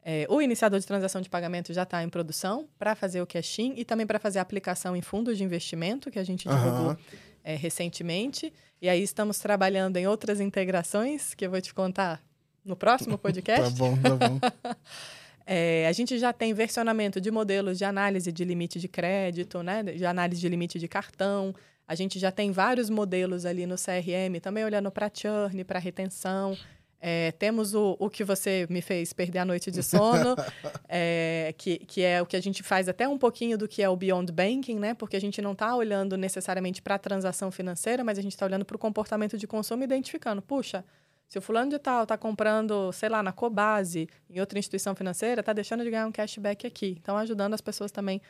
É, 0.03 0.27
o 0.31 0.41
iniciador 0.41 0.79
de 0.79 0.87
transação 0.87 1.21
de 1.21 1.29
pagamento 1.29 1.73
já 1.73 1.83
está 1.83 2.03
em 2.03 2.09
produção 2.09 2.69
para 2.79 2.95
fazer 2.95 3.21
o 3.21 3.27
cash-in 3.27 3.75
e 3.77 3.85
também 3.85 4.07
para 4.07 4.19
fazer 4.19 4.39
a 4.39 4.43
aplicação 4.43 4.95
em 4.95 5.03
fundos 5.03 5.37
de 5.37 5.45
investimento, 5.45 6.11
que 6.11 6.19
a 6.19 6.25
gente 6.25 6.49
divulgou 6.49 6.91
uhum. 6.91 6.97
é, 7.43 7.57
recentemente. 7.57 8.53
E 8.81 8.89
aí 8.89 9.03
estamos 9.03 9.39
trabalhando 9.39 9.97
em 9.97 10.07
outras 10.07 10.41
integrações, 10.41 11.35
que 11.35 11.45
eu 11.45 11.51
vou 11.51 11.61
te 11.61 11.75
contar 11.75 12.23
no 12.65 12.77
próximo 12.77 13.17
podcast. 13.19 13.63
tá 13.63 13.71
bom, 13.71 13.97
tá 13.97 14.17
bom. 14.17 14.39
É, 15.47 15.87
a 15.89 15.93
gente 15.93 16.19
já 16.19 16.33
tem 16.33 16.53
versionamento 16.55 17.21
de 17.21 17.31
modelos 17.31 17.79
de 17.79 17.85
análise 17.85 18.31
de 18.31 18.45
limite 18.45 18.79
de 18.79 18.89
crédito, 18.89 19.63
né? 19.63 19.83
de 19.83 20.05
análise 20.05 20.41
de 20.41 20.49
limite 20.49 20.79
de 20.79 20.87
cartão. 20.87 21.55
A 21.87 21.95
gente 21.95 22.19
já 22.19 22.31
tem 22.31 22.53
vários 22.53 22.89
modelos 22.89 23.45
ali 23.45 23.67
no 23.67 23.75
CRM, 23.75 24.39
também 24.41 24.65
olhando 24.65 24.91
para 24.91 25.11
churn, 25.13 25.65
para 25.65 25.79
retenção. 25.79 26.57
É, 27.03 27.33
temos 27.33 27.75
o, 27.75 27.97
o 27.99 28.11
que 28.11 28.23
você 28.23 28.67
me 28.69 28.83
fez 28.83 29.13
perder 29.13 29.39
a 29.39 29.45
noite 29.45 29.71
de 29.71 29.83
sono, 29.83 30.37
é, 30.87 31.55
que, 31.57 31.79
que 31.79 32.03
é 32.03 32.21
o 32.21 32.27
que 32.27 32.37
a 32.37 32.43
gente 32.43 32.63
faz 32.63 32.89
até 32.89 33.09
um 33.09 33.17
pouquinho 33.17 33.57
do 33.57 33.67
que 33.67 33.83
é 33.83 33.89
o 33.89 33.97
Beyond 33.97 34.31
Banking, 34.31 34.79
né? 34.79 34.93
Porque 34.93 35.17
a 35.17 35.21
gente 35.21 35.41
não 35.41 35.53
está 35.53 35.75
olhando 35.75 36.17
necessariamente 36.19 36.83
para 36.83 36.97
a 36.97 36.99
transação 36.99 37.51
financeira, 37.51 38.05
mas 38.05 38.19
a 38.19 38.23
gente 38.23 38.33
está 38.33 38.45
olhando 38.45 38.67
para 38.67 38.77
o 38.77 38.79
comportamento 38.79 39.39
de 39.39 39.47
consumo, 39.47 39.83
identificando, 39.83 40.43
puxa, 40.43 40.85
se 41.31 41.39
o 41.39 41.41
fulano 41.41 41.71
de 41.71 41.79
tal 41.79 42.03
está 42.03 42.19
comprando, 42.19 42.93
sei 42.93 43.09
lá, 43.09 43.23
na 43.23 43.31
Cobase, 43.31 44.09
em 44.29 44.41
outra 44.41 44.59
instituição 44.59 44.97
financeira, 44.97 45.39
está 45.39 45.53
deixando 45.53 45.85
de 45.85 45.91
ganhar 45.91 46.05
um 46.05 46.11
cashback 46.11 46.67
aqui. 46.67 46.97
Então, 47.01 47.17
ajudando 47.17 47.55
as 47.55 47.61
pessoas 47.61 47.93
também 47.93 48.21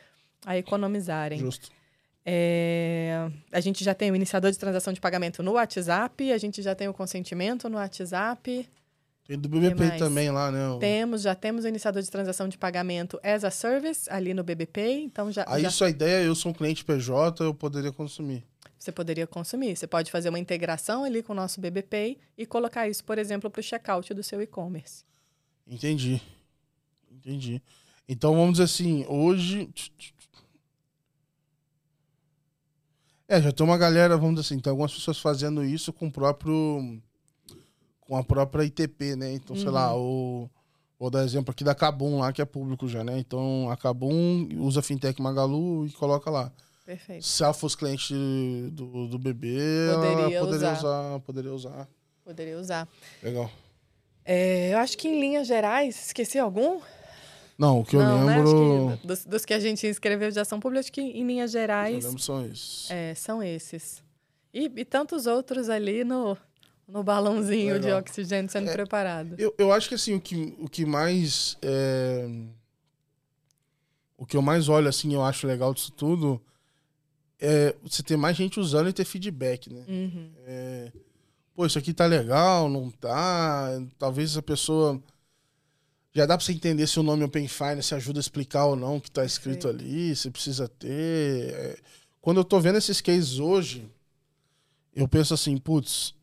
a 0.45 0.55
economizarem. 0.55 1.39
Justo. 1.39 1.71
É, 2.23 3.27
a 3.51 3.59
gente 3.59 3.83
já 3.83 3.95
tem 3.95 4.11
o 4.11 4.15
iniciador 4.15 4.51
de 4.51 4.59
transação 4.59 4.93
de 4.93 5.01
pagamento 5.01 5.41
no 5.41 5.53
WhatsApp, 5.53 6.31
a 6.31 6.37
gente 6.37 6.61
já 6.61 6.75
tem 6.75 6.87
o 6.87 6.93
consentimento 6.93 7.67
no 7.67 7.77
WhatsApp. 7.77 8.69
Tem 9.25 9.39
do 9.39 9.49
BBP 9.49 9.97
também 9.97 10.29
lá, 10.29 10.51
né? 10.51 10.59
Temos, 10.79 11.23
já 11.23 11.33
temos 11.33 11.65
o 11.65 11.67
iniciador 11.67 12.03
de 12.03 12.11
transação 12.11 12.47
de 12.47 12.59
pagamento 12.59 13.19
as 13.23 13.43
a 13.43 13.49
service 13.49 14.07
ali 14.11 14.35
no 14.35 14.43
BBP, 14.43 14.79
então 15.05 15.31
já... 15.31 15.43
Aí 15.47 15.63
já... 15.63 15.69
isso 15.69 15.83
a 15.83 15.89
ideia, 15.89 16.23
eu 16.23 16.35
sou 16.35 16.51
um 16.51 16.53
cliente 16.53 16.85
PJ, 16.85 17.43
eu 17.43 17.51
poderia 17.51 17.91
consumir 17.91 18.43
você 18.81 18.91
poderia 18.91 19.27
consumir. 19.27 19.75
Você 19.75 19.85
pode 19.85 20.09
fazer 20.09 20.29
uma 20.29 20.39
integração 20.39 21.03
ali 21.03 21.21
com 21.21 21.33
o 21.33 21.35
nosso 21.35 21.61
BBPay 21.61 22.17
e 22.35 22.47
colocar 22.47 22.89
isso, 22.89 23.03
por 23.03 23.19
exemplo, 23.19 23.47
para 23.47 23.59
o 23.59 23.63
checkout 23.63 24.11
do 24.11 24.23
seu 24.23 24.41
e-commerce. 24.41 25.05
Entendi. 25.67 26.19
Entendi. 27.11 27.61
Então 28.09 28.33
vamos 28.33 28.53
dizer 28.53 28.63
assim, 28.63 29.05
hoje. 29.07 29.69
É, 33.27 33.39
já 33.39 33.51
tem 33.51 33.63
uma 33.63 33.77
galera, 33.77 34.17
vamos 34.17 34.33
dizer 34.35 34.47
assim, 34.47 34.59
tem 34.59 34.71
algumas 34.71 34.91
pessoas 34.91 35.19
fazendo 35.19 35.63
isso 35.63 35.93
com 35.93 36.07
o 36.07 36.11
próprio. 36.11 36.99
com 37.99 38.17
a 38.17 38.23
própria 38.23 38.63
ITP, 38.63 39.15
né? 39.15 39.31
Então, 39.33 39.55
sei 39.55 39.69
lá, 39.69 39.95
o. 39.95 40.49
Vou 40.97 41.11
dar 41.11 41.23
exemplo 41.23 41.51
aqui 41.51 41.63
da 41.63 41.75
Cabum 41.75 42.19
lá, 42.19 42.33
que 42.33 42.41
é 42.41 42.45
público 42.45 42.87
já, 42.87 43.03
né? 43.03 43.19
Então 43.19 43.69
a 43.69 43.77
Cabum 43.77 44.47
usa 44.57 44.81
Fintech 44.81 45.21
Magalu 45.21 45.85
e 45.85 45.91
coloca 45.91 46.31
lá. 46.31 46.51
Perfeito. 46.91 47.25
Se 47.25 47.41
ela 47.41 47.53
fosse 47.53 47.77
cliente 47.77 48.13
do, 48.73 49.07
do 49.07 49.17
bebê, 49.17 49.57
ela 49.87 49.95
Poderia 49.95 50.39
poderia 50.41 50.71
usar. 50.73 50.77
usar. 50.77 51.19
Poderia 51.21 51.53
usar. 51.53 51.89
Poderia 52.25 52.57
usar. 52.59 52.87
Legal. 53.23 53.49
É, 54.25 54.73
eu 54.73 54.77
acho 54.77 54.97
que 54.97 55.07
em 55.07 55.19
linhas 55.19 55.47
gerais, 55.47 56.07
esqueci 56.07 56.37
algum? 56.37 56.81
Não, 57.57 57.79
o 57.79 57.85
que 57.85 57.95
eu 57.95 58.01
Não, 58.01 58.25
né? 58.25 58.35
lembro. 58.35 58.89
Acho 58.91 58.99
que 59.01 59.07
dos, 59.07 59.25
dos 59.25 59.45
que 59.45 59.53
a 59.53 59.59
gente 59.59 59.87
escreveu 59.87 60.29
de 60.31 60.39
ação 60.39 60.59
pública, 60.59 60.81
acho 60.81 60.91
que 60.91 60.99
em 61.01 61.25
linhas 61.25 61.53
Eu 61.55 61.61
gerais 61.61 62.03
lembro 62.03 62.19
são 62.19 62.45
esses. 62.45 62.91
é, 62.91 63.15
são 63.15 63.41
esses. 63.41 64.03
E, 64.53 64.65
e 64.75 64.83
tantos 64.83 65.27
outros 65.27 65.69
ali 65.69 66.03
no, 66.03 66.37
no 66.87 67.01
balãozinho 67.03 67.79
de 67.79 67.85
Legal. 67.85 67.99
oxigênio 68.01 68.51
sendo 68.51 68.69
É, 68.69 68.73
preparado. 68.73 69.35
Eu, 69.37 69.53
eu 69.57 69.71
acho 69.71 69.87
que 69.87 69.95
assim, 69.95 70.13
o 70.13 70.19
que, 70.19 70.55
o 70.59 70.67
que 70.67 70.85
mais. 70.85 71.57
é, 71.61 72.27
O 74.17 74.25
que 74.25 74.35
eu 74.35 74.41
mais 74.41 74.67
olho, 74.67 74.89
assim, 74.89 75.13
eu 75.13 75.23
acho 75.23 75.47
legal 75.47 75.73
disso 75.73 75.91
tudo 75.93 76.41
é 77.41 77.75
você 77.81 78.01
ter 78.03 78.15
mais 78.15 78.37
gente 78.37 78.59
usando 78.59 78.87
e 78.87 78.93
ter 78.93 79.03
feedback, 79.03 79.73
né? 79.73 79.83
Uhum. 79.87 80.31
É, 80.45 80.91
Pô, 81.53 81.65
isso 81.65 81.77
aqui 81.77 81.93
tá 81.93 82.05
legal, 82.05 82.69
não 82.69 82.89
tá? 82.89 83.69
Talvez 83.99 84.37
a 84.37 84.41
pessoa. 84.41 85.01
Já 86.13 86.25
dá 86.25 86.37
pra 86.37 86.45
você 86.45 86.51
entender 86.53 86.87
se 86.87 86.99
o 86.99 87.03
nome 87.03 87.23
Open 87.23 87.47
Finance 87.47 87.93
ajuda 87.93 88.19
a 88.19 88.21
explicar 88.21 88.65
ou 88.65 88.75
não 88.75 88.97
o 88.97 89.01
que 89.01 89.11
tá 89.11 89.23
escrito 89.25 89.67
Perfeito. 89.67 89.85
ali, 89.85 90.15
se 90.15 90.29
precisa 90.29 90.67
ter. 90.67 91.53
É, 91.53 91.77
Quando 92.21 92.37
eu 92.37 92.43
tô 92.43 92.59
vendo 92.59 92.77
esses 92.77 92.99
cases 93.01 93.39
hoje, 93.39 93.89
eu 94.93 95.07
penso 95.07 95.33
assim, 95.33 95.57
putz, 95.57 96.13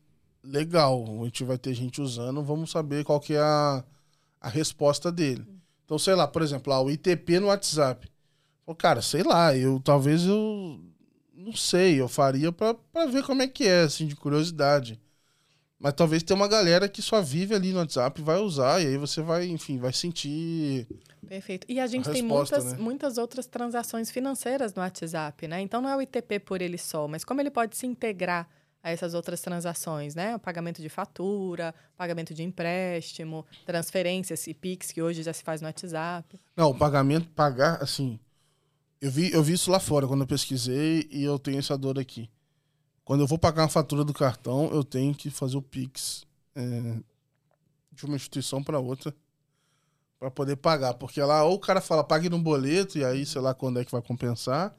legal, 0.43 1.03
a 1.21 1.25
gente 1.25 1.43
vai 1.43 1.57
ter 1.57 1.73
gente 1.73 2.01
usando, 2.01 2.43
vamos 2.43 2.71
saber 2.71 3.03
qual 3.03 3.19
que 3.19 3.33
é 3.33 3.39
a, 3.39 3.83
a 4.41 4.49
resposta 4.49 5.11
dele. 5.11 5.45
Então, 5.85 5.97
sei 5.97 6.13
lá, 6.13 6.27
por 6.27 6.41
exemplo, 6.41 6.71
lá, 6.71 6.81
o 6.81 6.91
ITP 6.91 7.39
no 7.39 7.47
WhatsApp. 7.47 8.07
Pô, 8.65 8.75
cara, 8.75 9.01
sei 9.01 9.23
lá, 9.23 9.55
eu 9.55 9.79
talvez 9.79 10.23
eu 10.25 10.79
não 11.39 11.55
sei, 11.55 11.99
eu 11.99 12.07
faria 12.07 12.51
pra, 12.51 12.73
pra 12.73 13.05
ver 13.05 13.23
como 13.23 13.41
é 13.41 13.47
que 13.47 13.65
é, 13.67 13.81
assim, 13.81 14.05
de 14.05 14.15
curiosidade. 14.15 14.99
Mas 15.79 15.93
talvez 15.93 16.21
tenha 16.21 16.35
uma 16.35 16.47
galera 16.47 16.89
que 16.89 17.01
só 17.01 17.21
vive 17.21 17.55
ali 17.55 17.71
no 17.71 17.79
WhatsApp 17.79 18.19
e 18.19 18.23
vai 18.23 18.37
usar, 18.37 18.81
e 18.81 18.87
aí 18.87 18.97
você 18.97 19.21
vai, 19.21 19.47
enfim, 19.47 19.77
vai 19.77 19.93
sentir. 19.93 20.85
Perfeito. 21.25 21.65
E 21.69 21.79
a 21.79 21.87
gente 21.87 22.09
A 22.09 22.11
tem 22.11 22.21
resposta, 22.21 22.57
muitas, 22.57 22.73
né? 22.73 22.83
muitas 22.83 23.17
outras 23.17 23.45
transações 23.45 24.11
financeiras 24.11 24.73
no 24.73 24.81
WhatsApp, 24.81 25.47
né? 25.47 25.61
Então 25.61 25.81
não 25.81 25.89
é 25.89 25.95
o 25.95 26.01
ITP 26.01 26.39
por 26.39 26.61
ele 26.61 26.77
só, 26.77 27.07
mas 27.07 27.23
como 27.23 27.39
ele 27.39 27.49
pode 27.49 27.77
se 27.77 27.87
integrar 27.87 28.49
a 28.83 28.91
essas 28.91 29.13
outras 29.13 29.41
transações, 29.41 30.15
né? 30.15 30.35
O 30.35 30.39
pagamento 30.39 30.81
de 30.81 30.89
fatura, 30.89 31.73
pagamento 31.95 32.33
de 32.33 32.43
empréstimo, 32.43 33.45
transferências 33.65 34.47
e 34.47 34.53
Pix, 34.53 34.91
que 34.91 35.01
hoje 35.01 35.23
já 35.23 35.31
se 35.33 35.43
faz 35.43 35.61
no 35.61 35.67
WhatsApp. 35.67 36.39
Não, 36.57 36.71
o 36.71 36.75
pagamento, 36.77 37.29
pagar, 37.29 37.81
assim. 37.81 38.19
Eu 39.01 39.11
vi, 39.11 39.31
eu 39.31 39.41
vi 39.41 39.53
isso 39.53 39.71
lá 39.71 39.79
fora 39.79 40.07
quando 40.07 40.21
eu 40.21 40.27
pesquisei 40.27 41.07
e 41.11 41.23
eu 41.23 41.39
tenho 41.39 41.59
essa 41.59 41.77
dor 41.77 41.97
aqui. 41.97 42.29
Quando 43.05 43.21
eu 43.21 43.27
vou 43.27 43.37
pagar 43.37 43.63
uma 43.63 43.69
fatura 43.69 44.03
do 44.03 44.13
cartão, 44.13 44.69
eu 44.71 44.83
tenho 44.83 45.15
que 45.15 45.29
fazer 45.29 45.57
o 45.57 45.61
Pix 45.61 46.25
é, 46.55 46.97
de 47.91 48.05
uma 48.05 48.15
instituição 48.15 48.61
para 48.61 48.79
outra 48.79 49.13
para 50.19 50.29
poder 50.29 50.57
pagar. 50.57 50.93
Porque 50.95 51.21
lá, 51.21 51.43
ou 51.43 51.55
o 51.55 51.59
cara 51.59 51.79
fala, 51.79 52.03
pague 52.03 52.29
no 52.29 52.37
boleto, 52.37 52.97
e 52.97 53.05
aí, 53.05 53.25
sei 53.25 53.41
lá 53.41 53.53
quando 53.53 53.79
é 53.79 53.85
que 53.85 53.91
vai 53.91 54.01
compensar, 54.01 54.75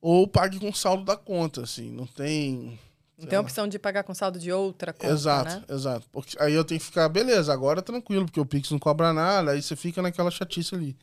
ou 0.00 0.26
pague 0.26 0.58
com 0.58 0.72
saldo 0.72 1.04
da 1.04 1.16
conta, 1.16 1.62
assim. 1.62 1.90
Não 1.90 2.06
tem. 2.06 2.78
Não 3.16 3.28
tem 3.28 3.38
a 3.38 3.40
opção 3.42 3.68
de 3.68 3.78
pagar 3.78 4.02
com 4.02 4.12
saldo 4.12 4.40
de 4.40 4.50
outra 4.50 4.92
conta, 4.92 5.12
exato, 5.12 5.50
né? 5.50 5.64
exato. 5.68 6.08
Porque 6.10 6.36
aí 6.42 6.52
eu 6.52 6.64
tenho 6.64 6.80
que 6.80 6.86
ficar, 6.86 7.08
beleza, 7.08 7.52
agora 7.52 7.80
tranquilo, 7.80 8.24
porque 8.24 8.40
o 8.40 8.46
Pix 8.46 8.70
não 8.72 8.78
cobra 8.78 9.12
nada, 9.12 9.52
aí 9.52 9.62
você 9.62 9.76
fica 9.76 10.02
naquela 10.02 10.32
chatice 10.32 10.74
ali. 10.74 10.96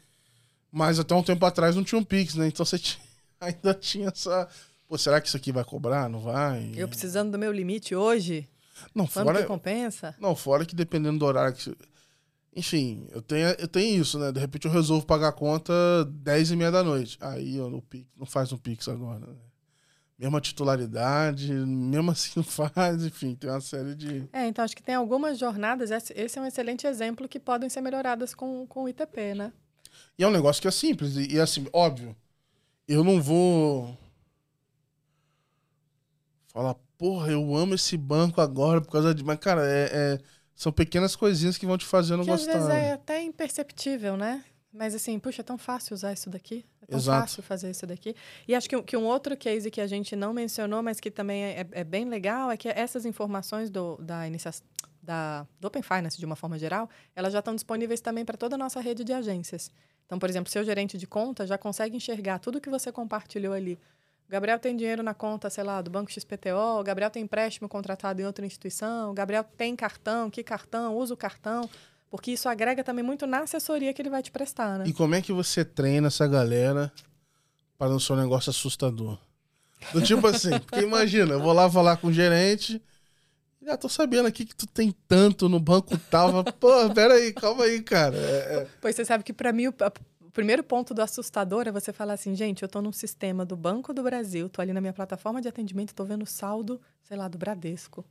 Mas 0.72 1.00
até 1.00 1.14
um 1.14 1.24
tempo 1.24 1.46
atrás 1.46 1.76
não 1.76 1.84
tinha 1.84 2.00
um 2.00 2.04
Pix, 2.04 2.36
né? 2.36 2.48
Então 2.48 2.66
você 2.66 2.80
tinha- 2.80 3.04
ainda 3.40 3.74
tinha 3.74 4.08
essa. 4.10 4.48
Pô, 4.88 4.98
será 4.98 5.20
que 5.20 5.28
isso 5.28 5.38
aqui 5.38 5.52
vai 5.52 5.64
cobrar? 5.64 6.10
Não 6.10 6.20
vai? 6.20 6.72
Eu 6.76 6.88
precisando 6.88 7.32
do 7.32 7.38
meu 7.40 7.52
limite 7.52 7.96
hoje, 7.96 8.48
Não, 8.96 9.06
quando 9.08 9.26
fora. 9.28 9.42
que 9.42 9.48
compensa? 9.48 10.16
Não, 10.20 10.36
fora 10.36 10.66
que 10.66 10.76
dependendo 10.76 11.20
do 11.20 11.26
horário 11.26 11.56
que. 11.56 11.76
Enfim, 12.54 13.08
eu 13.12 13.22
tenho, 13.22 13.48
eu 13.58 13.68
tenho 13.68 14.02
isso, 14.02 14.20
né? 14.20 14.32
De 14.32 14.40
repente 14.40 14.66
eu 14.68 14.72
resolvo 14.72 15.06
pagar 15.06 15.30
a 15.30 15.34
conta 15.34 15.74
10 16.10 16.52
e 16.52 16.56
meia 16.58 16.70
da 16.72 16.84
noite. 16.84 17.18
Aí 17.22 17.56
eu 17.56 17.70
no 17.70 17.82
Pix, 17.82 18.06
não 18.18 18.26
faz 18.26 18.52
um 18.52 18.58
Pix 18.58 18.88
agora, 18.90 19.20
né? 19.26 19.36
Mesma 20.20 20.42
titularidade, 20.42 21.52
mesmo 21.52 22.12
assim 22.12 22.32
não 22.36 22.44
faz, 22.44 23.04
enfim, 23.06 23.34
tem 23.36 23.50
uma 23.50 23.62
série 23.62 23.96
de. 23.96 24.28
É, 24.34 24.46
então 24.48 24.64
acho 24.64 24.76
que 24.76 24.84
tem 24.84 24.96
algumas 24.96 25.40
jornadas, 25.40 25.90
esse 25.92 26.14
esse 26.14 26.38
é 26.38 26.42
um 26.42 26.46
excelente 26.46 26.86
exemplo 26.86 27.28
que 27.28 27.40
podem 27.40 27.70
ser 27.70 27.82
melhoradas 27.82 28.36
com, 28.36 28.68
com 28.68 28.84
o 28.84 28.90
ITP, 28.90 29.34
né? 29.34 29.54
E 30.22 30.24
é 30.24 30.28
um 30.28 30.32
negócio 30.32 30.62
que 30.62 30.68
é 30.68 30.72
simples. 30.72 31.16
E, 31.16 31.34
e, 31.34 31.40
assim, 31.40 31.66
óbvio, 31.74 32.16
eu 32.88 33.04
não 33.04 33.20
vou 33.20 33.98
falar, 36.54 36.76
porra, 36.96 37.32
eu 37.32 37.56
amo 37.56 37.74
esse 37.74 37.98
banco 37.98 38.40
agora 38.40 38.80
por 38.80 38.92
causa 38.92 39.16
de. 39.16 39.24
Mas, 39.24 39.40
cara, 39.40 39.66
é, 39.66 39.90
é- 39.92 40.20
são 40.54 40.72
pequenas 40.72 41.16
coisinhas 41.16 41.58
que 41.58 41.66
vão 41.66 41.76
te 41.76 41.88
fazendo 41.88 42.24
Que 42.24 42.30
às 42.30 42.42
gostar. 42.42 42.54
vezes 42.54 42.68
né? 42.68 42.90
é 42.90 42.94
até 42.94 43.24
imperceptível, 43.24 44.16
né? 44.16 44.46
Mas 44.72 44.94
assim, 44.94 45.18
puxa, 45.18 45.42
é 45.42 45.44
tão 45.44 45.58
fácil 45.58 45.96
usar 45.96 46.14
isso 46.14 46.30
daqui. 46.30 46.64
É 46.84 46.86
tão 46.86 47.00
Exato. 47.00 47.22
fácil 47.22 47.42
fazer 47.42 47.72
isso 47.72 47.88
daqui. 47.88 48.16
E 48.48 48.54
acho 48.54 48.70
que, 48.70 48.76
um- 48.76 48.84
que 48.84 48.96
um 48.96 49.06
outro 49.06 49.36
case 49.36 49.72
que 49.72 49.82
a 49.82 49.88
gente 49.88 50.16
não 50.16 50.34
mencionou, 50.34 50.84
mas 50.84 51.00
que 51.00 51.10
também 51.10 51.44
é, 51.46 51.66
é 51.72 51.84
bem 51.84 52.06
legal, 52.06 52.52
é 52.52 52.58
que 52.58 52.70
essas 52.70 53.08
informações 53.08 53.72
do, 53.72 53.98
da 53.98 54.28
iniciação. 54.28 54.64
Da, 55.04 55.48
do 55.60 55.68
Open 55.68 55.82
Finance, 55.82 56.20
de 56.20 56.26
uma 56.28 56.36
forma 56.36 56.60
geral, 56.60 56.88
elas 57.16 57.34
já 57.34 57.40
estão 57.40 57.56
disponíveis 57.56 58.02
também 58.02 58.24
para 58.24 58.38
toda 58.38 58.54
a 58.54 58.58
nossa 58.58 58.80
rede 58.80 59.04
de 59.04 59.12
agências. 59.12 59.72
Então, 60.12 60.20
por 60.20 60.30
exemplo, 60.30 60.52
seu 60.52 60.62
gerente 60.62 60.98
de 60.98 61.08
conta 61.08 61.48
já 61.48 61.58
consegue 61.58 61.96
enxergar 61.96 62.38
tudo 62.38 62.60
que 62.60 62.70
você 62.70 62.92
compartilhou 62.92 63.54
ali. 63.54 63.80
O 64.28 64.32
Gabriel 64.32 64.60
tem 64.60 64.76
dinheiro 64.76 65.02
na 65.02 65.14
conta, 65.14 65.50
sei 65.50 65.64
lá, 65.64 65.82
do 65.82 65.90
Banco 65.90 66.12
XPTO, 66.12 66.82
o 66.82 66.84
Gabriel 66.84 67.10
tem 67.10 67.24
empréstimo 67.24 67.70
contratado 67.70 68.22
em 68.22 68.26
outra 68.26 68.46
instituição, 68.46 69.12
o 69.12 69.14
Gabriel 69.14 69.46
tem 69.56 69.74
cartão, 69.74 70.30
que 70.30 70.44
cartão, 70.44 70.98
usa 70.98 71.14
o 71.14 71.18
cartão, 71.18 71.70
porque 72.10 72.32
isso 72.32 72.50
agrega 72.50 72.84
também 72.84 73.06
muito 73.06 73.26
na 73.26 73.44
assessoria 73.44 73.94
que 73.94 74.02
ele 74.02 74.10
vai 74.10 74.22
te 74.22 74.32
prestar, 74.32 74.80
né? 74.80 74.84
E 74.86 74.92
como 74.92 75.16
é 75.16 75.22
que 75.22 75.32
você 75.32 75.64
treina 75.64 76.08
essa 76.08 76.28
galera 76.28 76.92
para 77.78 77.90
não 77.90 77.98
ser 77.98 78.12
um 78.12 78.18
negócio 78.18 78.50
assustador? 78.50 79.18
Do 79.94 80.02
tipo 80.02 80.28
assim, 80.28 80.60
porque 80.60 80.82
imagina, 80.82 81.36
eu 81.36 81.40
vou 81.42 81.54
lá 81.54 81.72
falar 81.72 81.96
com 81.96 82.08
o 82.08 82.14
gerente. 82.14 82.82
Já 83.62 83.78
tô 83.78 83.88
sabendo 83.88 84.28
aqui 84.28 84.46
que 84.46 84.56
tu 84.56 84.66
tem 84.66 84.94
tanto 85.08 85.48
no 85.48 85.60
banco 85.60 85.98
tal. 86.10 86.44
Pô, 86.44 86.90
peraí, 86.94 87.32
calma 87.32 87.66
aí, 87.66 87.82
cara. 87.82 88.18
É, 88.18 88.56
é, 88.56 88.68
Pois 88.82 88.96
você 88.96 89.06
sabe 89.06 89.24
que 89.24 89.32
para 89.32 89.54
mim 89.54 89.68
o, 89.68 89.74
o 90.22 90.32
primeiro 90.32 90.64
ponto 90.64 90.94
do 90.94 91.02
assustador 91.02 91.68
é 91.68 91.72
você 91.72 91.94
falar 91.94 92.14
assim, 92.14 92.36
gente, 92.36 92.64
eu 92.64 92.68
tô 92.68 92.82
num 92.82 92.92
sistema 92.92 93.46
do 93.46 93.56
Banco 93.56 93.94
do 93.94 94.02
Brasil, 94.02 94.50
tô 94.50 94.62
ali 94.62 94.74
na 94.74 94.82
minha 94.82 94.94
plataforma 94.94 95.42
de 95.42 95.48
atendimento, 95.48 95.94
tô 95.94 96.04
vendo 96.04 96.26
saldo, 96.26 96.82
sei 97.04 97.16
lá, 97.16 97.28
do 97.28 97.38
Bradesco. 97.38 98.04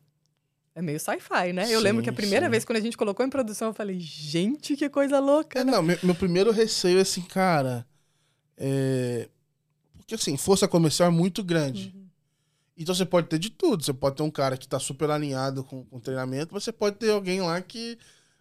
É 0.72 0.80
meio 0.80 1.00
sci-fi, 1.00 1.52
né? 1.52 1.66
eu 1.68 1.80
lembro 1.80 2.00
que 2.00 2.08
a 2.08 2.12
primeira 2.12 2.46
sim. 2.46 2.50
vez 2.50 2.64
quando 2.64 2.76
a 2.76 2.80
gente 2.80 2.96
colocou 2.96 3.26
em 3.26 3.28
produção, 3.28 3.68
eu 3.68 3.74
falei, 3.74 3.98
gente, 3.98 4.76
que 4.76 4.88
coisa 4.88 5.18
louca, 5.18 5.58
É, 5.58 5.64
né? 5.64 5.72
não, 5.72 5.82
meu, 5.82 5.98
meu 6.00 6.14
primeiro 6.14 6.52
receio 6.52 6.98
é 6.98 7.02
assim, 7.02 7.22
cara. 7.22 7.84
É... 8.56 9.28
Porque 9.96 10.14
assim, 10.14 10.36
força 10.36 10.68
comercial 10.68 11.08
é 11.08 11.12
muito 11.12 11.42
grande. 11.42 11.92
Então 12.80 12.94
você 12.94 13.04
pode 13.04 13.28
ter 13.28 13.38
de 13.38 13.50
tudo. 13.50 13.84
Você 13.84 13.92
pode 13.92 14.16
ter 14.16 14.22
um 14.22 14.30
cara 14.30 14.56
que 14.56 14.66
tá 14.66 14.78
super 14.78 15.10
alinhado 15.10 15.62
com, 15.62 15.84
com 15.84 15.98
o 15.98 16.00
treinamento, 16.00 16.54
mas 16.54 16.64
você 16.64 16.72
pode 16.72 16.96
ter 16.96 17.10
alguém 17.10 17.42
lá 17.42 17.60
que 17.60 17.98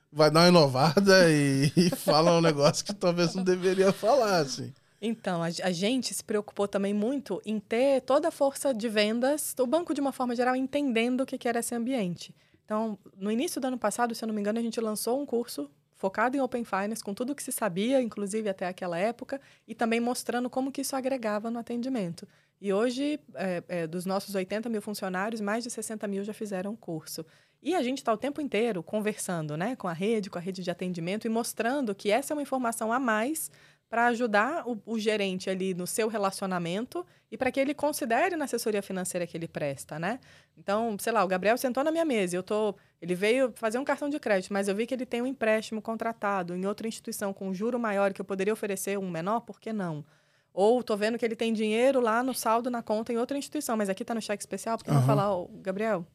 vai 0.10 0.32
dar 0.32 0.40
uma 0.40 0.48
inovada 0.48 1.14
e, 1.30 1.72
e 1.76 1.90
fala 1.90 2.38
um 2.38 2.42
negócio 2.42 2.86
que 2.86 2.94
talvez 2.94 3.36
não 3.36 3.44
deveria 3.44 3.92
falar, 3.92 4.40
assim. 4.40 4.74
Então, 5.02 5.44
a, 5.44 5.48
a 5.48 5.72
gente 5.72 6.14
se 6.14 6.24
preocupou 6.24 6.70
também 6.70 6.94
muito 6.94 7.42
em 7.46 7.60
ter 7.60 8.02
toda 8.02 8.30
a 8.30 8.32
força 8.32 8.74
de 8.74 8.88
vendas, 8.88 9.54
o 9.60 9.68
banco, 9.68 9.94
de 9.94 10.00
uma 10.00 10.14
forma 10.14 10.34
geral, 10.36 10.56
entendendo 10.56 11.22
o 11.22 11.26
que 11.26 11.38
que 11.38 11.48
era 11.48 11.60
esse 11.60 11.76
ambiente. 11.76 12.34
Então, 12.64 12.98
no 13.18 13.32
início 13.32 13.60
do 13.60 13.68
ano 13.68 13.78
passado, 13.78 14.16
se 14.16 14.24
eu 14.24 14.28
não 14.28 14.34
me 14.34 14.40
engano, 14.40 14.60
a 14.60 14.62
gente 14.62 14.80
lançou 14.80 15.22
um 15.22 15.26
curso 15.26 15.70
focado 15.96 16.38
em 16.38 16.40
Open 16.40 16.64
Finance, 16.64 17.04
com 17.04 17.14
tudo 17.14 17.32
o 17.32 17.36
que 17.36 17.44
se 17.44 17.52
sabia, 17.52 18.02
inclusive 18.02 18.48
até 18.48 18.68
aquela 18.68 18.98
época, 18.98 19.40
e 19.68 19.76
também 19.76 20.00
mostrando 20.00 20.50
como 20.50 20.72
que 20.72 20.80
isso 20.80 20.96
agregava 20.96 21.52
no 21.52 21.60
atendimento. 21.60 22.26
E 22.62 22.74
hoje, 22.74 23.20
é, 23.36 23.64
é, 23.68 23.88
dos 23.88 24.06
nossos 24.06 24.36
80 24.36 24.68
mil 24.70 24.82
funcionários, 24.82 25.40
mais 25.40 25.64
de 25.64 25.70
60 25.70 26.08
mil 26.08 26.24
já 26.24 26.34
fizeram 26.34 26.76
curso. 26.76 27.26
E 27.62 27.76
a 27.76 27.82
gente 27.82 27.98
está 27.98 28.14
o 28.14 28.18
tempo 28.18 28.42
inteiro 28.42 28.82
conversando 28.82 29.58
né, 29.58 29.76
com 29.76 29.88
a 29.88 29.94
rede, 29.94 30.30
com 30.30 30.38
a 30.38 30.42
rede 30.42 30.64
de 30.64 30.72
atendimento 30.72 31.26
e 31.26 31.30
mostrando 31.30 31.94
que 31.94 32.10
essa 32.10 32.34
é 32.34 32.36
uma 32.36 32.42
informação 32.42 32.92
a 32.92 33.00
mais 33.00 33.52
para 33.90 34.06
ajudar 34.08 34.68
o, 34.68 34.80
o, 34.86 35.00
gerente 35.00 35.50
ali 35.50 35.74
no 35.74 35.88
seu 35.88 36.08
relacionamento 36.08 37.06
e 37.32 37.38
para 37.38 37.52
que 37.52 37.60
ele 37.60 37.74
considere 37.74 38.36
na 38.36 38.46
assessoria 38.46 38.84
financeira 38.84 39.26
que 39.26 39.36
ele 39.36 39.48
presta, 39.48 39.98
né? 39.98 40.20
Então, 40.56 40.96
sei 41.00 41.12
lá, 41.12 41.24
o 41.24 41.28
Gabriel 41.28 41.58
sentou 41.58 41.84
na 41.84 41.92
minha 41.92 42.06
mesa, 42.06 42.36
eu 42.36 42.44
tô, 42.44 42.76
ele 43.02 43.16
veio 43.16 43.52
fazer 43.56 43.80
um 43.80 43.84
cartão 43.84 44.08
de 44.08 44.20
crédito, 44.20 44.54
mas 44.54 44.68
eu 44.68 44.76
vi 44.76 44.86
que 44.86 44.94
ele 44.94 45.08
tem 45.08 45.24
um 45.24 45.26
empréstimo 45.26 45.82
contratado 45.82 46.56
em 46.56 46.68
outra 46.68 46.88
instituição 46.88 47.34
com 47.34 47.52
juro 47.52 47.80
maior 47.80 48.14
que 48.14 48.22
eu 48.22 48.26
poderia 48.26 48.54
oferecer 48.54 48.98
um 49.00 49.10
menor, 49.10 49.40
por 49.42 49.60
que 49.60 49.74
não? 49.74 50.06
Ou 50.54 50.84
tô 50.84 50.98
vendo 50.98 51.18
que 51.18 51.26
ele 51.26 51.36
tem 51.36 51.54
dinheiro 51.54 52.00
lá 52.00 52.24
no 52.24 52.34
saldo 52.34 52.70
na 52.70 52.82
conta 52.82 53.14
em 53.14 53.18
outra 53.18 53.38
instituição, 53.38 53.78
mas 53.78 53.90
aqui 53.90 54.04
está 54.04 54.14
no 54.14 54.22
cheque 54.22 54.42
especial, 54.42 54.78
porque 54.78 54.90
uhum. 54.90 54.98
eu 54.98 55.02
vou 55.02 55.08
falar, 55.08 55.34
oh, 55.34 55.48
Gabriel, 55.62 56.06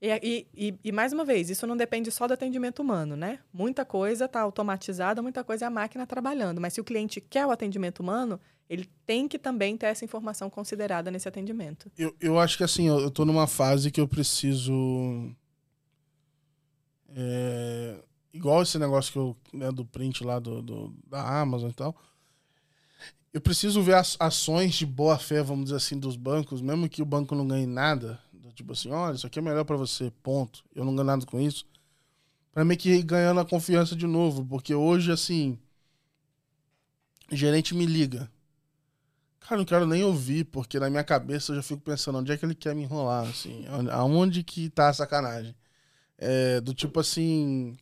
e, 0.00 0.46
e, 0.54 0.78
e, 0.84 0.92
mais 0.92 1.14
uma 1.14 1.24
vez, 1.24 1.48
isso 1.48 1.66
não 1.66 1.76
depende 1.76 2.10
só 2.10 2.26
do 2.28 2.34
atendimento 2.34 2.80
humano, 2.80 3.16
né? 3.16 3.38
Muita 3.50 3.86
coisa 3.86 4.26
está 4.26 4.40
automatizada, 4.40 5.22
muita 5.22 5.42
coisa 5.42 5.64
é 5.64 5.68
a 5.68 5.70
máquina 5.70 6.06
trabalhando. 6.06 6.60
Mas 6.60 6.74
se 6.74 6.80
o 6.80 6.84
cliente 6.84 7.22
quer 7.22 7.46
o 7.46 7.50
atendimento 7.50 8.00
humano, 8.00 8.38
ele 8.68 8.86
tem 9.06 9.26
que 9.26 9.38
também 9.38 9.78
ter 9.78 9.86
essa 9.86 10.04
informação 10.04 10.50
considerada 10.50 11.10
nesse 11.10 11.26
atendimento. 11.26 11.90
Eu, 11.96 12.14
eu 12.20 12.38
acho 12.38 12.58
que 12.58 12.64
assim, 12.64 12.86
eu 12.86 13.08
estou 13.08 13.24
numa 13.24 13.46
fase 13.46 13.90
que 13.90 14.00
eu 14.00 14.06
preciso. 14.06 14.72
É, 17.16 17.96
igual 18.32 18.62
esse 18.62 18.78
negócio 18.78 19.10
que 19.10 19.18
eu, 19.18 19.36
né, 19.54 19.72
do 19.72 19.86
print 19.86 20.22
lá 20.22 20.38
do, 20.38 20.60
do, 20.60 20.94
da 21.06 21.40
Amazon 21.40 21.70
e 21.70 21.74
tal. 21.74 21.96
Eu 23.34 23.40
preciso 23.40 23.82
ver 23.82 23.96
as 23.96 24.16
ações 24.18 24.74
de 24.74 24.86
boa 24.86 25.18
fé, 25.18 25.42
vamos 25.42 25.64
dizer 25.64 25.76
assim, 25.76 25.98
dos 25.98 26.16
bancos, 26.16 26.62
mesmo 26.62 26.88
que 26.88 27.02
o 27.02 27.06
banco 27.06 27.34
não 27.34 27.46
ganhe 27.46 27.66
nada 27.66 28.18
Tipo 28.54 28.72
assim, 28.72 28.90
olha, 28.90 29.16
isso 29.16 29.26
aqui 29.26 29.38
é 29.38 29.42
melhor 29.42 29.64
para 29.64 29.76
você, 29.76 30.10
ponto. 30.22 30.64
Eu 30.74 30.84
não 30.84 30.94
ganho 30.94 31.06
nada 31.06 31.26
com 31.26 31.40
isso. 31.40 31.66
Pra 32.52 32.64
mim 32.64 32.76
que 32.76 32.90
ir 32.90 33.02
ganhando 33.02 33.40
a 33.40 33.44
confiança 33.44 33.96
de 33.96 34.06
novo. 34.06 34.44
Porque 34.44 34.74
hoje, 34.74 35.10
assim, 35.10 35.58
gerente 37.32 37.74
me 37.74 37.84
liga. 37.84 38.30
Cara, 39.40 39.58
não 39.58 39.64
quero 39.64 39.86
nem 39.86 40.04
ouvir, 40.04 40.44
porque 40.44 40.78
na 40.78 40.88
minha 40.88 41.04
cabeça 41.04 41.52
eu 41.52 41.56
já 41.56 41.62
fico 41.62 41.82
pensando 41.82 42.18
onde 42.18 42.32
é 42.32 42.36
que 42.36 42.46
ele 42.46 42.54
quer 42.54 42.74
me 42.74 42.82
enrolar, 42.82 43.28
assim. 43.28 43.66
Aonde 43.90 44.42
que 44.42 44.70
tá 44.70 44.88
a 44.88 44.94
sacanagem. 44.94 45.54
É, 46.16 46.60
do 46.60 46.72
tipo 46.72 47.00
assim, 47.00 47.76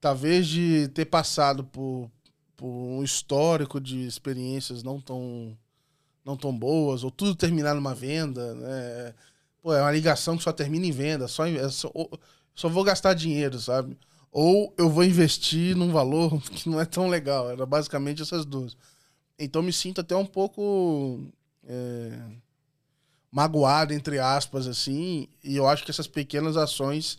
talvez 0.00 0.46
de 0.46 0.88
ter 0.88 1.06
passado 1.06 1.64
por, 1.64 2.10
por 2.60 2.68
um 2.68 3.02
histórico 3.02 3.80
de 3.80 4.06
experiências 4.06 4.82
não 4.82 5.00
tão, 5.00 5.56
não 6.22 6.36
tão 6.36 6.56
boas, 6.56 7.02
ou 7.02 7.10
tudo 7.10 7.34
terminar 7.34 7.74
numa 7.74 7.94
venda, 7.94 8.54
né? 8.54 9.14
Pô, 9.62 9.72
é 9.72 9.80
uma 9.80 9.90
ligação 9.90 10.36
que 10.36 10.42
só 10.42 10.52
termina 10.52 10.84
em 10.84 10.92
venda, 10.92 11.26
só, 11.26 11.46
é 11.46 11.70
só, 11.70 11.90
só 12.54 12.68
vou 12.68 12.84
gastar 12.84 13.14
dinheiro, 13.14 13.58
sabe? 13.58 13.96
Ou 14.30 14.74
eu 14.76 14.90
vou 14.90 15.04
investir 15.04 15.74
num 15.74 15.90
valor 15.90 16.38
que 16.52 16.68
não 16.68 16.78
é 16.78 16.84
tão 16.84 17.08
legal. 17.08 17.50
Era 17.50 17.64
basicamente 17.64 18.20
essas 18.20 18.44
duas. 18.44 18.76
Então 19.38 19.62
me 19.62 19.72
sinto 19.72 20.02
até 20.02 20.14
um 20.14 20.26
pouco 20.26 21.18
é, 21.66 22.12
magoado, 23.32 23.94
entre 23.94 24.18
aspas, 24.18 24.66
assim. 24.66 25.28
E 25.42 25.56
eu 25.56 25.66
acho 25.66 25.82
que 25.82 25.90
essas 25.90 26.06
pequenas 26.06 26.58
ações 26.58 27.18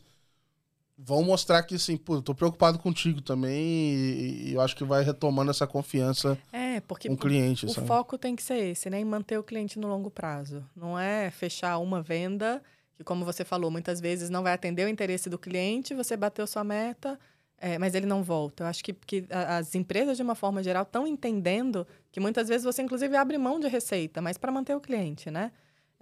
vão 1.04 1.24
mostrar 1.24 1.64
que, 1.64 1.76
assim, 1.76 1.98
pô, 1.98 2.16
eu 2.16 2.22
tô 2.22 2.36
preocupado 2.36 2.78
contigo 2.78 3.22
também 3.22 3.94
e, 3.94 4.50
e 4.50 4.54
eu 4.54 4.62
acho 4.62 4.76
que 4.76 4.84
vai 4.84 5.04
retomando 5.04 5.50
essa 5.50 5.66
confiança 5.66 6.38
é, 6.52 6.80
porque 6.82 7.08
com 7.08 7.16
o 7.16 7.18
cliente. 7.18 7.66
O 7.66 7.70
sabe? 7.70 7.88
foco 7.88 8.18
tem 8.18 8.36
que 8.36 8.44
ser 8.44 8.58
esse, 8.58 8.90
né? 8.90 9.00
Em 9.00 9.06
manter 9.06 9.38
o 9.38 9.44
cliente 9.44 9.80
no 9.80 9.88
longo 9.88 10.12
prazo. 10.12 10.64
Não 10.76 10.98
é 10.98 11.32
fechar 11.32 11.78
uma 11.80 12.02
venda 12.02 12.62
que, 12.96 13.04
como 13.04 13.26
você 13.26 13.44
falou, 13.44 13.72
muitas 13.72 14.00
vezes 14.00 14.30
não 14.30 14.44
vai 14.44 14.54
atender 14.54 14.86
o 14.86 14.90
interesse 14.90 15.30
do 15.30 15.40
cliente, 15.40 15.96
você 15.96 16.16
bateu 16.16 16.46
sua 16.46 16.64
meta, 16.64 17.20
é, 17.58 17.78
mas 17.78 17.96
ele 17.96 18.06
não 18.06 18.24
volta. 18.24 18.64
Eu 18.64 18.68
acho 18.68 18.84
que, 18.84 18.94
que 18.94 19.26
as 19.30 19.76
empresas, 19.76 20.18
de 20.18 20.24
uma 20.24 20.36
forma 20.36 20.62
geral, 20.64 20.84
estão 20.84 21.08
entendendo 21.08 21.86
que 22.12 22.20
muitas 22.20 22.48
vezes 22.48 22.64
você, 22.64 22.82
inclusive, 22.82 23.16
abre 23.16 23.38
mão 23.38 23.60
de 23.60 23.68
receita, 23.68 24.22
mas 24.22 24.38
para 24.38 24.52
manter 24.52 24.76
o 24.76 24.82
cliente, 24.82 25.30
né? 25.32 25.52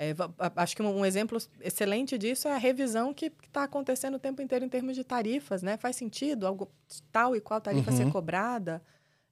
É, 0.01 0.15
acho 0.55 0.77
que 0.77 0.81
um, 0.81 1.05
exemplo 1.05 1.37
excelente 1.59 2.17
disso 2.17 2.47
é 2.47 2.53
a 2.53 2.57
revisão 2.57 3.13
que 3.13 3.33
está 3.45 3.63
acontecendo 3.63 4.15
o 4.15 4.19
tempo 4.19 4.41
inteiro 4.41 4.63
em 4.63 4.69
termos 4.69 4.95
de 4.95 5.03
tarifas, 5.03 5.61
né? 5.61 5.75
Faz 5.75 5.97
sentido 5.97 6.47
algo 6.47 6.71
tal 7.11 7.35
e 7.35 7.41
qual 7.41 7.59
tarifa 7.59 7.91
uhum. 7.91 7.97
ser 7.97 8.09
cobrada? 8.09 8.81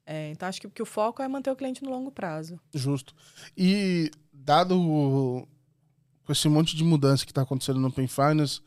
É, 0.05 0.29
então, 0.29 0.49
acho 0.49 0.59
que, 0.59 0.69
que 0.69 0.81
o 0.81 0.85
foco 0.85 1.21
é 1.21 1.27
manter 1.29 1.49
o 1.51 1.55
cliente 1.55 1.81
no 1.81 1.89
longo 1.89 2.11
prazo. 2.11 2.59
Justo. 2.73 3.15
E 3.55 4.11
dado 4.33 4.75
com 6.25 6.31
esse 6.33 6.49
monte 6.49 6.75
de 6.75 6.83
mudança 6.83 7.23
que 7.23 7.31
está 7.31 7.43
acontecendo 7.43 7.79
no 7.79 7.87
Open 7.87 8.07
Finance, 8.07 8.59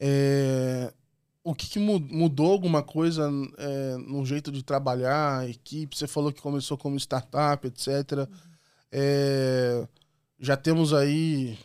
é, 0.00 0.92
o 1.44 1.54
que, 1.54 1.68
que, 1.68 1.78
mudou 1.78 2.50
alguma 2.50 2.82
coisa 2.82 3.30
é, 3.58 3.96
no 3.96 4.26
jeito 4.26 4.50
de 4.50 4.64
trabalhar, 4.64 5.48
equipe? 5.48 5.96
Você 5.96 6.08
falou 6.08 6.32
que 6.32 6.42
começou 6.42 6.76
como 6.76 6.96
startup, 6.96 7.64
etc. 7.64 7.86
Uhum. 7.88 8.26
É, 8.90 9.88
já 10.42 10.56
temos 10.56 10.92
aí 10.92 11.56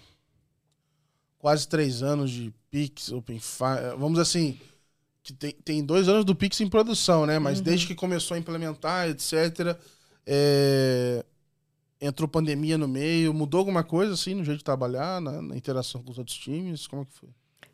quase 1.40 1.68
três 1.68 2.04
anos 2.04 2.30
de 2.30 2.54
Pix, 2.70 3.12
OpenFi. 3.12 3.98
Vamos 3.98 4.20
assim, 4.20 4.60
que 5.24 5.34
tem, 5.34 5.52
tem 5.52 5.84
dois 5.84 6.08
anos 6.08 6.24
do 6.24 6.36
Pix 6.36 6.62
em 6.62 6.70
produção, 6.70 7.26
né? 7.26 7.40
Mas 7.40 7.58
uhum. 7.58 7.64
desde 7.64 7.88
que 7.88 7.96
começou 7.96 8.36
a 8.36 8.40
implementar, 8.40 9.10
etc., 9.10 9.76
é, 10.28 11.26
entrou 12.00 12.28
pandemia 12.28 12.78
no 12.78 12.88
meio. 12.88 13.34
Mudou 13.34 13.58
alguma 13.58 13.84
coisa, 13.84 14.14
assim, 14.14 14.36
no 14.36 14.46
jeito 14.46 14.60
de 14.60 14.64
trabalhar, 14.64 15.20
na, 15.20 15.42
na 15.42 15.58
interação 15.58 16.04
com 16.04 16.12
os 16.12 16.20
outros 16.20 16.38
times? 16.38 16.86
Como 16.86 17.02
é 17.02 17.06
que 17.06 17.14
foi? 17.14 17.30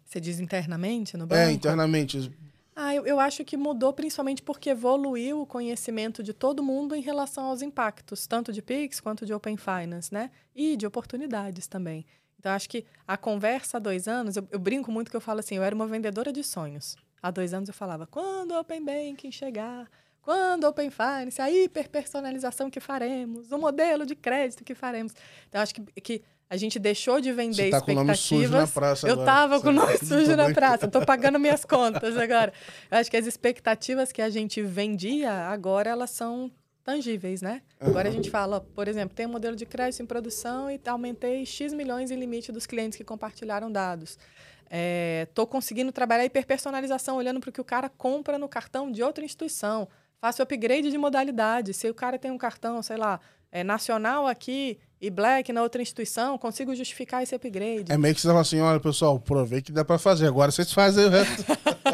Você 0.05 0.21
diz 0.21 0.39
internamente 0.39 1.17
no 1.17 1.25
é, 1.25 1.27
banco? 1.27 1.41
É, 1.41 1.51
internamente. 1.51 2.31
Ah, 2.75 2.95
eu, 2.95 3.05
eu 3.05 3.19
acho 3.19 3.45
que 3.45 3.55
mudou 3.55 3.93
principalmente 3.93 4.41
porque 4.41 4.71
evoluiu 4.71 5.41
o 5.41 5.45
conhecimento 5.45 6.23
de 6.23 6.33
todo 6.33 6.63
mundo 6.63 6.95
em 6.95 7.01
relação 7.01 7.45
aos 7.45 7.61
impactos, 7.61 8.25
tanto 8.25 8.51
de 8.51 8.61
Pix 8.61 8.99
quanto 8.99 9.25
de 9.25 9.33
Open 9.33 9.57
Finance, 9.57 10.11
né? 10.11 10.31
E 10.55 10.75
de 10.75 10.87
oportunidades 10.87 11.67
também. 11.67 12.05
Então, 12.39 12.51
acho 12.51 12.67
que 12.67 12.83
a 13.07 13.15
conversa 13.15 13.77
há 13.77 13.79
dois 13.79 14.07
anos, 14.07 14.35
eu, 14.35 14.47
eu 14.51 14.59
brinco 14.59 14.91
muito 14.91 15.11
que 15.11 15.15
eu 15.15 15.21
falo 15.21 15.39
assim, 15.39 15.55
eu 15.55 15.63
era 15.63 15.73
uma 15.73 15.87
vendedora 15.87 16.33
de 16.33 16.43
sonhos. 16.43 16.95
Há 17.21 17.31
dois 17.31 17.53
anos 17.53 17.69
eu 17.69 17.75
falava, 17.75 18.07
quando 18.07 18.51
o 18.51 18.59
Open 18.59 18.83
Banking 18.83 19.31
chegar, 19.31 19.89
quando 20.21 20.65
Open 20.65 20.89
Finance, 20.89 21.41
a 21.41 21.51
hiperpersonalização 21.51 22.69
que 22.69 22.79
faremos, 22.79 23.51
o 23.51 23.57
modelo 23.57 24.05
de 24.05 24.15
crédito 24.15 24.63
que 24.63 24.73
faremos. 24.73 25.13
Então, 25.47 25.61
acho 25.61 25.75
que, 25.75 26.01
que 26.01 26.23
a 26.49 26.57
gente 26.57 26.77
deixou 26.77 27.19
de 27.19 27.31
vender 27.31 27.63
Você 27.63 27.69
tá 27.71 27.77
expectativas. 27.77 27.89
Com 27.91 28.01
o 28.01 28.05
nome 28.05 28.17
sujo 28.17 28.49
na 28.51 28.67
praça 28.67 29.07
eu 29.07 29.13
agora. 29.13 29.25
tava 29.25 29.61
com 29.61 29.69
o 29.69 29.73
nome 29.73 29.97
sujo 29.97 30.35
na 30.35 30.53
praça, 30.53 30.85
estou 30.85 31.05
pagando 31.05 31.39
minhas 31.39 31.65
contas 31.65 32.17
agora. 32.17 32.53
Eu 32.91 32.97
acho 32.97 33.09
que 33.09 33.17
as 33.17 33.25
expectativas 33.25 34.11
que 34.11 34.21
a 34.21 34.29
gente 34.29 34.61
vendia, 34.61 35.31
agora 35.47 35.89
elas 35.89 36.11
são 36.11 36.51
tangíveis, 36.83 37.41
né? 37.41 37.61
Agora 37.79 38.09
a 38.09 38.11
gente 38.11 38.29
fala, 38.29 38.59
por 38.59 38.87
exemplo, 38.87 39.15
tem 39.15 39.25
um 39.25 39.29
modelo 39.29 39.55
de 39.55 39.65
crédito 39.65 40.03
em 40.03 40.05
produção 40.05 40.69
e 40.69 40.79
aumentei 40.85 41.45
X 41.45 41.73
milhões 41.73 42.11
em 42.11 42.15
limite 42.15 42.51
dos 42.51 42.65
clientes 42.65 42.97
que 42.97 43.03
compartilharam 43.03 43.71
dados. 43.71 44.17
Estou 45.25 45.45
é, 45.45 45.47
conseguindo 45.47 45.91
trabalhar 45.91 46.25
hiperpersonalização, 46.25 47.15
olhando 47.15 47.39
para 47.39 47.49
o 47.49 47.53
que 47.53 47.61
o 47.61 47.63
cara 47.63 47.89
compra 47.89 48.37
no 48.37 48.49
cartão 48.49 48.91
de 48.91 49.01
outra 49.01 49.23
instituição. 49.23 49.87
Faço 50.19 50.41
upgrade 50.41 50.89
de 50.89 50.97
modalidade. 50.97 51.73
Se 51.73 51.89
o 51.89 51.93
cara 51.93 52.17
tem 52.17 52.31
um 52.31 52.37
cartão, 52.37 52.81
sei 52.81 52.97
lá, 52.97 53.19
é, 53.51 53.63
nacional 53.63 54.27
aqui 54.27 54.79
e 55.03 55.09
black 55.09 55.51
na 55.51 55.61
outra 55.61 55.81
instituição, 55.81 56.37
consigo 56.37 56.73
justificar 56.73 57.21
esse 57.21 57.35
upgrade. 57.35 57.91
É 57.91 57.97
meio 57.97 58.15
que 58.15 58.21
você 58.21 58.27
fala 58.29 58.39
assim, 58.39 58.61
olha, 58.61 58.79
pessoal, 58.79 59.19
provei 59.19 59.61
que 59.61 59.69
dá 59.69 59.83
para 59.83 59.99
fazer, 59.99 60.27
agora 60.27 60.49
vocês 60.49 60.71
fazem 60.71 61.03
o 61.07 61.09
resto. 61.09 61.43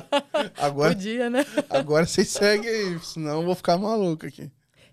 agora, 0.56 0.94
Podia, 0.94 1.28
né? 1.28 1.44
agora 1.72 2.06
vocês 2.06 2.30
seguem 2.30 2.70
aí, 2.70 3.00
senão 3.00 3.40
eu 3.40 3.46
vou 3.48 3.56
ficar 3.56 3.80
maluco 3.80 4.28
aqui. 4.28 4.52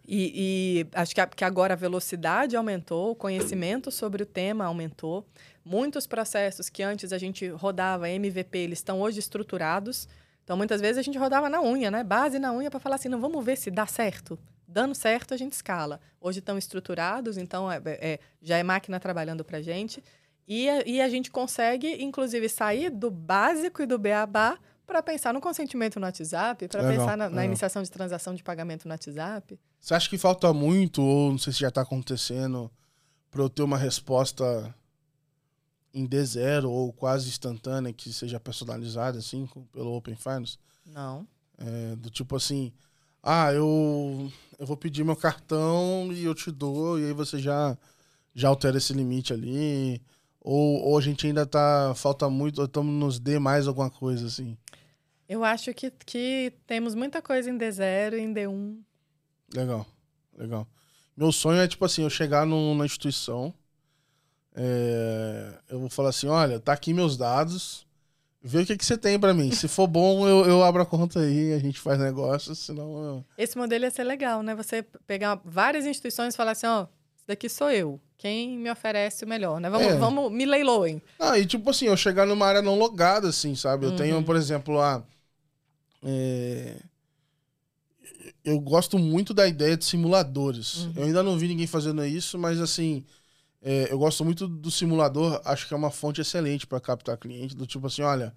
E, 0.09 0.33
e 0.35 0.87
acho 0.95 1.15
que, 1.15 1.21
a, 1.21 1.27
que 1.27 1.45
agora 1.45 1.75
a 1.75 1.77
velocidade 1.77 2.57
aumentou, 2.57 3.11
o 3.11 3.15
conhecimento 3.15 3.91
sobre 3.91 4.23
o 4.23 4.27
tema 4.27 4.65
aumentou. 4.65 5.27
Muitos 5.63 6.07
processos 6.07 6.71
que 6.71 6.83
antes 6.83 7.13
a 7.13 7.19
gente 7.19 7.47
rodava 7.49 8.09
MVP, 8.09 8.57
eles 8.57 8.79
estão 8.79 9.03
hoje 9.03 9.19
estruturados. 9.19 10.09
Então, 10.43 10.57
muitas 10.57 10.81
vezes 10.81 10.97
a 10.97 11.03
gente 11.03 11.19
rodava 11.19 11.51
na 11.51 11.61
unha, 11.61 11.91
né? 11.91 12.03
Base 12.03 12.39
na 12.39 12.51
unha 12.51 12.71
para 12.71 12.81
falar 12.81 12.95
assim, 12.95 13.11
não, 13.11 13.21
vamos 13.21 13.45
ver 13.45 13.59
se 13.59 13.71
dá 13.71 13.85
certo. 13.85 14.39
Dando 14.69 14.95
certo, 14.95 15.33
a 15.33 15.37
gente 15.37 15.53
escala. 15.53 16.01
Hoje 16.21 16.41
estão 16.41 16.59
estruturados, 16.59 17.37
então 17.37 17.71
é, 17.71 17.81
é, 17.87 18.21
já 18.43 18.59
é 18.59 18.63
máquina 18.63 18.99
trabalhando 18.99 19.45
para 19.45 19.59
a 19.59 19.63
gente. 19.63 20.03
E 20.47 20.69
a, 20.69 20.87
e 20.87 21.01
a 21.01 21.09
gente 21.09 21.31
consegue, 21.31 22.03
inclusive, 22.03 22.49
sair 22.49 22.91
do 22.91 23.11
básico 23.11 23.83
e 23.83 23.87
do 23.87 23.99
beabá 23.99 24.59
para 24.87 25.03
pensar 25.03 25.35
no 25.35 25.41
consentimento 25.41 25.99
no 25.99 26.07
WhatsApp, 26.07 26.69
para 26.69 26.87
pensar 26.87 27.17
na, 27.17 27.29
na 27.29 27.45
iniciação 27.45 27.83
de 27.83 27.91
transação 27.91 28.35
de 28.35 28.43
pagamento 28.43 28.87
no 28.87 28.93
WhatsApp. 28.93 29.59
Você 29.81 29.95
acha 29.95 30.09
que 30.09 30.17
falta 30.17 30.53
muito, 30.53 31.03
ou 31.03 31.33
não 31.33 31.39
sei 31.39 31.53
se 31.53 31.61
já 31.61 31.69
está 31.69 31.83
acontecendo, 31.83 32.71
para 33.31 33.43
eu 33.43 33.51
ter 33.51 33.63
uma 33.63 33.77
resposta 33.77 34.75
em 35.93 36.07
D0 36.07 36.69
ou 36.69 36.93
quase 36.93 37.29
instantânea 37.29 37.93
que 37.93 38.13
seja 38.13 38.39
personalizada, 38.39 39.19
assim, 39.19 39.49
pelo 39.73 39.97
Open 39.97 40.15
Finance? 40.15 40.59
Não. 40.85 41.27
É, 41.59 41.97
do 41.97 42.11
tipo 42.11 42.37
assim, 42.37 42.73
ah, 43.29 43.53
eu, 43.53 44.31
eu 44.57 44.65
vou 44.65 44.77
pedir 44.77 45.05
meu 45.05 45.17
cartão 45.17 46.11
e 46.13 46.25
eu 46.25 46.33
te 46.33 46.53
dou, 46.53 46.97
e 46.99 47.07
aí 47.07 47.13
você 47.13 47.41
já, 47.41 47.77
já 48.33 48.49
altera 48.49 48.77
esse 48.77 48.93
limite 48.93 49.33
ali. 49.33 50.01
Ou, 50.41 50.81
ou 50.85 50.97
a 50.97 51.01
gente 51.01 51.27
ainda 51.27 51.45
tá. 51.45 51.93
Falta 51.97 52.31
muito, 52.31 52.63
estamos 52.63 52.95
nos 52.95 53.19
D 53.19 53.41
mais 53.41 53.67
alguma 53.67 53.91
coisa, 53.91 54.29
assim? 54.29 54.57
Eu 55.29 55.43
acho 55.43 55.75
que, 55.75 55.91
que 55.91 56.53
temos 56.69 56.95
muita 56.95 57.21
coisa 57.21 57.51
em 57.51 57.59
D0 57.59 58.13
e 58.13 58.21
em 58.21 58.33
D1. 58.33 58.79
Legal. 59.53 59.85
Legal. 60.39 60.69
Meu 61.17 61.33
sonho 61.33 61.61
é, 61.61 61.67
tipo 61.67 61.85
assim, 61.85 62.03
eu 62.03 62.11
chegar 62.11 62.47
numa 62.47 62.85
instituição, 62.85 63.53
é, 64.55 65.59
eu 65.69 65.81
vou 65.81 65.89
falar 65.89 66.11
assim, 66.11 66.29
olha, 66.29 66.61
tá 66.61 66.73
aqui 66.73 66.93
meus 66.93 67.17
dados, 67.17 67.86
vê 68.43 68.61
o 68.63 68.67
que, 68.67 68.77
que 68.77 68.85
você 68.87 68.97
tem 68.97 69.19
para 69.19 69.35
mim. 69.35 69.51
Se 69.53 69.67
for 69.69 69.87
bom, 69.87 70.27
eu, 70.29 70.45
eu 70.47 70.63
abro 70.63 70.83
a 70.83 70.87
conta 70.87 71.21
aí, 71.21 71.53
a 71.53 71.59
gente 71.59 71.81
faz 71.81 71.99
negócio, 71.99 72.55
senão... 72.55 73.05
Eu... 73.05 73.25
Esse 73.37 73.57
modelo 73.59 73.85
ia 73.85 73.91
ser 73.91 74.05
legal, 74.05 74.43
né? 74.43 74.55
Você 74.55 74.83
pegar 75.07 75.41
várias 75.45 75.85
instituições 75.87 76.35
e 76.35 76.37
falar 76.37 76.53
assim, 76.53 76.67
ó, 76.67 76.87
esse 77.17 77.27
daqui 77.27 77.49
sou 77.49 77.71
eu. 77.71 78.01
Quem 78.19 78.57
me 78.57 78.71
oferece 78.71 79.25
o 79.25 79.29
melhor, 79.29 79.61
né? 79.61 79.69
Vamos, 79.69 79.89
É. 79.89 79.97
vamos 79.97 80.33
me 80.33 80.47
leiloem. 80.47 81.03
Ah, 81.19 81.39
e 81.39 81.45
tipo 81.45 81.69
assim, 81.69 81.87
eu 81.87 81.97
chegar 81.97 82.25
numa 82.27 82.47
área 82.47 82.63
não 82.63 82.79
logada, 82.79 83.29
assim, 83.29 83.55
sabe? 83.55 83.85
Eu 83.87 83.95
tenho, 83.97 84.23
por 84.23 84.37
exemplo, 84.37 84.75
lá. 84.75 85.05
é, 86.03 86.77
Eu 88.45 88.61
gosto 88.61 88.99
muito 88.99 89.35
da 89.35 89.47
ideia 89.47 89.77
de 89.77 89.85
simuladores. 89.85 90.89
Eu 90.97 91.05
ainda 91.05 91.23
não 91.23 91.37
vi 91.37 91.49
ninguém 91.49 91.67
fazendo 91.67 92.05
isso, 92.07 92.39
mas 92.39 92.61
assim. 92.61 93.05
É, 93.69 93.93
eu 93.93 93.99
gosto 93.99 94.25
muito 94.25 94.47
do 94.47 94.71
simulador, 94.71 95.41
acho 95.45 95.67
que 95.67 95.75
é 95.75 95.77
uma 95.77 95.91
fonte 95.91 96.21
excelente 96.21 96.69
para 96.69 96.79
captar 96.81 97.17
cliente. 97.17 97.57
Do 97.57 97.67
tipo 97.67 97.89
assim, 97.89 98.01
olha, 98.01 98.33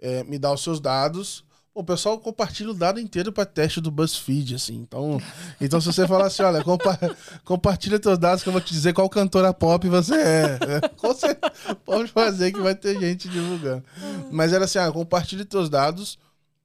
é, 0.00 0.24
me 0.24 0.36
dá 0.36 0.52
os 0.52 0.64
seus 0.64 0.80
dados. 0.80 1.44
Pô, 1.72 1.82
O 1.82 1.84
pessoal 1.84 2.18
compartilha 2.18 2.70
o 2.70 2.74
dado 2.74 2.98
inteiro 2.98 3.32
para 3.32 3.46
teste 3.46 3.80
do 3.80 3.88
BuzzFeed, 3.88 4.56
assim. 4.56 4.74
Então, 4.74 5.20
então 5.60 5.80
se 5.80 5.86
você 5.86 6.08
falar 6.08 6.26
assim, 6.26 6.42
olha, 6.42 6.64
compa 6.64 6.98
compartilha 7.44 8.00
teus 8.00 8.18
dados 8.18 8.42
que 8.42 8.48
eu 8.48 8.52
vou 8.52 8.60
te 8.60 8.72
dizer 8.74 8.92
qual 8.92 9.08
cantora 9.08 9.54
pop 9.54 9.88
você 9.88 10.16
é. 10.16 10.58
É, 10.82 10.88
Com 10.88 11.14
certeza, 11.14 11.76
pode 11.84 12.10
fazer 12.10 12.50
que 12.50 12.60
vai 12.60 12.74
ter 12.74 12.98
gente 12.98 13.28
divulgando. 13.28 13.84
Mas 14.28 14.52
era 14.52 14.64
assim, 14.64 14.78
ah, 14.78 14.90
compartilha 14.90 15.44
teus 15.44 15.70
dados 15.70 16.18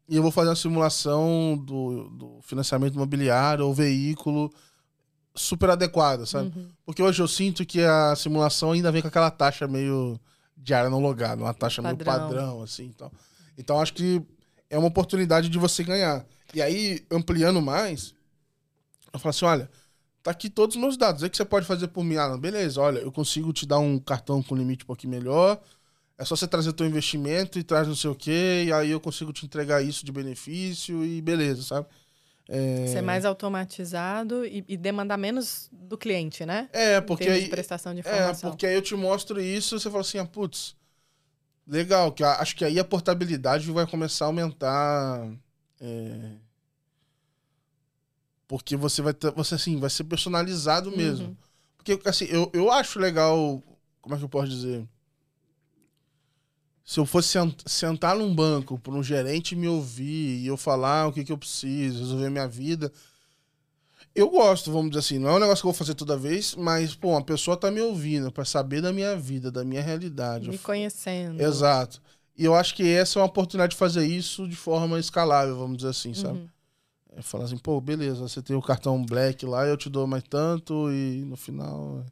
e 0.09 0.15
eu 0.15 0.23
vou 0.23 0.31
fazer 0.31 0.49
uma 0.49 0.55
simulação 0.55 1.55
do, 1.63 2.09
do 2.09 2.39
financiamento 2.41 2.95
imobiliário 2.95 3.67
ou 3.67 3.73
veículo 3.73 4.51
super 5.35 5.69
adequada, 5.69 6.25
sabe? 6.25 6.53
Porque 6.85 7.01
hoje 7.01 7.21
eu 7.21 7.27
sinto 7.27 7.65
que 7.65 7.81
a 7.81 8.15
simulação 8.15 8.71
ainda 8.71 8.91
vem 8.91 9.01
com 9.01 9.07
aquela 9.07 9.31
taxa 9.31 9.67
meio 9.67 10.19
de 10.55 10.73
área 10.73 10.89
não 10.89 10.99
logada, 10.99 11.41
uma 11.41 11.53
taxa 11.53 11.81
meio 11.81 11.97
Padrão. 11.97 12.27
padrão, 12.27 12.61
assim. 12.61 12.85
Então, 12.85 13.11
então 13.57 13.81
acho 13.81 13.93
que 13.93 14.21
é 14.69 14.77
uma 14.77 14.87
oportunidade 14.87 15.49
de 15.49 15.57
você 15.57 15.83
ganhar. 15.83 16.25
E 16.53 16.61
aí, 16.61 17.05
ampliando 17.11 17.61
mais, 17.61 18.13
eu 19.11 19.19
falo 19.19 19.31
assim: 19.31 19.45
olha, 19.45 19.69
tá 20.21 20.31
aqui 20.31 20.49
todos 20.49 20.75
os 20.75 20.81
meus 20.81 20.97
dados. 20.97 21.23
O 21.23 21.29
que 21.29 21.35
você 21.35 21.45
pode 21.45 21.65
fazer 21.65 21.87
por 21.87 22.03
mim? 22.03 22.15
Ah, 22.15 22.29
não, 22.29 22.39
beleza, 22.39 22.79
olha, 22.79 22.99
eu 22.99 23.11
consigo 23.11 23.51
te 23.51 23.65
dar 23.65 23.79
um 23.79 23.99
cartão 23.99 24.41
com 24.41 24.55
limite 24.55 24.83
um 24.83 24.87
pouquinho 24.87 25.11
melhor. 25.11 25.59
É 26.17 26.23
só 26.23 26.35
você 26.35 26.47
trazer 26.47 26.71
teu 26.73 26.85
investimento 26.85 27.57
e 27.57 27.63
traz 27.63 27.87
não 27.87 27.95
sei 27.95 28.09
o 28.09 28.15
quê, 28.15 28.65
e 28.67 28.71
aí 28.71 28.91
eu 28.91 28.99
consigo 28.99 29.33
te 29.33 29.45
entregar 29.45 29.81
isso 29.81 30.05
de 30.05 30.11
benefício 30.11 31.03
e 31.03 31.19
beleza, 31.21 31.63
sabe? 31.63 31.87
É, 32.55 32.87
Ser 32.87 33.01
mais 33.01 33.23
automatizado 33.25 34.45
e, 34.45 34.63
e 34.67 34.77
demandar 34.77 35.17
menos 35.17 35.69
do 35.71 35.97
cliente, 35.97 36.45
né? 36.45 36.69
é 36.71 37.01
porque 37.01 37.29
aí, 37.29 37.43
de 37.43 37.49
prestação 37.49 37.93
de 37.93 38.01
É, 38.01 38.09
informação. 38.09 38.51
porque 38.51 38.65
aí 38.65 38.75
eu 38.75 38.81
te 38.81 38.95
mostro 38.95 39.39
isso 39.41 39.75
e 39.75 39.79
você 39.79 39.89
fala 39.89 40.01
assim, 40.01 40.17
ah, 40.19 40.25
putz, 40.25 40.75
legal, 41.67 42.11
que 42.11 42.23
acho 42.23 42.55
que 42.55 42.65
aí 42.65 42.79
a 42.79 42.85
portabilidade 42.85 43.71
vai 43.71 43.87
começar 43.87 44.25
a 44.25 44.29
aumentar. 44.29 45.33
é, 45.81 46.37
porque 48.47 48.75
você 48.75 49.01
vai 49.01 49.13
ter, 49.13 49.31
você 49.31 49.55
assim, 49.55 49.79
vai 49.79 49.89
ser 49.89 50.03
personalizado 50.05 50.91
mesmo. 50.91 51.27
Uhum. 51.27 51.37
Porque 51.77 51.99
assim, 52.05 52.25
eu, 52.25 52.49
eu 52.53 52.71
acho 52.71 52.99
legal, 52.99 53.61
como 54.01 54.15
é 54.15 54.17
que 54.17 54.23
eu 54.23 54.29
posso 54.29 54.49
dizer? 54.49 54.87
Se 56.85 56.99
eu 56.99 57.05
fosse 57.05 57.29
sen- 57.29 57.55
sentar 57.65 58.15
num 58.15 58.33
banco 58.35 58.77
para 58.77 58.93
um 58.93 59.01
gerente 59.03 59.55
me 59.55 59.67
ouvir 59.67 60.39
e 60.41 60.47
eu 60.47 60.57
falar 60.57 61.07
o 61.07 61.13
que, 61.13 61.23
que 61.23 61.31
eu 61.31 61.37
preciso, 61.37 61.99
resolver 61.99 62.29
minha 62.29 62.47
vida, 62.47 62.91
eu 64.13 64.29
gosto, 64.29 64.71
vamos 64.71 64.91
dizer 64.91 64.99
assim. 64.99 65.17
Não 65.19 65.29
é 65.29 65.33
um 65.35 65.39
negócio 65.39 65.61
que 65.63 65.67
eu 65.67 65.71
vou 65.71 65.77
fazer 65.77 65.95
toda 65.95 66.17
vez, 66.17 66.55
mas, 66.55 66.93
pô, 66.93 67.09
uma 67.09 67.23
pessoa 67.23 67.57
tá 67.57 67.71
me 67.71 67.81
ouvindo 67.81 68.31
para 68.31 68.45
saber 68.45 68.81
da 68.81 68.93
minha 68.93 69.15
vida, 69.15 69.49
da 69.51 69.63
minha 69.63 69.81
realidade. 69.81 70.49
Me 70.49 70.57
conhecendo. 70.57 71.41
Exato. 71.41 72.01
E 72.37 72.45
eu 72.45 72.53
acho 72.53 72.75
que 72.75 72.87
essa 72.87 73.17
é 73.17 73.21
uma 73.21 73.27
oportunidade 73.27 73.71
de 73.71 73.77
fazer 73.77 74.05
isso 74.05 74.47
de 74.47 74.55
forma 74.55 74.99
escalável, 74.99 75.57
vamos 75.57 75.77
dizer 75.77 75.89
assim, 75.89 76.13
sabe? 76.13 76.39
Uhum. 76.39 76.49
É 77.15 77.21
falar 77.21 77.45
assim, 77.45 77.57
pô, 77.57 77.79
beleza, 77.79 78.27
você 78.27 78.41
tem 78.41 78.55
o 78.55 78.61
cartão 78.61 79.03
Black 79.05 79.45
lá, 79.45 79.65
eu 79.67 79.77
te 79.77 79.87
dou 79.89 80.05
mais 80.07 80.23
tanto 80.23 80.91
e 80.91 81.23
no 81.25 81.37
final. 81.37 82.03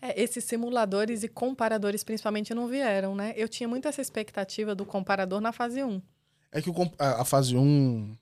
É, 0.00 0.20
esses 0.20 0.44
simuladores 0.44 1.22
e 1.22 1.28
comparadores, 1.28 2.04
principalmente, 2.04 2.54
não 2.54 2.68
vieram, 2.68 3.14
né? 3.14 3.32
Eu 3.36 3.48
tinha 3.48 3.68
muito 3.68 3.88
essa 3.88 4.00
expectativa 4.00 4.74
do 4.74 4.86
comparador 4.86 5.40
na 5.40 5.52
fase 5.52 5.82
1. 5.82 6.00
É 6.52 6.62
que 6.62 6.70
o 6.70 6.92
a, 6.98 7.24
fase 7.24 7.56
1. 7.56 8.16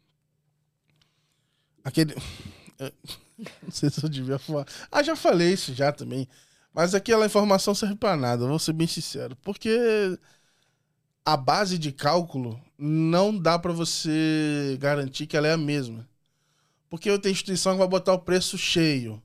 Aquele. 1.84 2.14
é, 2.78 2.92
Não 3.62 3.70
sei 3.70 3.90
se 3.90 4.02
eu 4.02 4.08
devia 4.08 4.38
falar. 4.38 4.66
Ah, 4.90 5.02
já 5.02 5.14
falei 5.14 5.52
isso 5.52 5.74
já 5.74 5.92
também. 5.92 6.26
Mas 6.72 6.94
aquela 6.94 7.26
informação 7.26 7.74
serve 7.74 7.94
pra 7.94 8.16
nada, 8.16 8.46
vou 8.46 8.58
ser 8.58 8.72
bem 8.72 8.86
sincero. 8.86 9.36
Porque 9.36 10.18
a 11.24 11.36
base 11.36 11.78
de 11.78 11.90
cálculo 11.90 12.60
não 12.78 13.36
dá 13.36 13.58
pra 13.58 13.72
você 13.72 14.76
garantir 14.78 15.26
que 15.26 15.36
ela 15.36 15.48
é 15.48 15.52
a 15.52 15.58
mesma. 15.58 16.06
Porque 16.88 17.18
tenho 17.18 17.32
instituição 17.32 17.72
que 17.72 17.78
vai 17.78 17.88
botar 17.88 18.12
o 18.12 18.18
preço 18.18 18.56
cheio. 18.58 19.22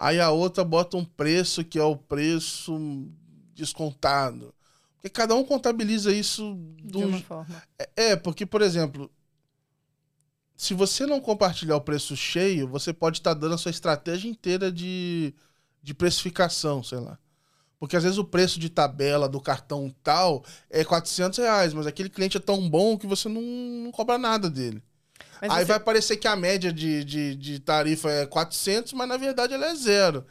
Aí 0.00 0.18
a 0.18 0.30
outra 0.30 0.64
bota 0.64 0.96
um 0.96 1.04
preço 1.04 1.62
que 1.62 1.78
é 1.78 1.84
o 1.84 1.94
preço 1.94 3.06
descontado. 3.54 4.54
Porque 4.94 5.10
cada 5.10 5.34
um 5.34 5.44
contabiliza 5.44 6.10
isso 6.12 6.58
De 6.82 6.84
do, 6.84 7.00
uma 7.00 7.20
forma. 7.20 7.62
é, 7.94 8.16
porque, 8.16 8.46
por 8.46 8.62
exemplo, 8.62 9.10
se 10.56 10.72
você 10.72 11.04
não 11.06 11.20
compartilhar 11.20 11.76
o 11.76 11.80
preço 11.82 12.16
cheio, 12.16 12.66
você 12.66 12.92
pode 12.94 13.18
estar 13.18 13.34
dando 13.34 13.54
a 13.54 13.58
sua 13.58 13.70
estratégia 13.70 14.30
inteira 14.30 14.72
de, 14.72 15.34
de 15.82 15.92
precificação, 15.94 16.82
sei 16.82 16.98
lá. 16.98 17.18
Porque 17.78 17.96
às 17.96 18.02
vezes 18.02 18.18
o 18.18 18.24
preço 18.24 18.58
de 18.58 18.70
tabela 18.70 19.28
do 19.28 19.40
cartão 19.40 19.94
tal 20.02 20.44
é 20.70 20.84
400 20.84 21.38
reais, 21.38 21.74
mas 21.74 21.86
aquele 21.86 22.10
cliente 22.10 22.38
é 22.38 22.40
tão 22.40 22.68
bom 22.68 22.96
que 22.98 23.06
você 23.06 23.28
não, 23.28 23.42
não 23.42 23.90
cobra 23.92 24.18
nada 24.18 24.50
dele. 24.50 24.82
Mas 25.40 25.50
Aí 25.52 25.58
você- 25.60 25.64
vai 25.66 25.80
parecer 25.80 26.16
que 26.16 26.28
a 26.28 26.36
média 26.36 26.72
de, 26.72 27.04
de, 27.04 27.34
de 27.36 27.58
tarifa 27.60 28.10
é 28.10 28.26
400, 28.26 28.92
mas 28.92 29.08
na 29.08 29.16
verdade 29.16 29.54
ela 29.54 29.66
é 29.66 29.74
zero. 29.74 30.24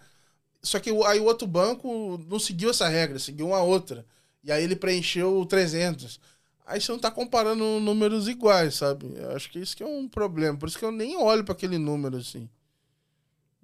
Só 0.64 0.80
que 0.80 0.90
aí 1.07 1.19
o 1.19 1.26
outro 1.26 1.48
banco 1.48 2.18
não 2.30 2.40
seguiu 2.40 2.69
essa 2.72 2.88
regra, 2.88 3.19
seguiu 3.19 3.48
uma 3.48 3.61
outra. 3.64 4.06
E 4.44 4.52
aí 4.52 4.64
ele 4.64 4.76
preencheu 4.76 5.40
o 5.40 5.45
300. 5.45 6.19
Aí 6.65 6.80
você 6.81 6.91
não 6.91 6.99
tá 6.99 7.11
comparando 7.11 7.64
números 7.80 8.27
iguais, 8.27 8.76
sabe? 8.76 9.11
Eu 9.15 9.31
acho 9.36 9.49
que 9.52 9.60
isso 9.60 9.76
que 9.77 9.84
é 9.84 9.88
um 9.88 10.07
problema. 10.07 10.57
Por 10.57 10.69
isso 10.69 10.77
que 10.80 10.86
eu 10.86 10.91
nem 10.91 11.18
olho 11.18 11.44
para 11.44 11.53
aquele 11.53 11.77
número 11.77 12.18
assim. 12.18 12.49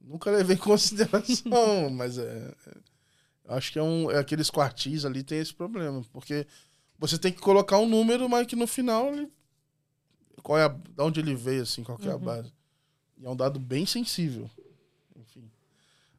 Nunca 0.01 0.29
levei 0.31 0.55
em 0.55 0.59
consideração, 0.59 1.89
mas 1.91 2.17
é. 2.17 2.53
é- 2.67 3.55
acho 3.55 3.71
que 3.71 3.79
é 3.79 3.83
um. 3.83 4.09
É 4.11 4.17
aqueles 4.19 4.49
quartis 4.49 5.05
ali 5.05 5.23
tem 5.23 5.39
esse 5.39 5.53
problema. 5.53 6.03
Porque 6.11 6.47
você 6.99 7.17
tem 7.17 7.31
que 7.31 7.41
colocar 7.41 7.79
um 7.79 7.87
número, 7.89 8.29
mas 8.29 8.47
que 8.47 8.55
no 8.55 8.67
final 8.67 9.13
ele 9.13 9.31
qual 10.45 10.59
é 10.59 10.65
a, 10.65 10.67
da 10.67 11.03
onde 11.03 11.19
ele 11.19 11.33
veio, 11.33 11.63
assim, 11.63 11.83
qual 11.83 11.97
que 11.97 12.07
é 12.07 12.11
a 12.11 12.19
base. 12.19 12.53
E 13.17 13.25
é 13.25 13.29
um 13.29 13.35
dado 13.35 13.59
bem 13.59 13.83
sensível. 13.83 14.47
Enfim. 15.15 15.49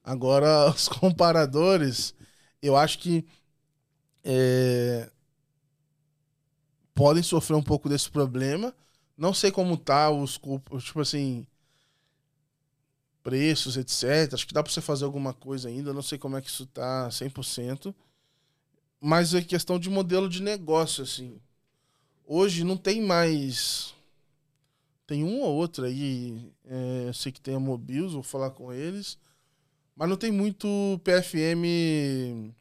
Agora, 0.03 0.69
os 0.74 0.89
comparadores, 0.89 2.12
eu 2.61 2.77
acho 2.77 2.98
que 2.98 3.24
é, 4.24 5.09
podem 6.93 7.23
sofrer 7.23 7.55
um 7.55 7.62
pouco 7.62 7.89
desse 7.89 8.11
problema. 8.11 8.74
Não 9.16 9.32
sei 9.32 9.53
como 9.53 9.77
tá 9.77 10.11
os 10.11 10.40
tipo 10.82 11.01
assim, 11.01 11.47
preços, 13.23 13.77
etc. 13.77 14.35
Acho 14.35 14.44
que 14.44 14.53
dá 14.53 14.61
para 14.61 14.73
você 14.73 14.81
fazer 14.81 15.05
alguma 15.05 15.32
coisa 15.32 15.69
ainda. 15.69 15.93
Não 15.93 16.03
sei 16.03 16.19
como 16.19 16.36
é 16.36 16.43
que 16.43 16.48
isso 16.48 16.66
tá 16.66 17.09
100%. 17.11 17.94
Mas 19.01 19.35
é 19.35 19.40
questão 19.40 19.78
de 19.78 19.89
modelo 19.89 20.28
de 20.28 20.43
negócio, 20.43 21.05
assim. 21.05 21.40
Hoje 22.27 22.65
não 22.65 22.77
tem 22.77 23.01
mais. 23.01 23.94
Tem 25.07 25.23
um 25.24 25.41
ou 25.43 25.55
outro 25.55 25.85
aí. 25.85 26.53
é, 26.65 27.05
eu 27.09 27.15
sei 27.15 27.31
que 27.31 27.41
tem 27.41 27.55
a 27.55 27.61
Mobius, 27.61 28.12
vou 28.12 28.23
falar 28.23 28.51
com 28.51 28.73
eles. 28.73 29.19
Mas 29.95 30.09
não 30.09 30.16
tem 30.16 30.33
muito 30.33 30.69
PFM 31.05 32.55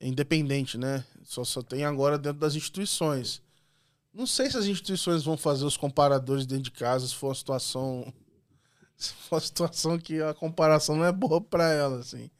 independente, 0.00 0.76
né? 0.78 1.04
Só, 1.24 1.44
só 1.44 1.62
tem 1.62 1.84
agora 1.84 2.18
dentro 2.18 2.38
das 2.40 2.54
instituições. 2.54 3.42
Não 4.12 4.26
sei 4.26 4.50
se 4.50 4.56
as 4.56 4.66
instituições 4.66 5.24
vão 5.24 5.36
fazer 5.36 5.64
os 5.64 5.76
comparadores 5.76 6.46
dentro 6.46 6.64
de 6.64 6.70
casa 6.70 7.06
se 7.06 7.14
for 7.14 7.28
uma 7.28 7.34
situação. 7.34 8.12
Se 8.98 9.12
for 9.12 9.34
uma 9.34 9.40
situação 9.42 9.98
que 9.98 10.22
a 10.22 10.32
comparação 10.32 10.96
não 10.96 11.04
é 11.04 11.12
boa 11.12 11.38
para 11.38 11.70
ela, 11.70 11.98
assim. 11.98 12.30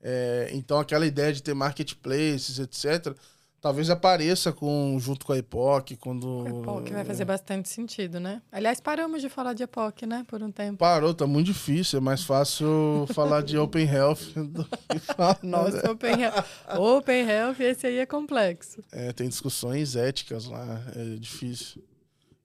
É, 0.00 0.50
então 0.52 0.78
aquela 0.78 1.04
ideia 1.04 1.32
de 1.32 1.42
ter 1.42 1.52
marketplaces, 1.52 2.60
etc., 2.60 3.12
talvez 3.60 3.90
apareça 3.90 4.52
com, 4.52 4.96
junto 4.98 5.26
com 5.26 5.32
a 5.32 5.38
Epoch, 5.38 5.96
quando. 5.96 6.44
Epoch 6.46 6.92
vai 6.92 7.04
fazer 7.04 7.24
bastante 7.24 7.68
sentido, 7.68 8.20
né? 8.20 8.42
Aliás, 8.50 8.80
paramos 8.80 9.20
de 9.20 9.28
falar 9.28 9.52
de 9.52 9.62
Epoch, 9.62 10.06
né? 10.06 10.24
Por 10.26 10.42
um 10.42 10.50
tempo. 10.50 10.78
Parou, 10.78 11.14
tá 11.14 11.26
muito 11.26 11.46
difícil. 11.46 11.98
É 11.98 12.00
mais 12.00 12.22
fácil 12.22 13.06
falar 13.14 13.42
de 13.42 13.58
Open 13.58 13.86
Health 13.86 14.32
do 14.34 14.64
que 14.64 14.98
falar. 14.98 15.38
Nossa, 15.42 15.90
Open 15.90 16.22
Health. 16.22 16.44
Open 16.78 17.28
Health, 17.28 17.60
esse 17.60 17.86
aí 17.86 17.98
é 17.98 18.06
complexo. 18.06 18.82
É, 18.92 19.12
tem 19.12 19.28
discussões 19.28 19.96
éticas 19.96 20.46
lá, 20.46 20.82
é 20.94 21.16
difícil. 21.16 21.82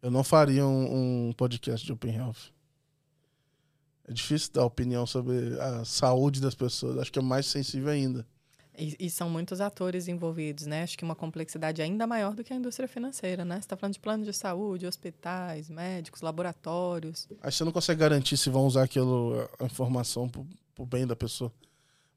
Eu 0.01 0.09
não 0.09 0.23
faria 0.23 0.65
um, 0.65 1.27
um 1.29 1.33
podcast 1.33 1.85
de 1.85 1.93
Open 1.93 2.15
Health. 2.15 2.51
É 4.07 4.13
difícil 4.13 4.51
dar 4.51 4.65
opinião 4.65 5.05
sobre 5.05 5.59
a 5.59 5.85
saúde 5.85 6.41
das 6.41 6.55
pessoas. 6.55 6.97
Acho 6.97 7.11
que 7.11 7.19
é 7.19 7.21
mais 7.21 7.45
sensível 7.45 7.89
ainda. 7.89 8.25
E, 8.81 8.95
e, 9.05 9.09
são 9.11 9.29
muitos 9.29 9.61
atores 9.61 10.07
envolvidos, 10.07 10.65
né? 10.65 10.81
Acho 10.81 10.97
que 10.97 11.03
uma 11.03 11.13
complexidade 11.13 11.83
ainda 11.83 12.07
maior 12.07 12.33
do 12.33 12.43
que 12.43 12.51
a 12.51 12.55
indústria 12.55 12.87
financeira, 12.87 13.45
né? 13.45 13.55
Você 13.55 13.59
está 13.59 13.77
falando 13.77 13.93
de 13.93 13.99
plano 13.99 14.25
de 14.25 14.33
saúde, 14.33 14.87
hospitais, 14.87 15.69
médicos, 15.69 16.21
laboratórios. 16.21 17.27
Aí 17.43 17.51
você 17.51 17.63
não 17.63 17.71
consegue 17.71 17.99
garantir 17.99 18.37
se 18.37 18.49
vão 18.49 18.65
usar 18.65 18.81
aquilo, 18.81 19.47
a 19.59 19.65
informação 19.65 20.27
para 20.27 20.41
o 20.79 20.85
bem 20.85 21.05
da 21.05 21.15
pessoa. 21.15 21.53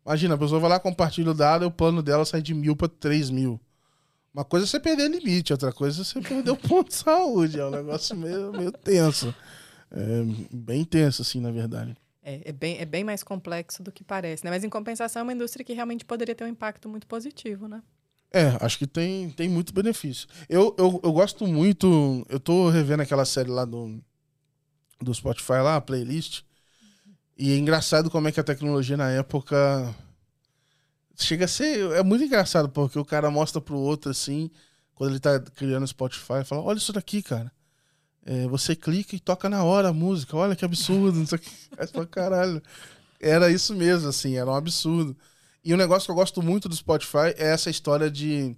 Imagina, 0.06 0.36
a 0.36 0.38
pessoa 0.38 0.58
vai 0.58 0.70
lá, 0.70 0.80
compartilha 0.80 1.32
o 1.32 1.34
dado 1.34 1.66
e 1.66 1.68
o 1.68 1.70
plano 1.70 2.02
dela 2.02 2.24
sai 2.24 2.40
de 2.40 2.54
mil 2.54 2.74
para 2.74 2.88
três 2.88 3.28
mil. 3.28 3.60
Uma 4.32 4.44
coisa 4.44 4.64
é 4.64 4.66
você 4.66 4.80
perder 4.80 5.10
limite, 5.10 5.52
outra 5.52 5.70
coisa 5.70 6.00
é 6.00 6.04
você 6.04 6.18
perder 6.22 6.50
o 6.50 6.56
ponto 6.56 6.88
de 6.88 6.94
saúde. 6.94 7.60
É 7.60 7.66
um 7.66 7.70
negócio 7.70 8.16
meio, 8.16 8.52
meio 8.52 8.72
tenso. 8.72 9.34
É 9.90 10.24
bem 10.50 10.82
tenso, 10.82 11.20
assim, 11.20 11.40
na 11.40 11.50
verdade. 11.50 11.94
É, 12.26 12.48
é, 12.48 12.52
bem, 12.52 12.78
é 12.78 12.86
bem 12.86 13.04
mais 13.04 13.22
complexo 13.22 13.82
do 13.82 13.92
que 13.92 14.02
parece, 14.02 14.42
né? 14.44 14.50
Mas, 14.50 14.64
em 14.64 14.70
compensação, 14.70 15.20
é 15.20 15.22
uma 15.22 15.34
indústria 15.34 15.62
que 15.62 15.74
realmente 15.74 16.06
poderia 16.06 16.34
ter 16.34 16.42
um 16.44 16.48
impacto 16.48 16.88
muito 16.88 17.06
positivo, 17.06 17.68
né? 17.68 17.82
É, 18.32 18.56
acho 18.60 18.78
que 18.78 18.86
tem, 18.86 19.28
tem 19.30 19.48
muito 19.48 19.74
benefício. 19.74 20.26
Eu, 20.48 20.74
eu, 20.78 21.00
eu 21.04 21.12
gosto 21.12 21.46
muito... 21.46 22.26
Eu 22.28 22.40
tô 22.40 22.70
revendo 22.70 23.02
aquela 23.02 23.26
série 23.26 23.50
lá 23.50 23.66
do, 23.66 24.02
do 25.00 25.12
Spotify 25.12 25.60
lá, 25.62 25.76
a 25.76 25.80
playlist. 25.80 26.42
E 27.36 27.52
é 27.52 27.56
engraçado 27.58 28.10
como 28.10 28.26
é 28.26 28.32
que 28.32 28.40
a 28.40 28.44
tecnologia 28.44 28.96
na 28.96 29.10
época... 29.10 29.94
Chega 31.16 31.44
a 31.44 31.48
ser... 31.48 31.92
É 31.92 32.02
muito 32.02 32.24
engraçado, 32.24 32.70
porque 32.70 32.98
o 32.98 33.04
cara 33.04 33.30
mostra 33.30 33.60
pro 33.60 33.78
outro, 33.78 34.10
assim... 34.10 34.50
Quando 34.94 35.10
ele 35.10 35.20
tá 35.20 35.40
criando 35.40 35.86
Spotify, 35.88 36.44
fala, 36.44 36.62
olha 36.62 36.78
isso 36.78 36.92
daqui, 36.92 37.20
cara. 37.20 37.50
É, 38.24 38.48
você 38.48 38.74
clica 38.74 39.14
e 39.14 39.20
toca 39.20 39.48
na 39.48 39.62
hora 39.62 39.88
a 39.88 39.92
música. 39.92 40.36
Olha 40.36 40.56
que 40.56 40.64
absurdo. 40.64 41.18
Não 41.18 41.26
sei 41.26 41.38
o 41.38 41.40
que. 41.40 41.50
Aí 41.78 42.06
caralho. 42.06 42.62
Era 43.20 43.50
isso 43.50 43.74
mesmo, 43.74 44.08
assim, 44.08 44.36
era 44.36 44.50
um 44.50 44.54
absurdo. 44.54 45.16
E 45.64 45.72
um 45.72 45.78
negócio 45.78 46.06
que 46.06 46.10
eu 46.10 46.16
gosto 46.16 46.42
muito 46.42 46.68
do 46.68 46.76
Spotify 46.76 47.32
é 47.36 47.52
essa 47.52 47.70
história 47.70 48.10
de 48.10 48.54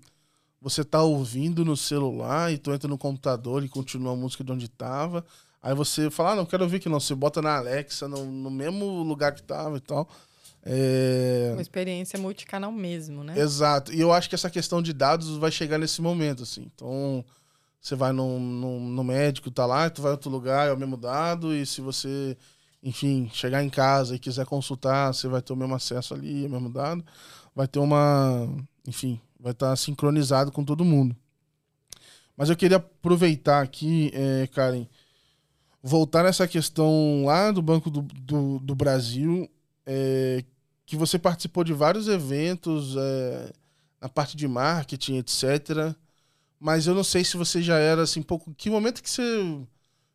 você 0.61 0.83
tá 0.83 1.03
ouvindo 1.03 1.65
no 1.65 1.77
celular 1.77 2.53
e 2.53 2.59
tu 2.59 2.73
entra 2.73 2.89
no 2.89 2.99
computador 2.99 3.63
e 3.65 3.69
continua 3.69 4.13
a 4.13 4.17
música 4.17 4.43
de 4.43 4.51
onde 4.51 4.69
tava. 4.69 5.25
Aí 5.63 5.75
você 5.75 6.11
fala, 6.11 6.33
ah, 6.33 6.37
não 6.37 6.47
quero 6.47 6.65
ouvir 6.65 6.81
que 6.81 6.89
não. 6.89 6.99
Você 6.99 7.15
bota 7.15 7.41
na 7.41 7.57
Alexa, 7.57 8.09
no, 8.09 8.25
no 8.25 8.51
mesmo 8.51 9.03
lugar 9.03 9.33
que 9.33 9.43
tava 9.43 9.77
e 9.77 9.81
tal. 9.81 10.09
É... 10.65 11.51
Uma 11.53 11.63
experiência 11.63 12.19
multicanal 12.19 12.73
mesmo, 12.73 13.23
né? 13.23 13.39
Exato. 13.39 13.93
E 13.93 14.01
eu 14.01 14.13
acho 14.13 14.29
que 14.29 14.35
essa 14.35 14.51
questão 14.51 14.83
de 14.83 14.93
dados 14.93 15.37
vai 15.37 15.53
chegar 15.53 15.79
nesse 15.79 16.03
momento, 16.03 16.43
assim. 16.43 16.69
Então, 16.75 17.25
você 17.87 17.95
vai 17.95 18.13
no, 18.13 18.41
no, 18.41 19.05
médico, 19.05 19.49
tá 19.49 19.65
lá, 19.65 19.89
tu 19.89 20.03
vai 20.03 20.11
a 20.11 20.15
outro 20.15 20.29
lugar, 20.29 20.67
é 20.67 20.73
o 20.73 20.77
mesmo 20.77 20.97
dado, 20.97 21.55
e 21.55 21.65
se 21.65 21.81
você, 21.81 22.37
enfim, 22.83 23.31
chegar 23.33 23.63
em 23.63 23.71
casa 23.71 24.17
e 24.17 24.19
quiser 24.19 24.45
consultar, 24.45 25.15
você 25.15 25.29
vai 25.29 25.41
ter 25.41 25.53
o 25.53 25.57
mesmo 25.57 25.73
acesso 25.73 26.13
ali, 26.13 26.45
é 26.45 26.49
o 26.49 26.51
mesmo 26.51 26.69
dado. 26.69 27.05
Vai 27.55 27.69
ter 27.69 27.79
uma. 27.79 28.49
Enfim, 28.89 29.21
vai 29.39 29.53
estar 29.53 29.71
tá 29.71 29.77
sincronizado 29.77 30.51
com 30.51 30.65
todo 30.65 30.85
mundo. 30.85 31.15
Mas 32.37 32.51
eu 32.51 32.57
queria 32.57 32.79
aproveitar 32.79 33.63
aqui, 33.63 34.11
é, 34.13 34.49
Karen, 34.49 34.89
voltar 35.81 36.25
nessa 36.25 36.49
questão 36.49 37.25
lá 37.25 37.53
do 37.53 37.63
Banco 37.63 37.89
do, 37.89 38.03
do, 38.03 38.59
do 38.59 38.75
Brasil, 38.75 39.49
é, 39.87 40.45
que 40.85 40.97
você 40.97 41.21
participou 41.21 41.63
de 41.63 41.73
vários 41.73 42.09
eventos 42.09 42.97
é, 42.99 43.53
na 44.01 44.09
parte 44.09 44.37
de 44.37 44.49
marketing, 44.49 45.19
etc 45.19 45.97
mas 46.59 46.87
eu 46.87 46.95
não 46.95 47.05
sei 47.05 47.25
se 47.25 47.37
você 47.37 47.63
já 47.63 47.79
era 47.79 48.03
assim, 48.03 48.23
pouco. 48.23 48.55
Que 48.55 48.71
momento 48.71 49.03
que 49.03 49.11
você 49.11 49.23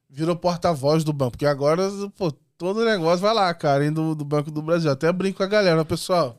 virou 0.10 0.36
porta-voz 0.36 1.04
do 1.04 1.14
banco? 1.14 1.32
Porque 1.32 1.46
agora, 1.46 1.90
pô, 2.18 2.32
todo 2.58 2.86
negócio 2.86 3.20
vai 3.20 3.34
lá, 3.34 3.54
cara, 3.54 3.86
indo 3.86 4.16
do 4.16 4.26
Banco 4.26 4.52
do 4.52 4.62
Brasil. 4.62 4.92
Até 4.92 5.12
brinco 5.12 5.38
com 5.38 5.44
a 5.44 5.48
galera, 5.48 5.84
pessoal. 5.86 6.38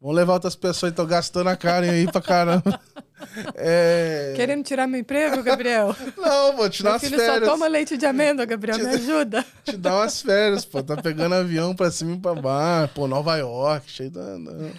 Vamos 0.00 0.16
levar 0.16 0.34
outras 0.34 0.54
pessoas, 0.54 0.92
então 0.92 1.04
gastando 1.04 1.48
a 1.48 1.56
Karen 1.56 1.90
aí 1.90 2.10
pra 2.10 2.20
caramba. 2.20 2.80
É... 3.56 4.32
Querendo 4.36 4.62
tirar 4.62 4.86
meu 4.86 5.00
emprego, 5.00 5.42
Gabriel? 5.42 5.94
Não, 6.16 6.56
vou 6.56 6.70
te 6.70 6.84
dar 6.84 6.92
umas 6.92 7.02
férias. 7.02 7.26
só 7.26 7.40
toma 7.40 7.66
leite 7.66 7.96
de 7.96 8.06
amêndoa, 8.06 8.46
Gabriel, 8.46 8.78
te, 8.78 8.84
me 8.84 8.90
ajuda. 8.90 9.44
Te 9.64 9.76
dá 9.76 9.96
umas 9.96 10.22
férias, 10.22 10.64
pô. 10.64 10.84
Tá 10.84 10.96
pegando 10.96 11.34
avião 11.34 11.74
pra 11.74 11.90
cima 11.90 12.14
e 12.14 12.18
pra 12.20 12.36
baixo. 12.36 12.94
Pô, 12.94 13.08
Nova 13.08 13.36
York, 13.36 13.90
cheio 13.90 14.12
da... 14.12 14.38
da... 14.38 14.70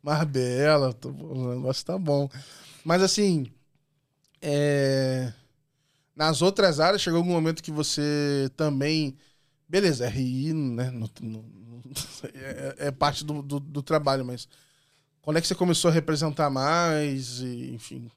Marbella, 0.00 0.92
tô... 0.92 1.08
o 1.08 1.54
negócio 1.56 1.84
tá 1.84 1.98
bom. 1.98 2.30
Mas 2.84 3.02
assim, 3.02 3.50
é... 4.42 5.32
Nas 6.14 6.42
outras 6.42 6.78
áreas, 6.78 7.00
chegou 7.00 7.18
algum 7.18 7.32
momento 7.32 7.62
que 7.62 7.70
você 7.70 8.50
também. 8.56 9.16
Beleza, 9.66 10.06
RI 10.06 10.52
né, 10.52 10.90
no, 10.90 11.10
no, 11.22 11.44
é, 12.34 12.74
é, 12.88 12.90
parte 12.90 13.24
do, 13.24 13.40
do, 13.42 13.58
do, 13.58 13.82
trabalho, 13.82 14.24
mas 14.24 14.46
quando 15.22 15.38
é 15.38 15.40
que 15.40 15.46
você 15.46 15.54
começou 15.54 15.90
a 15.90 15.94
representar 15.94 16.50
mais? 16.50 17.40
E, 17.40 17.72
enfim. 17.72 18.10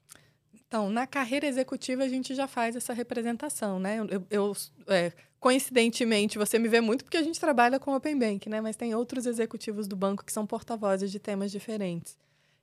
Então, 0.52 0.90
na 0.90 1.06
carreira 1.06 1.46
executiva, 1.46 2.04
a 2.04 2.08
gente 2.08 2.34
já 2.34 2.46
faz 2.46 2.76
essa 2.76 2.92
representação, 2.92 3.78
né? 3.78 3.98
Eu, 4.10 4.26
eu 4.28 4.56
é, 4.88 5.12
coincidentemente, 5.40 6.36
você 6.36 6.58
me 6.58 6.68
vê 6.68 6.80
muito 6.80 7.04
porque 7.04 7.16
a 7.16 7.22
gente 7.22 7.40
trabalha 7.40 7.78
com 7.80 7.94
Open 7.94 8.18
Bank, 8.18 8.48
né? 8.48 8.60
Mas 8.60 8.76
tem 8.76 8.94
outros 8.94 9.24
executivos 9.24 9.86
do 9.86 9.96
banco 9.96 10.24
que 10.24 10.32
são 10.32 10.46
porta-vozes 10.46 11.10
de 11.10 11.18
temas 11.18 11.50
diferentes. 11.50 12.18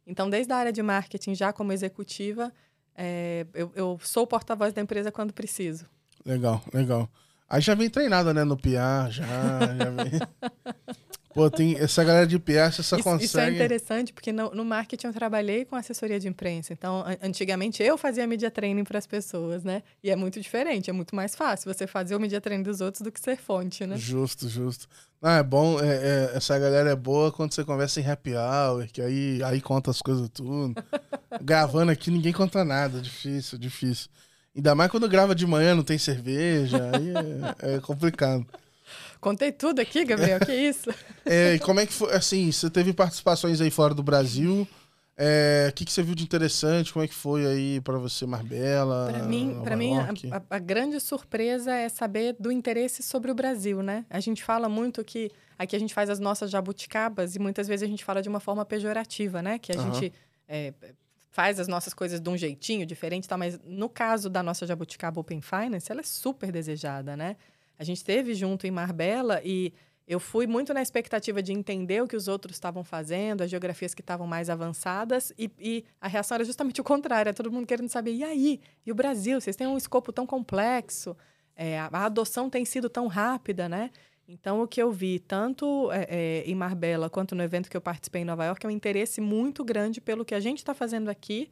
Então, 0.06 0.30
desde 0.30 0.52
a 0.52 0.57
área 0.57 0.72
de 0.72 0.84
marketing, 0.84 1.34
já 1.34 1.53
como 1.53 1.72
executiva, 1.72 2.53
é, 2.95 3.45
eu, 3.53 3.72
eu, 3.76 3.99
sou 4.03 4.28
porta-voz 4.28 4.74
da 4.74 4.82
empresa 4.82 5.11
quando 5.11 5.34
preciso. 5.34 5.86
Legal, 6.26 6.61
legal. 6.74 7.10
Aí 7.49 7.61
já 7.61 7.76
vem 7.76 7.90
treinada, 7.90 8.34
né, 8.34 8.44
no 8.44 8.57
PR, 8.57 9.10
já, 9.10 9.26
já 9.78 10.03
vem... 10.03 10.20
Pô, 11.34 11.49
tem 11.49 11.76
essa 11.77 12.03
galera 12.03 12.27
de 12.27 12.38
PR, 12.38 12.72
só 12.72 12.81
isso, 12.81 13.03
consegue... 13.03 13.26
Isso 13.26 13.39
é 13.39 13.49
interessante, 13.49 14.14
porque 14.14 14.31
no, 14.31 14.51
no, 14.51 14.64
marketing 14.64 15.07
eu 15.07 15.14
trabalhei 15.14 15.65
com 15.65 15.76
assessoria 15.76 16.19
de 16.19 16.27
imprensa. 16.27 16.73
Então, 16.73 17.03
antigamente 17.22 17.81
eu 17.81 17.97
fazia 17.97 18.27
media 18.27 18.51
training 18.51 18.84
para 18.84 18.99
as 18.99 19.07
pessoas, 19.07 19.64
né? 19.64 19.81
E 20.03 20.11
é 20.11 20.15
muito 20.15 20.39
diferente, 20.39 20.89
é 20.89 20.93
muito 20.93 21.15
mais 21.15 21.35
fácil 21.35 21.73
você 21.73 21.88
fazer 21.88 22.15
o 22.15 22.19
media 22.19 22.39
training 22.39 22.64
dos 22.64 22.81
outros 22.81 23.01
do 23.01 23.11
que 23.11 23.19
ser 23.19 23.38
fonte, 23.38 23.85
né? 23.85 23.97
Justo, 23.97 24.47
justo. 24.47 24.88
Ah, 25.22 25.38
é 25.38 25.43
bom, 25.43 25.80
é, 25.80 25.88
é, 25.88 26.31
essa 26.35 26.60
galera 26.60 26.91
é 26.91 26.95
boa 26.95 27.31
quando 27.31 27.53
você 27.53 27.64
conversa 27.64 27.99
em 27.99 28.05
happy 28.05 28.34
hour, 28.35 28.88
que 28.91 29.01
aí, 29.01 29.41
aí 29.43 29.61
conta 29.61 29.89
as 29.89 30.01
coisas 30.01 30.30
tudo. 30.30 30.76
Gravando 31.41 31.91
aqui, 31.91 32.11
ninguém 32.11 32.34
conta 32.34 32.64
nada, 32.64 33.01
difícil, 33.01 33.57
difícil. 33.57 34.10
Ainda 34.55 34.76
mais 34.76 34.91
quando 34.91 35.10
grava 35.10 35.34
de 35.34 35.47
manhã, 35.47 35.73
não 35.73 35.84
tem 35.84 35.97
cerveja, 35.97 36.77
aí 36.93 37.14
é, 37.72 37.76
é 37.76 37.80
complicado. 37.80 38.45
Contei 39.24 39.52
tudo 39.52 39.80
aqui, 39.80 40.04
Gabriel, 40.04 40.40
que 40.40 40.54
isso? 40.54 40.90
É, 41.26 41.58
como 41.60 41.80
é 41.80 41.86
que 41.86 41.94
foi, 41.94 42.12
assim, 42.12 42.52
você 42.52 42.70
teve 42.70 42.91
participações 42.91 43.62
aí 43.62 43.72
fora 43.72 43.94
do 43.94 44.04
Brasil, 44.04 44.68
é, 45.16 45.68
o 45.70 45.74
que, 45.74 45.86
que 45.86 45.91
você 45.91 46.02
viu 46.02 46.16
de 46.16 46.24
interessante? 46.24 46.91
Como 46.91 47.06
é 47.06 47.08
que 47.08 47.14
foi 47.14 47.45
aí 47.45 47.82
para 47.82 47.98
você, 47.98 48.26
Marbella? 48.26 49.10
Para 49.10 49.24
mim, 49.24 49.62
para 49.64 49.76
mim 49.78 49.95
a, 49.95 50.10
a, 50.38 50.56
a, 50.58 50.60
grande 50.60 51.00
surpresa 51.00 51.72
é 51.72 51.88
saber 51.88 52.36
do 52.40 52.52
interesse 52.52 53.04
sobre 53.04 53.30
o 53.30 53.36
Brasil, 53.36 53.84
né? 53.84 54.06
A 54.10 54.20
gente 54.20 54.44
fala 54.44 54.68
muito 54.68 55.04
que 55.04 55.32
aqui 55.58 55.76
a 55.76 55.80
gente 55.80 55.94
faz 55.94 56.10
as 56.10 56.20
nossas 56.20 56.50
jabuticabas 56.50 57.36
e 57.36 57.40
muitas 57.40 57.68
vezes 57.68 57.84
a 57.84 57.90
gente 57.90 58.04
fala 58.04 58.22
de 58.22 58.30
uma 58.30 58.40
forma 58.40 58.66
pejorativa, 58.66 59.41
né? 59.41 59.60
Que 59.60 59.72
a 59.72 59.80
uhum. 59.80 59.94
gente 59.94 60.12
é, 60.48 60.74
faz 61.30 61.60
as 61.60 61.68
nossas 61.68 61.94
coisas 61.94 62.20
de 62.20 62.30
um 62.30 62.36
jeitinho 62.36 62.86
diferente, 62.86 63.28
tá? 63.28 63.38
Mas 63.38 63.60
no 63.64 63.88
caso 63.88 64.30
da 64.30 64.41
nossa 64.41 64.66
jabuticaba 64.66 65.22
Open 65.22 65.41
Finance, 65.41 65.91
ela 65.91 66.02
é 66.02 66.04
super 66.04 66.52
desejada, 66.52 67.16
né? 67.16 67.38
A 67.78 67.84
gente 67.84 67.98
esteve 67.98 68.34
junto 68.34 68.68
em 68.68 68.72
Marbella 68.72 69.41
e 69.44 69.74
eu 70.08 70.20
fui 70.20 70.45
muito 70.45 70.74
na 70.74 70.82
expectativa 70.82 71.41
de 71.41 71.54
entender 71.54 72.02
o 72.04 72.08
que 72.08 72.16
os 72.16 72.28
outros 72.28 72.56
estavam 72.56 72.84
fazendo, 72.84 73.41
as 73.41 73.50
geografias 73.50 73.94
que 73.94 74.02
estavam 74.02 74.28
mais 74.28 74.50
avançadas, 74.50 75.32
e, 75.38 75.50
e, 75.58 75.86
a 76.00 76.08
reação 76.08 76.36
era 76.36 76.44
justamente 76.44 76.82
o 76.82 76.84
contrário, 76.84 77.30
é 77.30 77.34
todo 77.34 77.52
mundo 77.52 77.66
querendo 77.66 77.90
saber, 77.90 78.14
e 78.14 78.24
aí? 78.24 78.60
E 78.86 78.91
o 78.91 78.95
Brasil? 78.95 79.40
Vocês 79.40 79.56
têm 79.56 79.66
um 79.66 79.78
escopo 79.78 80.12
tão 80.12 80.26
complexo, 80.28 81.16
é, 81.56 81.80
a, 81.80 81.90
a, 81.91 82.06
adoção 82.06 82.50
tem 82.50 82.66
sido 82.66 82.90
tão 82.90 83.08
rápida, 83.08 83.70
né? 83.70 83.91
Então, 84.28 84.62
o 84.62 84.68
que 84.68 84.82
eu 84.82 84.91
vi, 84.91 85.20
tanto 85.20 85.91
é, 85.91 86.08
é, 86.10 86.44
em 86.45 86.56
Marbella 86.56 87.10
quanto 87.10 87.36
no 87.36 87.44
evento 87.44 87.70
que 87.70 87.76
eu 87.76 87.82
participei 87.82 88.22
em 88.22 88.26
Nova 88.26 88.45
York, 88.45 88.66
é 88.66 88.70
um 88.70 88.72
interesse 88.72 89.22
muito 89.22 89.64
grande 89.64 90.02
pelo 90.02 90.26
que 90.26 90.36
a 90.36 90.40
gente 90.40 90.58
está 90.58 90.74
fazendo 90.74 91.10
aqui, 91.10 91.50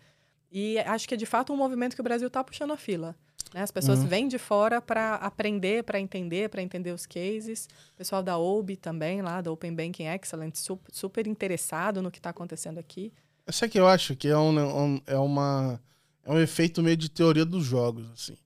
e 0.52 0.78
acho 0.80 1.08
que 1.08 1.14
é 1.14 1.18
de 1.18 1.26
fato 1.26 1.54
um 1.54 1.58
movimento 1.58 1.96
que 1.96 2.02
o 2.02 2.04
Brasil 2.04 2.28
está 2.28 2.44
puxando 2.44 2.72
a 2.72 2.78
fila. 2.78 3.16
Né? 3.54 3.62
As 3.62 3.72
pessoas 3.72 4.00
uhum. 4.00 4.08
vêm 4.08 4.28
de 4.28 4.38
fora 4.38 4.82
para 4.82 5.16
aprender, 5.16 5.84
para 5.84 6.00
entender, 6.00 6.50
para 6.50 6.62
entender 6.62 6.92
os 6.92 7.06
cases. 7.06 7.68
O 7.94 7.98
pessoal 7.98 8.24
da 8.24 8.38
OB 8.38 8.78
também, 8.78 9.22
lá 9.22 9.42
da 9.42 9.52
Open 9.52 9.74
Banking 9.74 10.06
Excellence, 10.06 10.62
super, 10.62 10.94
super 10.94 11.28
interessado 11.28 12.02
no 12.02 12.10
que 12.10 12.20
está 12.20 12.30
acontecendo 12.30 12.80
aqui. 12.80 13.12
Isso 13.48 13.68
que 13.68 13.80
eu 13.80 13.88
acho 13.88 14.16
que 14.16 14.28
é, 14.28 14.38
um, 14.38 14.60
um, 14.60 15.02
é, 15.06 15.18
uma, 15.18 15.82
é 16.24 16.32
um 16.32 16.40
efeito 16.40 16.82
meio 16.82 16.98
de 16.98 17.10
teoria 17.10 17.46
dos 17.46 17.66
jogos, 17.66 18.10
assim. 18.12 18.38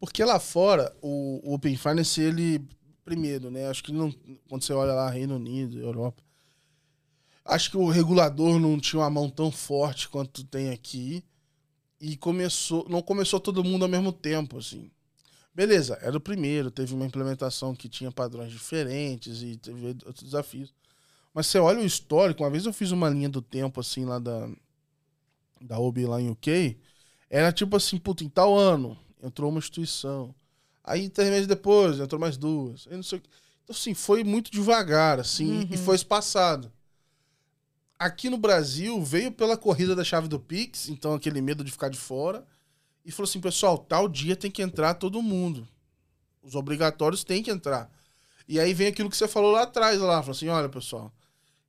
Porque 0.00 0.24
lá 0.24 0.38
fora, 0.38 0.94
o, 1.02 1.40
o 1.42 1.54
Open 1.54 1.76
Finance, 1.76 2.20
ele, 2.20 2.64
primeiro, 3.04 3.50
né? 3.50 3.68
Acho 3.68 3.82
que 3.82 3.92
não, 3.92 4.14
quando 4.48 4.62
você 4.62 4.72
olha 4.72 4.92
lá, 4.92 5.10
Reino 5.10 5.36
Unido, 5.36 5.80
Europa, 5.80 6.22
acho 7.44 7.70
que 7.70 7.76
o 7.76 7.88
regulador 7.88 8.60
não 8.60 8.78
tinha 8.78 9.00
uma 9.00 9.10
mão 9.10 9.28
tão 9.28 9.50
forte 9.50 10.08
quanto 10.08 10.44
tem 10.44 10.70
aqui 10.70 11.24
e 12.00 12.16
começou, 12.16 12.86
não 12.88 13.02
começou 13.02 13.40
todo 13.40 13.64
mundo 13.64 13.82
ao 13.84 13.88
mesmo 13.88 14.12
tempo, 14.12 14.58
assim. 14.58 14.90
Beleza, 15.54 15.98
era 16.00 16.16
o 16.16 16.20
primeiro, 16.20 16.70
teve 16.70 16.94
uma 16.94 17.04
implementação 17.06 17.74
que 17.74 17.88
tinha 17.88 18.12
padrões 18.12 18.52
diferentes 18.52 19.42
e 19.42 19.56
teve 19.56 19.86
outros 20.06 20.22
desafios. 20.22 20.72
Mas 21.34 21.46
você 21.46 21.58
olha 21.58 21.80
o 21.80 21.84
histórico, 21.84 22.42
uma 22.44 22.50
vez 22.50 22.64
eu 22.64 22.72
fiz 22.72 22.90
uma 22.92 23.08
linha 23.08 23.28
do 23.28 23.42
tempo, 23.42 23.80
assim, 23.80 24.04
lá 24.04 24.18
da, 24.18 24.48
da 25.60 25.78
OB 25.78 26.06
lá 26.06 26.20
em 26.20 26.30
UK, 26.30 26.76
era 27.28 27.52
tipo 27.52 27.76
assim, 27.76 27.98
puta, 27.98 28.22
em 28.24 28.28
tal 28.28 28.56
ano 28.56 28.96
entrou 29.22 29.50
uma 29.50 29.58
instituição. 29.58 30.34
Aí, 30.82 31.08
três 31.08 31.28
meses 31.30 31.46
depois, 31.46 31.98
entrou 31.98 32.20
mais 32.20 32.36
duas. 32.36 32.86
Aí, 32.88 32.96
não 32.96 33.02
sei 33.02 33.18
o 33.18 33.20
que. 33.22 33.28
Então, 33.64 33.74
assim, 33.76 33.92
foi 33.92 34.24
muito 34.24 34.50
devagar, 34.50 35.18
assim, 35.20 35.58
Uhum. 35.58 35.68
e 35.70 35.76
foi 35.76 35.96
espaçado. 35.96 36.72
Aqui 37.98 38.30
no 38.30 38.38
Brasil, 38.38 39.02
veio 39.02 39.32
pela 39.32 39.56
corrida 39.56 39.96
da 39.96 40.04
chave 40.04 40.28
do 40.28 40.38
Pix, 40.38 40.88
então 40.88 41.14
aquele 41.14 41.40
medo 41.40 41.64
de 41.64 41.72
ficar 41.72 41.88
de 41.88 41.98
fora, 41.98 42.46
e 43.04 43.10
falou 43.10 43.28
assim, 43.28 43.40
pessoal, 43.40 43.76
tal 43.76 44.08
dia 44.08 44.36
tem 44.36 44.50
que 44.50 44.62
entrar 44.62 44.94
todo 44.94 45.20
mundo. 45.20 45.66
Os 46.42 46.54
obrigatórios 46.54 47.24
têm 47.24 47.42
que 47.42 47.50
entrar. 47.50 47.90
E 48.46 48.60
aí 48.60 48.72
vem 48.72 48.86
aquilo 48.86 49.10
que 49.10 49.16
você 49.16 49.26
falou 49.26 49.50
lá 49.50 49.62
atrás, 49.62 50.00
lá, 50.00 50.22
falou 50.22 50.36
assim, 50.36 50.48
olha, 50.48 50.68
pessoal, 50.68 51.12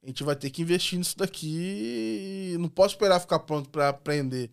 a 0.03 0.07
gente 0.07 0.23
vai 0.23 0.35
ter 0.35 0.49
que 0.49 0.61
investir 0.61 0.99
nisso 0.99 1.17
daqui, 1.17 2.55
não 2.59 2.69
posso 2.69 2.93
esperar 2.93 3.19
ficar 3.19 3.39
pronto 3.39 3.69
para 3.69 3.89
aprender. 3.89 4.51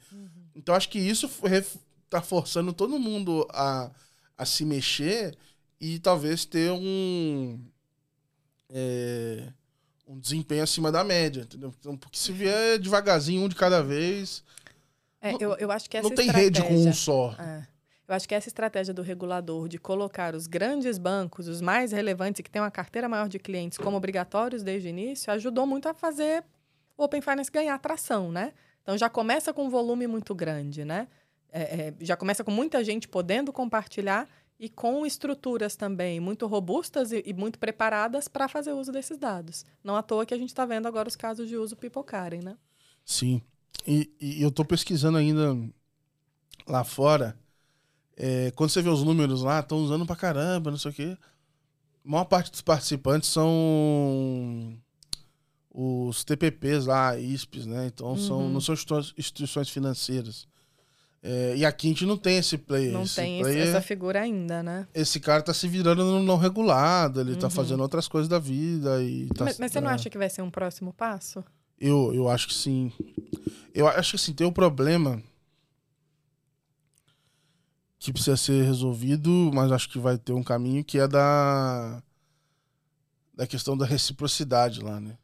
Então 0.54 0.74
acho 0.74 0.88
que 0.88 0.98
isso 0.98 1.30
ref- 1.44 1.76
tá 2.08 2.22
forçando 2.22 2.72
todo 2.72 2.98
mundo 2.98 3.46
a, 3.50 3.90
a 4.38 4.44
se 4.46 4.64
mexer 4.64 5.36
e 5.80 5.98
talvez 5.98 6.44
ter 6.44 6.72
um 6.72 7.60
é, 8.70 9.52
um 10.06 10.18
desempenho 10.18 10.62
acima 10.62 10.92
da 10.92 11.02
média, 11.02 11.42
entendeu? 11.42 11.72
Então, 11.80 11.96
porque 11.96 12.18
se 12.18 12.30
vier 12.32 12.78
devagarzinho, 12.78 13.42
um 13.42 13.48
de 13.48 13.56
cada 13.56 13.82
vez, 13.82 14.44
É, 15.20 15.32
Não- 15.32 15.40
eu, 15.40 15.52
eu 15.56 15.70
acho 15.72 15.88
que 15.90 15.96
essa 15.96 16.08
não 16.08 16.14
tem 16.14 16.30
rede 16.30 16.62
com 16.62 16.74
um 16.74 16.92
só. 16.92 17.34
É. 17.38 17.66
Eu 18.06 18.14
acho 18.14 18.28
que 18.28 18.34
essa 18.34 18.48
estratégia 18.48 18.94
do 18.94 19.02
regulador 19.02 19.66
de 19.68 19.78
colocar 19.78 20.34
os 20.36 20.46
grandes 20.46 20.96
bancos, 20.96 21.48
os 21.48 21.60
mais 21.60 21.90
relevantes 21.90 22.38
e 22.38 22.42
que 22.44 22.50
têm 22.50 22.62
uma 22.62 22.70
carteira 22.70 23.08
maior 23.08 23.28
de 23.28 23.38
clientes 23.40 23.76
como 23.78 23.96
obrigatórios 23.96 24.62
desde 24.62 24.88
o 24.88 24.90
início, 24.90 25.32
ajudou 25.32 25.66
muito 25.66 25.88
a 25.88 25.94
fazer 25.94 26.44
o 26.96 27.02
Open 27.02 27.20
Finance 27.20 27.50
ganhar 27.50 27.74
atração, 27.74 28.30
né? 28.30 28.52
Então 28.82 28.96
já 28.96 29.08
começa 29.10 29.52
com 29.52 29.64
um 29.64 29.70
volume 29.70 30.06
muito 30.06 30.32
grande, 30.36 30.84
né? 30.84 31.08
É, 31.50 31.62
é, 31.88 31.94
já 32.00 32.16
começa 32.16 32.44
com 32.44 32.52
muita 32.52 32.84
gente 32.84 33.08
podendo 33.08 33.52
compartilhar 33.52 34.28
e 34.58 34.68
com 34.68 35.04
estruturas 35.04 35.76
também 35.76 36.18
muito 36.20 36.46
robustas 36.46 37.12
e, 37.12 37.22
e 37.26 37.32
muito 37.34 37.58
preparadas 37.58 38.26
para 38.28 38.48
fazer 38.48 38.72
uso 38.72 38.90
desses 38.90 39.18
dados. 39.18 39.64
Não 39.84 39.96
à 39.96 40.02
toa 40.02 40.24
que 40.24 40.32
a 40.34 40.38
gente 40.38 40.48
está 40.48 40.64
vendo 40.64 40.86
agora 40.88 41.08
os 41.08 41.16
casos 41.16 41.48
de 41.48 41.56
uso 41.56 41.76
pipocarem, 41.76 42.40
né? 42.40 42.56
Sim. 43.04 43.42
E, 43.86 44.10
e 44.20 44.42
eu 44.42 44.50
tô 44.50 44.64
pesquisando 44.64 45.18
ainda 45.18 45.54
lá 46.66 46.82
fora. 46.84 47.38
é, 48.16 48.50
quando 48.52 48.70
você 48.70 48.80
vê 48.80 48.88
os 48.88 49.02
números 49.02 49.42
lá, 49.42 49.60
estão 49.60 49.76
usando 49.78 50.06
pra 50.06 50.16
caramba, 50.16 50.70
não 50.70 50.78
sei 50.78 50.90
o 50.90 50.94
quê. 50.94 51.18
A 52.04 52.08
maior 52.10 52.24
parte 52.24 52.50
dos 52.50 52.62
participantes 52.62 53.28
são 53.28 54.78
os 55.70 56.24
TPPs 56.24 56.86
lá, 56.86 57.18
ISPs, 57.18 57.66
né? 57.66 57.86
Então 57.88 58.16
são, 58.16 58.40
Uhum. 58.40 58.48
não 58.48 58.60
são 58.60 58.72
institui- 58.74 59.12
instituições 59.18 59.68
financeiras. 59.68 60.48
É, 61.28 61.56
e 61.56 61.64
aqui 61.64 61.88
a 61.88 61.90
gente 61.90 62.06
não 62.06 62.16
tem 62.16 62.38
esse 62.38 62.56
player. 62.56 62.92
Não 62.92 63.02
esse 63.02 63.16
tem 63.16 63.40
player- 63.42 63.66
essa 63.68 63.82
figura 63.82 64.20
ainda, 64.20 64.62
né? 64.62 64.86
esse 64.94 65.18
cara 65.18 65.42
tá 65.42 65.52
se 65.52 65.66
virando 65.66 66.04
no 66.04 66.22
não 66.22 66.36
regulado, 66.36 67.20
ele 67.20 67.34
tá 67.34 67.46
Uhum. 67.48 67.50
fazendo 67.50 67.80
outras 67.80 68.06
coisas 68.06 68.28
da 68.28 68.38
vida 68.38 69.02
e 69.02 69.26
tá, 69.28 69.44
mas, 69.44 69.58
mas 69.58 69.72
você 69.72 69.80
não 69.80 69.90
é. 69.90 69.94
acha 69.94 70.08
que 70.08 70.16
vai 70.16 70.30
ser 70.30 70.42
um 70.42 70.50
próximo 70.50 70.92
passo? 70.92 71.42
Eu, 71.80 72.14
eu 72.14 72.28
acho 72.28 72.46
que 72.46 72.54
sim. 72.54 72.92
Eu 73.74 73.88
acho 73.88 74.10
que 74.10 74.16
assim, 74.16 74.32
tem 74.32 74.46
um 74.46 74.52
problema 74.52 75.20
que 77.98 78.12
precisa 78.12 78.36
ser 78.36 78.62
resolvido, 78.64 79.50
mas 79.52 79.72
acho 79.72 79.88
que 79.90 79.98
vai 79.98 80.16
ter 80.16 80.32
um 80.32 80.42
caminho 80.42 80.84
que 80.84 80.98
é 80.98 81.08
da 81.08 82.02
da 83.34 83.46
questão 83.46 83.76
da 83.76 83.84
reciprocidade 83.84 84.80
lá, 84.80 84.98
né? 85.00 85.18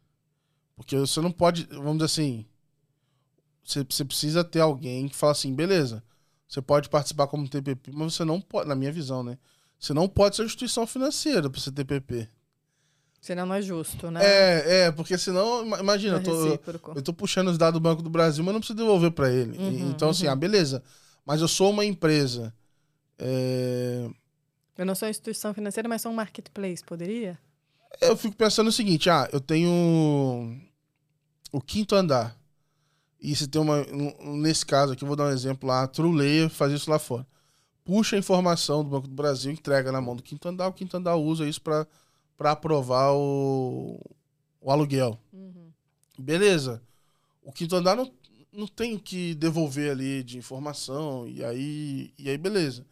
Porque 0.77 0.97
você 0.99 1.21
não 1.21 1.31
pode, 1.31 1.65
vamos 1.71 1.95
dizer 1.99 2.05
assim, 2.07 2.45
você, 3.65 3.85
você 3.89 4.05
precisa 4.05 4.45
ter 4.45 4.61
alguém 4.61 5.09
que 5.09 5.17
fala 5.17 5.33
assim, 5.33 5.55
beleza, 5.55 6.03
você 6.49 6.61
pode 6.63 6.89
participar 6.89 7.27
como 7.29 7.49
TPP, 7.49 7.93
mas 7.93 8.15
você 8.15 8.25
não 8.25 8.41
pode, 8.41 8.69
na 8.69 8.75
minha 8.75 8.93
visão, 8.93 9.23
né? 9.23 9.39
Você 9.79 9.93
não 9.95 10.09
pode 10.09 10.37
ser 10.37 10.45
instituição 10.45 10.87
financeira 10.87 11.51
para 11.51 11.61
ser 11.61 11.73
TPP. 11.73 12.29
Senão 13.21 13.47
não 13.47 13.55
é 13.55 13.63
justo, 13.63 14.11
né? 14.11 14.21
É, 14.25 14.87
é, 14.87 14.93
porque 14.93 15.17
senão, 15.17 15.65
ima- 15.65 15.79
imagina, 15.81 16.15
Não 16.15 16.19
eu 16.19 16.23
é 16.23 16.25
tô, 16.25 16.47
recíproco. 16.47 16.93
eu 16.97 17.03
tô 17.03 17.13
puxando 17.13 17.49
os 17.49 17.59
dados 17.59 17.81
do 17.81 17.83
Banco 17.83 18.03
do 18.03 18.11
Brasil, 18.11 18.43
mas 18.45 18.53
não 18.53 18.61
preciso 18.61 18.77
devolver 18.77 19.13
para 19.13 19.31
ele. 19.33 19.57
Uhum, 19.59 19.91
então, 19.91 20.11
assim, 20.11 20.27
uhum. 20.27 20.33
ah, 20.33 20.37
beleza. 20.37 20.83
Mas 21.25 21.41
eu 21.41 21.49
sou 21.49 21.71
uma 21.71 21.85
empresa. 21.85 22.53
é, 23.19 24.11
Eu 24.77 24.85
não 24.85 24.95
sou 24.95 25.09
instituição 25.09 25.55
financeira, 25.55 25.89
mas 25.89 26.03
sou 26.03 26.11
um 26.13 26.15
marketplace, 26.15 26.83
poderia? 26.85 27.39
Eu 28.01 28.17
fico 28.17 28.37
pensando 28.37 28.69
o 28.69 28.73
seguinte: 28.73 29.09
ah, 29.11 29.29
eu 29.33 29.41
tenho 29.41 29.71
o 31.53 31.61
quinto 31.61 31.95
andar. 31.95 32.37
E 33.23 33.37
se 33.37 33.47
tem 33.47 33.63
uma. 33.63 33.87
um- 33.93 34.37
Nesse 34.39 34.67
caso 34.67 34.93
aqui, 34.93 35.05
eu 35.05 35.07
vou 35.09 35.17
dar 35.17 35.27
um 35.27 35.31
exemplo 35.31 35.69
lá, 35.69 35.85
a 35.85 35.87
Truleia 35.89 36.51
faz 36.51 36.73
isso 36.73 36.91
lá 36.91 36.99
fora. 36.99 37.27
Puxa 37.85 38.17
a 38.17 38.19
informação 38.19 38.83
do 38.85 38.91
Banco 38.91 39.09
do 39.09 39.15
Brasil, 39.15 39.53
entrega 39.53 39.93
na 39.93 40.01
mão 40.01 40.17
do 40.17 40.23
quinto 40.23 40.49
andar, 40.49 40.69
o 40.69 40.73
quinto 40.73 40.97
andar 40.97 41.17
usa 41.17 41.49
isso 41.49 41.61
para 41.61 41.87
aprovar 42.41 43.13
o, 43.15 43.99
o 44.61 44.71
aluguel. 44.71 45.19
Uhum. 45.33 45.71
Beleza. 46.19 46.83
O 47.45 47.53
quinto 47.53 47.77
andar 47.77 47.97
não, 47.97 48.11
não 48.53 48.67
tem 48.67 48.99
que 48.99 49.35
devolver 49.35 49.91
ali 49.93 50.23
de 50.23 50.39
informação, 50.39 51.27
e 51.29 51.45
aí, 51.45 52.13
e 52.19 52.29
aí 52.31 52.39
beleza. 52.39 52.85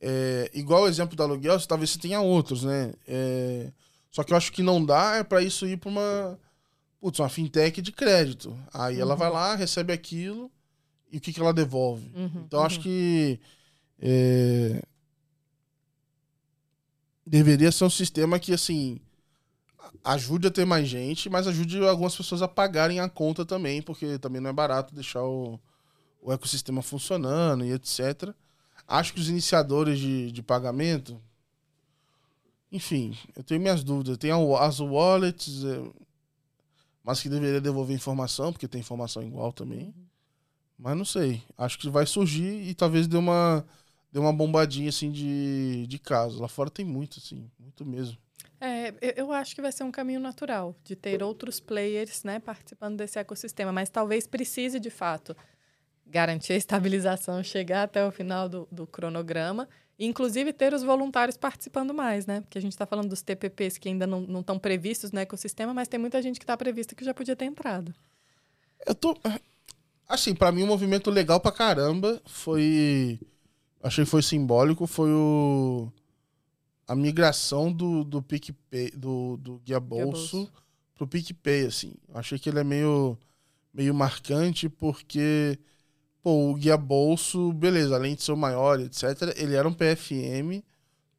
É, 0.00 0.50
igual 0.54 0.82
o 0.82 0.88
exemplo 0.88 1.16
do 1.16 1.22
aluguel, 1.22 1.60
talvez 1.66 1.90
você 1.90 1.98
tenha 1.98 2.20
outros, 2.20 2.64
né? 2.64 2.92
É, 3.06 3.72
só 4.10 4.24
que 4.24 4.32
eu 4.32 4.36
acho 4.36 4.52
que 4.52 4.62
não 4.62 4.84
dá 4.84 5.16
é 5.16 5.24
para 5.24 5.42
isso 5.42 5.66
ir 5.66 5.78
para 5.78 5.90
uma, 5.90 6.38
putz, 7.02 7.18
uma 7.18 7.28
fintech 7.28 7.82
de 7.82 7.90
crédito. 7.90 8.56
Aí 8.72 9.00
ela 9.00 9.14
Uhum. 9.14 9.18
vai 9.18 9.30
lá, 9.30 9.56
recebe 9.56 9.92
aquilo, 9.92 10.48
e 11.10 11.18
o 11.18 11.20
que, 11.20 11.32
que 11.32 11.40
ela 11.40 11.52
devolve? 11.52 12.08
Uhum, 12.14 12.44
Então 12.46 12.62
acho 12.62 12.76
uhum. 12.78 12.82
que 12.84 13.40
é, 14.00 14.82
deveria 17.26 17.72
ser 17.72 17.84
um 17.84 17.90
sistema 17.90 18.38
que 18.38 18.52
assim 18.54 19.00
ajude 20.04 20.46
a 20.46 20.50
ter 20.50 20.64
mais 20.64 20.88
gente, 20.88 21.28
mas 21.28 21.46
ajude 21.48 21.78
algumas 21.84 22.16
pessoas 22.16 22.40
a 22.40 22.48
pagarem 22.48 23.00
a 23.00 23.08
conta 23.08 23.44
também, 23.44 23.82
porque 23.82 24.18
também 24.18 24.40
não 24.40 24.50
é 24.50 24.52
barato 24.52 24.94
deixar 24.94 25.22
o, 25.24 25.58
o 26.20 26.32
ecossistema 26.32 26.82
funcionando 26.82 27.64
e 27.64 27.72
etc. 27.72 28.32
Acho 28.86 29.12
que 29.12 29.20
os 29.20 29.28
iniciadores 29.28 29.98
de, 29.98 30.32
de 30.32 30.42
pagamento, 30.42 31.20
enfim, 32.70 33.16
eu 33.36 33.42
tenho 33.44 33.60
minhas 33.60 33.84
dúvidas. 33.84 34.16
Tem 34.18 34.30
as 34.32 34.80
wallets, 34.80 35.64
é, 35.64 35.82
mas 37.04 37.20
que 37.20 37.28
deveria 37.28 37.60
devolver 37.60 37.94
informação, 37.94 38.52
porque 38.52 38.68
tem 38.68 38.80
informação 38.80 39.22
igual 39.22 39.52
também. 39.52 39.94
Mas 40.78 40.96
não 40.96 41.04
sei. 41.04 41.42
Acho 41.56 41.78
que 41.78 41.88
vai 41.88 42.06
surgir 42.06 42.68
e 42.68 42.74
talvez 42.74 43.06
dê 43.06 43.16
uma, 43.16 43.64
dê 44.12 44.18
uma 44.18 44.32
bombadinha 44.32 44.88
assim 44.88 45.10
de, 45.10 45.86
de 45.86 45.98
casos. 45.98 46.40
Lá 46.40 46.48
fora 46.48 46.70
tem 46.70 46.84
muito, 46.84 47.18
assim, 47.18 47.50
muito 47.58 47.84
mesmo. 47.84 48.18
É, 48.60 48.94
eu- 49.20 49.32
acho 49.32 49.54
que 49.54 49.62
vai 49.62 49.72
ser 49.72 49.82
um 49.84 49.90
caminho 49.90 50.20
natural 50.20 50.76
de 50.84 50.94
ter 50.94 51.22
outros 51.22 51.58
players 51.58 52.22
né, 52.22 52.38
participando 52.38 52.96
desse 52.96 53.18
ecossistema, 53.18 53.72
mas 53.72 53.90
talvez 53.90 54.26
precise, 54.26 54.78
de 54.78 54.90
fato, 54.90 55.36
garantir 56.06 56.52
a 56.52 56.56
estabilização, 56.56 57.42
chegar 57.42 57.84
até 57.84 58.04
o 58.06 58.12
final 58.12 58.48
do, 58.48 58.68
do 58.70 58.86
cronograma, 58.86 59.68
inclusive 59.98 60.52
ter 60.52 60.74
os 60.74 60.82
voluntários 60.82 61.36
participando 61.36 61.92
mais, 61.94 62.26
né? 62.26 62.40
Porque 62.40 62.58
a 62.58 62.60
gente 62.60 62.72
está 62.72 62.86
falando 62.86 63.08
dos 63.08 63.22
TPPs 63.22 63.78
que 63.78 63.88
ainda 63.88 64.06
não 64.06 64.40
estão 64.40 64.58
previstos 64.58 65.12
no 65.12 65.20
ecossistema, 65.20 65.72
mas 65.72 65.88
tem 65.88 66.00
muita 66.00 66.20
gente 66.20 66.38
que 66.38 66.44
está 66.44 66.56
prevista 66.56 66.94
que 66.94 67.04
já 67.04 67.14
podia 67.14 67.36
ter 67.36 67.44
entrado. 67.44 67.94
Eu 68.86 68.94
tô. 68.94 69.16
Assim, 70.08 70.34
pra 70.34 70.52
mim, 70.52 70.64
um 70.64 70.66
movimento 70.66 71.10
legal 71.10 71.40
pra 71.40 71.52
caramba 71.52 72.20
foi. 72.26 73.18
Achei 73.82 74.04
que 74.04 74.10
foi 74.10 74.22
simbólico. 74.22 74.86
Foi 74.86 75.10
o. 75.10 75.90
A 76.86 76.94
migração 76.94 77.72
do, 77.72 78.04
do 78.04 78.20
PicPay, 78.20 78.90
do, 78.90 79.36
do 79.36 79.58
Guia 79.64 79.78
Bolso, 79.80 80.36
Bolso. 80.36 80.52
pro 80.94 81.06
PicPay, 81.06 81.66
assim. 81.66 81.94
Achei 82.12 82.38
que 82.38 82.48
ele 82.50 82.58
é 82.58 82.64
meio, 82.64 83.16
meio 83.72 83.94
marcante, 83.94 84.68
porque. 84.68 85.58
Pô, 86.22 86.50
o 86.50 86.54
Guia 86.54 86.76
Bolso, 86.76 87.52
beleza, 87.52 87.96
além 87.96 88.14
de 88.14 88.22
ser 88.22 88.32
o 88.32 88.36
maior, 88.36 88.78
etc., 88.80 89.34
ele 89.36 89.54
era 89.56 89.68
um 89.68 89.74
PFM 89.74 90.62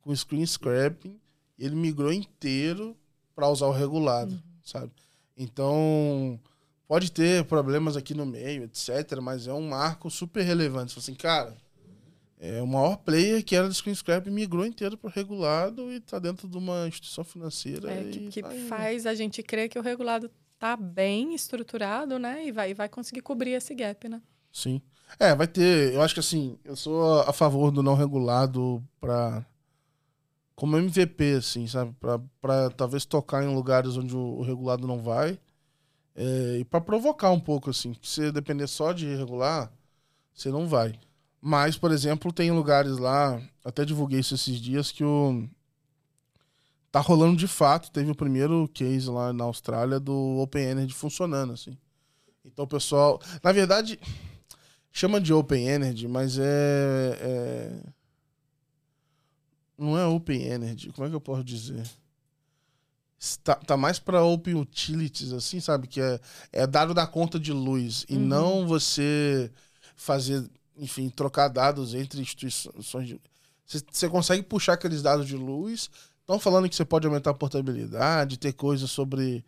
com 0.01 0.15
screen 0.15 0.45
scrapping. 0.45 1.19
E 1.57 1.65
ele 1.65 1.75
migrou 1.75 2.11
inteiro 2.11 2.95
pra 3.35 3.49
usar 3.49 3.67
o 3.67 3.71
regulado, 3.71 4.41
sabe? 4.63 4.91
Então 5.37 6.39
pode 6.87 7.11
ter 7.11 7.43
problemas 7.45 7.97
aqui 7.97 8.13
no 8.13 8.25
meio, 8.25 8.63
etc. 8.63 9.19
Mas 9.21 9.47
é 9.47 9.53
um 9.53 9.69
marco 9.69 10.09
super 10.09 10.43
relevante. 10.43 10.97
Assim, 10.97 11.13
cara, 11.13 11.55
é 12.39 12.61
o 12.61 12.67
maior 12.67 12.97
player 12.97 13.43
que 13.43 13.55
era 13.55 13.67
do 13.67 13.73
Screen 13.73 13.95
Scrap 13.95 14.27
migrou 14.29 14.65
inteiro 14.65 14.97
para 14.97 15.09
regulado 15.09 15.91
e 15.91 15.99
tá 15.99 16.19
dentro 16.19 16.47
de 16.47 16.57
uma 16.57 16.87
instituição 16.87 17.23
financeira. 17.23 17.91
É, 17.91 18.03
que 18.09 18.27
que 18.27 18.41
tá 18.41 18.49
faz 18.67 19.05
a 19.05 19.13
gente 19.13 19.41
crer 19.41 19.69
que 19.69 19.79
o 19.79 19.81
regulado 19.81 20.29
está 20.53 20.75
bem 20.75 21.33
estruturado, 21.33 22.19
né? 22.19 22.45
E 22.45 22.51
vai, 22.51 22.71
e 22.71 22.73
vai 22.73 22.89
conseguir 22.89 23.21
cobrir 23.21 23.51
esse 23.51 23.73
gap, 23.73 24.07
né? 24.07 24.21
Sim. 24.51 24.81
É, 25.19 25.35
vai 25.35 25.47
ter. 25.47 25.93
Eu 25.93 26.01
acho 26.01 26.13
que 26.13 26.19
assim, 26.19 26.57
eu 26.63 26.75
sou 26.75 27.21
a 27.21 27.33
favor 27.33 27.71
do 27.71 27.83
não 27.83 27.95
regulado 27.95 28.83
pra. 28.99 29.45
Como 30.55 30.77
MVP, 30.77 31.35
assim, 31.35 31.67
sabe? 31.67 31.95
Pra, 32.41 32.69
talvez 32.71 33.05
tocar 33.05 33.43
em 33.43 33.53
lugares 33.53 33.97
onde 33.97 34.15
o, 34.15 34.39
o 34.39 34.43
regulado 34.43 34.87
não 34.87 34.99
vai. 34.99 35.39
É, 36.15 36.57
e 36.59 36.65
pra 36.65 36.79
provocar 36.79 37.31
um 37.31 37.39
pouco, 37.39 37.69
assim. 37.69 37.93
Se 37.95 37.99
você 38.01 38.31
depender 38.31 38.67
só 38.67 38.91
de 38.93 39.15
regular, 39.15 39.71
você 40.33 40.49
não 40.49 40.67
vai. 40.67 40.99
Mas, 41.41 41.77
por 41.77 41.91
exemplo, 41.91 42.31
tem 42.31 42.51
lugares 42.51 42.97
lá, 42.97 43.41
até 43.65 43.83
divulguei 43.83 44.19
isso 44.19 44.35
esses 44.35 44.59
dias, 44.61 44.91
que 44.91 45.03
o. 45.03 45.47
Tá 46.91 46.99
rolando 46.99 47.35
de 47.35 47.47
fato. 47.47 47.91
Teve 47.91 48.11
o 48.11 48.15
primeiro 48.15 48.69
case 48.73 49.09
lá 49.09 49.33
na 49.33 49.45
Austrália 49.45 49.99
do 49.99 50.37
Open 50.39 50.63
Energy 50.63 50.93
funcionando, 50.93 51.53
assim. 51.53 51.75
Então 52.45 52.67
pessoal. 52.67 53.19
Na 53.41 53.51
verdade, 53.51 53.99
chama 54.93 55.19
de 55.19 55.33
Open 55.33 55.67
Energy, 55.67 56.07
mas 56.07 56.37
é. 56.37 57.17
é... 57.19 57.79
Não 59.75 59.97
é 59.97 60.05
Open 60.05 60.43
Energy, 60.43 60.91
como 60.91 61.07
é 61.07 61.09
que 61.09 61.15
eu 61.15 61.19
posso 61.19 61.43
dizer? 61.43 61.83
Tá, 63.43 63.55
tá 63.55 63.75
mais 63.75 63.99
para 63.99 64.23
Open 64.23 64.53
Utilities, 64.55 65.33
assim, 65.33 65.59
sabe? 65.59 65.87
Que 65.87 65.99
é, 65.99 66.19
é 66.51 66.67
dado 66.67 66.93
da 66.93 67.07
conta 67.07 67.39
de 67.39 67.51
luz. 67.51 68.05
E 68.07 68.15
Uhum. 68.15 68.21
não 68.21 68.67
você 68.67 69.51
fazer, 69.95 70.47
enfim, 70.77 71.09
trocar 71.09 71.47
dados 71.47 71.95
entre 71.95 72.21
instituições. 72.21 73.07
De... 73.07 73.19
Você, 73.65 73.81
você 73.91 74.09
consegue 74.09 74.43
puxar 74.43 74.73
aqueles 74.73 75.01
dados 75.01 75.25
de 75.25 75.35
luz. 75.35 75.89
Estão 76.19 76.37
falando 76.37 76.69
que 76.69 76.75
você 76.75 76.85
pode 76.85 77.07
aumentar 77.07 77.31
a 77.31 77.33
portabilidade, 77.33 78.37
ter 78.37 78.53
coisas 78.53 78.91
sobre 78.91 79.43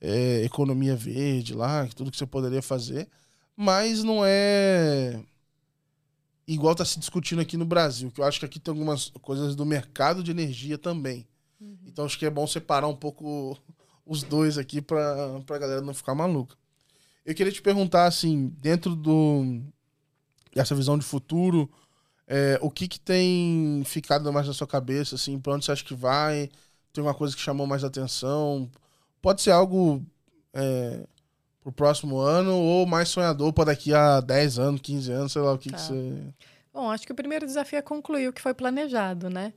é, 0.00 0.42
economia 0.42 0.96
verde 0.96 1.54
lá, 1.54 1.86
tudo 1.94 2.10
que 2.10 2.16
você 2.16 2.26
poderia 2.26 2.62
fazer. 2.62 3.08
Mas 3.60 4.04
não 4.04 4.20
é 4.24 5.20
igual 6.46 6.72
está 6.72 6.84
se 6.84 6.96
discutindo 6.96 7.40
aqui 7.40 7.56
no 7.56 7.66
Brasil, 7.66 8.08
que 8.08 8.20
eu 8.20 8.24
acho 8.24 8.38
que 8.38 8.46
aqui 8.46 8.60
tem 8.60 8.70
algumas 8.70 9.10
coisas 9.20 9.56
do 9.56 9.66
mercado 9.66 10.22
de 10.22 10.30
energia 10.30 10.78
também. 10.78 11.26
Então 11.84 12.04
acho 12.04 12.16
que 12.16 12.24
é 12.24 12.30
bom 12.30 12.46
separar 12.46 12.86
um 12.86 12.94
pouco 12.94 13.58
os 14.06 14.22
dois 14.22 14.58
aqui 14.58 14.80
para 14.80 15.42
a 15.44 15.58
galera 15.58 15.80
não 15.80 15.92
ficar 15.92 16.14
maluca. 16.14 16.56
Eu 17.26 17.34
queria 17.34 17.52
te 17.52 17.60
perguntar, 17.60 18.06
assim, 18.06 18.54
dentro 18.60 18.94
do 18.94 19.60
dessa 20.54 20.76
visão 20.76 20.96
de 20.96 21.04
futuro, 21.04 21.68
é, 22.28 22.60
o 22.62 22.70
que 22.70 22.86
que 22.86 23.00
tem 23.00 23.82
ficado 23.84 24.32
mais 24.32 24.46
na 24.46 24.54
sua 24.54 24.68
cabeça, 24.68 25.16
assim, 25.16 25.36
para 25.40 25.54
onde 25.54 25.64
você 25.64 25.72
acha 25.72 25.84
que 25.84 25.94
vai? 25.94 26.48
Tem 26.92 27.02
uma 27.02 27.12
coisa 27.12 27.34
que 27.34 27.42
chamou 27.42 27.66
mais 27.66 27.82
atenção? 27.82 28.70
Pode 29.20 29.42
ser 29.42 29.50
algo 29.50 30.00
é, 30.54 31.04
pro 31.68 31.72
próximo 31.72 32.18
ano 32.18 32.54
ou 32.56 32.86
mais 32.86 33.08
sonhador 33.08 33.52
para 33.52 33.66
daqui 33.66 33.92
a 33.92 34.20
10 34.20 34.58
anos, 34.58 34.80
15 34.80 35.12
anos, 35.12 35.32
sei 35.32 35.42
lá 35.42 35.52
o 35.52 35.58
que, 35.58 35.70
Tá. 35.70 35.76
que 35.76 35.82
você... 35.82 36.14
Bom, 36.72 36.90
acho 36.90 37.06
que 37.06 37.12
o 37.12 37.14
primeiro 37.14 37.44
desafio 37.44 37.78
é 37.78 37.82
concluir 37.82 38.28
o 38.28 38.32
que 38.32 38.40
foi 38.40 38.54
planejado, 38.54 39.28
né? 39.28 39.52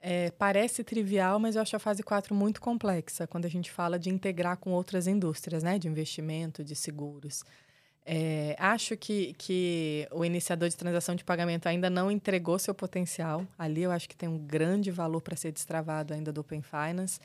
É, 0.00 0.30
parece 0.32 0.84
trivial, 0.84 1.38
mas 1.40 1.56
eu 1.56 1.62
acho 1.62 1.74
a 1.74 1.78
fase 1.78 2.02
4 2.02 2.34
muito 2.34 2.60
complexa 2.60 3.26
quando 3.26 3.46
a 3.46 3.48
gente 3.48 3.70
fala 3.72 3.98
de 3.98 4.10
integrar 4.10 4.56
com 4.58 4.70
outras 4.70 5.06
indústrias, 5.06 5.62
né? 5.62 5.78
De 5.78 5.88
investimento, 5.88 6.62
de 6.62 6.76
seguros. 6.76 7.42
É, 8.04 8.54
acho 8.58 8.96
que, 8.96 9.34
que 9.36 10.06
o 10.12 10.24
iniciador 10.24 10.68
de 10.68 10.76
transação 10.76 11.16
de 11.16 11.24
pagamento 11.24 11.66
ainda 11.66 11.90
não 11.90 12.10
entregou 12.10 12.58
seu 12.58 12.74
potencial. 12.74 13.44
Ali 13.58 13.82
eu 13.82 13.90
acho 13.90 14.08
que 14.08 14.14
tem 14.16 14.28
um 14.28 14.38
grande 14.38 14.92
valor 14.92 15.20
para 15.20 15.34
ser 15.34 15.50
destravado 15.50 16.14
ainda 16.14 16.32
do 16.32 16.40
Open 16.42 16.62
Finance. 16.62 17.18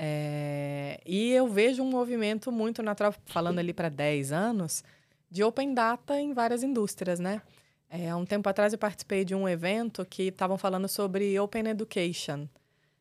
É, 0.00 1.00
e 1.04 1.32
eu 1.32 1.48
vejo 1.48 1.82
um 1.82 1.90
movimento 1.90 2.52
muito 2.52 2.84
natural, 2.84 3.12
falando 3.26 3.58
ali 3.58 3.72
para 3.72 3.88
10 3.88 4.30
anos, 4.30 4.84
de 5.28 5.42
Open 5.42 5.74
Data 5.74 6.20
em 6.20 6.32
várias 6.32 6.62
indústrias, 6.62 7.18
né? 7.18 7.42
É, 7.90 8.08
há 8.08 8.16
um 8.16 8.24
tempo 8.24 8.48
atrás 8.48 8.72
eu 8.72 8.78
participei 8.78 9.24
de 9.24 9.34
um 9.34 9.48
evento 9.48 10.04
que 10.04 10.24
estavam 10.24 10.56
falando 10.56 10.86
sobre 10.86 11.38
Open 11.40 11.66
Education. 11.66 12.46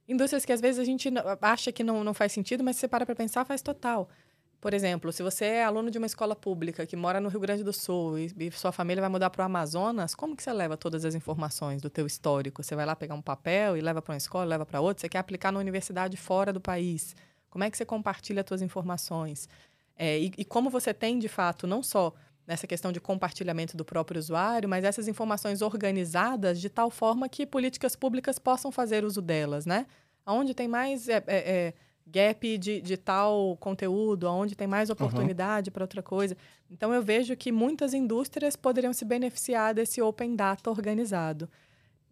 Indústrias 0.07 0.43
que 0.43 0.51
às 0.51 0.59
vezes 0.59 0.79
a 0.79 0.83
gente 0.83 1.09
acha 1.39 1.71
que 1.71 1.83
não, 1.83 2.03
não 2.03 2.15
faz 2.15 2.31
sentido, 2.31 2.63
mas 2.63 2.77
se 2.77 2.81
você 2.81 2.87
para 2.87 3.05
para 3.05 3.13
pensar, 3.13 3.45
faz 3.45 3.61
total. 3.61 4.09
Por 4.59 4.73
exemplo, 4.73 5.11
se 5.13 5.21
você 5.21 5.45
é 5.45 5.63
aluno 5.63 5.91
de 5.91 5.97
uma 5.97 6.07
escola 6.07 6.35
pública 6.35 6.85
que 6.85 6.95
mora 6.95 7.21
no 7.21 7.29
Rio 7.29 7.39
Grande 7.39 7.63
do 7.63 7.71
Sul 7.71 8.17
e, 8.17 8.33
e 8.39 8.51
sua 8.51 8.71
família 8.71 9.01
vai 9.01 9.09
mudar 9.09 9.29
para 9.29 9.43
o 9.43 9.45
Amazonas, 9.45 10.15
como 10.15 10.35
que 10.35 10.41
você 10.41 10.51
leva 10.51 10.75
todas 10.75 11.05
as 11.05 11.13
informações 11.13 11.81
do 11.81 11.89
teu 11.89 12.07
histórico? 12.07 12.63
Você 12.63 12.75
vai 12.75 12.85
lá 12.85 12.95
pegar 12.95 13.13
um 13.13 13.21
papel 13.21 13.77
e 13.77 13.81
leva 13.81 14.01
para 14.01 14.13
uma 14.13 14.17
escola, 14.17 14.45
leva 14.45 14.65
para 14.65 14.81
outra? 14.81 15.01
Você 15.01 15.09
quer 15.09 15.19
aplicar 15.19 15.51
na 15.51 15.59
universidade 15.59 16.17
fora 16.17 16.51
do 16.51 16.59
país? 16.59 17.15
Como 17.49 17.63
é 17.63 17.69
que 17.69 17.77
você 17.77 17.85
compartilha 17.85 18.41
as 18.41 18.47
suas 18.47 18.61
informações? 18.61 19.47
É, 19.95 20.19
e, 20.19 20.31
e 20.37 20.45
como 20.45 20.69
você 20.69 20.93
tem, 20.93 21.19
de 21.19 21.27
fato, 21.27 21.67
não 21.67 21.83
só 21.83 22.13
nessa 22.47 22.65
questão 22.65 22.91
de 22.91 22.99
compartilhamento 22.99 23.75
do 23.75 23.83
próprio 23.83 24.17
usuário, 24.17 24.69
mas 24.69 24.85
essas 24.85 25.07
informações 25.07 25.61
organizadas 25.61 26.61
de 26.61 26.69
tal 26.69 26.89
forma 26.89 27.27
que 27.27 27.45
políticas 27.45 27.95
públicas 27.95 28.39
possam 28.39 28.71
fazer 28.71 29.03
uso 29.03 29.21
delas, 29.21 29.65
né? 29.65 29.85
Onde 30.25 30.53
tem 30.53 30.67
mais 30.67 31.09
é, 31.09 31.17
é, 31.17 31.23
é, 31.27 31.73
gap 32.11 32.57
de, 32.57 32.81
de 32.81 32.97
tal 32.97 33.57
conteúdo, 33.59 34.27
onde 34.27 34.55
tem 34.55 34.67
mais 34.67 34.89
oportunidade 34.89 35.69
para 35.69 35.83
outra 35.83 36.01
coisa. 36.01 36.35
Então, 36.71 36.93
eu 36.93 37.01
vejo 37.01 37.35
que 37.35 37.51
muitas 37.51 37.93
indústrias 37.93 38.55
poderiam 38.55 38.93
se 38.93 39.05
beneficiar 39.05 39.73
desse 39.73 40.01
Open 40.01 40.35
Data 40.35 40.69
organizado. 40.69 41.49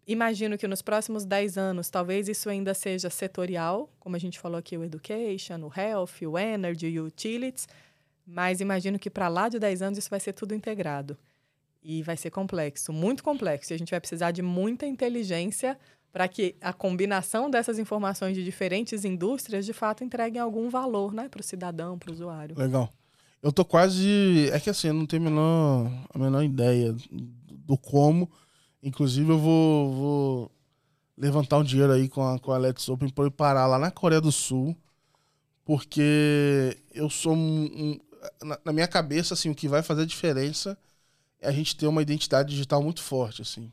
Imagino 0.06 0.56
que 0.56 0.68
nos 0.68 0.82
próximos 0.82 1.24
10 1.24 1.58
anos, 1.58 1.90
talvez 1.90 2.28
isso 2.28 2.48
ainda 2.48 2.72
seja 2.74 3.10
setorial, 3.10 3.90
como 3.98 4.14
a 4.14 4.18
gente 4.18 4.38
falou 4.38 4.58
aqui, 4.58 4.76
o 4.76 4.84
Education, 4.84 5.60
o 5.62 5.72
Health, 5.74 6.24
o 6.24 6.38
Energy, 6.38 7.00
o 7.00 7.06
Utilities, 7.06 7.66
mas 8.24 8.60
imagino 8.60 8.98
que 8.98 9.10
para 9.10 9.26
lá 9.26 9.48
de 9.48 9.58
10 9.58 9.82
anos 9.82 9.98
isso 9.98 10.10
vai 10.10 10.20
ser 10.20 10.32
tudo 10.32 10.54
integrado. 10.54 11.18
E 11.82 12.02
vai 12.02 12.16
ser 12.16 12.30
complexo, 12.30 12.92
muito 12.92 13.22
complexo. 13.22 13.72
E 13.72 13.74
a 13.74 13.78
gente 13.78 13.90
vai 13.90 14.00
precisar 14.00 14.30
de 14.30 14.42
muita 14.42 14.86
inteligência 14.86 15.78
para 16.16 16.28
que 16.28 16.56
a 16.62 16.72
combinação 16.72 17.50
dessas 17.50 17.78
informações 17.78 18.34
de 18.34 18.42
diferentes 18.42 19.04
indústrias, 19.04 19.66
de 19.66 19.74
fato, 19.74 20.02
entreguem 20.02 20.40
algum 20.40 20.70
valor 20.70 21.12
né, 21.12 21.28
para 21.28 21.42
o 21.42 21.44
cidadão, 21.44 21.98
para 21.98 22.08
o 22.10 22.14
usuário. 22.14 22.56
Legal. 22.58 22.90
Eu 23.42 23.52
tô 23.52 23.66
quase. 23.66 24.48
É 24.50 24.58
que 24.58 24.70
assim, 24.70 24.88
eu 24.88 24.94
não 24.94 25.04
tenho 25.04 25.20
a 25.20 25.24
menor, 25.26 25.92
a 26.14 26.18
menor 26.18 26.42
ideia 26.42 26.96
do 27.52 27.76
como. 27.76 28.30
Inclusive, 28.82 29.30
eu 29.30 29.38
vou, 29.38 29.92
vou 29.92 30.52
levantar 31.18 31.58
um 31.58 31.62
dinheiro 31.62 31.92
aí 31.92 32.08
com 32.08 32.26
a, 32.26 32.38
com 32.38 32.50
a 32.50 32.56
Let's 32.56 32.88
Open 32.88 33.10
para 33.10 33.24
eu 33.24 33.30
parar 33.30 33.66
lá 33.66 33.78
na 33.78 33.90
Coreia 33.90 34.18
do 34.22 34.32
Sul. 34.32 34.74
Porque 35.66 36.78
eu 36.94 37.10
sou 37.10 37.34
um. 37.34 37.64
um- 37.66 38.00
na, 38.42 38.58
na 38.64 38.72
minha 38.72 38.88
cabeça, 38.88 39.34
assim, 39.34 39.50
o 39.50 39.54
que 39.54 39.68
vai 39.68 39.82
fazer 39.82 40.06
diferença 40.06 40.78
é 41.42 41.48
a 41.48 41.52
gente 41.52 41.76
ter 41.76 41.86
uma 41.86 42.00
identidade 42.00 42.48
digital 42.48 42.82
muito 42.82 43.02
forte, 43.02 43.42
assim. 43.42 43.70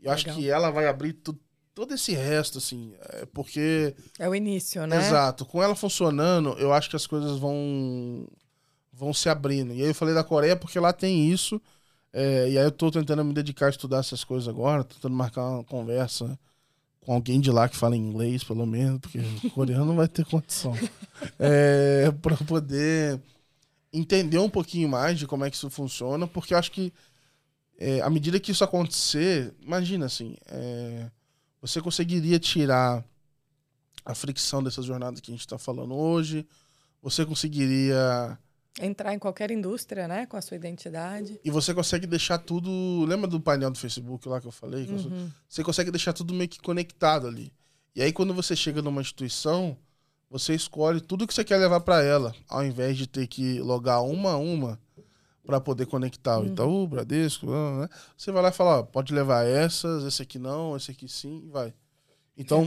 Eu 0.00 0.12
acho 0.12 0.26
Legal. 0.26 0.40
que 0.40 0.48
ela 0.48 0.70
vai 0.70 0.86
abrir 0.86 1.12
tu- 1.14 1.36
todo 1.76 1.92
esse 1.92 2.14
resto, 2.14 2.56
assim. 2.56 2.94
é 3.10 3.26
porque. 3.26 3.94
É 4.18 4.26
o 4.26 4.34
início, 4.34 4.84
né? 4.86 4.96
Exato. 4.96 5.44
Com 5.44 5.62
ela 5.62 5.76
funcionando, 5.76 6.56
eu 6.58 6.72
acho 6.72 6.88
que 6.88 6.96
as 6.96 7.06
coisas 7.06 7.38
vão 7.38 8.26
vão 8.92 9.12
se 9.12 9.28
abrindo. 9.28 9.74
E 9.74 9.82
aí 9.82 9.88
eu 9.88 9.94
falei 9.94 10.14
da 10.14 10.24
Coreia 10.24 10.56
porque 10.56 10.80
lá 10.80 10.90
tem 10.90 11.30
isso. 11.30 11.60
é, 12.12 12.48
e 12.50 12.58
aí 12.58 12.64
eu 12.64 12.72
tô 12.72 12.90
tentando 12.90 13.22
me 13.22 13.34
dedicar 13.34 13.66
a 13.66 13.70
estudar 13.70 13.98
essas 13.98 14.24
coisas 14.24 14.48
agora, 14.48 14.82
tentando 14.82 15.14
marcar 15.14 15.46
uma 15.46 15.64
conversa 15.64 16.38
com 17.00 17.12
alguém 17.12 17.40
de 17.40 17.50
lá 17.50 17.68
que 17.68 17.76
fala 17.76 17.94
inglês, 17.94 18.42
pelo 18.42 18.66
menos, 18.66 18.98
porque 19.00 19.20
coreano 19.54 19.84
não 19.84 19.96
vai 19.96 20.08
ter 20.08 20.24
condição. 20.24 20.74
É, 21.38 22.10
para 22.22 22.36
poder 22.38 23.20
entender 23.92 24.38
um 24.38 24.48
pouquinho 24.48 24.88
mais 24.88 25.18
de 25.18 25.26
como 25.26 25.44
é 25.44 25.50
que 25.50 25.56
isso 25.56 25.68
funciona, 25.68 26.26
porque 26.26 26.54
eu 26.54 26.58
acho 26.58 26.72
que 26.72 26.90
é, 27.78 28.00
à 28.00 28.08
medida 28.08 28.40
que 28.40 28.50
isso 28.50 28.64
acontecer, 28.64 29.54
imagina 29.60 30.06
assim, 30.06 30.36
é, 30.46 31.10
você 31.66 31.80
conseguiria 31.80 32.38
tirar 32.38 33.04
a 34.04 34.14
fricção 34.14 34.62
dessas 34.62 34.84
jornadas 34.84 35.20
que 35.20 35.30
a 35.30 35.34
gente 35.34 35.40
está 35.40 35.58
falando 35.58 35.94
hoje, 35.94 36.46
você 37.02 37.24
conseguiria 37.26 38.38
Entrar 38.78 39.14
em 39.14 39.18
qualquer 39.18 39.50
indústria, 39.50 40.06
né? 40.06 40.26
Com 40.26 40.36
a 40.36 40.42
sua 40.42 40.56
identidade. 40.56 41.40
e 41.42 41.50
você 41.50 41.72
consegue 41.72 42.06
deixar 42.06 42.36
tudo. 42.36 43.06
Lembra 43.06 43.26
do 43.26 43.40
painel 43.40 43.70
do 43.70 43.78
Facebook 43.78 44.28
lá 44.28 44.38
que 44.38 44.46
eu 44.46 44.52
falei? 44.52 44.84
Uhum. 44.84 45.30
Você 45.48 45.64
consegue 45.64 45.90
deixar 45.90 46.12
tudo 46.12 46.34
meio 46.34 46.48
que 46.48 46.60
conectado 46.60 47.26
ali. 47.26 47.50
E 47.94 48.02
aí, 48.02 48.12
quando 48.12 48.34
você 48.34 48.54
chega 48.54 48.82
numa 48.82 49.00
instituição, 49.00 49.78
você 50.28 50.54
escolhe 50.54 51.00
tudo 51.00 51.26
que 51.26 51.32
você 51.32 51.42
quer 51.42 51.56
levar 51.56 51.80
para 51.80 52.02
ela, 52.02 52.34
ao 52.46 52.62
invés 52.62 52.98
de 52.98 53.06
ter 53.06 53.26
que 53.26 53.58
logar 53.60 54.02
uma 54.02 54.32
a 54.32 54.36
uma 54.36 54.78
para 55.46 55.60
poder 55.60 55.86
conectar 55.86 56.40
o 56.40 56.46
Itaú, 56.46 56.82
o 56.82 56.88
Bradesco, 56.88 57.46
né? 57.46 57.88
você 58.16 58.32
vai 58.32 58.42
lá 58.42 58.48
e 58.48 58.52
fala: 58.52 58.80
ó, 58.80 58.82
pode 58.82 59.14
levar 59.14 59.46
essas, 59.46 60.04
esse 60.04 60.20
aqui 60.20 60.38
não, 60.38 60.76
esse 60.76 60.90
aqui 60.90 61.08
sim, 61.08 61.42
e 61.46 61.48
vai. 61.48 61.72
Então, 62.36 62.66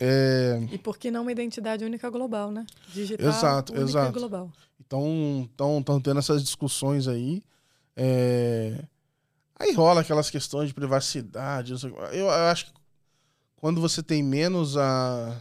é, 0.00 0.66
E 0.72 0.78
por 0.78 0.98
que 0.98 1.10
não 1.10 1.22
uma 1.22 1.30
identidade 1.30 1.84
única 1.84 2.10
global, 2.10 2.50
né? 2.50 2.66
Digital, 2.92 3.28
Exato, 3.28 3.72
única 3.72 3.88
exato. 3.88 4.18
global. 4.18 4.50
Então, 4.80 5.48
estão 5.48 6.00
tendo 6.00 6.18
essas 6.18 6.42
discussões 6.42 7.06
aí. 7.06 7.42
É, 7.94 8.84
Aí 9.56 9.72
rola 9.72 10.00
aquelas 10.00 10.30
questões 10.30 10.68
de 10.68 10.74
privacidade. 10.74 11.72
Eu, 11.72 11.90
eu 12.12 12.30
acho 12.30 12.66
que 12.66 12.72
quando 13.56 13.80
você 13.80 14.02
tem 14.02 14.22
menos 14.22 14.76
a. 14.76 15.40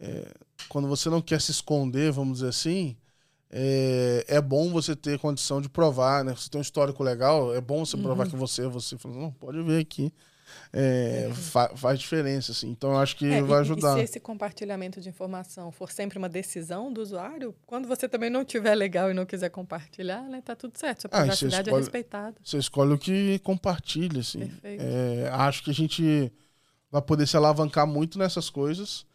é, 0.00 0.32
Quando 0.68 0.86
você 0.86 1.10
não 1.10 1.20
quer 1.20 1.40
se 1.40 1.50
esconder, 1.50 2.12
vamos 2.12 2.38
dizer 2.38 2.48
assim, 2.48 2.96
é, 3.52 4.24
é 4.28 4.40
bom 4.40 4.70
você 4.70 4.96
ter 4.96 5.18
condição 5.18 5.60
de 5.60 5.68
provar, 5.68 6.24
né? 6.24 6.34
Você 6.34 6.48
tem 6.48 6.58
um 6.58 6.62
histórico 6.62 7.02
legal, 7.02 7.54
é 7.54 7.60
bom 7.60 7.84
você 7.84 7.96
provar 7.96 8.26
que 8.26 8.34
você 8.36 8.62
é 8.64 8.68
você. 8.68 8.96
Fala, 8.98 9.14
não, 9.14 9.30
pode 9.30 9.62
ver 9.62 9.80
aqui. 9.80 10.12
É, 10.72 11.30
fa 11.34 11.70
faz 11.76 11.98
diferença, 11.98 12.52
assim. 12.52 12.68
Então, 12.70 12.90
eu 12.92 12.98
acho 12.98 13.16
que 13.16 13.26
É, 13.26 13.42
vai 13.42 13.58
e- 13.58 13.60
ajudar. 13.60 13.96
E 13.96 14.00
se 14.00 14.04
esse 14.04 14.20
compartilhamento 14.20 15.00
de 15.00 15.08
informação 15.08 15.70
for 15.72 15.90
sempre 15.90 16.18
uma 16.18 16.28
decisão 16.28 16.92
do 16.92 17.00
usuário, 17.00 17.54
quando 17.66 17.88
você 17.88 18.06
também 18.08 18.28
não 18.28 18.44
tiver 18.44 18.74
legal 18.74 19.10
e 19.10 19.14
não 19.14 19.24
quiser 19.24 19.48
compartilhar, 19.50 20.22
né, 20.22 20.42
tá 20.42 20.54
tudo 20.54 20.76
certo. 20.76 21.02
Sua 21.02 21.10
Ah, 21.12 21.20
privacidade 21.20 21.56
é 21.56 21.60
escolhe- 21.70 21.82
respeitada. 21.84 22.36
Você 22.44 22.58
escolhe 22.58 22.92
o 22.92 22.98
que 22.98 23.38
compartilha, 23.40 24.20
assim. 24.20 24.50
É, 24.62 25.28
acho 25.32 25.62
que 25.62 25.70
a 25.70 25.74
gente 25.74 26.30
vai 26.90 27.00
poder 27.00 27.26
se 27.26 27.36
alavancar 27.36 27.86
muito 27.86 28.18
nessas 28.18 28.50
coisas. 28.50 29.06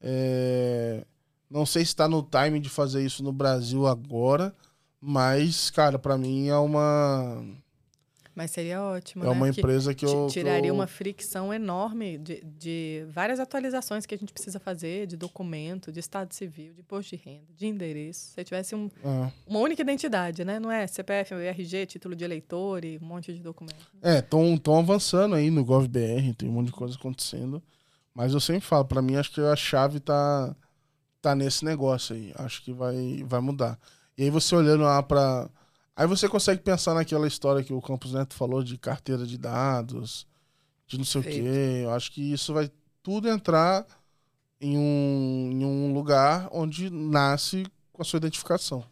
É, 0.00 1.04
não 1.50 1.64
sei 1.66 1.82
se 1.84 1.88
está 1.90 2.08
no 2.08 2.22
timing 2.22 2.60
de 2.60 2.68
fazer 2.68 3.04
isso 3.04 3.22
no 3.22 3.32
Brasil 3.32 3.86
agora, 3.86 4.54
mas, 5.00 5.70
cara, 5.70 5.98
para 5.98 6.16
mim 6.18 6.48
é 6.48 6.56
uma 6.56 7.42
Mas 8.34 8.50
seria 8.50 8.82
ótimo, 8.82 9.24
é 9.24 9.28
né? 9.28 9.32
uma 9.32 9.50
Que 9.50 9.60
empresa 9.60 9.94
que 9.94 10.04
ti- 10.04 10.12
eu 10.12 10.26
que 10.26 10.32
tiraria 10.34 10.68
eu- 10.70 10.74
uma 10.74 10.86
fricção 10.86 11.54
enorme 11.54 12.18
de, 12.18 12.42
de 12.44 13.06
várias 13.08 13.40
atualizações 13.40 14.04
que 14.04 14.14
a 14.14 14.18
gente 14.18 14.30
precisa 14.32 14.58
fazer, 14.60 15.06
de 15.06 15.16
documento, 15.16 15.90
de 15.90 16.00
estado 16.00 16.34
civil, 16.34 16.74
de 16.74 16.80
imposto 16.82 17.16
de 17.16 17.22
renda, 17.22 17.46
de 17.56 17.66
endereço. 17.66 18.32
Se 18.34 18.44
tivesse 18.44 18.74
um- 18.74 18.90
É. 19.02 19.32
uma 19.46 19.60
única 19.60 19.80
identidade, 19.80 20.44
né? 20.44 20.58
Não 20.60 20.70
é 20.70 20.86
CPF, 20.86 21.32
RG, 21.34 21.86
título 21.86 22.14
de 22.14 22.24
eleitor 22.24 22.84
e 22.84 22.98
um 23.00 23.06
monte 23.06 23.32
de 23.32 23.40
documento. 23.40 23.86
É, 24.02 24.18
estão 24.18 24.78
avançando 24.78 25.34
aí 25.34 25.50
no 25.50 25.64
GovBR, 25.64 26.34
tem 26.34 26.48
um 26.48 26.52
monte 26.52 26.66
de 26.66 26.72
coisa 26.72 26.94
acontecendo. 26.96 27.62
Mas 28.14 28.32
eu 28.34 28.40
sempre 28.40 28.62
falo, 28.62 28.84
pra 28.84 29.00
mim, 29.00 29.16
acho 29.16 29.30
que 29.32 29.40
a 29.40 29.54
chave 29.56 29.98
tá, 30.00 30.54
tá 31.26 31.34
nesse 31.34 31.64
negócio 31.64 32.14
aí. 32.14 32.32
Acho 32.36 32.62
que 32.62 32.72
vai, 32.72 33.24
vai 33.26 33.40
mudar. 33.40 33.78
E 34.16 34.22
aí 34.22 34.30
você 34.30 34.54
olhando 34.54 34.84
lá 34.84 35.02
pra. 35.02 35.48
Aí 35.96 36.06
você 36.06 36.28
consegue 36.28 36.62
pensar 36.62 36.94
naquela 36.94 37.26
história 37.26 37.64
que 37.64 37.72
o 37.72 37.80
Campos 37.82 38.12
Neto 38.12 38.34
falou 38.34 38.62
de 38.62 38.76
carteira 38.78 39.26
de 39.26 39.36
dados, 39.38 40.26
de 40.86 40.98
não 40.98 41.04
sei 41.04 41.22
Feito. 41.22 41.38
o 41.40 41.42
quê. 41.42 41.80
Eu 41.84 41.90
acho 41.90 42.12
que 42.12 42.32
isso 42.32 42.52
vai 42.54 42.70
tudo 43.02 43.28
entrar 43.28 43.84
em 44.60 44.76
um, 44.76 45.50
em 45.52 45.64
um 45.64 45.92
lugar 45.92 46.48
onde 46.52 46.90
nasce 46.90 47.64
com 47.92 48.02
a 48.02 48.04
sua 48.04 48.18
identificação. 48.18 48.84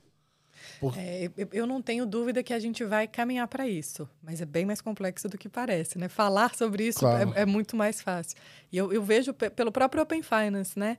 Por- 0.81 0.95
É, 0.99 1.31
eu- 1.53 1.67
não 1.67 1.81
tenho 1.81 2.05
dúvida 2.07 2.43
que 2.43 2.53
a 2.53 2.59
gente 2.59 2.85
vai 2.85 3.07
caminhar 3.07 3.47
para 3.49 3.69
isso, 3.69 4.09
mas 4.23 4.41
é 4.41 4.45
bem 4.45 4.65
mais 4.67 4.81
complexo 4.81 5.29
do 5.29 5.39
que 5.39 5.49
parece, 5.49 5.99
né? 5.99 6.09
Falar 6.09 6.55
sobre 6.55 6.87
isso 6.89 6.99
Claro. 7.01 7.33
é, 7.37 7.43
é 7.43 7.47
muito 7.47 7.77
mais 7.77 8.01
fácil. 8.03 8.37
E 8.73 8.77
eu, 8.77 8.93
eu 8.93 9.03
vejo 9.03 9.33
pe- 9.33 9.51
pelo 9.51 9.71
próprio 9.71 10.03
Open 10.03 10.23
Finance, 10.23 10.79
né? 10.79 10.99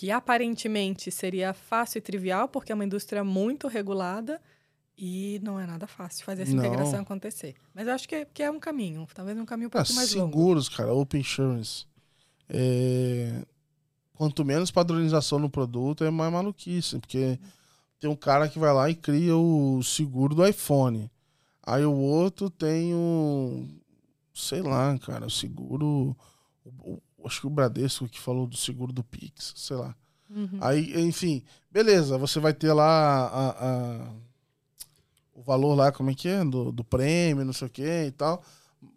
Que 0.00 0.10
aparentemente 0.10 1.10
seria 1.10 1.52
fácil 1.52 1.98
e 1.98 2.00
trivial, 2.00 2.48
porque 2.48 2.72
é 2.72 2.74
uma 2.74 2.86
indústria 2.86 3.22
muito 3.22 3.68
regulada 3.68 4.40
e 4.96 5.38
não 5.42 5.60
é 5.60 5.66
nada 5.66 5.86
fácil 5.86 6.24
fazer 6.24 6.44
essa 6.44 6.54
Não. 6.54 6.64
integração 6.64 7.00
acontecer. 7.00 7.54
Mas 7.74 7.86
eu 7.86 7.92
acho 7.92 8.08
que 8.08 8.14
é, 8.14 8.24
que 8.24 8.42
é 8.42 8.50
um 8.50 8.58
caminho, 8.58 9.06
talvez 9.14 9.36
um 9.38 9.44
caminho 9.44 9.68
um 9.68 9.76
Ah, 9.78 9.82
pouco 9.84 9.92
mais 9.92 10.14
longo. 10.14 10.30
seguros, 10.32 10.68
cara, 10.70 10.94
Open 10.94 11.20
Insurance. 11.20 11.84
É, 12.48 13.44
Quanto 14.14 14.42
menos 14.42 14.70
padronização 14.70 15.38
no 15.38 15.50
produto, 15.50 16.02
é 16.02 16.10
mais 16.10 16.32
maluquice. 16.32 16.98
Porque 16.98 17.38
tem 17.98 18.08
um 18.08 18.16
cara 18.16 18.48
que 18.48 18.58
vai 18.58 18.72
lá 18.72 18.88
e 18.88 18.94
cria 18.94 19.36
o 19.36 19.82
seguro 19.82 20.34
do 20.34 20.46
iPhone. 20.46 21.10
Aí 21.62 21.84
o 21.84 21.92
outro 21.94 22.48
tem 22.48 22.94
o. 22.94 23.66
Sei 24.34 24.62
lá, 24.62 24.98
cara, 24.98 25.26
o 25.26 25.30
seguro. 25.30 26.16
o- 26.64 26.98
acho 27.26 27.40
que 27.40 27.46
o 27.46 27.50
Bradesco 27.50 28.08
que 28.08 28.20
falou 28.20 28.46
do 28.46 28.56
seguro 28.56 28.92
do 28.92 29.02
Pix, 29.04 29.52
sei 29.56 29.76
lá. 29.76 29.94
Uhum. 30.28 30.58
Aí, 30.60 31.00
enfim, 31.02 31.42
beleza, 31.70 32.16
você 32.18 32.38
vai 32.38 32.52
ter 32.54 32.72
lá 32.72 33.26
a- 33.26 33.50
a- 33.50 34.12
o 35.34 35.42
valor 35.42 35.74
lá, 35.74 35.90
como 35.92 36.10
é 36.10 36.14
que 36.14 36.28
é? 36.28 36.44
Do, 36.44 36.70
do 36.70 36.84
prêmio, 36.84 37.44
não 37.44 37.52
sei 37.52 37.66
o 37.66 37.70
que 37.70 37.82
e 38.06 38.10
tal. 38.12 38.42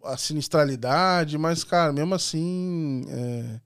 A 0.04 0.16
sinistralidade, 0.16 1.36
mas, 1.38 1.64
cara, 1.64 1.92
mesmo 1.92 2.14
assim. 2.14 3.04
é, 3.08 3.60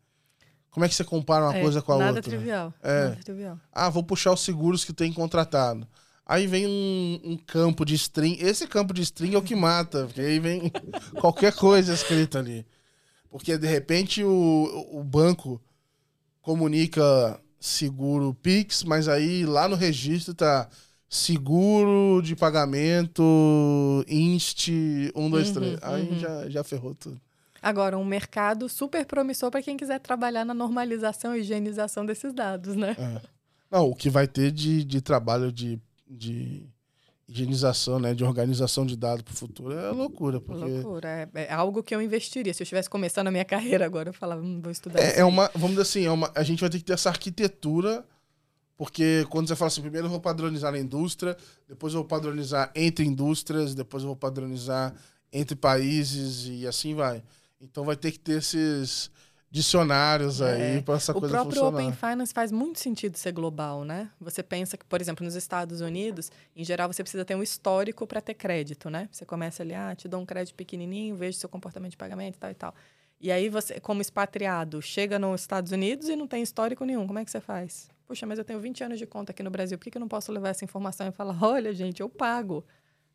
Como 0.70 0.85
é 0.85 0.89
que 0.89 0.94
você 0.94 1.02
compara 1.05 1.44
uma 1.47 1.56
É, 1.56 1.60
coisa 1.60 1.82
com 1.82 1.93
a 1.93 1.98
nada 1.98 2.09
outra? 2.18 2.22
trivial. 2.22 2.72
É. 2.82 3.05
Nada 3.09 3.16
trivial. 3.24 3.59
Ah, 3.72 3.89
vou 3.89 4.02
puxar 4.05 4.32
os 4.32 4.40
seguros 4.40 4.85
que 4.85 4.93
tem 4.93 5.12
contratado. 5.12 5.86
Aí 6.24 6.47
vem 6.47 6.66
um, 6.66 7.20
um 7.32 7.36
campo 7.36 7.85
de 7.85 7.94
string. 7.94 8.36
Esse 8.40 8.66
campo 8.68 8.93
de 8.94 9.02
string 9.02 9.35
é 9.35 9.39
o 9.39 9.43
que 9.43 9.56
mata, 9.56 10.05
porque 10.05 10.20
aí 10.20 10.39
vem 10.39 10.70
qualquer 11.20 11.52
coisa 11.55 11.93
escrita 11.94 12.39
ali. 12.39 12.64
Porque 13.31 13.59
de 13.59 13.67
repente 13.67 14.23
o, 14.25 14.89
o 14.93 15.05
banco 15.05 15.61
comunica 16.41 17.41
seguro 17.61 18.35
Pix, 18.35 18.85
mas 18.85 19.09
aí 19.09 19.45
lá 19.45 19.69
no 19.69 19.77
registro 19.77 20.35
tá 20.35 20.69
seguro 21.09 22.23
de 22.23 22.37
pagamento 22.37 23.23
Inst 24.09 24.69
1, 25.15 25.31
2, 25.31 25.49
Uhum, 25.49 25.55
3. 25.55 25.79
Aí 25.83 26.09
uhum. 26.09 26.19
já, 26.19 26.49
já 26.49 26.65
ferrou 26.65 26.95
tudo. 26.95 27.21
Agora, 27.61 27.99
um 27.99 28.05
mercado 28.05 28.69
super 28.69 29.05
promissor 29.05 29.51
para 29.51 29.63
quem 29.63 29.77
quiser 29.77 29.99
trabalhar 29.99 30.45
na 30.45 30.55
normalização 30.55 31.35
e 31.35 31.41
higienização 31.41 32.07
desses 32.07 32.33
dados, 32.33 32.77
né? 32.77 32.97
É. 32.99 33.21
Não, 33.71 33.91
o 33.91 33.95
que 33.95 34.09
vai 34.09 34.27
ter 34.29 34.51
de, 34.53 34.85
de 34.85 35.01
trabalho 35.01 35.51
de, 35.53 35.79
de 36.09 36.63
higienização, 37.29 37.99
né, 37.99 38.15
de 38.15 38.25
organização 38.25 38.87
de 38.87 38.97
dados 38.97 39.23
para 39.23 39.33
o 39.33 39.37
futuro 39.37 39.73
é 39.73 39.91
loucura, 39.91 40.41
porque 40.41 40.65
Loucura. 40.65 41.29
É, 41.35 41.45
é 41.45 41.53
algo 41.53 41.83
que 41.83 41.95
eu 41.95 42.01
investiria. 42.01 42.55
Se 42.55 42.63
eu 42.63 42.65
estivesse 42.65 42.89
começando 42.89 43.29
a 43.29 43.31
minha 43.31 43.45
carreira 43.47 43.85
agora, 43.85 44.09
eu 44.09 44.15
falava, 44.15 44.41
hum, 44.41 44.61
vou 44.63 44.73
estudar 44.73 44.99
é, 44.99 45.21
é 45.21 45.25
uma, 45.25 45.51
vamos 45.55 45.71
dizer 45.71 45.83
assim, 45.83 46.07
é 46.07 46.11
uma, 46.11 46.33
a 46.35 46.43
gente 46.43 46.61
vai 46.61 46.71
ter 46.71 46.79
que 46.79 46.85
ter 46.85 46.95
essa 46.95 47.11
arquitetura, 47.11 48.03
porque 48.77 49.27
quando 49.29 49.47
você 49.47 49.55
fala 49.55 49.69
assim, 49.69 49.83
primeiro 49.83 50.07
eu 50.07 50.11
vou 50.11 50.21
padronizar 50.21 50.73
na 50.73 50.79
indústria, 50.79 51.37
depois 51.69 51.93
eu 51.93 52.01
vou 52.01 52.09
padronizar 52.09 52.73
entre 52.75 53.05
indústrias, 53.05 53.75
depois 53.75 54.03
eu 54.03 54.09
vou 54.09 54.17
padronizar 54.17 54.95
entre 55.31 55.55
países 55.55 56.47
e 56.49 56.67
assim 56.67 56.95
vai. 56.95 57.23
Então 57.61 57.85
vai 57.85 57.97
ter 57.97 58.13
que 58.13 58.19
ter 58.19 58.39
esses 58.39 59.11
dicionários 59.51 60.43
aí 60.43 60.77
É. 60.79 60.83
para 60.83 60.95
essa 60.97 61.12
O 61.12 61.20
coisa 61.20 61.35
próprio 61.35 61.61
funcionar. 61.61 61.79
Open 61.83 61.93
Finance 61.93 62.33
faz 62.35 62.53
muito 62.53 62.79
sentido 62.79 63.16
ser 63.16 63.33
global, 63.33 63.85
né? 63.85 64.11
Você 64.20 64.43
pensa 64.43 64.77
que, 64.77 64.85
por 64.85 65.01
exemplo, 65.01 65.25
nos 65.25 65.35
Estados 65.35 65.81
Unidos, 65.81 66.31
em 66.55 66.65
geral, 66.65 66.93
você 66.93 67.03
precisa 67.03 67.25
ter 67.25 67.35
um 67.35 67.43
histórico 67.43 68.07
para 68.07 68.20
ter 68.20 68.35
crédito, 68.35 68.91
né? 68.91 69.09
Você 69.11 69.25
começa 69.25 69.62
ali, 69.62 69.75
ah, 69.75 69.95
te 69.97 70.07
dou 70.07 70.20
um 70.20 70.27
crédito 70.27 70.55
pequenininho, 70.55 71.16
vejo 71.16 71.39
seu 71.39 71.49
comportamento 71.49 71.93
de 71.93 71.97
pagamento 71.97 72.37
e 72.37 72.39
tal 72.39 72.51
e 72.51 72.55
tal. 72.55 72.75
E 73.20 73.33
aí 73.33 73.49
você, 73.49 73.81
como 73.81 74.01
expatriado, 74.01 74.81
chega 74.81 75.19
nos 75.19 75.41
Estados 75.41 75.73
Unidos 75.73 76.09
e 76.09 76.15
não 76.15 76.27
tem 76.29 76.43
histórico 76.43 76.85
nenhum. 76.85 77.07
Como 77.07 77.19
é 77.19 77.25
que 77.25 77.31
você 77.31 77.41
faz? 77.41 77.89
Puxa, 78.07 78.25
mas 78.27 78.39
eu 78.39 78.45
tenho 78.45 78.61
20 78.61 78.85
anos 78.85 78.99
de 78.99 79.07
conta 79.07 79.33
aqui 79.33 79.43
no 79.43 79.51
Brasil, 79.51 79.77
por 79.77 79.85
que, 79.85 79.91
que 79.91 79.99
eu 79.99 80.01
não 80.01 80.09
posso 80.09 80.31
levar 80.31 80.51
essa 80.51 80.65
informação 80.65 81.09
e 81.09 81.11
falar, 81.11 81.37
olha, 81.43 81.73
gente, 81.75 82.01
eu 82.01 82.09
pago. 82.09 82.65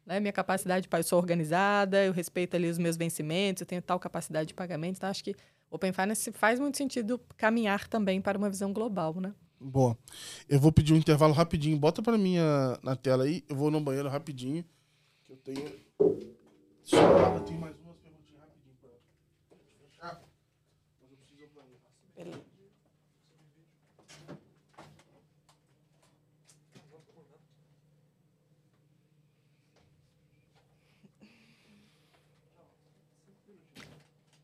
Né? 0.05 0.19
Minha 0.19 0.33
capacidade 0.33 0.81
de 0.83 0.89
pagar, 0.89 0.99
eu 0.99 1.07
sou 1.07 1.17
organizada, 1.17 2.03
eu 2.03 2.11
respeito 2.11 2.55
ali 2.55 2.69
os 2.69 2.77
meus 2.77 2.97
vencimentos, 2.97 3.61
eu 3.61 3.65
tenho 3.67 3.81
tal 3.81 3.97
capacidade 3.97 4.47
de 4.49 4.53
pagamento. 4.53 4.97
Então, 4.97 5.09
acho 5.09 5.23
que 5.23 5.33
Open 5.73 5.91
Finance 5.91 6.31
faz 6.33 6.59
muito 6.59 6.77
sentido 6.77 7.19
caminhar 7.35 7.87
também 7.87 8.21
para 8.21 8.37
uma 8.37 8.47
visão 8.47 8.71
global, 8.71 9.15
né? 9.19 9.33
Boa. 9.59 9.97
Eu 10.47 10.59
vou 10.59 10.71
pedir 10.71 10.93
um 10.93 10.97
intervalo 10.97 11.33
rapidinho. 11.33 11.79
Bota 11.79 11.99
pra 12.03 12.15
mim 12.15 12.37
a- 12.37 12.79
na 12.83 12.95
tela 12.95 13.23
aí. 13.23 13.43
Eu 13.49 13.55
vou 13.55 13.71
no 13.71 13.81
banheiro 13.81 14.07
rapidinho. 14.07 14.63
Que 15.23 15.31
eu 15.33 15.37
tenho. 15.37 15.73
Só, 16.83 16.97
eu 17.35 17.39
tenho 17.45 17.59
mais 17.59 17.75
umas 17.79 17.97
perguntinhas 17.97 18.41
rapidinho 18.41 18.75
pra 18.75 19.57
fechar. 19.79 20.21
Mas 21.01 21.11
eu 21.11 21.17
preciso 21.17 21.49
banheiro. 22.15 22.43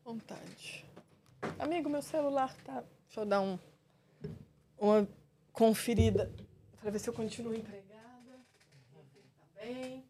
Vontade. 0.04 0.49
Amigo, 1.60 1.90
meu 1.90 2.00
celular 2.00 2.56
tá. 2.64 2.82
Deixa 3.04 3.20
eu 3.20 3.26
dar 3.26 3.42
um, 3.42 3.58
uma 4.78 5.06
conferida 5.52 6.32
para 6.80 6.90
ver 6.90 6.98
se 6.98 7.10
eu 7.10 7.12
continuo 7.12 7.54
empregada. 7.54 8.40
Tá 9.36 9.60
bem. 9.60 10.09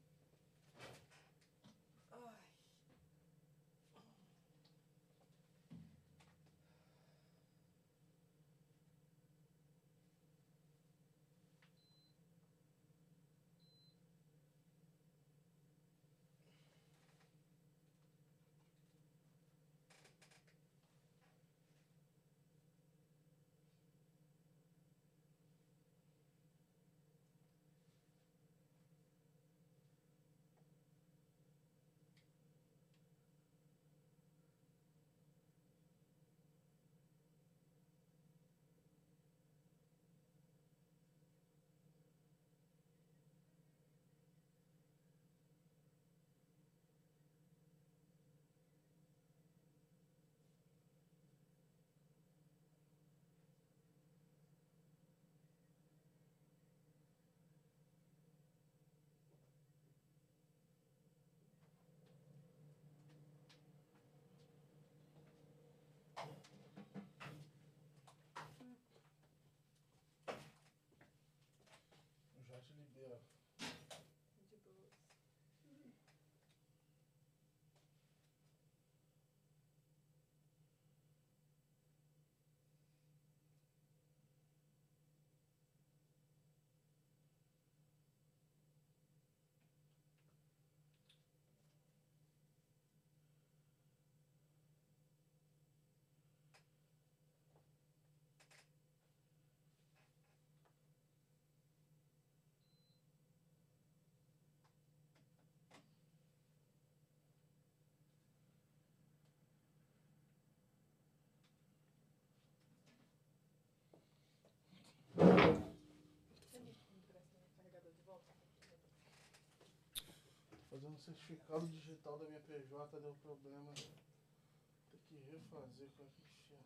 Fazendo 120.81 120.98
certificado 120.98 121.66
digital 121.66 122.19
da 122.19 122.24
minha 122.24 122.40
PJ 122.40 123.01
deu 123.01 123.15
problema. 123.23 123.74
Tem 123.74 125.01
que 125.07 125.15
refazer 125.31 125.90
com 125.94 126.05
aqui. 126.05 126.57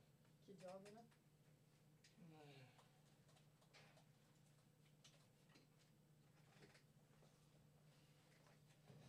Que 0.46 0.52
job, 0.52 0.84
né? 0.94 1.04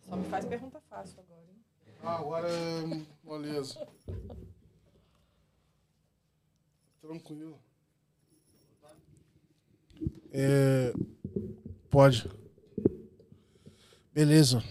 Só 0.10 0.16
me 0.16 0.26
faz 0.28 0.46
pergunta 0.46 0.82
fácil 0.90 1.20
agora, 1.20 1.52
hein? 1.52 1.66
Ah, 2.02 2.16
agora 2.18 2.48
é 2.50 3.06
moleza. 3.24 3.88
Tranquilo. 7.00 7.62
É, 10.32 10.92
pode. 11.92 12.28
Beleza. 14.12 14.64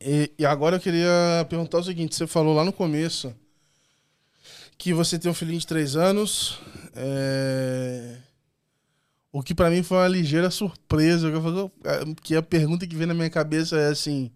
E, 0.00 0.32
e 0.38 0.46
agora 0.46 0.76
eu 0.76 0.80
queria 0.80 1.46
perguntar 1.48 1.78
o 1.78 1.84
seguinte: 1.84 2.14
você 2.16 2.26
falou 2.26 2.54
lá 2.54 2.64
no 2.64 2.72
começo 2.72 3.34
que 4.78 4.94
você 4.94 5.18
tem 5.18 5.30
um 5.30 5.34
filhinho 5.34 5.60
de 5.60 5.66
três 5.66 5.94
anos. 5.96 6.58
é, 6.94 8.16
O 9.32 9.42
que 9.42 9.54
pra 9.54 9.70
mim 9.70 9.82
foi 9.82 9.98
uma 9.98 10.08
ligeira 10.08 10.50
surpresa. 10.50 11.30
falei, 11.40 12.14
Que 12.22 12.34
a 12.34 12.42
pergunta 12.42 12.86
que 12.86 12.96
vem 12.96 13.06
na 13.06 13.14
minha 13.14 13.30
cabeça 13.30 13.76
é 13.78 13.88
assim: 13.88 14.30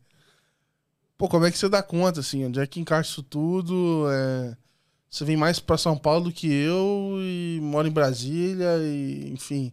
Pô, 1.17 1.29
como 1.29 1.47
é 1.47 1.51
que 1.51 1.57
você 1.59 1.69
dá 1.69 1.83
conta, 1.83 2.21
assim? 2.21 2.45
Onde 2.45 2.61
é 2.61 2.67
que 2.67 2.81
encaixa 2.81 3.11
isso 3.11 3.23
tudo? 3.23 4.07
É, 4.11 4.57
Você 5.09 5.25
vem 5.25 5.37
mais 5.37 5.59
pra 5.61 5.79
São 5.79 5.97
Paulo 5.97 6.25
do 6.25 6.33
que 6.33 6.47
eu 6.53 7.17
e 7.21 7.59
mora 7.63 7.89
em 7.89 7.93
Brasília 7.93 8.77
e, 8.81 9.31
enfim, 9.33 9.73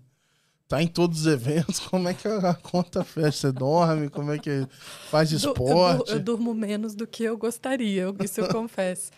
tá 0.72 0.81
em 0.81 0.88
todos 0.88 1.22
os 1.22 1.27
eventos. 1.27 1.80
Como 1.88 2.07
é 2.10 2.14
que 2.14 2.27
a 2.27 2.53
conta 2.56 3.03
fecha? 3.03 3.31
Você 3.31 3.52
dorme? 3.52 4.10
Como 4.10 4.31
é 4.31 4.38
que 4.39 4.65
faz 5.10 5.30
Du- 5.30 5.35
eu, 5.35 5.52
esporte? 5.53 6.06
dur- 6.07 6.14
eu 6.15 6.19
durmo 6.19 6.53
menos 6.53 6.95
do 6.95 7.06
que 7.06 7.23
eu 7.23 7.38
gostaria, 7.38 8.03
eu- 8.03 8.15
isso 8.23 8.41
eu 8.41 8.48
confesso. 8.49 9.11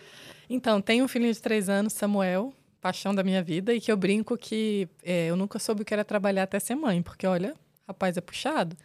Então, 0.49 0.81
tenho 0.81 1.05
um 1.05 1.07
filhinho 1.07 1.34
de 1.34 1.41
três 1.41 1.69
anos, 1.69 1.93
Samuel, 1.93 2.53
paixão 2.81 3.15
da 3.15 3.23
minha 3.23 3.41
vida, 3.41 3.73
e 3.73 3.80
que 3.80 3.91
eu 3.91 3.95
brinco 3.97 4.38
que 4.38 4.88
é, 5.03 5.27
eu 5.27 5.35
nunca 5.35 5.57
soube 5.57 5.81
o 5.81 5.85
que 5.85 5.93
era 5.93 6.03
trabalhar 6.03 6.43
até 6.43 6.59
ser 6.59 6.75
mãe, 6.75 7.01
porque 7.01 7.25
olha, 7.25 7.53
rapaz, 7.88 8.17
é 8.17 8.21
puxado. 8.21 8.75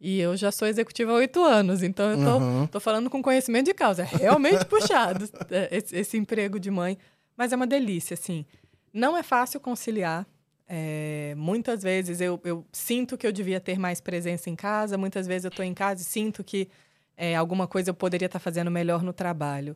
E 0.00 0.18
eu 0.20 0.36
já 0.36 0.50
sou 0.52 0.66
executiva 0.68 1.12
há 1.12 1.14
oito 1.16 1.42
anos, 1.44 1.82
então 1.82 2.10
eu 2.10 2.16
tô, 2.24 2.36
Uhum. 2.38 2.66
tô 2.68 2.80
falando 2.80 3.08
com 3.10 3.22
conhecimento 3.22 3.66
de 3.66 3.74
causa. 3.74 4.02
É 4.02 4.06
realmente 4.06 4.64
puxado 4.64 5.28
é, 5.50 5.68
esse, 5.76 5.96
esse 5.96 6.16
emprego 6.16 6.58
de 6.58 6.70
mãe, 6.70 6.96
mas 7.36 7.52
é 7.52 7.56
uma 7.56 7.66
delícia, 7.66 8.14
assim. 8.14 8.44
Não 8.92 9.16
é 9.16 9.22
fácil 9.22 9.60
conciliar. 9.60 10.26
É, 10.68 11.34
muitas 11.36 11.82
vezes 11.82 12.20
eu, 12.20 12.38
eu 12.44 12.64
sinto 12.70 13.16
que 13.16 13.26
eu 13.26 13.32
devia 13.32 13.58
ter 13.58 13.78
mais 13.78 14.00
presença 14.00 14.50
em 14.50 14.54
casa, 14.54 14.98
muitas 14.98 15.26
vezes 15.26 15.46
eu 15.46 15.48
estou 15.48 15.64
em 15.64 15.72
casa 15.72 16.02
e 16.02 16.04
sinto 16.04 16.44
que 16.44 16.68
é, 17.16 17.34
alguma 17.34 17.66
coisa 17.66 17.90
eu 17.90 17.94
poderia 17.94 18.26
estar 18.26 18.38
fazendo 18.38 18.70
melhor 18.70 19.02
no 19.02 19.12
trabalho. 19.12 19.74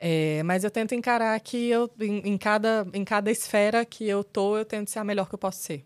É, 0.00 0.42
mas 0.44 0.62
eu 0.62 0.70
tento 0.70 0.94
encarar 0.94 1.38
que 1.40 1.68
eu, 1.68 1.90
em, 2.00 2.18
em 2.20 2.38
cada, 2.38 2.86
em 2.94 3.04
cada 3.04 3.30
esfera 3.32 3.84
que 3.84 4.08
eu 4.08 4.22
tô, 4.22 4.56
eu 4.56 4.64
tento 4.64 4.88
ser 4.88 5.00
a 5.00 5.04
melhor 5.04 5.28
que 5.28 5.34
eu 5.34 5.38
posso 5.38 5.60
ser. 5.60 5.84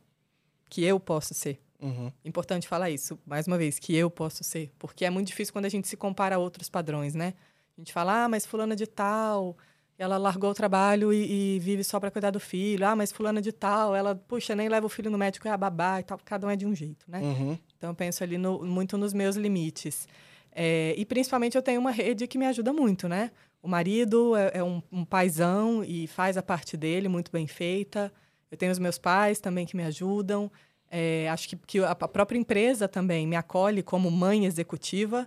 Que 0.68 0.84
eu 0.84 1.00
posso 1.00 1.32
ser. 1.32 1.58
Uhum. 1.80 2.12
Importante 2.24 2.68
falar 2.68 2.90
isso, 2.90 3.18
mais 3.26 3.46
uma 3.46 3.56
vez, 3.56 3.78
que 3.78 3.96
eu 3.96 4.10
posso 4.10 4.44
ser. 4.44 4.70
Porque 4.78 5.04
é 5.04 5.10
muito 5.10 5.28
difícil 5.28 5.52
quando 5.52 5.64
a 5.64 5.70
gente 5.70 5.88
se 5.88 5.96
compara 5.96 6.36
a 6.36 6.38
outros 6.38 6.68
padrões, 6.68 7.14
né? 7.14 7.32
A 7.76 7.80
gente 7.80 7.92
fala, 7.92 8.24
ah, 8.24 8.28
mas 8.28 8.44
fulana 8.44 8.76
de 8.76 8.86
tal, 8.86 9.56
ela 10.02 10.16
largou 10.18 10.50
o 10.50 10.54
trabalho 10.54 11.12
e, 11.12 11.56
e 11.56 11.58
vive 11.60 11.84
só 11.84 12.00
para 12.00 12.10
cuidar 12.10 12.30
do 12.30 12.40
filho. 12.40 12.86
Ah, 12.86 12.96
mas 12.96 13.12
fulana 13.12 13.40
de 13.40 13.52
tal, 13.52 13.94
ela, 13.94 14.14
puxa, 14.14 14.54
nem 14.54 14.68
leva 14.68 14.84
o 14.86 14.88
filho 14.88 15.10
no 15.10 15.16
médico, 15.16 15.46
é 15.46 15.50
a 15.50 15.56
babá 15.56 16.00
e 16.00 16.02
tal. 16.02 16.18
Cada 16.24 16.46
um 16.46 16.50
é 16.50 16.56
de 16.56 16.66
um 16.66 16.74
jeito, 16.74 17.04
né? 17.08 17.20
Uhum. 17.20 17.58
Então, 17.78 17.90
eu 17.90 17.94
penso 17.94 18.22
ali 18.24 18.36
no- 18.36 18.64
muito 18.64 18.98
nos 18.98 19.12
meus 19.14 19.36
limites. 19.36 20.08
É, 20.54 20.94
e, 20.96 21.04
principalmente, 21.06 21.56
eu 21.56 21.62
tenho 21.62 21.80
uma 21.80 21.90
rede 21.90 22.26
que 22.26 22.36
me 22.36 22.46
ajuda 22.46 22.72
muito, 22.72 23.08
né? 23.08 23.30
O 23.62 23.68
marido 23.68 24.34
é, 24.36 24.50
é 24.54 24.64
um, 24.64 24.82
um 24.90 25.04
paizão 25.04 25.84
e 25.84 26.06
faz 26.08 26.36
a 26.36 26.42
parte 26.42 26.76
dele 26.76 27.08
muito 27.08 27.30
bem 27.30 27.46
feita. 27.46 28.12
Eu 28.50 28.56
tenho 28.58 28.72
os 28.72 28.78
meus 28.78 28.98
pais 28.98 29.38
também 29.40 29.64
que 29.64 29.76
me 29.76 29.84
ajudam. 29.84 30.50
É, 30.90 31.28
acho 31.30 31.48
que, 31.48 31.56
que 31.56 31.78
a 31.78 31.92
a 31.92 32.08
própria 32.08 32.36
empresa 32.38 32.86
também 32.86 33.26
me 33.26 33.36
acolhe 33.36 33.82
como 33.82 34.10
mãe 34.10 34.44
executiva. 34.46 35.26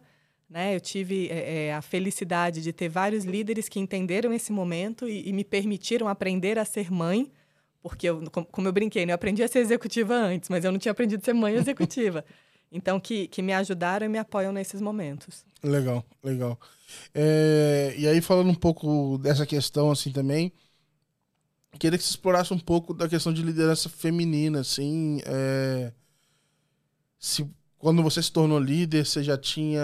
Né? 0.55 0.73
Eu 0.73 0.79
tive 0.79 1.27
é, 1.27 1.65
é, 1.65 1.73
a 1.73 1.81
felicidade 1.81 2.61
de 2.61 2.71
ter 2.71 2.87
vários 2.87 3.25
líderes 3.25 3.67
que 3.67 3.77
entenderam 3.77 4.31
esse 4.31 4.53
momento 4.53 5.05
e, 5.05 5.27
e 5.27 5.33
me 5.33 5.43
permitiram 5.43 6.07
aprender 6.07 6.57
a 6.57 6.63
ser 6.63 6.89
mãe, 6.89 7.29
porque, 7.83 8.07
eu, 8.07 8.23
como, 8.31 8.45
como 8.45 8.65
eu 8.69 8.71
brinquei, 8.71 9.05
né? 9.05 9.11
eu 9.11 9.15
aprendi 9.15 9.43
a 9.43 9.49
ser 9.49 9.59
executiva 9.59 10.15
antes, 10.15 10.47
mas 10.47 10.63
eu 10.63 10.71
não 10.71 10.79
tinha 10.79 10.93
aprendido 10.93 11.19
a 11.19 11.25
ser 11.25 11.33
mãe 11.33 11.53
executiva. 11.55 12.23
Então, 12.71 12.99
que, 12.99 13.27
que 13.27 13.41
me 13.41 13.53
ajudaram 13.53 14.05
e 14.05 14.09
me 14.09 14.17
apoiam 14.17 14.51
nesses 14.51 14.81
momentos. 14.81 15.45
Legal, 15.63 16.03
legal. 16.21 16.59
É, 17.13 17.93
e 17.95 18.05
aí, 18.05 18.19
falando 18.21 18.49
um 18.49 18.55
pouco 18.55 19.17
dessa 19.19 19.45
questão, 19.45 19.91
assim, 19.91 20.11
também, 20.11 20.51
queria 21.79 21.97
que 21.97 22.03
você 22.03 22.09
explorasse 22.09 22.51
um 22.53 22.59
pouco 22.59 22.93
da 22.93 23.07
questão 23.07 23.31
de 23.31 23.43
liderança 23.43 23.87
feminina, 23.87 24.59
assim, 24.59 25.21
é, 25.25 25.93
se 27.17 27.47
quando 27.85 28.01
você 28.01 28.19
se 28.19 28.31
tornou 28.31 28.57
líder, 28.57 29.05
você 29.05 29.21
já 29.21 29.37
tinha 29.37 29.79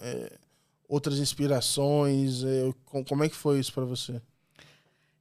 é, 0.00 0.32
outras 0.88 1.20
inspirações, 1.20 2.42
é, 2.42 2.72
com- 2.84 3.04
como 3.04 3.22
é 3.22 3.28
que 3.28 3.36
foi 3.36 3.60
isso 3.60 3.72
para 3.72 3.84
você? 3.84 4.20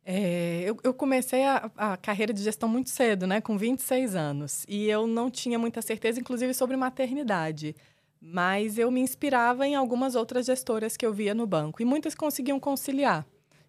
É, 0.03 0.63
eu, 0.65 0.75
eu 0.83 0.91
comecei 0.91 1.43
a, 1.43 1.69
a 1.77 1.95
carreira 1.95 2.33
de 2.33 2.41
gestão 2.41 2.67
muito 2.67 2.89
cedo, 2.89 3.27
né? 3.27 3.41
Com 3.41 3.59
26 3.59 4.15
anos. 4.15 4.65
E 4.67 4.85
eu 4.87 5.05
não 5.05 5.29
tinha 5.29 5.59
muita 5.59 5.83
certeza, 5.83 6.19
inclusive, 6.19 6.51
sobre 6.55 6.75
maternidade. 6.75 7.75
Mas 8.19 8.79
eu 8.79 8.89
me 8.89 9.01
inspirava 9.01 9.67
em 9.67 9.75
algumas 9.75 10.15
outras 10.15 10.47
gestoras 10.47 10.97
que 10.97 11.05
eu 11.05 11.13
via 11.13 11.35
no 11.35 11.45
banco. 11.45 11.79
E 11.79 11.85
muitas 11.85 12.15
conseguiam 12.15 12.59
conciliar. 12.59 13.23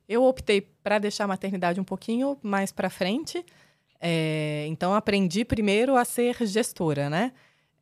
Eu 0.08 0.24
optei 0.24 0.62
para 0.82 0.98
deixar 0.98 1.24
a 1.24 1.28
maternidade 1.28 1.78
um 1.78 1.84
pouquinho 1.84 2.38
mais 2.42 2.72
para 2.72 2.88
frente. 2.88 3.44
É, 4.00 4.64
então, 4.66 4.94
aprendi 4.94 5.44
primeiro 5.44 5.94
a 5.94 6.06
ser 6.06 6.42
gestora, 6.46 7.10
né? 7.10 7.32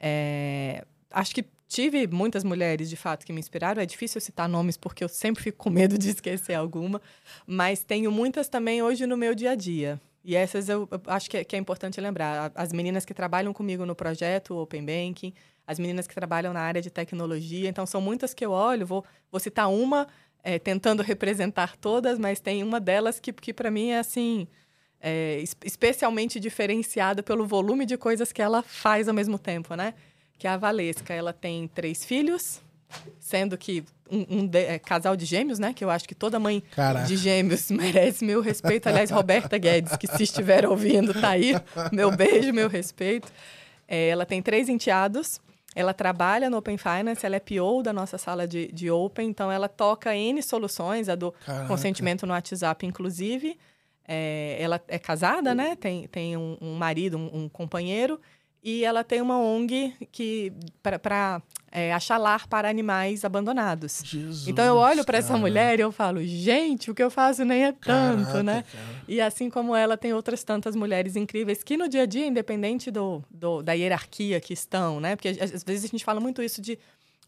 É, 0.06 0.84
acho 1.10 1.34
que 1.34 1.42
tive 1.66 2.06
muitas 2.06 2.44
mulheres, 2.44 2.90
de 2.90 2.96
fato, 2.96 3.24
que 3.24 3.32
me 3.32 3.40
inspiraram. 3.40 3.80
É 3.80 3.86
difícil 3.86 4.20
citar 4.20 4.46
nomes, 4.46 4.76
porque 4.76 5.02
eu 5.02 5.08
sempre 5.08 5.42
fico 5.42 5.56
com 5.56 5.70
medo 5.70 5.96
de 5.96 6.10
esquecer 6.10 6.52
alguma. 6.52 7.00
Mas 7.46 7.82
tenho 7.82 8.12
muitas 8.12 8.46
também 8.46 8.82
hoje 8.82 9.06
no 9.06 9.16
meu 9.16 9.34
dia 9.34 9.52
a 9.52 9.54
dia. 9.54 9.98
E 10.22 10.36
essas 10.36 10.68
eu, 10.68 10.86
eu 10.90 11.00
acho 11.06 11.30
que 11.30 11.38
é, 11.38 11.44
que 11.44 11.56
é 11.56 11.58
importante 11.58 11.98
lembrar. 12.02 12.52
As 12.54 12.70
meninas 12.70 13.06
que 13.06 13.14
trabalham 13.14 13.54
comigo 13.54 13.86
no 13.86 13.94
projeto 13.94 14.56
Open 14.58 14.84
Banking, 14.84 15.32
as 15.66 15.78
meninas 15.78 16.06
que 16.06 16.14
trabalham 16.14 16.52
na 16.52 16.60
área 16.60 16.82
de 16.82 16.90
tecnologia. 16.90 17.68
Então, 17.70 17.86
são 17.86 18.00
muitas 18.00 18.34
que 18.34 18.44
eu 18.44 18.50
olho. 18.50 18.86
Vou, 18.86 19.02
vou 19.30 19.40
citar 19.40 19.70
uma, 19.70 20.06
é, 20.42 20.58
tentando 20.58 21.02
representar 21.02 21.78
todas, 21.78 22.18
mas 22.18 22.40
tem 22.40 22.62
uma 22.62 22.78
delas 22.78 23.18
que, 23.18 23.32
que 23.32 23.54
para 23.54 23.70
mim, 23.70 23.88
é 23.90 23.98
assim... 23.98 24.46
é, 25.06 25.38
es- 25.42 25.54
especialmente 25.62 26.40
diferenciada 26.40 27.22
pelo 27.22 27.46
volume 27.46 27.84
de 27.84 27.96
coisas 27.98 28.32
que 28.32 28.40
ela 28.40 28.62
faz 28.62 29.06
ao 29.06 29.14
mesmo 29.14 29.38
tempo, 29.38 29.74
né? 29.74 29.92
Que 30.38 30.46
é 30.46 30.50
a 30.50 30.56
Valesca. 30.56 31.12
Ela 31.12 31.32
tem 31.32 31.68
três 31.68 32.04
filhos, 32.04 32.60
sendo 33.20 33.58
que 33.58 33.84
um, 34.10 34.38
um 34.38 34.46
de- 34.46 34.64
é, 34.64 34.78
casal 34.78 35.14
de 35.14 35.26
gêmeos, 35.26 35.58
né? 35.58 35.72
Que 35.74 35.84
eu 35.84 35.90
acho 35.90 36.08
que 36.08 36.14
toda 36.14 36.40
mãe 36.40 36.62
Caraca. 36.74 37.06
de 37.06 37.16
gêmeos 37.18 37.70
merece 37.72 38.24
meu 38.24 38.40
respeito. 38.40 38.88
Aliás, 38.88 39.10
Roberta 39.10 39.58
Guedes, 39.58 39.94
que 39.96 40.06
se 40.06 40.22
estiver 40.22 40.66
ouvindo, 40.66 41.12
tá 41.20 41.30
aí. 41.30 41.52
Meu 41.92 42.10
beijo, 42.10 42.52
meu 42.52 42.68
respeito. 42.68 43.28
É, 43.86 44.08
ela 44.08 44.24
tem 44.24 44.40
três 44.40 44.68
enteados. 44.70 45.38
Ela 45.76 45.92
trabalha 45.92 46.48
no 46.48 46.56
Open 46.56 46.78
Finance, 46.78 47.26
ela 47.26 47.34
é 47.36 47.40
PO 47.40 47.82
da 47.82 47.92
nossa 47.92 48.16
sala 48.16 48.46
de, 48.46 48.68
de 48.72 48.90
Open, 48.92 49.28
então 49.28 49.50
ela 49.50 49.68
toca 49.68 50.14
N 50.16 50.40
soluções, 50.40 51.08
a 51.08 51.16
do 51.16 51.32
Caraca. 51.44 51.66
consentimento 51.66 52.24
no 52.26 52.32
WhatsApp, 52.32 52.86
inclusive. 52.86 53.58
É, 54.06 54.56
ela 54.60 54.80
é 54.88 54.98
casada, 54.98 55.54
né? 55.54 55.76
Tem, 55.76 56.06
tem 56.08 56.36
um, 56.36 56.56
um 56.60 56.74
marido, 56.74 57.16
um, 57.16 57.44
um 57.44 57.48
companheiro. 57.48 58.20
E 58.62 58.82
ela 58.84 59.04
tem 59.04 59.20
uma 59.20 59.38
ONG 59.38 59.92
que 60.10 60.50
para 60.82 61.42
achar 61.94 62.16
lar 62.16 62.46
para 62.46 62.66
animais 62.68 63.22
abandonados. 63.24 64.00
Jesus, 64.04 64.48
Então 64.48 64.64
eu 64.64 64.76
olho 64.76 65.04
para 65.04 65.18
essa 65.18 65.36
mulher 65.36 65.78
e 65.78 65.82
eu 65.82 65.92
falo, 65.92 66.22
gente, 66.24 66.90
o 66.90 66.94
que 66.94 67.02
eu 67.02 67.10
faço 67.10 67.44
nem 67.44 67.64
é 67.64 67.72
tanto, 67.72 68.22
Caraca, 68.26 68.42
né? 68.42 68.62
cara. 68.72 68.84
E 69.06 69.20
assim 69.20 69.50
como 69.50 69.74
ela, 69.76 69.98
tem 69.98 70.14
outras 70.14 70.42
tantas 70.44 70.74
mulheres 70.74 71.14
incríveis 71.16 71.62
que 71.62 71.76
no 71.76 71.88
dia 71.88 72.02
a 72.04 72.06
dia, 72.06 72.26
independente 72.26 72.90
do, 72.90 73.22
do- 73.30 73.60
da 73.62 73.72
hierarquia 73.74 74.40
que 74.40 74.54
estão, 74.54 74.98
né? 75.00 75.14
Porque 75.16 75.28
às 75.28 75.62
vezes 75.64 75.84
a 75.84 75.88
gente 75.88 76.04
fala 76.04 76.20
muito 76.20 76.40
isso 76.42 76.62
de 76.62 76.78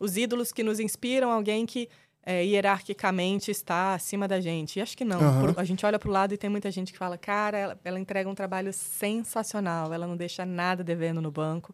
os 0.01 0.17
ídolos 0.17 0.53
que 0.53 0.63
nos 0.63 0.79
inspiram, 0.81 1.31
alguém 1.31 1.67
que 1.67 1.89
é, 2.29 2.45
hierarquicamente 2.45 3.53
está 3.53 3.95
acima 3.95 4.27
da 4.27 4.41
gente. 4.41 4.79
E 4.79 4.83
acho 4.83 4.97
que 4.97 5.05
não. 5.05 5.21
Aham. 5.21 5.53
Por- 5.55 5.61
a 5.61 5.65
gente 5.65 5.87
olha 5.87 5.97
para 5.99 6.09
o 6.09 6.13
lado 6.13 6.35
e 6.35 6.37
tem 6.37 6.51
muita 6.51 6.71
gente 6.73 6.93
que 6.93 6.99
fala, 6.99 7.17
cara, 7.17 7.57
ela, 7.57 7.81
ela 7.85 8.01
entrega 8.01 8.29
um 8.29 8.35
trabalho 8.35 8.73
sensacional, 8.73 9.93
ela 9.95 10.07
não 10.07 10.17
deixa 10.17 10.45
nada 10.45 10.83
devendo 10.83 11.23
no 11.23 11.31
banco. 11.31 11.73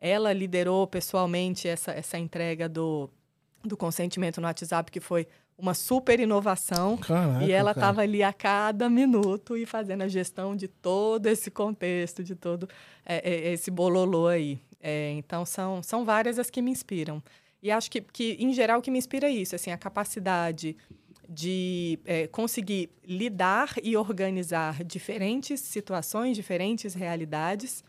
Ela 0.00 0.32
liderou 0.32 0.86
pessoalmente 0.86 1.68
essa, 1.68 1.92
essa 1.92 2.18
entrega 2.18 2.66
do, 2.68 3.10
do 3.62 3.76
consentimento 3.76 4.40
no 4.40 4.46
WhatsApp, 4.46 4.90
que 4.90 5.00
foi 5.00 5.26
uma 5.58 5.74
super 5.74 6.18
inovação. 6.18 6.96
Caraca, 6.96 7.44
e 7.44 7.52
ela 7.52 7.72
estava 7.72 8.00
ali 8.00 8.22
a 8.22 8.32
cada 8.32 8.88
minuto 8.88 9.58
e 9.58 9.66
fazendo 9.66 10.00
a 10.00 10.08
gestão 10.08 10.56
de 10.56 10.66
todo 10.66 11.26
esse 11.26 11.50
contexto, 11.50 12.24
de 12.24 12.34
todo 12.34 12.66
é, 13.04 13.16
é, 13.30 13.52
esse 13.52 13.70
bololô 13.70 14.26
aí. 14.26 14.58
É, 14.82 15.10
então, 15.12 15.44
são, 15.44 15.82
são 15.82 16.06
várias 16.06 16.38
as 16.38 16.48
que 16.48 16.62
me 16.62 16.70
inspiram. 16.70 17.22
E 17.62 17.70
acho 17.70 17.90
que, 17.90 18.00
que, 18.00 18.36
em 18.40 18.52
geral, 18.52 18.78
o 18.78 18.82
que 18.82 18.90
me 18.90 18.98
inspira 18.98 19.28
é 19.28 19.30
isso, 19.30 19.54
assim, 19.54 19.70
a 19.70 19.76
capacidade 19.76 20.76
de 21.28 21.98
é, 22.04 22.26
conseguir 22.26 22.90
lidar 23.04 23.74
e 23.82 23.96
organizar 23.96 24.82
diferentes 24.82 25.60
situações, 25.60 26.36
diferentes 26.36 26.92
realidades. 26.94 27.84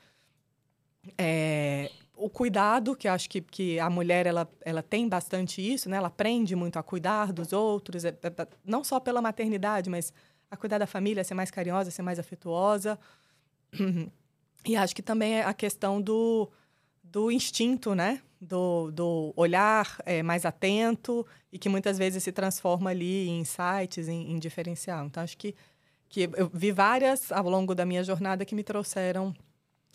É, 1.17 1.89
o 2.15 2.29
cuidado, 2.29 2.95
que 2.95 3.07
acho 3.07 3.27
que, 3.27 3.41
que 3.41 3.79
a 3.79 3.89
mulher 3.89 4.27
ela, 4.27 4.47
ela 4.63 4.83
tem 4.83 5.09
bastante 5.09 5.59
isso, 5.59 5.89
né? 5.89 5.97
ela 5.97 6.07
aprende 6.07 6.55
muito 6.55 6.77
a 6.77 6.83
cuidar 6.83 7.33
dos 7.33 7.51
outros, 7.51 8.05
é, 8.05 8.09
é, 8.09 8.47
não 8.63 8.83
só 8.83 8.99
pela 8.99 9.19
maternidade, 9.21 9.89
mas 9.89 10.13
a 10.51 10.55
cuidar 10.55 10.77
da 10.77 10.85
família, 10.85 11.23
ser 11.23 11.33
mais 11.33 11.49
carinhosa, 11.49 11.89
ser 11.89 12.03
mais 12.03 12.19
afetuosa. 12.19 12.99
E 14.63 14.75
acho 14.75 14.95
que 14.95 15.01
também 15.01 15.39
é 15.39 15.43
a 15.43 15.55
questão 15.55 15.99
do, 15.99 16.47
do 17.03 17.31
instinto, 17.31 17.95
né? 17.95 18.21
Do, 18.43 18.89
do 18.89 19.33
olhar 19.35 20.01
é, 20.03 20.23
mais 20.23 20.45
atento 20.45 21.23
e 21.51 21.59
que 21.59 21.69
muitas 21.69 21.99
vezes 21.99 22.23
se 22.23 22.31
transforma 22.31 22.89
ali 22.89 23.27
em 23.29 23.41
insights, 23.41 24.07
em, 24.07 24.31
em 24.31 24.39
diferencial. 24.39 25.05
Então, 25.05 25.21
acho 25.21 25.37
que, 25.37 25.53
que 26.09 26.27
eu 26.35 26.49
vi 26.51 26.71
várias 26.71 27.31
ao 27.31 27.47
longo 27.47 27.75
da 27.75 27.85
minha 27.85 28.03
jornada 28.03 28.43
que 28.43 28.55
me 28.55 28.63
trouxeram 28.63 29.31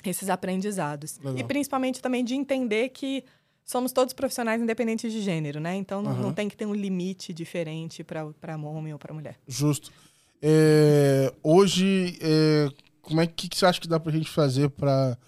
esses 0.05 0.31
aprendizados. 0.31 1.18
Legal. 1.18 1.39
E 1.39 1.44
principalmente 1.44 2.01
também 2.01 2.24
de 2.24 2.35
entender 2.35 2.90
que 2.90 3.24
somos 3.64 3.90
todos 3.90 4.14
profissionais 4.14 4.62
independentes 4.62 5.12
de 5.12 5.20
gênero, 5.20 5.59
né? 5.59 5.74
Então, 5.74 6.02
uhum. 6.05 6.14
não 6.14 6.32
tem 6.32 6.48
que 6.48 6.56
ter 6.56 6.66
um 6.66 6.74
limite 6.74 7.35
diferente 7.35 8.05
para 8.05 8.56
homem 8.56 8.93
ou 8.93 8.98
para 8.98 9.12
mulher. 9.12 9.36
Justo. 9.47 9.90
É, 10.40 11.32
hoje, 11.43 12.16
é, 12.20 12.68
como 13.02 13.20
é 13.20 13.27
que, 13.27 13.48
que, 13.48 13.59
você 13.59 13.66
acha 13.66 13.81
que 13.81 13.89
dá 13.89 13.98
para 13.98 14.12
a 14.12 14.14
gente 14.14 14.31
fazer 14.31 14.70
para 14.70 15.18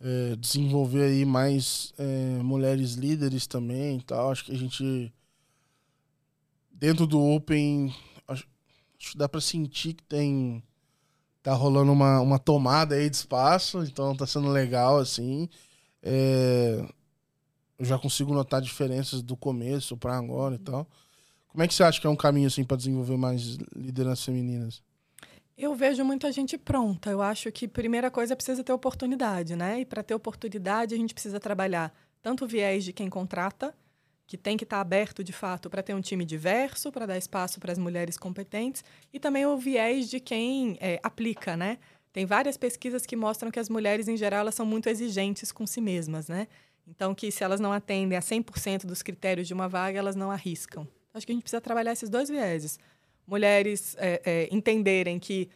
é, 0.00 0.36
desenvolver 0.36 1.04
aí 1.04 1.24
mais 1.24 1.92
é, 1.98 2.42
mulheres 2.42 2.94
líderes 2.94 3.46
também 3.46 3.98
e 3.98 4.02
tal? 4.02 4.30
Acho 4.30 4.44
que 4.44 4.52
a 4.52 4.58
gente 4.58 5.12
dentro 6.70 7.06
do 7.06 7.20
Open 7.20 7.92
acho, 8.28 8.46
acho 8.98 9.12
que 9.12 9.18
dá 9.18 9.28
para 9.28 9.40
sentir 9.40 9.94
que 9.94 10.04
tem 10.04 10.62
tá 11.42 11.54
rolando 11.54 11.92
uma, 11.92 12.20
uma 12.20 12.38
tomada 12.38 12.94
aí 12.94 13.08
de 13.08 13.16
espaço, 13.16 13.82
então 13.82 14.14
tá 14.14 14.26
sendo 14.26 14.48
legal 14.48 14.98
assim. 14.98 15.48
É, 16.02 16.84
eu 17.78 17.84
já 17.84 17.98
consigo 17.98 18.34
notar 18.34 18.60
diferenças 18.60 19.22
do 19.22 19.36
começo 19.36 19.96
para 19.96 20.16
agora 20.16 20.56
e 20.56 20.58
tal. 20.58 20.86
Como 21.48 21.62
é 21.62 21.68
que 21.68 21.74
você 21.74 21.82
acha 21.82 22.00
que 22.00 22.06
é 22.06 22.10
um 22.10 22.16
caminho 22.16 22.46
assim 22.46 22.64
para 22.64 22.76
desenvolver 22.76 23.16
mais 23.16 23.56
lideranças 23.74 24.24
femininas? 24.24 24.82
Eu 25.58 25.74
vejo 25.74 26.04
muita 26.04 26.30
gente 26.30 26.56
pronta. 26.56 27.10
Eu 27.10 27.20
acho 27.20 27.50
que 27.50 27.66
primeira 27.66 28.12
coisa 28.12 28.36
precisa 28.36 28.62
ter 28.62 28.72
oportunidade, 28.72 29.56
né? 29.56 29.80
E 29.80 29.84
para 29.84 30.04
ter 30.04 30.14
oportunidade 30.14 30.94
a 30.94 30.96
gente 30.96 31.12
precisa 31.12 31.40
trabalhar 31.40 31.92
tanto 32.22 32.44
o 32.44 32.48
viés 32.48 32.84
de 32.84 32.92
quem 32.92 33.10
contrata, 33.10 33.74
que 34.24 34.36
tem 34.36 34.56
que 34.56 34.62
estar 34.62 34.76
tá 34.76 34.80
aberto 34.80 35.24
de 35.24 35.32
fato 35.32 35.68
para 35.68 35.82
ter 35.82 35.94
um 35.94 36.00
time 36.00 36.24
diverso, 36.24 36.92
para 36.92 37.06
dar 37.06 37.18
espaço 37.18 37.58
para 37.58 37.72
as 37.72 37.78
mulheres 37.78 38.16
competentes, 38.16 38.84
e 39.12 39.18
também 39.18 39.46
o 39.46 39.56
viés 39.56 40.08
de 40.08 40.20
quem 40.20 40.78
é, 40.80 41.00
aplica, 41.02 41.56
né? 41.56 41.78
Tem 42.12 42.24
várias 42.24 42.56
pesquisas 42.56 43.04
que 43.04 43.16
mostram 43.16 43.50
que 43.50 43.58
as 43.58 43.68
mulheres, 43.68 44.06
em 44.06 44.16
geral, 44.16 44.40
elas 44.40 44.54
são 44.54 44.64
muito 44.64 44.88
exigentes 44.88 45.50
com 45.50 45.66
si 45.66 45.80
mesmas, 45.80 46.28
né? 46.28 46.46
Então, 46.86 47.12
que 47.12 47.32
se 47.32 47.42
elas 47.42 47.58
não 47.58 47.72
atendem 47.72 48.16
a 48.16 48.22
100% 48.22 48.86
dos 48.86 49.02
critérios 49.02 49.48
de 49.48 49.54
uma 49.54 49.68
vaga, 49.68 49.98
elas 49.98 50.14
não 50.14 50.30
arriscam. 50.30 50.86
Acho 51.12 51.26
que 51.26 51.32
a 51.32 51.34
gente 51.34 51.42
precisa 51.42 51.60
trabalhar 51.60 51.92
esses 51.92 52.08
dois 52.08 52.28
vieses. 52.28 52.78
Mulheres 53.28 53.94
é, 53.98 54.22
é, 54.24 54.48
entenderem 54.50 55.18
que 55.18 55.50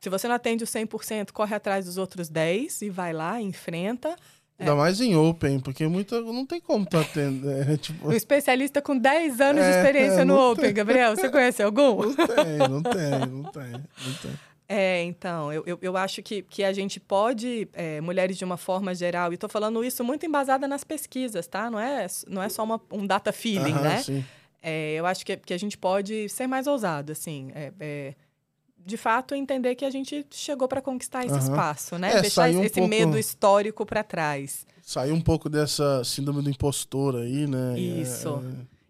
se 0.00 0.10
você 0.10 0.26
não 0.26 0.34
atende 0.34 0.64
o 0.64 0.66
100%, 0.66 1.30
corre 1.32 1.54
atrás 1.54 1.84
dos 1.86 1.96
outros 1.96 2.28
10 2.28 2.82
e 2.82 2.90
vai 2.90 3.12
lá, 3.12 3.40
enfrenta. 3.40 4.16
Ainda 4.58 4.72
é. 4.72 4.74
mais 4.74 5.00
em 5.00 5.14
Open, 5.14 5.60
porque 5.60 5.86
muita, 5.86 6.20
não 6.20 6.44
tem 6.44 6.60
como 6.60 6.84
tu 6.84 6.98
atender. 6.98 7.70
É, 7.70 7.76
tipo... 7.78 8.08
Um 8.08 8.12
especialista 8.12 8.82
com 8.82 8.98
10 8.98 9.40
anos 9.40 9.62
de 9.62 9.70
é, 9.70 9.76
experiência 9.78 10.24
no 10.24 10.50
Open, 10.50 10.64
tem. 10.64 10.74
Gabriel. 10.74 11.14
Você 11.14 11.28
conhece 11.28 11.62
algum? 11.62 12.02
Não 12.02 12.14
tem, 12.14 12.58
não 12.68 12.82
tem, 12.82 13.10
não 13.30 13.42
tem. 13.52 13.72
Não 13.72 14.14
tem. 14.22 14.30
É, 14.68 15.04
então, 15.04 15.52
eu, 15.52 15.62
eu, 15.64 15.78
eu, 15.80 15.96
acho 15.96 16.20
que, 16.22 16.42
que 16.42 16.64
a 16.64 16.72
gente 16.72 16.98
pode, 16.98 17.68
é, 17.72 18.00
mulheres 18.00 18.36
de 18.36 18.44
uma 18.44 18.56
forma 18.56 18.92
geral, 18.96 19.30
e 19.30 19.34
estou 19.34 19.48
falando 19.48 19.84
isso 19.84 20.02
muito 20.02 20.26
embasada 20.26 20.66
nas 20.66 20.82
pesquisas, 20.82 21.46
tá? 21.46 21.70
Não 21.70 21.78
é, 21.78 22.06
não 22.26 22.42
é 22.42 22.48
só 22.48 22.64
uma, 22.64 22.80
um 22.90 23.06
data 23.06 23.32
feeling, 23.32 23.72
Aham, 23.72 23.82
né? 23.82 23.98
Sim. 24.02 24.24
É, 24.68 24.94
eu 24.94 25.06
acho 25.06 25.24
que, 25.24 25.36
que 25.36 25.54
a 25.54 25.58
gente 25.58 25.78
pode 25.78 26.28
ser 26.28 26.48
mais 26.48 26.66
ousado, 26.66 27.12
assim. 27.12 27.52
É, 27.54 27.72
é, 27.78 28.14
de 28.84 28.96
fato, 28.96 29.32
entender 29.32 29.76
que 29.76 29.84
a 29.84 29.90
gente 29.90 30.26
chegou 30.32 30.66
para 30.66 30.82
conquistar 30.82 31.24
esse 31.24 31.34
uhum. 31.34 31.38
espaço, 31.38 31.96
né? 31.96 32.16
É, 32.16 32.20
Deixar 32.20 32.50
um 32.50 32.64
esse 32.64 32.74
pouco... 32.74 32.88
medo 32.88 33.16
histórico 33.16 33.86
para 33.86 34.02
trás. 34.02 34.66
Sair 34.82 35.12
um 35.12 35.20
pouco 35.20 35.48
dessa 35.48 36.02
síndrome 36.02 36.42
do 36.42 36.50
impostor 36.50 37.14
aí, 37.14 37.46
né? 37.46 37.78
Isso. 37.78 38.42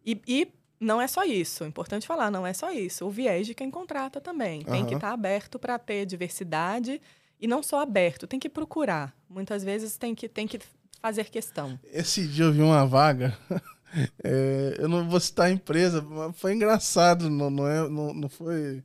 É, 0.06 0.12
é... 0.12 0.12
E, 0.14 0.22
e, 0.26 0.48
não 0.80 0.98
é 0.98 1.06
só 1.06 1.24
isso. 1.24 1.62
Importante 1.62 2.06
falar, 2.06 2.30
não 2.30 2.46
é 2.46 2.54
só 2.54 2.72
isso. 2.72 3.04
O 3.04 3.10
viés 3.10 3.46
de 3.46 3.52
quem 3.52 3.70
contrata 3.70 4.18
também. 4.18 4.62
Tem 4.62 4.80
uhum. 4.80 4.86
que 4.86 4.94
estar 4.94 5.08
tá 5.08 5.12
aberto 5.12 5.58
para 5.58 5.78
ter 5.78 6.06
diversidade 6.06 7.02
e 7.38 7.46
não 7.46 7.62
só 7.62 7.80
aberto, 7.80 8.26
tem 8.26 8.40
que 8.40 8.48
procurar. 8.48 9.14
Muitas 9.28 9.62
vezes 9.62 9.98
tem 9.98 10.14
que, 10.14 10.26
tem 10.26 10.46
que 10.46 10.58
fazer 11.02 11.28
questão. 11.28 11.78
Esse 11.92 12.26
dia 12.26 12.46
eu 12.46 12.52
vi 12.52 12.62
uma 12.62 12.86
vaga. 12.86 13.36
É, 14.22 14.76
eu 14.78 14.88
não 14.88 15.08
vou 15.08 15.20
citar 15.20 15.46
a 15.46 15.50
empresa, 15.50 16.02
mas 16.02 16.36
foi 16.36 16.54
engraçado, 16.54 17.30
não, 17.30 17.50
não, 17.50 17.68
é, 17.68 17.88
não, 17.88 18.14
não 18.14 18.28
foi. 18.28 18.82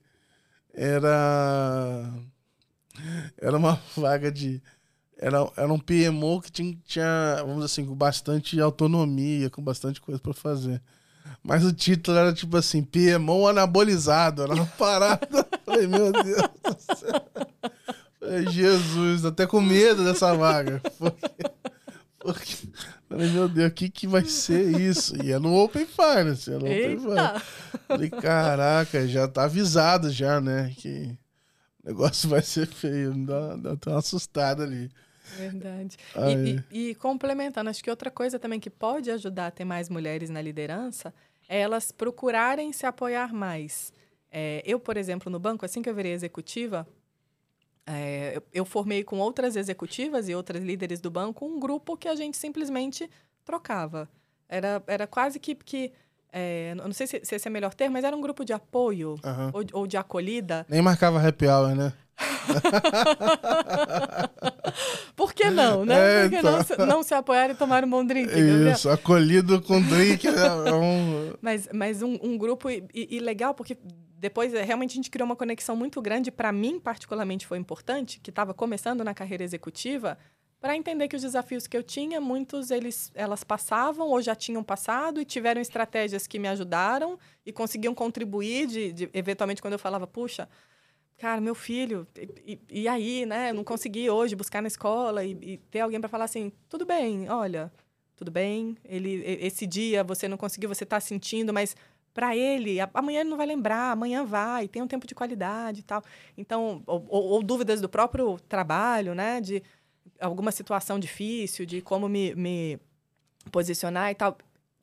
Era. 0.73 2.11
Era 3.37 3.57
uma 3.57 3.79
vaga 3.95 4.31
de. 4.31 4.61
Era, 5.17 5.37
era 5.55 5.71
um 5.71 5.79
PMO 5.79 6.41
que 6.41 6.51
tinha, 6.51 6.77
tinha, 6.85 7.35
vamos 7.39 7.55
dizer 7.55 7.65
assim, 7.65 7.85
com 7.85 7.95
bastante 7.95 8.59
autonomia, 8.59 9.49
com 9.51 9.61
bastante 9.61 10.01
coisa 10.01 10.19
para 10.19 10.33
fazer. 10.33 10.81
Mas 11.43 11.63
o 11.63 11.71
título 11.71 12.17
era 12.17 12.33
tipo 12.33 12.57
assim, 12.57 12.83
PMO 12.83 13.47
anabolizado, 13.47 14.41
era 14.41 14.53
uma 14.53 14.65
parada. 14.65 15.47
Falei, 15.63 15.87
meu 15.87 16.11
Deus 16.11 16.41
do 16.63 16.97
céu. 16.97 17.27
Falei, 18.19 18.47
Jesus, 18.47 19.25
até 19.25 19.45
com 19.45 19.61
medo 19.61 20.03
dessa 20.03 20.35
vaga. 20.35 20.81
Porque, 20.97 21.51
porque 22.19 22.55
Falei, 23.11 23.29
meu 23.29 23.49
Deus, 23.49 23.69
o 23.69 23.73
que, 23.73 23.89
que 23.89 24.07
vai 24.07 24.23
ser 24.23 24.79
isso? 24.79 25.21
E 25.21 25.33
é 25.33 25.37
no 25.37 25.53
Open 25.53 25.85
Finance. 25.85 26.49
É 26.49 26.53
no 26.53 26.65
Open 26.65 26.97
Finance. 26.97 27.45
Falei, 27.85 28.09
caraca, 28.09 29.05
já 29.05 29.27
tá 29.27 29.43
avisado 29.43 30.09
já, 30.09 30.39
né? 30.39 30.73
Que 30.77 31.17
o 31.83 31.87
negócio 31.89 32.29
vai 32.29 32.41
ser 32.41 32.67
feio. 32.67 33.13
Dá, 33.25 33.57
dá 33.57 33.91
uma 33.91 33.99
assustada 33.99 34.63
ali. 34.63 34.89
Verdade. 35.37 35.97
E, 36.15 36.61
e, 36.71 36.89
e, 36.89 36.95
complementando, 36.95 37.69
acho 37.69 37.83
que 37.83 37.89
outra 37.89 38.09
coisa 38.09 38.39
também 38.39 38.61
que 38.61 38.69
pode 38.69 39.11
ajudar 39.11 39.47
a 39.47 39.51
ter 39.51 39.65
mais 39.65 39.89
mulheres 39.89 40.29
na 40.29 40.41
liderança 40.41 41.13
é 41.49 41.59
elas 41.59 41.91
procurarem 41.91 42.71
se 42.71 42.85
apoiar 42.85 43.33
mais. 43.33 43.91
É, 44.31 44.63
eu, 44.65 44.79
por 44.79 44.95
exemplo, 44.95 45.29
no 45.29 45.37
banco, 45.37 45.65
assim 45.65 45.81
que 45.81 45.89
eu 45.89 45.95
virei 45.95 46.13
executiva, 46.13 46.87
é, 47.85 48.33
eu, 48.35 48.43
eu, 48.53 48.65
formei 48.65 49.03
com 49.03 49.19
outras 49.19 49.55
executivas 49.55 50.29
e 50.29 50.35
outras 50.35 50.63
líderes 50.63 51.01
do 51.01 51.09
banco 51.09 51.45
um 51.45 51.59
grupo 51.59 51.97
que 51.97 52.07
a 52.07 52.15
gente 52.15 52.37
simplesmente 52.37 53.09
trocava. 53.43 54.07
Era, 54.47 54.83
era 54.87 55.07
quase 55.07 55.39
que. 55.39 55.55
que 55.55 55.91
é, 56.33 56.73
não 56.75 56.93
sei 56.93 57.07
se, 57.07 57.21
se, 57.23 57.35
esse 57.35 57.47
é 57.47 57.49
o 57.49 57.53
melhor 57.53 57.73
termo, 57.73 57.93
mas 57.93 58.05
era 58.05 58.15
um 58.15 58.21
grupo 58.21 58.45
de 58.45 58.53
apoio 58.53 59.19
uhum. 59.23 59.51
ou, 59.53 59.81
ou, 59.81 59.87
de 59.87 59.97
acolhida. 59.97 60.65
Nem 60.69 60.81
marcava 60.81 61.25
happy 61.25 61.47
hour, 61.47 61.75
né? 61.75 61.93
Por 65.15 65.33
que 65.33 65.49
não, 65.49 65.85
né? 65.85 65.95
É, 65.95 66.23
Por 66.23 66.29
que 66.29 66.35
então... 66.37 66.51
não, 66.51 66.63
se, 66.63 66.77
não 66.77 67.03
se 67.03 67.13
apoiar 67.13 67.49
e 67.49 67.55
tomar 67.55 67.83
um 67.83 67.89
bom 67.89 68.05
drink? 68.05 68.31
Isso, 68.71 68.89
acolhido 68.89 69.61
com 69.61 69.81
drink. 69.81 70.27
é 70.31 70.73
um... 70.73 71.33
Mas, 71.41 71.67
mas 71.73 72.01
um, 72.01 72.17
um 72.21 72.37
grupo 72.37 72.69
e, 72.69 72.87
e, 72.93 73.19
legal, 73.19 73.53
porque 73.53 73.77
depois 74.21 74.53
é, 74.53 74.61
realmente 74.61 74.91
a 74.91 74.95
gente 74.95 75.09
criou 75.09 75.25
uma 75.25 75.35
conexão 75.35 75.75
muito 75.75 75.99
grande. 75.99 76.29
Para 76.29 76.51
mim, 76.51 76.79
particularmente, 76.79 77.47
foi 77.47 77.57
importante, 77.57 78.19
que 78.19 78.29
estava 78.29 78.53
começando 78.53 79.03
na 79.03 79.15
carreira 79.15 79.43
executiva, 79.43 80.15
para 80.59 80.77
entender 80.77 81.07
que 81.07 81.15
os 81.15 81.23
desafios 81.23 81.65
que 81.65 81.75
eu 81.75 81.81
tinha, 81.81 82.21
muitos 82.21 82.69
eles, 82.69 83.11
elas 83.15 83.43
passavam 83.43 84.07
ou 84.09 84.21
já 84.21 84.35
tinham 84.35 84.63
passado 84.63 85.19
e 85.19 85.25
tiveram 85.25 85.59
estratégias 85.59 86.27
que 86.27 86.37
me 86.37 86.47
ajudaram 86.47 87.17
e 87.43 87.51
conseguiam 87.51 87.95
contribuir 87.95 88.67
de, 88.67 88.93
de 88.93 89.09
eventualmente 89.11 89.59
quando 89.59 89.73
eu 89.73 89.79
falava, 89.79 90.05
puxa, 90.05 90.47
cara, 91.17 91.41
meu 91.41 91.55
filho, 91.55 92.07
e, 92.45 92.59
e 92.69 92.87
aí, 92.87 93.25
né, 93.25 93.51
não 93.51 93.63
consegui 93.63 94.07
hoje 94.07 94.35
buscar 94.35 94.61
na 94.61 94.67
escola 94.67 95.25
e, 95.25 95.31
e 95.41 95.57
ter 95.57 95.79
alguém 95.79 95.99
para 95.99 96.09
falar 96.09 96.25
assim, 96.25 96.51
tudo 96.69 96.85
bem, 96.85 97.27
olha, 97.27 97.71
tudo 98.15 98.29
bem, 98.29 98.77
ele 98.85 99.23
esse 99.25 99.65
dia 99.65 100.03
você 100.03 100.27
não 100.27 100.37
conseguiu, 100.37 100.69
você 100.69 100.83
está 100.83 100.99
sentindo, 100.99 101.51
mas 101.51 101.75
para 102.13 102.35
ele, 102.35 102.77
amanhã 102.93 103.21
ele 103.21 103.29
não 103.29 103.37
vai 103.37 103.45
lembrar, 103.45 103.91
amanhã 103.91 104.25
vai, 104.25 104.67
tem 104.67 104.81
um 104.81 104.87
tempo 104.87 105.07
de 105.07 105.15
qualidade 105.15 105.79
e 105.79 105.83
tal. 105.83 106.03
Então, 106.37 106.83
ou, 106.85 107.05
ou, 107.09 107.43
dúvidas 107.43 107.79
do 107.79 107.87
próprio 107.87 108.37
trabalho, 108.49 109.15
né? 109.15 109.39
De 109.39 109.63
alguma 110.19 110.51
situação 110.51 110.99
difícil, 110.99 111.65
de 111.65 111.81
como 111.81 112.09
me, 112.09 112.35
me 112.35 112.79
posicionar 113.51 114.11
e 114.11 114.15
tal. 114.15 114.37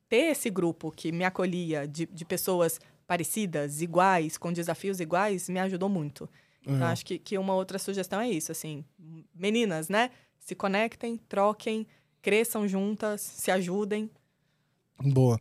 Ter 0.09 0.30
esse 0.30 0.48
grupo 0.48 0.90
que 0.90 1.12
me 1.12 1.24
acolhia 1.24 1.86
de, 1.86 2.06
de 2.06 2.24
pessoas 2.24 2.80
parecidas, 3.06 3.82
iguais, 3.82 4.38
com 4.38 4.52
desafios 4.52 5.00
iguais, 5.00 5.48
me 5.48 5.60
ajudou 5.60 5.88
muito. 5.88 6.28
Uhum. 6.66 6.76
Então, 6.76 6.86
acho 6.86 7.05
que, 7.05 7.18
que 7.18 7.36
uma 7.36 7.55
outra 7.55 7.78
sugestão 7.78 8.20
é 8.20 8.28
isso, 8.28 8.52
assim, 8.52 8.84
meninas, 9.34 9.88
né? 9.88 10.10
Se 10.38 10.55
conectem, 10.55 11.18
troquem, 11.28 11.86
cresçam 12.22 12.66
juntas, 12.66 13.20
se 13.20 13.50
ajudem. 13.50 14.10
Boa. 14.98 15.38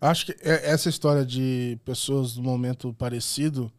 Acho 0.00 0.26
que 0.26 0.32
é, 0.40 0.70
essa 0.70 0.88
história 0.88 1.24
de 1.24 1.78
pessoas 1.84 2.34
do 2.34 2.42
momento 2.42 2.92
parecido, 2.94 3.70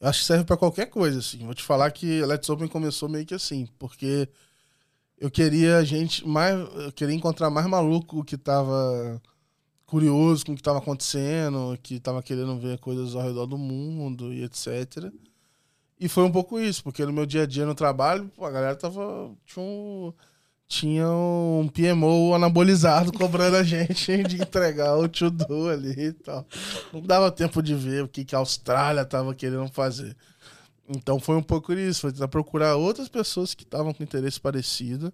acho 0.00 0.20
que 0.20 0.26
serve 0.26 0.44
para 0.44 0.56
qualquer 0.56 0.86
coisa, 0.86 1.18
assim. 1.18 1.38
Vou 1.38 1.54
te 1.54 1.62
falar 1.62 1.90
que 1.90 2.24
Let's 2.24 2.48
Open 2.48 2.68
começou 2.68 3.08
meio 3.08 3.26
que 3.26 3.34
assim, 3.34 3.66
porque 3.78 4.28
eu 5.18 5.30
queria 5.30 5.84
gente 5.84 6.26
mais, 6.26 6.56
eu 6.76 6.92
queria 6.92 7.14
encontrar 7.14 7.50
mais 7.50 7.66
maluco 7.66 8.24
que 8.24 8.36
tava 8.36 9.20
curioso 9.86 10.44
com 10.44 10.52
o 10.52 10.56
que 10.56 10.62
tava 10.62 10.78
acontecendo, 10.78 11.78
que 11.82 11.98
tava 11.98 12.22
querendo 12.22 12.58
ver 12.58 12.78
coisas 12.78 13.16
ao 13.16 13.22
redor 13.22 13.46
do 13.46 13.58
mundo 13.58 14.32
e 14.32 14.44
etc. 14.44 15.12
E 15.98 16.08
foi 16.08 16.24
um 16.24 16.30
pouco 16.30 16.60
isso, 16.60 16.84
porque 16.84 17.04
no 17.04 17.12
meu 17.12 17.26
dia 17.26 17.42
a 17.42 17.46
dia 17.46 17.66
no 17.66 17.74
trabalho, 17.74 18.30
a 18.38 18.50
galera 18.50 18.76
tava 18.76 19.34
tinha 19.44 19.64
um 19.64 20.12
tinha 20.68 21.08
um 21.08 21.66
PMO 21.66 22.34
anabolizado 22.34 23.10
cobrando 23.10 23.56
a 23.56 23.62
gente 23.62 24.22
de 24.24 24.42
entregar 24.42 24.96
o 24.98 25.08
to-do 25.08 25.68
ali 25.70 26.08
e 26.08 26.12
tal. 26.12 26.46
Não 26.92 27.00
dava 27.00 27.32
tempo 27.32 27.62
de 27.62 27.74
ver 27.74 28.04
o 28.04 28.08
que, 28.08 28.22
que 28.22 28.34
a 28.34 28.38
Austrália 28.38 29.00
estava 29.00 29.34
querendo 29.34 29.66
fazer. 29.68 30.14
Então 30.86 31.18
foi 31.18 31.36
um 31.36 31.42
pouco 31.42 31.72
isso, 31.72 32.02
foi 32.02 32.12
tentar 32.12 32.28
procurar 32.28 32.76
outras 32.76 33.08
pessoas 33.08 33.54
que 33.54 33.62
estavam 33.62 33.94
com 33.94 34.02
interesse 34.02 34.38
parecido. 34.38 35.12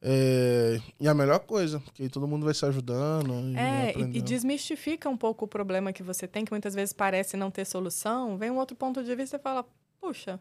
É, 0.00 0.80
e 0.98 1.08
a 1.08 1.12
melhor 1.12 1.40
coisa, 1.40 1.80
porque 1.80 2.08
todo 2.08 2.26
mundo 2.26 2.44
vai 2.44 2.54
se 2.54 2.64
ajudando. 2.64 3.32
É, 3.56 3.92
e, 3.94 4.18
e, 4.18 4.22
desmistifica 4.22 5.08
um 5.08 5.16
pouco 5.16 5.44
o 5.44 5.48
problema 5.48 5.92
que 5.92 6.02
você 6.02 6.26
tem, 6.26 6.44
que 6.44 6.52
muitas 6.52 6.74
vezes 6.74 6.92
parece 6.92 7.36
não 7.36 7.50
ter 7.50 7.64
solução. 7.64 8.38
Vem 8.38 8.50
um 8.50 8.56
outro 8.56 8.76
ponto 8.76 9.02
de 9.02 9.14
vista 9.14 9.36
e 9.36 9.40
fala: 9.40 9.66
puxa, 10.00 10.40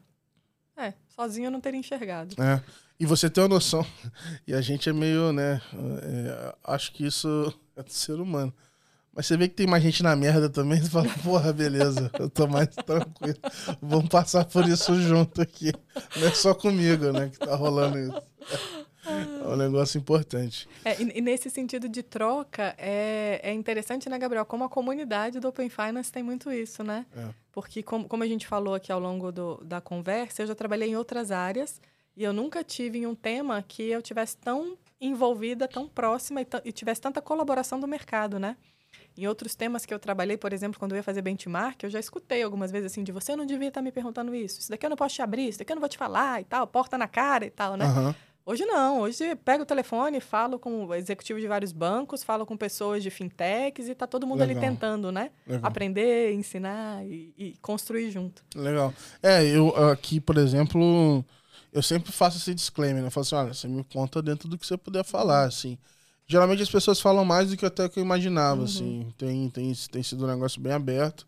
é, 0.77 0.93
sozinho 1.07 1.47
eu 1.47 1.51
não 1.51 1.61
teria 1.61 1.79
enxergado. 1.79 2.35
É. 2.41 2.61
E 2.99 3.05
você 3.05 3.29
tem 3.29 3.43
uma 3.43 3.49
noção, 3.49 3.85
e 4.47 4.53
a 4.53 4.61
gente 4.61 4.89
é 4.89 4.93
meio, 4.93 5.31
né? 5.31 5.61
É, 6.01 6.55
acho 6.63 6.91
que 6.91 7.05
isso 7.05 7.53
é 7.75 7.83
do 7.83 7.91
ser 7.91 8.19
humano. 8.19 8.53
Mas 9.13 9.25
você 9.25 9.35
vê 9.35 9.47
que 9.47 9.55
tem 9.55 9.65
mais 9.67 9.81
gente 9.81 10.03
na 10.03 10.15
merda 10.15 10.49
também, 10.49 10.79
você 10.79 10.89
fala, 10.89 11.09
porra, 11.23 11.51
beleza, 11.51 12.11
eu 12.19 12.29
tô 12.29 12.47
mais 12.47 12.67
tranquilo. 12.67 13.37
Vamos 13.81 14.09
passar 14.09 14.45
por 14.45 14.67
isso 14.67 14.93
junto 15.01 15.41
aqui. 15.41 15.73
Não 16.15 16.27
é 16.27 16.31
só 16.31 16.53
comigo, 16.53 17.11
né, 17.11 17.29
que 17.29 17.39
tá 17.39 17.55
rolando 17.55 17.97
isso. 17.97 18.21
É 19.09 19.47
um 19.47 19.55
negócio 19.55 19.97
importante. 19.97 20.67
É, 20.83 21.01
e, 21.01 21.17
e, 21.17 21.21
nesse 21.21 21.49
sentido 21.49 21.87
de 21.87 22.03
troca, 22.03 22.75
é, 22.77 23.39
é 23.43 23.53
interessante, 23.53 24.09
né, 24.09 24.17
Gabriel? 24.17 24.45
Como 24.45 24.63
a 24.63 24.69
comunidade 24.69 25.39
do 25.39 25.47
Open 25.47 25.69
Finance 25.69 26.11
tem 26.11 26.23
muito 26.23 26.51
isso, 26.51 26.83
né? 26.83 27.05
É. 27.15 27.29
Porque, 27.51 27.81
como, 27.81 28.07
como 28.07 28.23
a 28.23 28.27
gente 28.27 28.45
falou 28.45 28.73
aqui 28.73 28.91
ao 28.91 28.99
longo 28.99 29.31
do, 29.31 29.57
da 29.63 29.81
conversa, 29.81 30.43
eu 30.43 30.47
já 30.47 30.55
trabalhei 30.55 30.89
em 30.89 30.95
outras 30.95 31.31
áreas 31.31 31.81
e 32.15 32.23
eu 32.23 32.33
nunca 32.33 32.63
tive 32.63 32.99
em 32.99 33.05
um 33.05 33.15
tema 33.15 33.63
que 33.67 33.83
eu 33.83 34.01
tivesse 34.01 34.37
tão 34.37 34.77
envolvida, 34.99 35.67
tão 35.67 35.87
próxima 35.87 36.41
e, 36.41 36.47
e 36.65 36.71
tivesse 36.71 37.01
tanta 37.01 37.21
colaboração 37.21 37.79
do 37.79 37.87
mercado, 37.87 38.39
né? 38.39 38.57
Em 39.17 39.27
outros 39.27 39.55
temas 39.55 39.85
que 39.85 39.93
eu 39.93 39.97
trabalhei, 39.97 40.37
por 40.37 40.53
exemplo, 40.53 40.77
quando 40.77 40.91
eu 40.91 40.97
ia 40.97 41.03
fazer 41.03 41.23
benchmark, 41.23 41.83
eu 41.83 41.89
já 41.89 41.99
escutei 41.99 42.43
algumas 42.43 42.71
vezes 42.71 42.91
assim 42.91 43.03
de 43.03 43.11
você 43.11 43.35
não 43.35 43.45
devia 43.45 43.69
estar 43.69 43.81
me 43.81 43.91
perguntando 43.91 44.33
isso. 44.35 44.59
Isso 44.59 44.69
daqui 44.69 44.85
eu 44.85 44.89
não 44.91 44.97
posso 44.97 45.15
te 45.15 45.21
abrir, 45.23 45.49
isso 45.49 45.59
daqui 45.59 45.71
eu 45.71 45.75
não 45.75 45.81
vou 45.81 45.89
te 45.89 45.97
falar 45.97 46.41
e 46.41 46.43
tal, 46.43 46.67
porta 46.67 46.97
na 46.97 47.07
cara 47.07 47.45
e 47.45 47.49
tal, 47.49 47.75
né? 47.75 47.85
Uhum. 47.85 48.15
Hoje 48.49 48.65
não, 48.65 49.01
hoje 49.01 49.35
pego 49.35 49.63
o 49.63 49.65
telefone, 49.65 50.21
falo 50.21 50.57
com 50.57 50.95
executivos 50.95 51.41
de 51.41 51.49
vários 51.49 51.73
bancos, 51.73 52.23
falo 52.23 52.45
com 52.45 52.55
pessoas 52.55 53.03
de 53.03 53.09
fintechs 53.09 53.89
e 53.89 53.93
tá 53.93 54.07
todo 54.07 54.25
mundo 54.25 54.39
Legal. 54.39 54.55
ali 54.55 54.65
tentando, 54.65 55.11
né? 55.11 55.31
Legal. 55.45 55.67
Aprender, 55.67 56.33
ensinar 56.33 57.05
e, 57.05 57.33
e, 57.37 57.57
construir 57.61 58.09
junto. 58.09 58.41
Legal. 58.55 58.93
É, 59.21 59.45
eu 59.45 59.75
aqui, 59.91 60.21
por 60.21 60.37
exemplo, 60.37 61.25
eu 61.73 61.83
sempre 61.83 62.13
faço 62.13 62.37
esse 62.37 62.55
disclaimer, 62.55 63.01
né? 63.01 63.09
Eu 63.09 63.11
falo 63.11 63.23
assim, 63.23 63.35
olha, 63.35 63.53
você 63.53 63.67
me 63.67 63.83
conta 63.83 64.21
dentro 64.21 64.47
do 64.47 64.57
que 64.57 64.65
você 64.65 64.77
puder 64.77 65.03
falar, 65.03 65.41
uhum. 65.41 65.47
assim. 65.49 65.77
Geralmente 66.25 66.63
as 66.63 66.69
pessoas 66.69 67.01
falam 67.01 67.25
mais 67.25 67.49
do 67.49 67.57
que 67.57 67.65
até 67.65 67.89
que 67.89 67.99
eu 67.99 68.03
imaginava, 68.03 68.59
uhum. 68.59 68.63
assim. 68.63 69.13
Tem, 69.17 69.49
tem, 69.49 69.73
tem 69.91 70.01
sido 70.01 70.23
um 70.23 70.27
negócio 70.27 70.61
bem 70.61 70.71
aberto. 70.71 71.27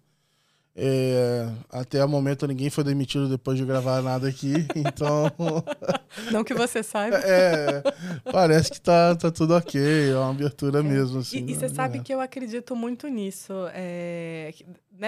É, 0.82 1.46
até 1.70 2.04
o 2.06 2.08
momento 2.08 2.48
ninguém 2.48 2.70
foi 2.70 2.86
demitido 2.86 3.28
depois 3.28 3.58
de 3.58 3.66
gravar 3.66 4.02
nada 4.02 4.30
aqui, 4.30 4.54
então. 4.74 5.30
Não 6.32 6.42
que 6.42 6.54
você 6.54 6.82
saiba. 6.82 7.18
É, 7.18 7.84
parece 8.32 8.72
que 8.72 8.80
tá, 8.80 9.14
tá 9.14 9.30
tudo 9.30 9.56
ok, 9.56 10.10
é 10.10 10.16
uma 10.16 10.30
abertura 10.30 10.80
é. 10.80 10.82
mesmo. 10.82 11.20
Assim, 11.20 11.46
e, 11.46 11.52
e 11.52 11.56
você 11.56 11.68
sabe 11.68 12.00
que 12.00 12.14
eu 12.14 12.22
acredito 12.22 12.78
muito 12.78 13.10
nisso, 13.10 13.52
é, 13.74 14.54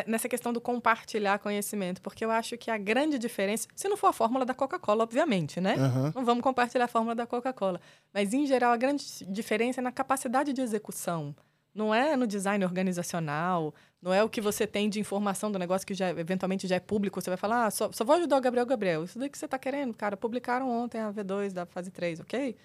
nessa 0.06 0.28
questão 0.28 0.52
do 0.52 0.60
compartilhar 0.60 1.40
conhecimento, 1.40 2.02
porque 2.02 2.26
eu 2.26 2.32
acho 2.32 2.58
que 2.58 2.70
a 2.70 2.78
grande 2.78 3.18
diferença, 3.18 3.66
se 3.74 3.88
não 3.88 3.96
for 3.96 4.08
a 4.08 4.14
fórmula 4.14 4.46
da 4.46 4.54
Coca-Cola, 4.54 5.04
obviamente, 5.04 5.62
né? 5.62 5.76
Uhum. 5.78 6.12
Não 6.16 6.26
vamos 6.26 6.44
compartilhar 6.44 6.86
a 6.86 6.90
fórmula 6.90 7.16
da 7.16 7.26
Coca-Cola. 7.26 7.80
Mas, 8.14 8.34
em 8.34 8.46
geral, 8.46 8.74
a 8.74 8.78
grande 8.78 9.06
diferença 9.26 9.80
é 9.80 9.84
na 9.84 9.92
capacidade 9.92 10.52
de 10.52 10.60
execução. 10.60 11.34
Não 11.74 11.96
é 11.96 12.18
no 12.18 12.28
design 12.28 12.66
organizacional, 12.66 13.74
não 14.02 14.14
é 14.14 14.24
o 14.24 14.30
que 14.30 14.42
você 14.42 14.66
tem 14.66 14.90
de 14.90 15.00
informação 15.00 15.52
do 15.52 15.60
negócio 15.60 15.86
que 15.86 15.94
já 15.94 16.10
eventualmente 16.10 16.68
já 16.68 16.76
é 16.76 16.80
público. 16.80 17.22
Você 17.22 17.30
vai 17.30 17.38
falar, 17.38 17.68
ah, 17.68 17.72
só, 17.72 17.92
só 17.92 18.04
vou 18.04 18.16
ajudar 18.16 18.38
o 18.38 18.42
Gabriel 18.42 18.66
Gabriel. 18.66 19.04
Isso 19.04 19.20
daí 19.20 19.30
que 19.30 19.38
você 19.38 19.46
está 19.46 19.60
querendo, 19.60 19.94
cara. 19.94 20.18
Publicaram 20.18 20.70
ontem 20.70 21.00
a 21.00 21.14
V2 21.14 21.54
da 21.54 21.66
fase 21.68 21.92
3, 21.92 22.20
ok? 22.22 22.58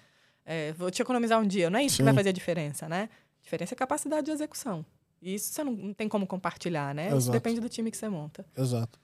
É, 0.43 0.73
vou 0.73 0.89
te 0.89 1.01
economizar 1.01 1.39
um 1.39 1.45
dia. 1.45 1.69
Não 1.69 1.79
é 1.79 1.83
isso 1.83 1.97
Sim. 1.97 2.03
que 2.03 2.05
vai 2.05 2.13
fazer 2.15 2.29
a 2.29 2.33
diferença, 2.33 2.89
né? 2.89 3.09
A 3.39 3.43
diferença 3.43 3.73
é 3.73 3.75
a 3.75 3.77
capacidade 3.77 4.25
de 4.25 4.31
execução. 4.31 4.83
E 5.21 5.35
isso 5.35 5.53
você 5.53 5.63
não, 5.63 5.73
não 5.73 5.93
tem 5.93 6.09
como 6.09 6.25
compartilhar, 6.25 6.95
né? 6.95 7.07
Exato. 7.07 7.19
Isso 7.19 7.31
depende 7.31 7.59
do 7.59 7.69
time 7.69 7.91
que 7.91 7.97
você 7.97 8.09
monta. 8.09 8.45
Exato. 8.57 8.99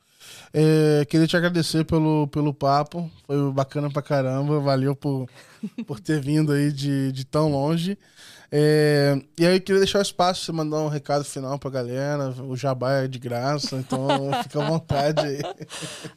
É, 0.53 1.05
queria 1.05 1.27
te 1.27 1.35
agradecer 1.35 1.83
pelo, 1.85 2.27
pelo 2.27 2.53
papo. 2.53 3.09
Foi 3.25 3.51
bacana 3.51 3.89
pra 3.89 4.01
caramba. 4.01 4.59
Valeu 4.59 4.95
por, 4.95 5.27
por 5.85 5.99
ter 5.99 6.19
vindo 6.19 6.51
aí 6.51 6.71
de, 6.71 7.11
de 7.11 7.25
tão 7.25 7.51
longe. 7.51 7.97
É, 8.55 9.19
e 9.35 9.47
aí 9.47 9.55
eu 9.55 9.61
queria 9.61 9.79
deixar 9.79 9.97
o 9.97 10.03
espaço, 10.03 10.45
você 10.45 10.51
mandar 10.51 10.77
um 10.77 10.87
recado 10.87 11.25
final 11.25 11.57
pra 11.57 11.71
galera. 11.71 12.29
O 12.43 12.55
jabá 12.55 12.91
é 12.99 13.07
de 13.07 13.17
graça, 13.17 13.77
então 13.77 14.07
fica 14.43 14.63
à 14.63 14.69
vontade 14.69 15.25
aí. 15.25 15.39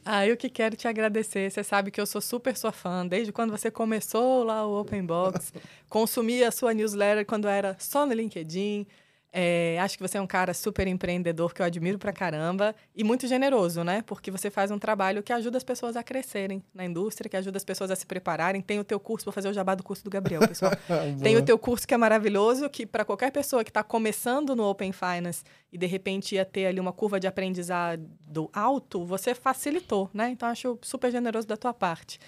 Ah, 0.05 0.27
eu 0.27 0.37
que 0.37 0.51
quero 0.51 0.77
te 0.77 0.87
agradecer. 0.87 1.51
Você 1.51 1.65
sabe 1.65 1.91
que 1.91 1.99
eu 1.99 2.05
sou 2.05 2.21
super 2.21 2.55
sua 2.55 2.73
fã. 2.73 3.07
Desde 3.07 3.33
quando 3.33 3.53
você 3.53 3.71
começou 3.71 4.45
lá 4.45 4.67
o 4.67 4.79
Open 4.79 5.07
Box, 5.07 5.51
consumi 5.89 6.45
a 6.45 6.51
sua 6.51 6.75
newsletter 6.75 7.25
quando 7.25 7.49
era 7.49 7.75
só 7.79 8.05
no 8.05 8.13
LinkedIn. 8.13 8.87
É, 9.33 9.79
acho 9.81 9.99
que 9.99 10.03
você 10.03 10.17
é 10.17 10.21
um 10.21 10.27
cara 10.27 10.55
super 10.55 10.87
empreendedor 10.87 11.53
que 11.53 11.61
eu 11.61 11.67
admiro 11.67 11.99
pra 11.99 12.13
caramba 12.13 12.75
e 12.95 13.05
muito 13.05 13.27
generoso, 13.27 13.85
né? 13.85 14.03
Porque 14.07 14.31
você 14.31 14.51
faz 14.51 14.71
um 14.71 14.79
trabalho 14.79 15.23
que 15.23 15.33
ajuda 15.33 15.59
as 15.59 15.65
pessoas 15.65 15.95
a 15.95 16.03
crescerem 16.03 16.63
na 16.73 16.85
indústria, 16.85 17.29
que 17.29 17.37
ajuda 17.37 17.59
as 17.59 17.65
pessoas 17.65 17.91
a 17.91 17.97
se 17.97 18.07
prepararem. 18.07 18.63
Tem 18.63 18.79
o 18.79 18.85
teu 18.85 18.99
curso, 18.99 19.27
vou 19.27 19.33
fazer 19.33 19.49
o 19.49 19.53
jabá 19.53 19.75
do 19.75 19.83
curso 19.83 20.03
do 20.03 20.09
Gabriel, 20.11 20.41
pessoal. 20.49 20.73
Tem 21.23 21.37
o 21.37 21.45
teu 21.45 21.59
curso 21.59 21.87
que 21.87 21.93
é 21.93 21.97
maravilhoso, 21.99 22.71
que 22.71 22.87
para 22.87 23.05
qualquer 23.05 23.31
pessoa 23.31 23.63
que 23.63 23.71
está 23.71 23.83
começando 23.83 24.57
no 24.57 24.65
Open 24.65 24.93
Finance 24.93 25.45
e 25.71 25.77
de 25.77 25.87
repente 25.87 26.37
ia 26.37 26.45
ter 26.45 26.67
ali 26.67 26.81
uma 26.81 26.93
curva 26.93 27.21
de 27.21 27.27
aprendizado 27.27 28.51
alto, 28.53 29.05
você 29.05 29.35
facilitou, 29.35 30.09
né? 30.15 30.31
Então 30.31 30.49
acho 30.49 30.79
super 30.81 31.11
generoso 31.11 31.47
da 31.47 31.57
tua 31.57 31.75
parte. 31.75 32.19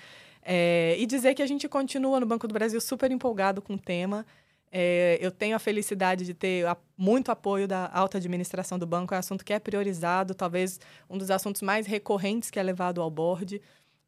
É, 0.42 0.96
e 0.98 1.06
dizer 1.06 1.34
que 1.34 1.42
a 1.42 1.46
gente 1.46 1.68
continua 1.68 2.20
no 2.20 2.26
Banco 2.26 2.46
do 2.48 2.54
Brasil 2.54 2.80
super 2.80 3.10
empolgado 3.10 3.60
com 3.60 3.74
o 3.74 3.78
tema. 3.78 4.24
É, 4.70 5.18
eu 5.20 5.30
tenho 5.30 5.56
a 5.56 5.58
felicidade 5.58 6.24
de 6.24 6.34
ter 6.34 6.66
a, 6.66 6.76
muito 6.96 7.30
apoio 7.30 7.66
da 7.66 7.90
alta 7.92 8.18
administração 8.18 8.78
do 8.78 8.86
banco, 8.86 9.14
é 9.14 9.16
um 9.16 9.20
assunto 9.20 9.44
que 9.44 9.52
é 9.52 9.58
priorizado, 9.58 10.34
talvez 10.34 10.78
um 11.08 11.16
dos 11.16 11.30
assuntos 11.30 11.62
mais 11.62 11.86
recorrentes 11.86 12.50
que 12.50 12.58
é 12.58 12.62
levado 12.62 13.00
ao 13.00 13.10
board. 13.10 13.60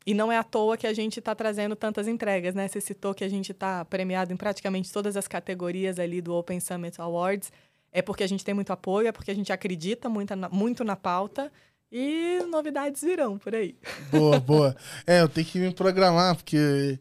E 0.06 0.14
não 0.14 0.32
é 0.32 0.38
à 0.38 0.42
toa 0.42 0.76
que 0.76 0.86
a 0.86 0.92
gente 0.94 1.18
está 1.18 1.34
trazendo 1.34 1.76
tantas 1.76 2.08
entregas, 2.08 2.54
né? 2.54 2.66
Você 2.66 2.80
citou 2.80 3.14
que 3.14 3.22
a 3.22 3.28
gente 3.28 3.52
está 3.52 3.84
premiado 3.84 4.32
em 4.32 4.36
praticamente 4.36 4.90
todas 4.90 5.16
as 5.16 5.28
categorias 5.28 5.98
ali 5.98 6.22
do 6.22 6.34
Open 6.34 6.58
Summit 6.58 6.98
Awards. 7.00 7.52
É 7.92 8.00
porque 8.00 8.24
a 8.24 8.26
gente 8.26 8.44
tem 8.44 8.54
muito 8.54 8.72
apoio, 8.72 9.08
é 9.08 9.12
porque 9.12 9.30
a 9.30 9.34
gente 9.34 9.52
acredita 9.52 10.08
muito 10.08 10.34
na, 10.34 10.48
muito 10.48 10.84
na 10.84 10.96
pauta. 10.96 11.52
E 11.92 12.38
novidades 12.48 13.02
virão 13.02 13.36
por 13.36 13.54
aí. 13.54 13.76
Boa, 14.10 14.38
boa. 14.40 14.76
É, 15.06 15.20
eu 15.20 15.28
tenho 15.28 15.46
que 15.46 15.58
me 15.58 15.74
programar, 15.74 16.36
porque 16.36 16.98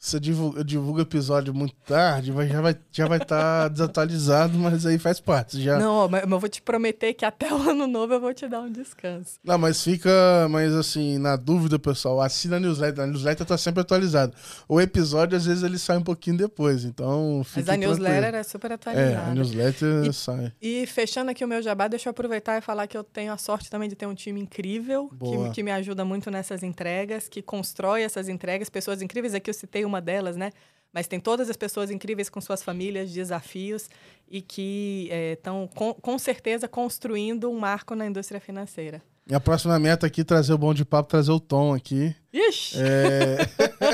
você 0.00 0.18
divulga, 0.18 0.64
divulga 0.64 1.02
episódio 1.02 1.52
muito 1.52 1.74
tarde, 1.86 2.28
já 2.28 2.62
vai 2.62 2.72
estar 2.72 2.84
já 2.90 3.06
vai 3.06 3.20
tá 3.20 3.68
desatualizado, 3.68 4.58
mas 4.58 4.86
aí 4.86 4.98
faz 4.98 5.20
parte. 5.20 5.62
Já... 5.62 5.78
Não, 5.78 6.08
mas 6.08 6.22
eu 6.22 6.38
vou 6.38 6.48
te 6.48 6.62
prometer 6.62 7.12
que 7.12 7.22
até 7.22 7.52
o 7.52 7.68
ano 7.68 7.86
novo 7.86 8.14
eu 8.14 8.20
vou 8.20 8.32
te 8.32 8.48
dar 8.48 8.60
um 8.60 8.72
descanso. 8.72 9.38
Não, 9.44 9.58
mas 9.58 9.84
fica, 9.84 10.10
mas 10.48 10.72
assim, 10.72 11.18
na 11.18 11.36
dúvida, 11.36 11.78
pessoal, 11.78 12.18
assina 12.22 12.56
a 12.56 12.60
newsletter. 12.60 13.04
A 13.04 13.06
newsletter 13.06 13.46
tá 13.46 13.58
sempre 13.58 13.82
atualizada. 13.82 14.32
O 14.66 14.80
episódio, 14.80 15.36
às 15.36 15.44
vezes, 15.44 15.62
ele 15.62 15.78
sai 15.78 15.98
um 15.98 16.02
pouquinho 16.02 16.38
depois, 16.38 16.86
então 16.86 17.42
Mas 17.54 17.68
a 17.68 17.76
newsletter 17.76 18.34
é 18.36 18.42
super 18.42 18.72
atualizada. 18.72 19.12
É, 19.12 19.30
a 19.30 19.34
newsletter 19.34 20.06
e, 20.06 20.12
sai. 20.14 20.52
E 20.62 20.86
fechando 20.86 21.30
aqui 21.30 21.44
o 21.44 21.48
meu 21.48 21.60
jabá, 21.60 21.88
deixa 21.88 22.08
eu 22.08 22.12
aproveitar 22.12 22.56
e 22.56 22.62
falar 22.62 22.86
que 22.86 22.96
eu 22.96 23.04
tenho 23.04 23.34
a 23.34 23.36
sorte 23.36 23.68
também 23.68 23.86
de 23.86 23.94
ter 23.94 24.06
um 24.06 24.14
time 24.14 24.40
incrível, 24.40 25.10
que, 25.18 25.56
que 25.56 25.62
me 25.62 25.70
ajuda 25.70 26.06
muito 26.06 26.30
nessas 26.30 26.62
entregas, 26.62 27.28
que 27.28 27.42
constrói 27.42 28.02
essas 28.02 28.30
entregas, 28.30 28.70
pessoas 28.70 29.02
incríveis. 29.02 29.34
Aqui 29.34 29.50
eu 29.50 29.54
citei 29.54 29.84
uma 29.90 30.00
delas, 30.00 30.36
né? 30.36 30.52
Mas 30.92 31.06
tem 31.06 31.20
todas 31.20 31.48
as 31.48 31.56
pessoas 31.56 31.90
incríveis 31.90 32.28
com 32.28 32.40
suas 32.40 32.62
famílias, 32.62 33.12
desafios 33.12 33.88
e 34.28 34.40
que 34.40 35.08
estão, 35.32 35.68
é, 35.70 35.76
com, 35.76 35.94
com 35.94 36.18
certeza, 36.18 36.66
construindo 36.66 37.50
um 37.50 37.58
marco 37.58 37.94
na 37.94 38.06
indústria 38.06 38.40
financeira. 38.40 39.02
E 39.30 39.34
a 39.34 39.38
próxima 39.38 39.78
meta 39.78 40.08
aqui 40.08 40.22
é 40.22 40.24
trazer 40.24 40.52
o 40.52 40.58
bom 40.58 40.74
de 40.74 40.84
papo, 40.84 41.08
trazer 41.08 41.30
o 41.30 41.38
Tom 41.38 41.72
aqui. 41.72 42.12
Ixi! 42.32 42.78
É... 42.80 43.38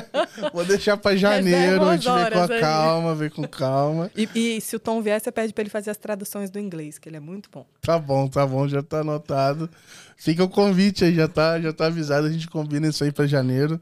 Vou 0.52 0.64
deixar 0.64 0.97
pra 0.97 1.14
janeiro, 1.14 1.85
a 1.85 1.97
gente 1.97 2.09
vem 2.09 2.31
com 2.31 2.52
aí. 2.52 2.60
calma, 2.60 3.14
vem 3.14 3.28
com 3.28 3.47
calma. 3.47 4.10
E, 4.16 4.28
e 4.35 4.60
se 4.62 4.77
o 4.77 4.81
Tom 4.81 5.02
vier, 5.02 5.20
você 5.20 5.31
pede 5.31 5.52
pra 5.52 5.60
ele 5.60 5.68
fazer 5.68 5.90
as 5.90 5.98
traduções 5.98 6.48
do 6.48 6.59
inglês, 6.59 6.98
que 6.98 7.09
ele 7.09 7.18
é 7.18 7.20
muito 7.20 7.51
bom. 7.51 7.66
Tá 7.82 7.98
bom, 7.98 8.28
tá 8.28 8.47
bom, 8.47 8.66
já 8.66 8.82
tá 8.82 9.01
anotado. 9.01 9.68
Fica 10.16 10.43
o 10.43 10.48
convite 10.48 11.05
aí, 11.05 11.14
já 11.14 11.28
tá, 11.28 11.60
já 11.60 11.73
tá 11.73 11.86
avisado, 11.86 12.27
a 12.27 12.31
gente 12.31 12.48
combina 12.48 12.89
isso 12.89 13.05
aí 13.05 13.12
pra 13.12 13.27
janeiro. 13.27 13.78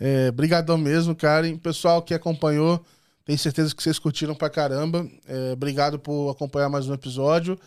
É, 0.00 0.30
brigadão 0.30 0.78
mesmo, 0.78 1.14
Karen. 1.14 1.56
Pessoal 1.58 2.00
que 2.02 2.14
acompanhou, 2.14 2.82
tenho 3.24 3.38
certeza 3.38 3.74
que 3.74 3.82
vocês 3.82 3.98
curtiram 3.98 4.34
pra 4.34 4.48
caramba. 4.48 5.06
É, 5.28 5.52
obrigado 5.52 5.98
por 5.98 6.30
acompanhar 6.30 6.70
mais 6.70 6.88
um 6.88 6.94
episódio. 6.94 7.58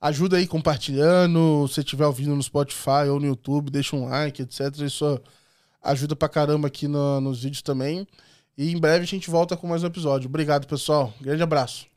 Ajuda 0.00 0.36
aí 0.36 0.46
compartilhando, 0.46 1.66
se 1.68 1.80
estiver 1.80 2.06
ouvindo 2.06 2.34
no 2.36 2.42
Spotify 2.42 3.08
ou 3.10 3.18
no 3.18 3.26
YouTube, 3.26 3.70
deixa 3.70 3.96
um 3.96 4.08
like, 4.08 4.42
etc. 4.42 4.78
Isso 4.80 5.20
ajuda 5.82 6.14
pra 6.14 6.28
caramba 6.28 6.68
aqui 6.68 6.86
no- 6.86 7.20
nos 7.20 7.42
vídeos 7.42 7.62
também. 7.62 8.06
E 8.56 8.70
em 8.72 8.78
breve 8.78 9.04
a 9.04 9.06
gente 9.06 9.30
volta 9.30 9.56
com 9.56 9.66
mais 9.66 9.82
um 9.82 9.86
episódio. 9.86 10.28
Obrigado, 10.28 10.66
pessoal. 10.66 11.12
Grande 11.20 11.42
abraço. 11.42 11.89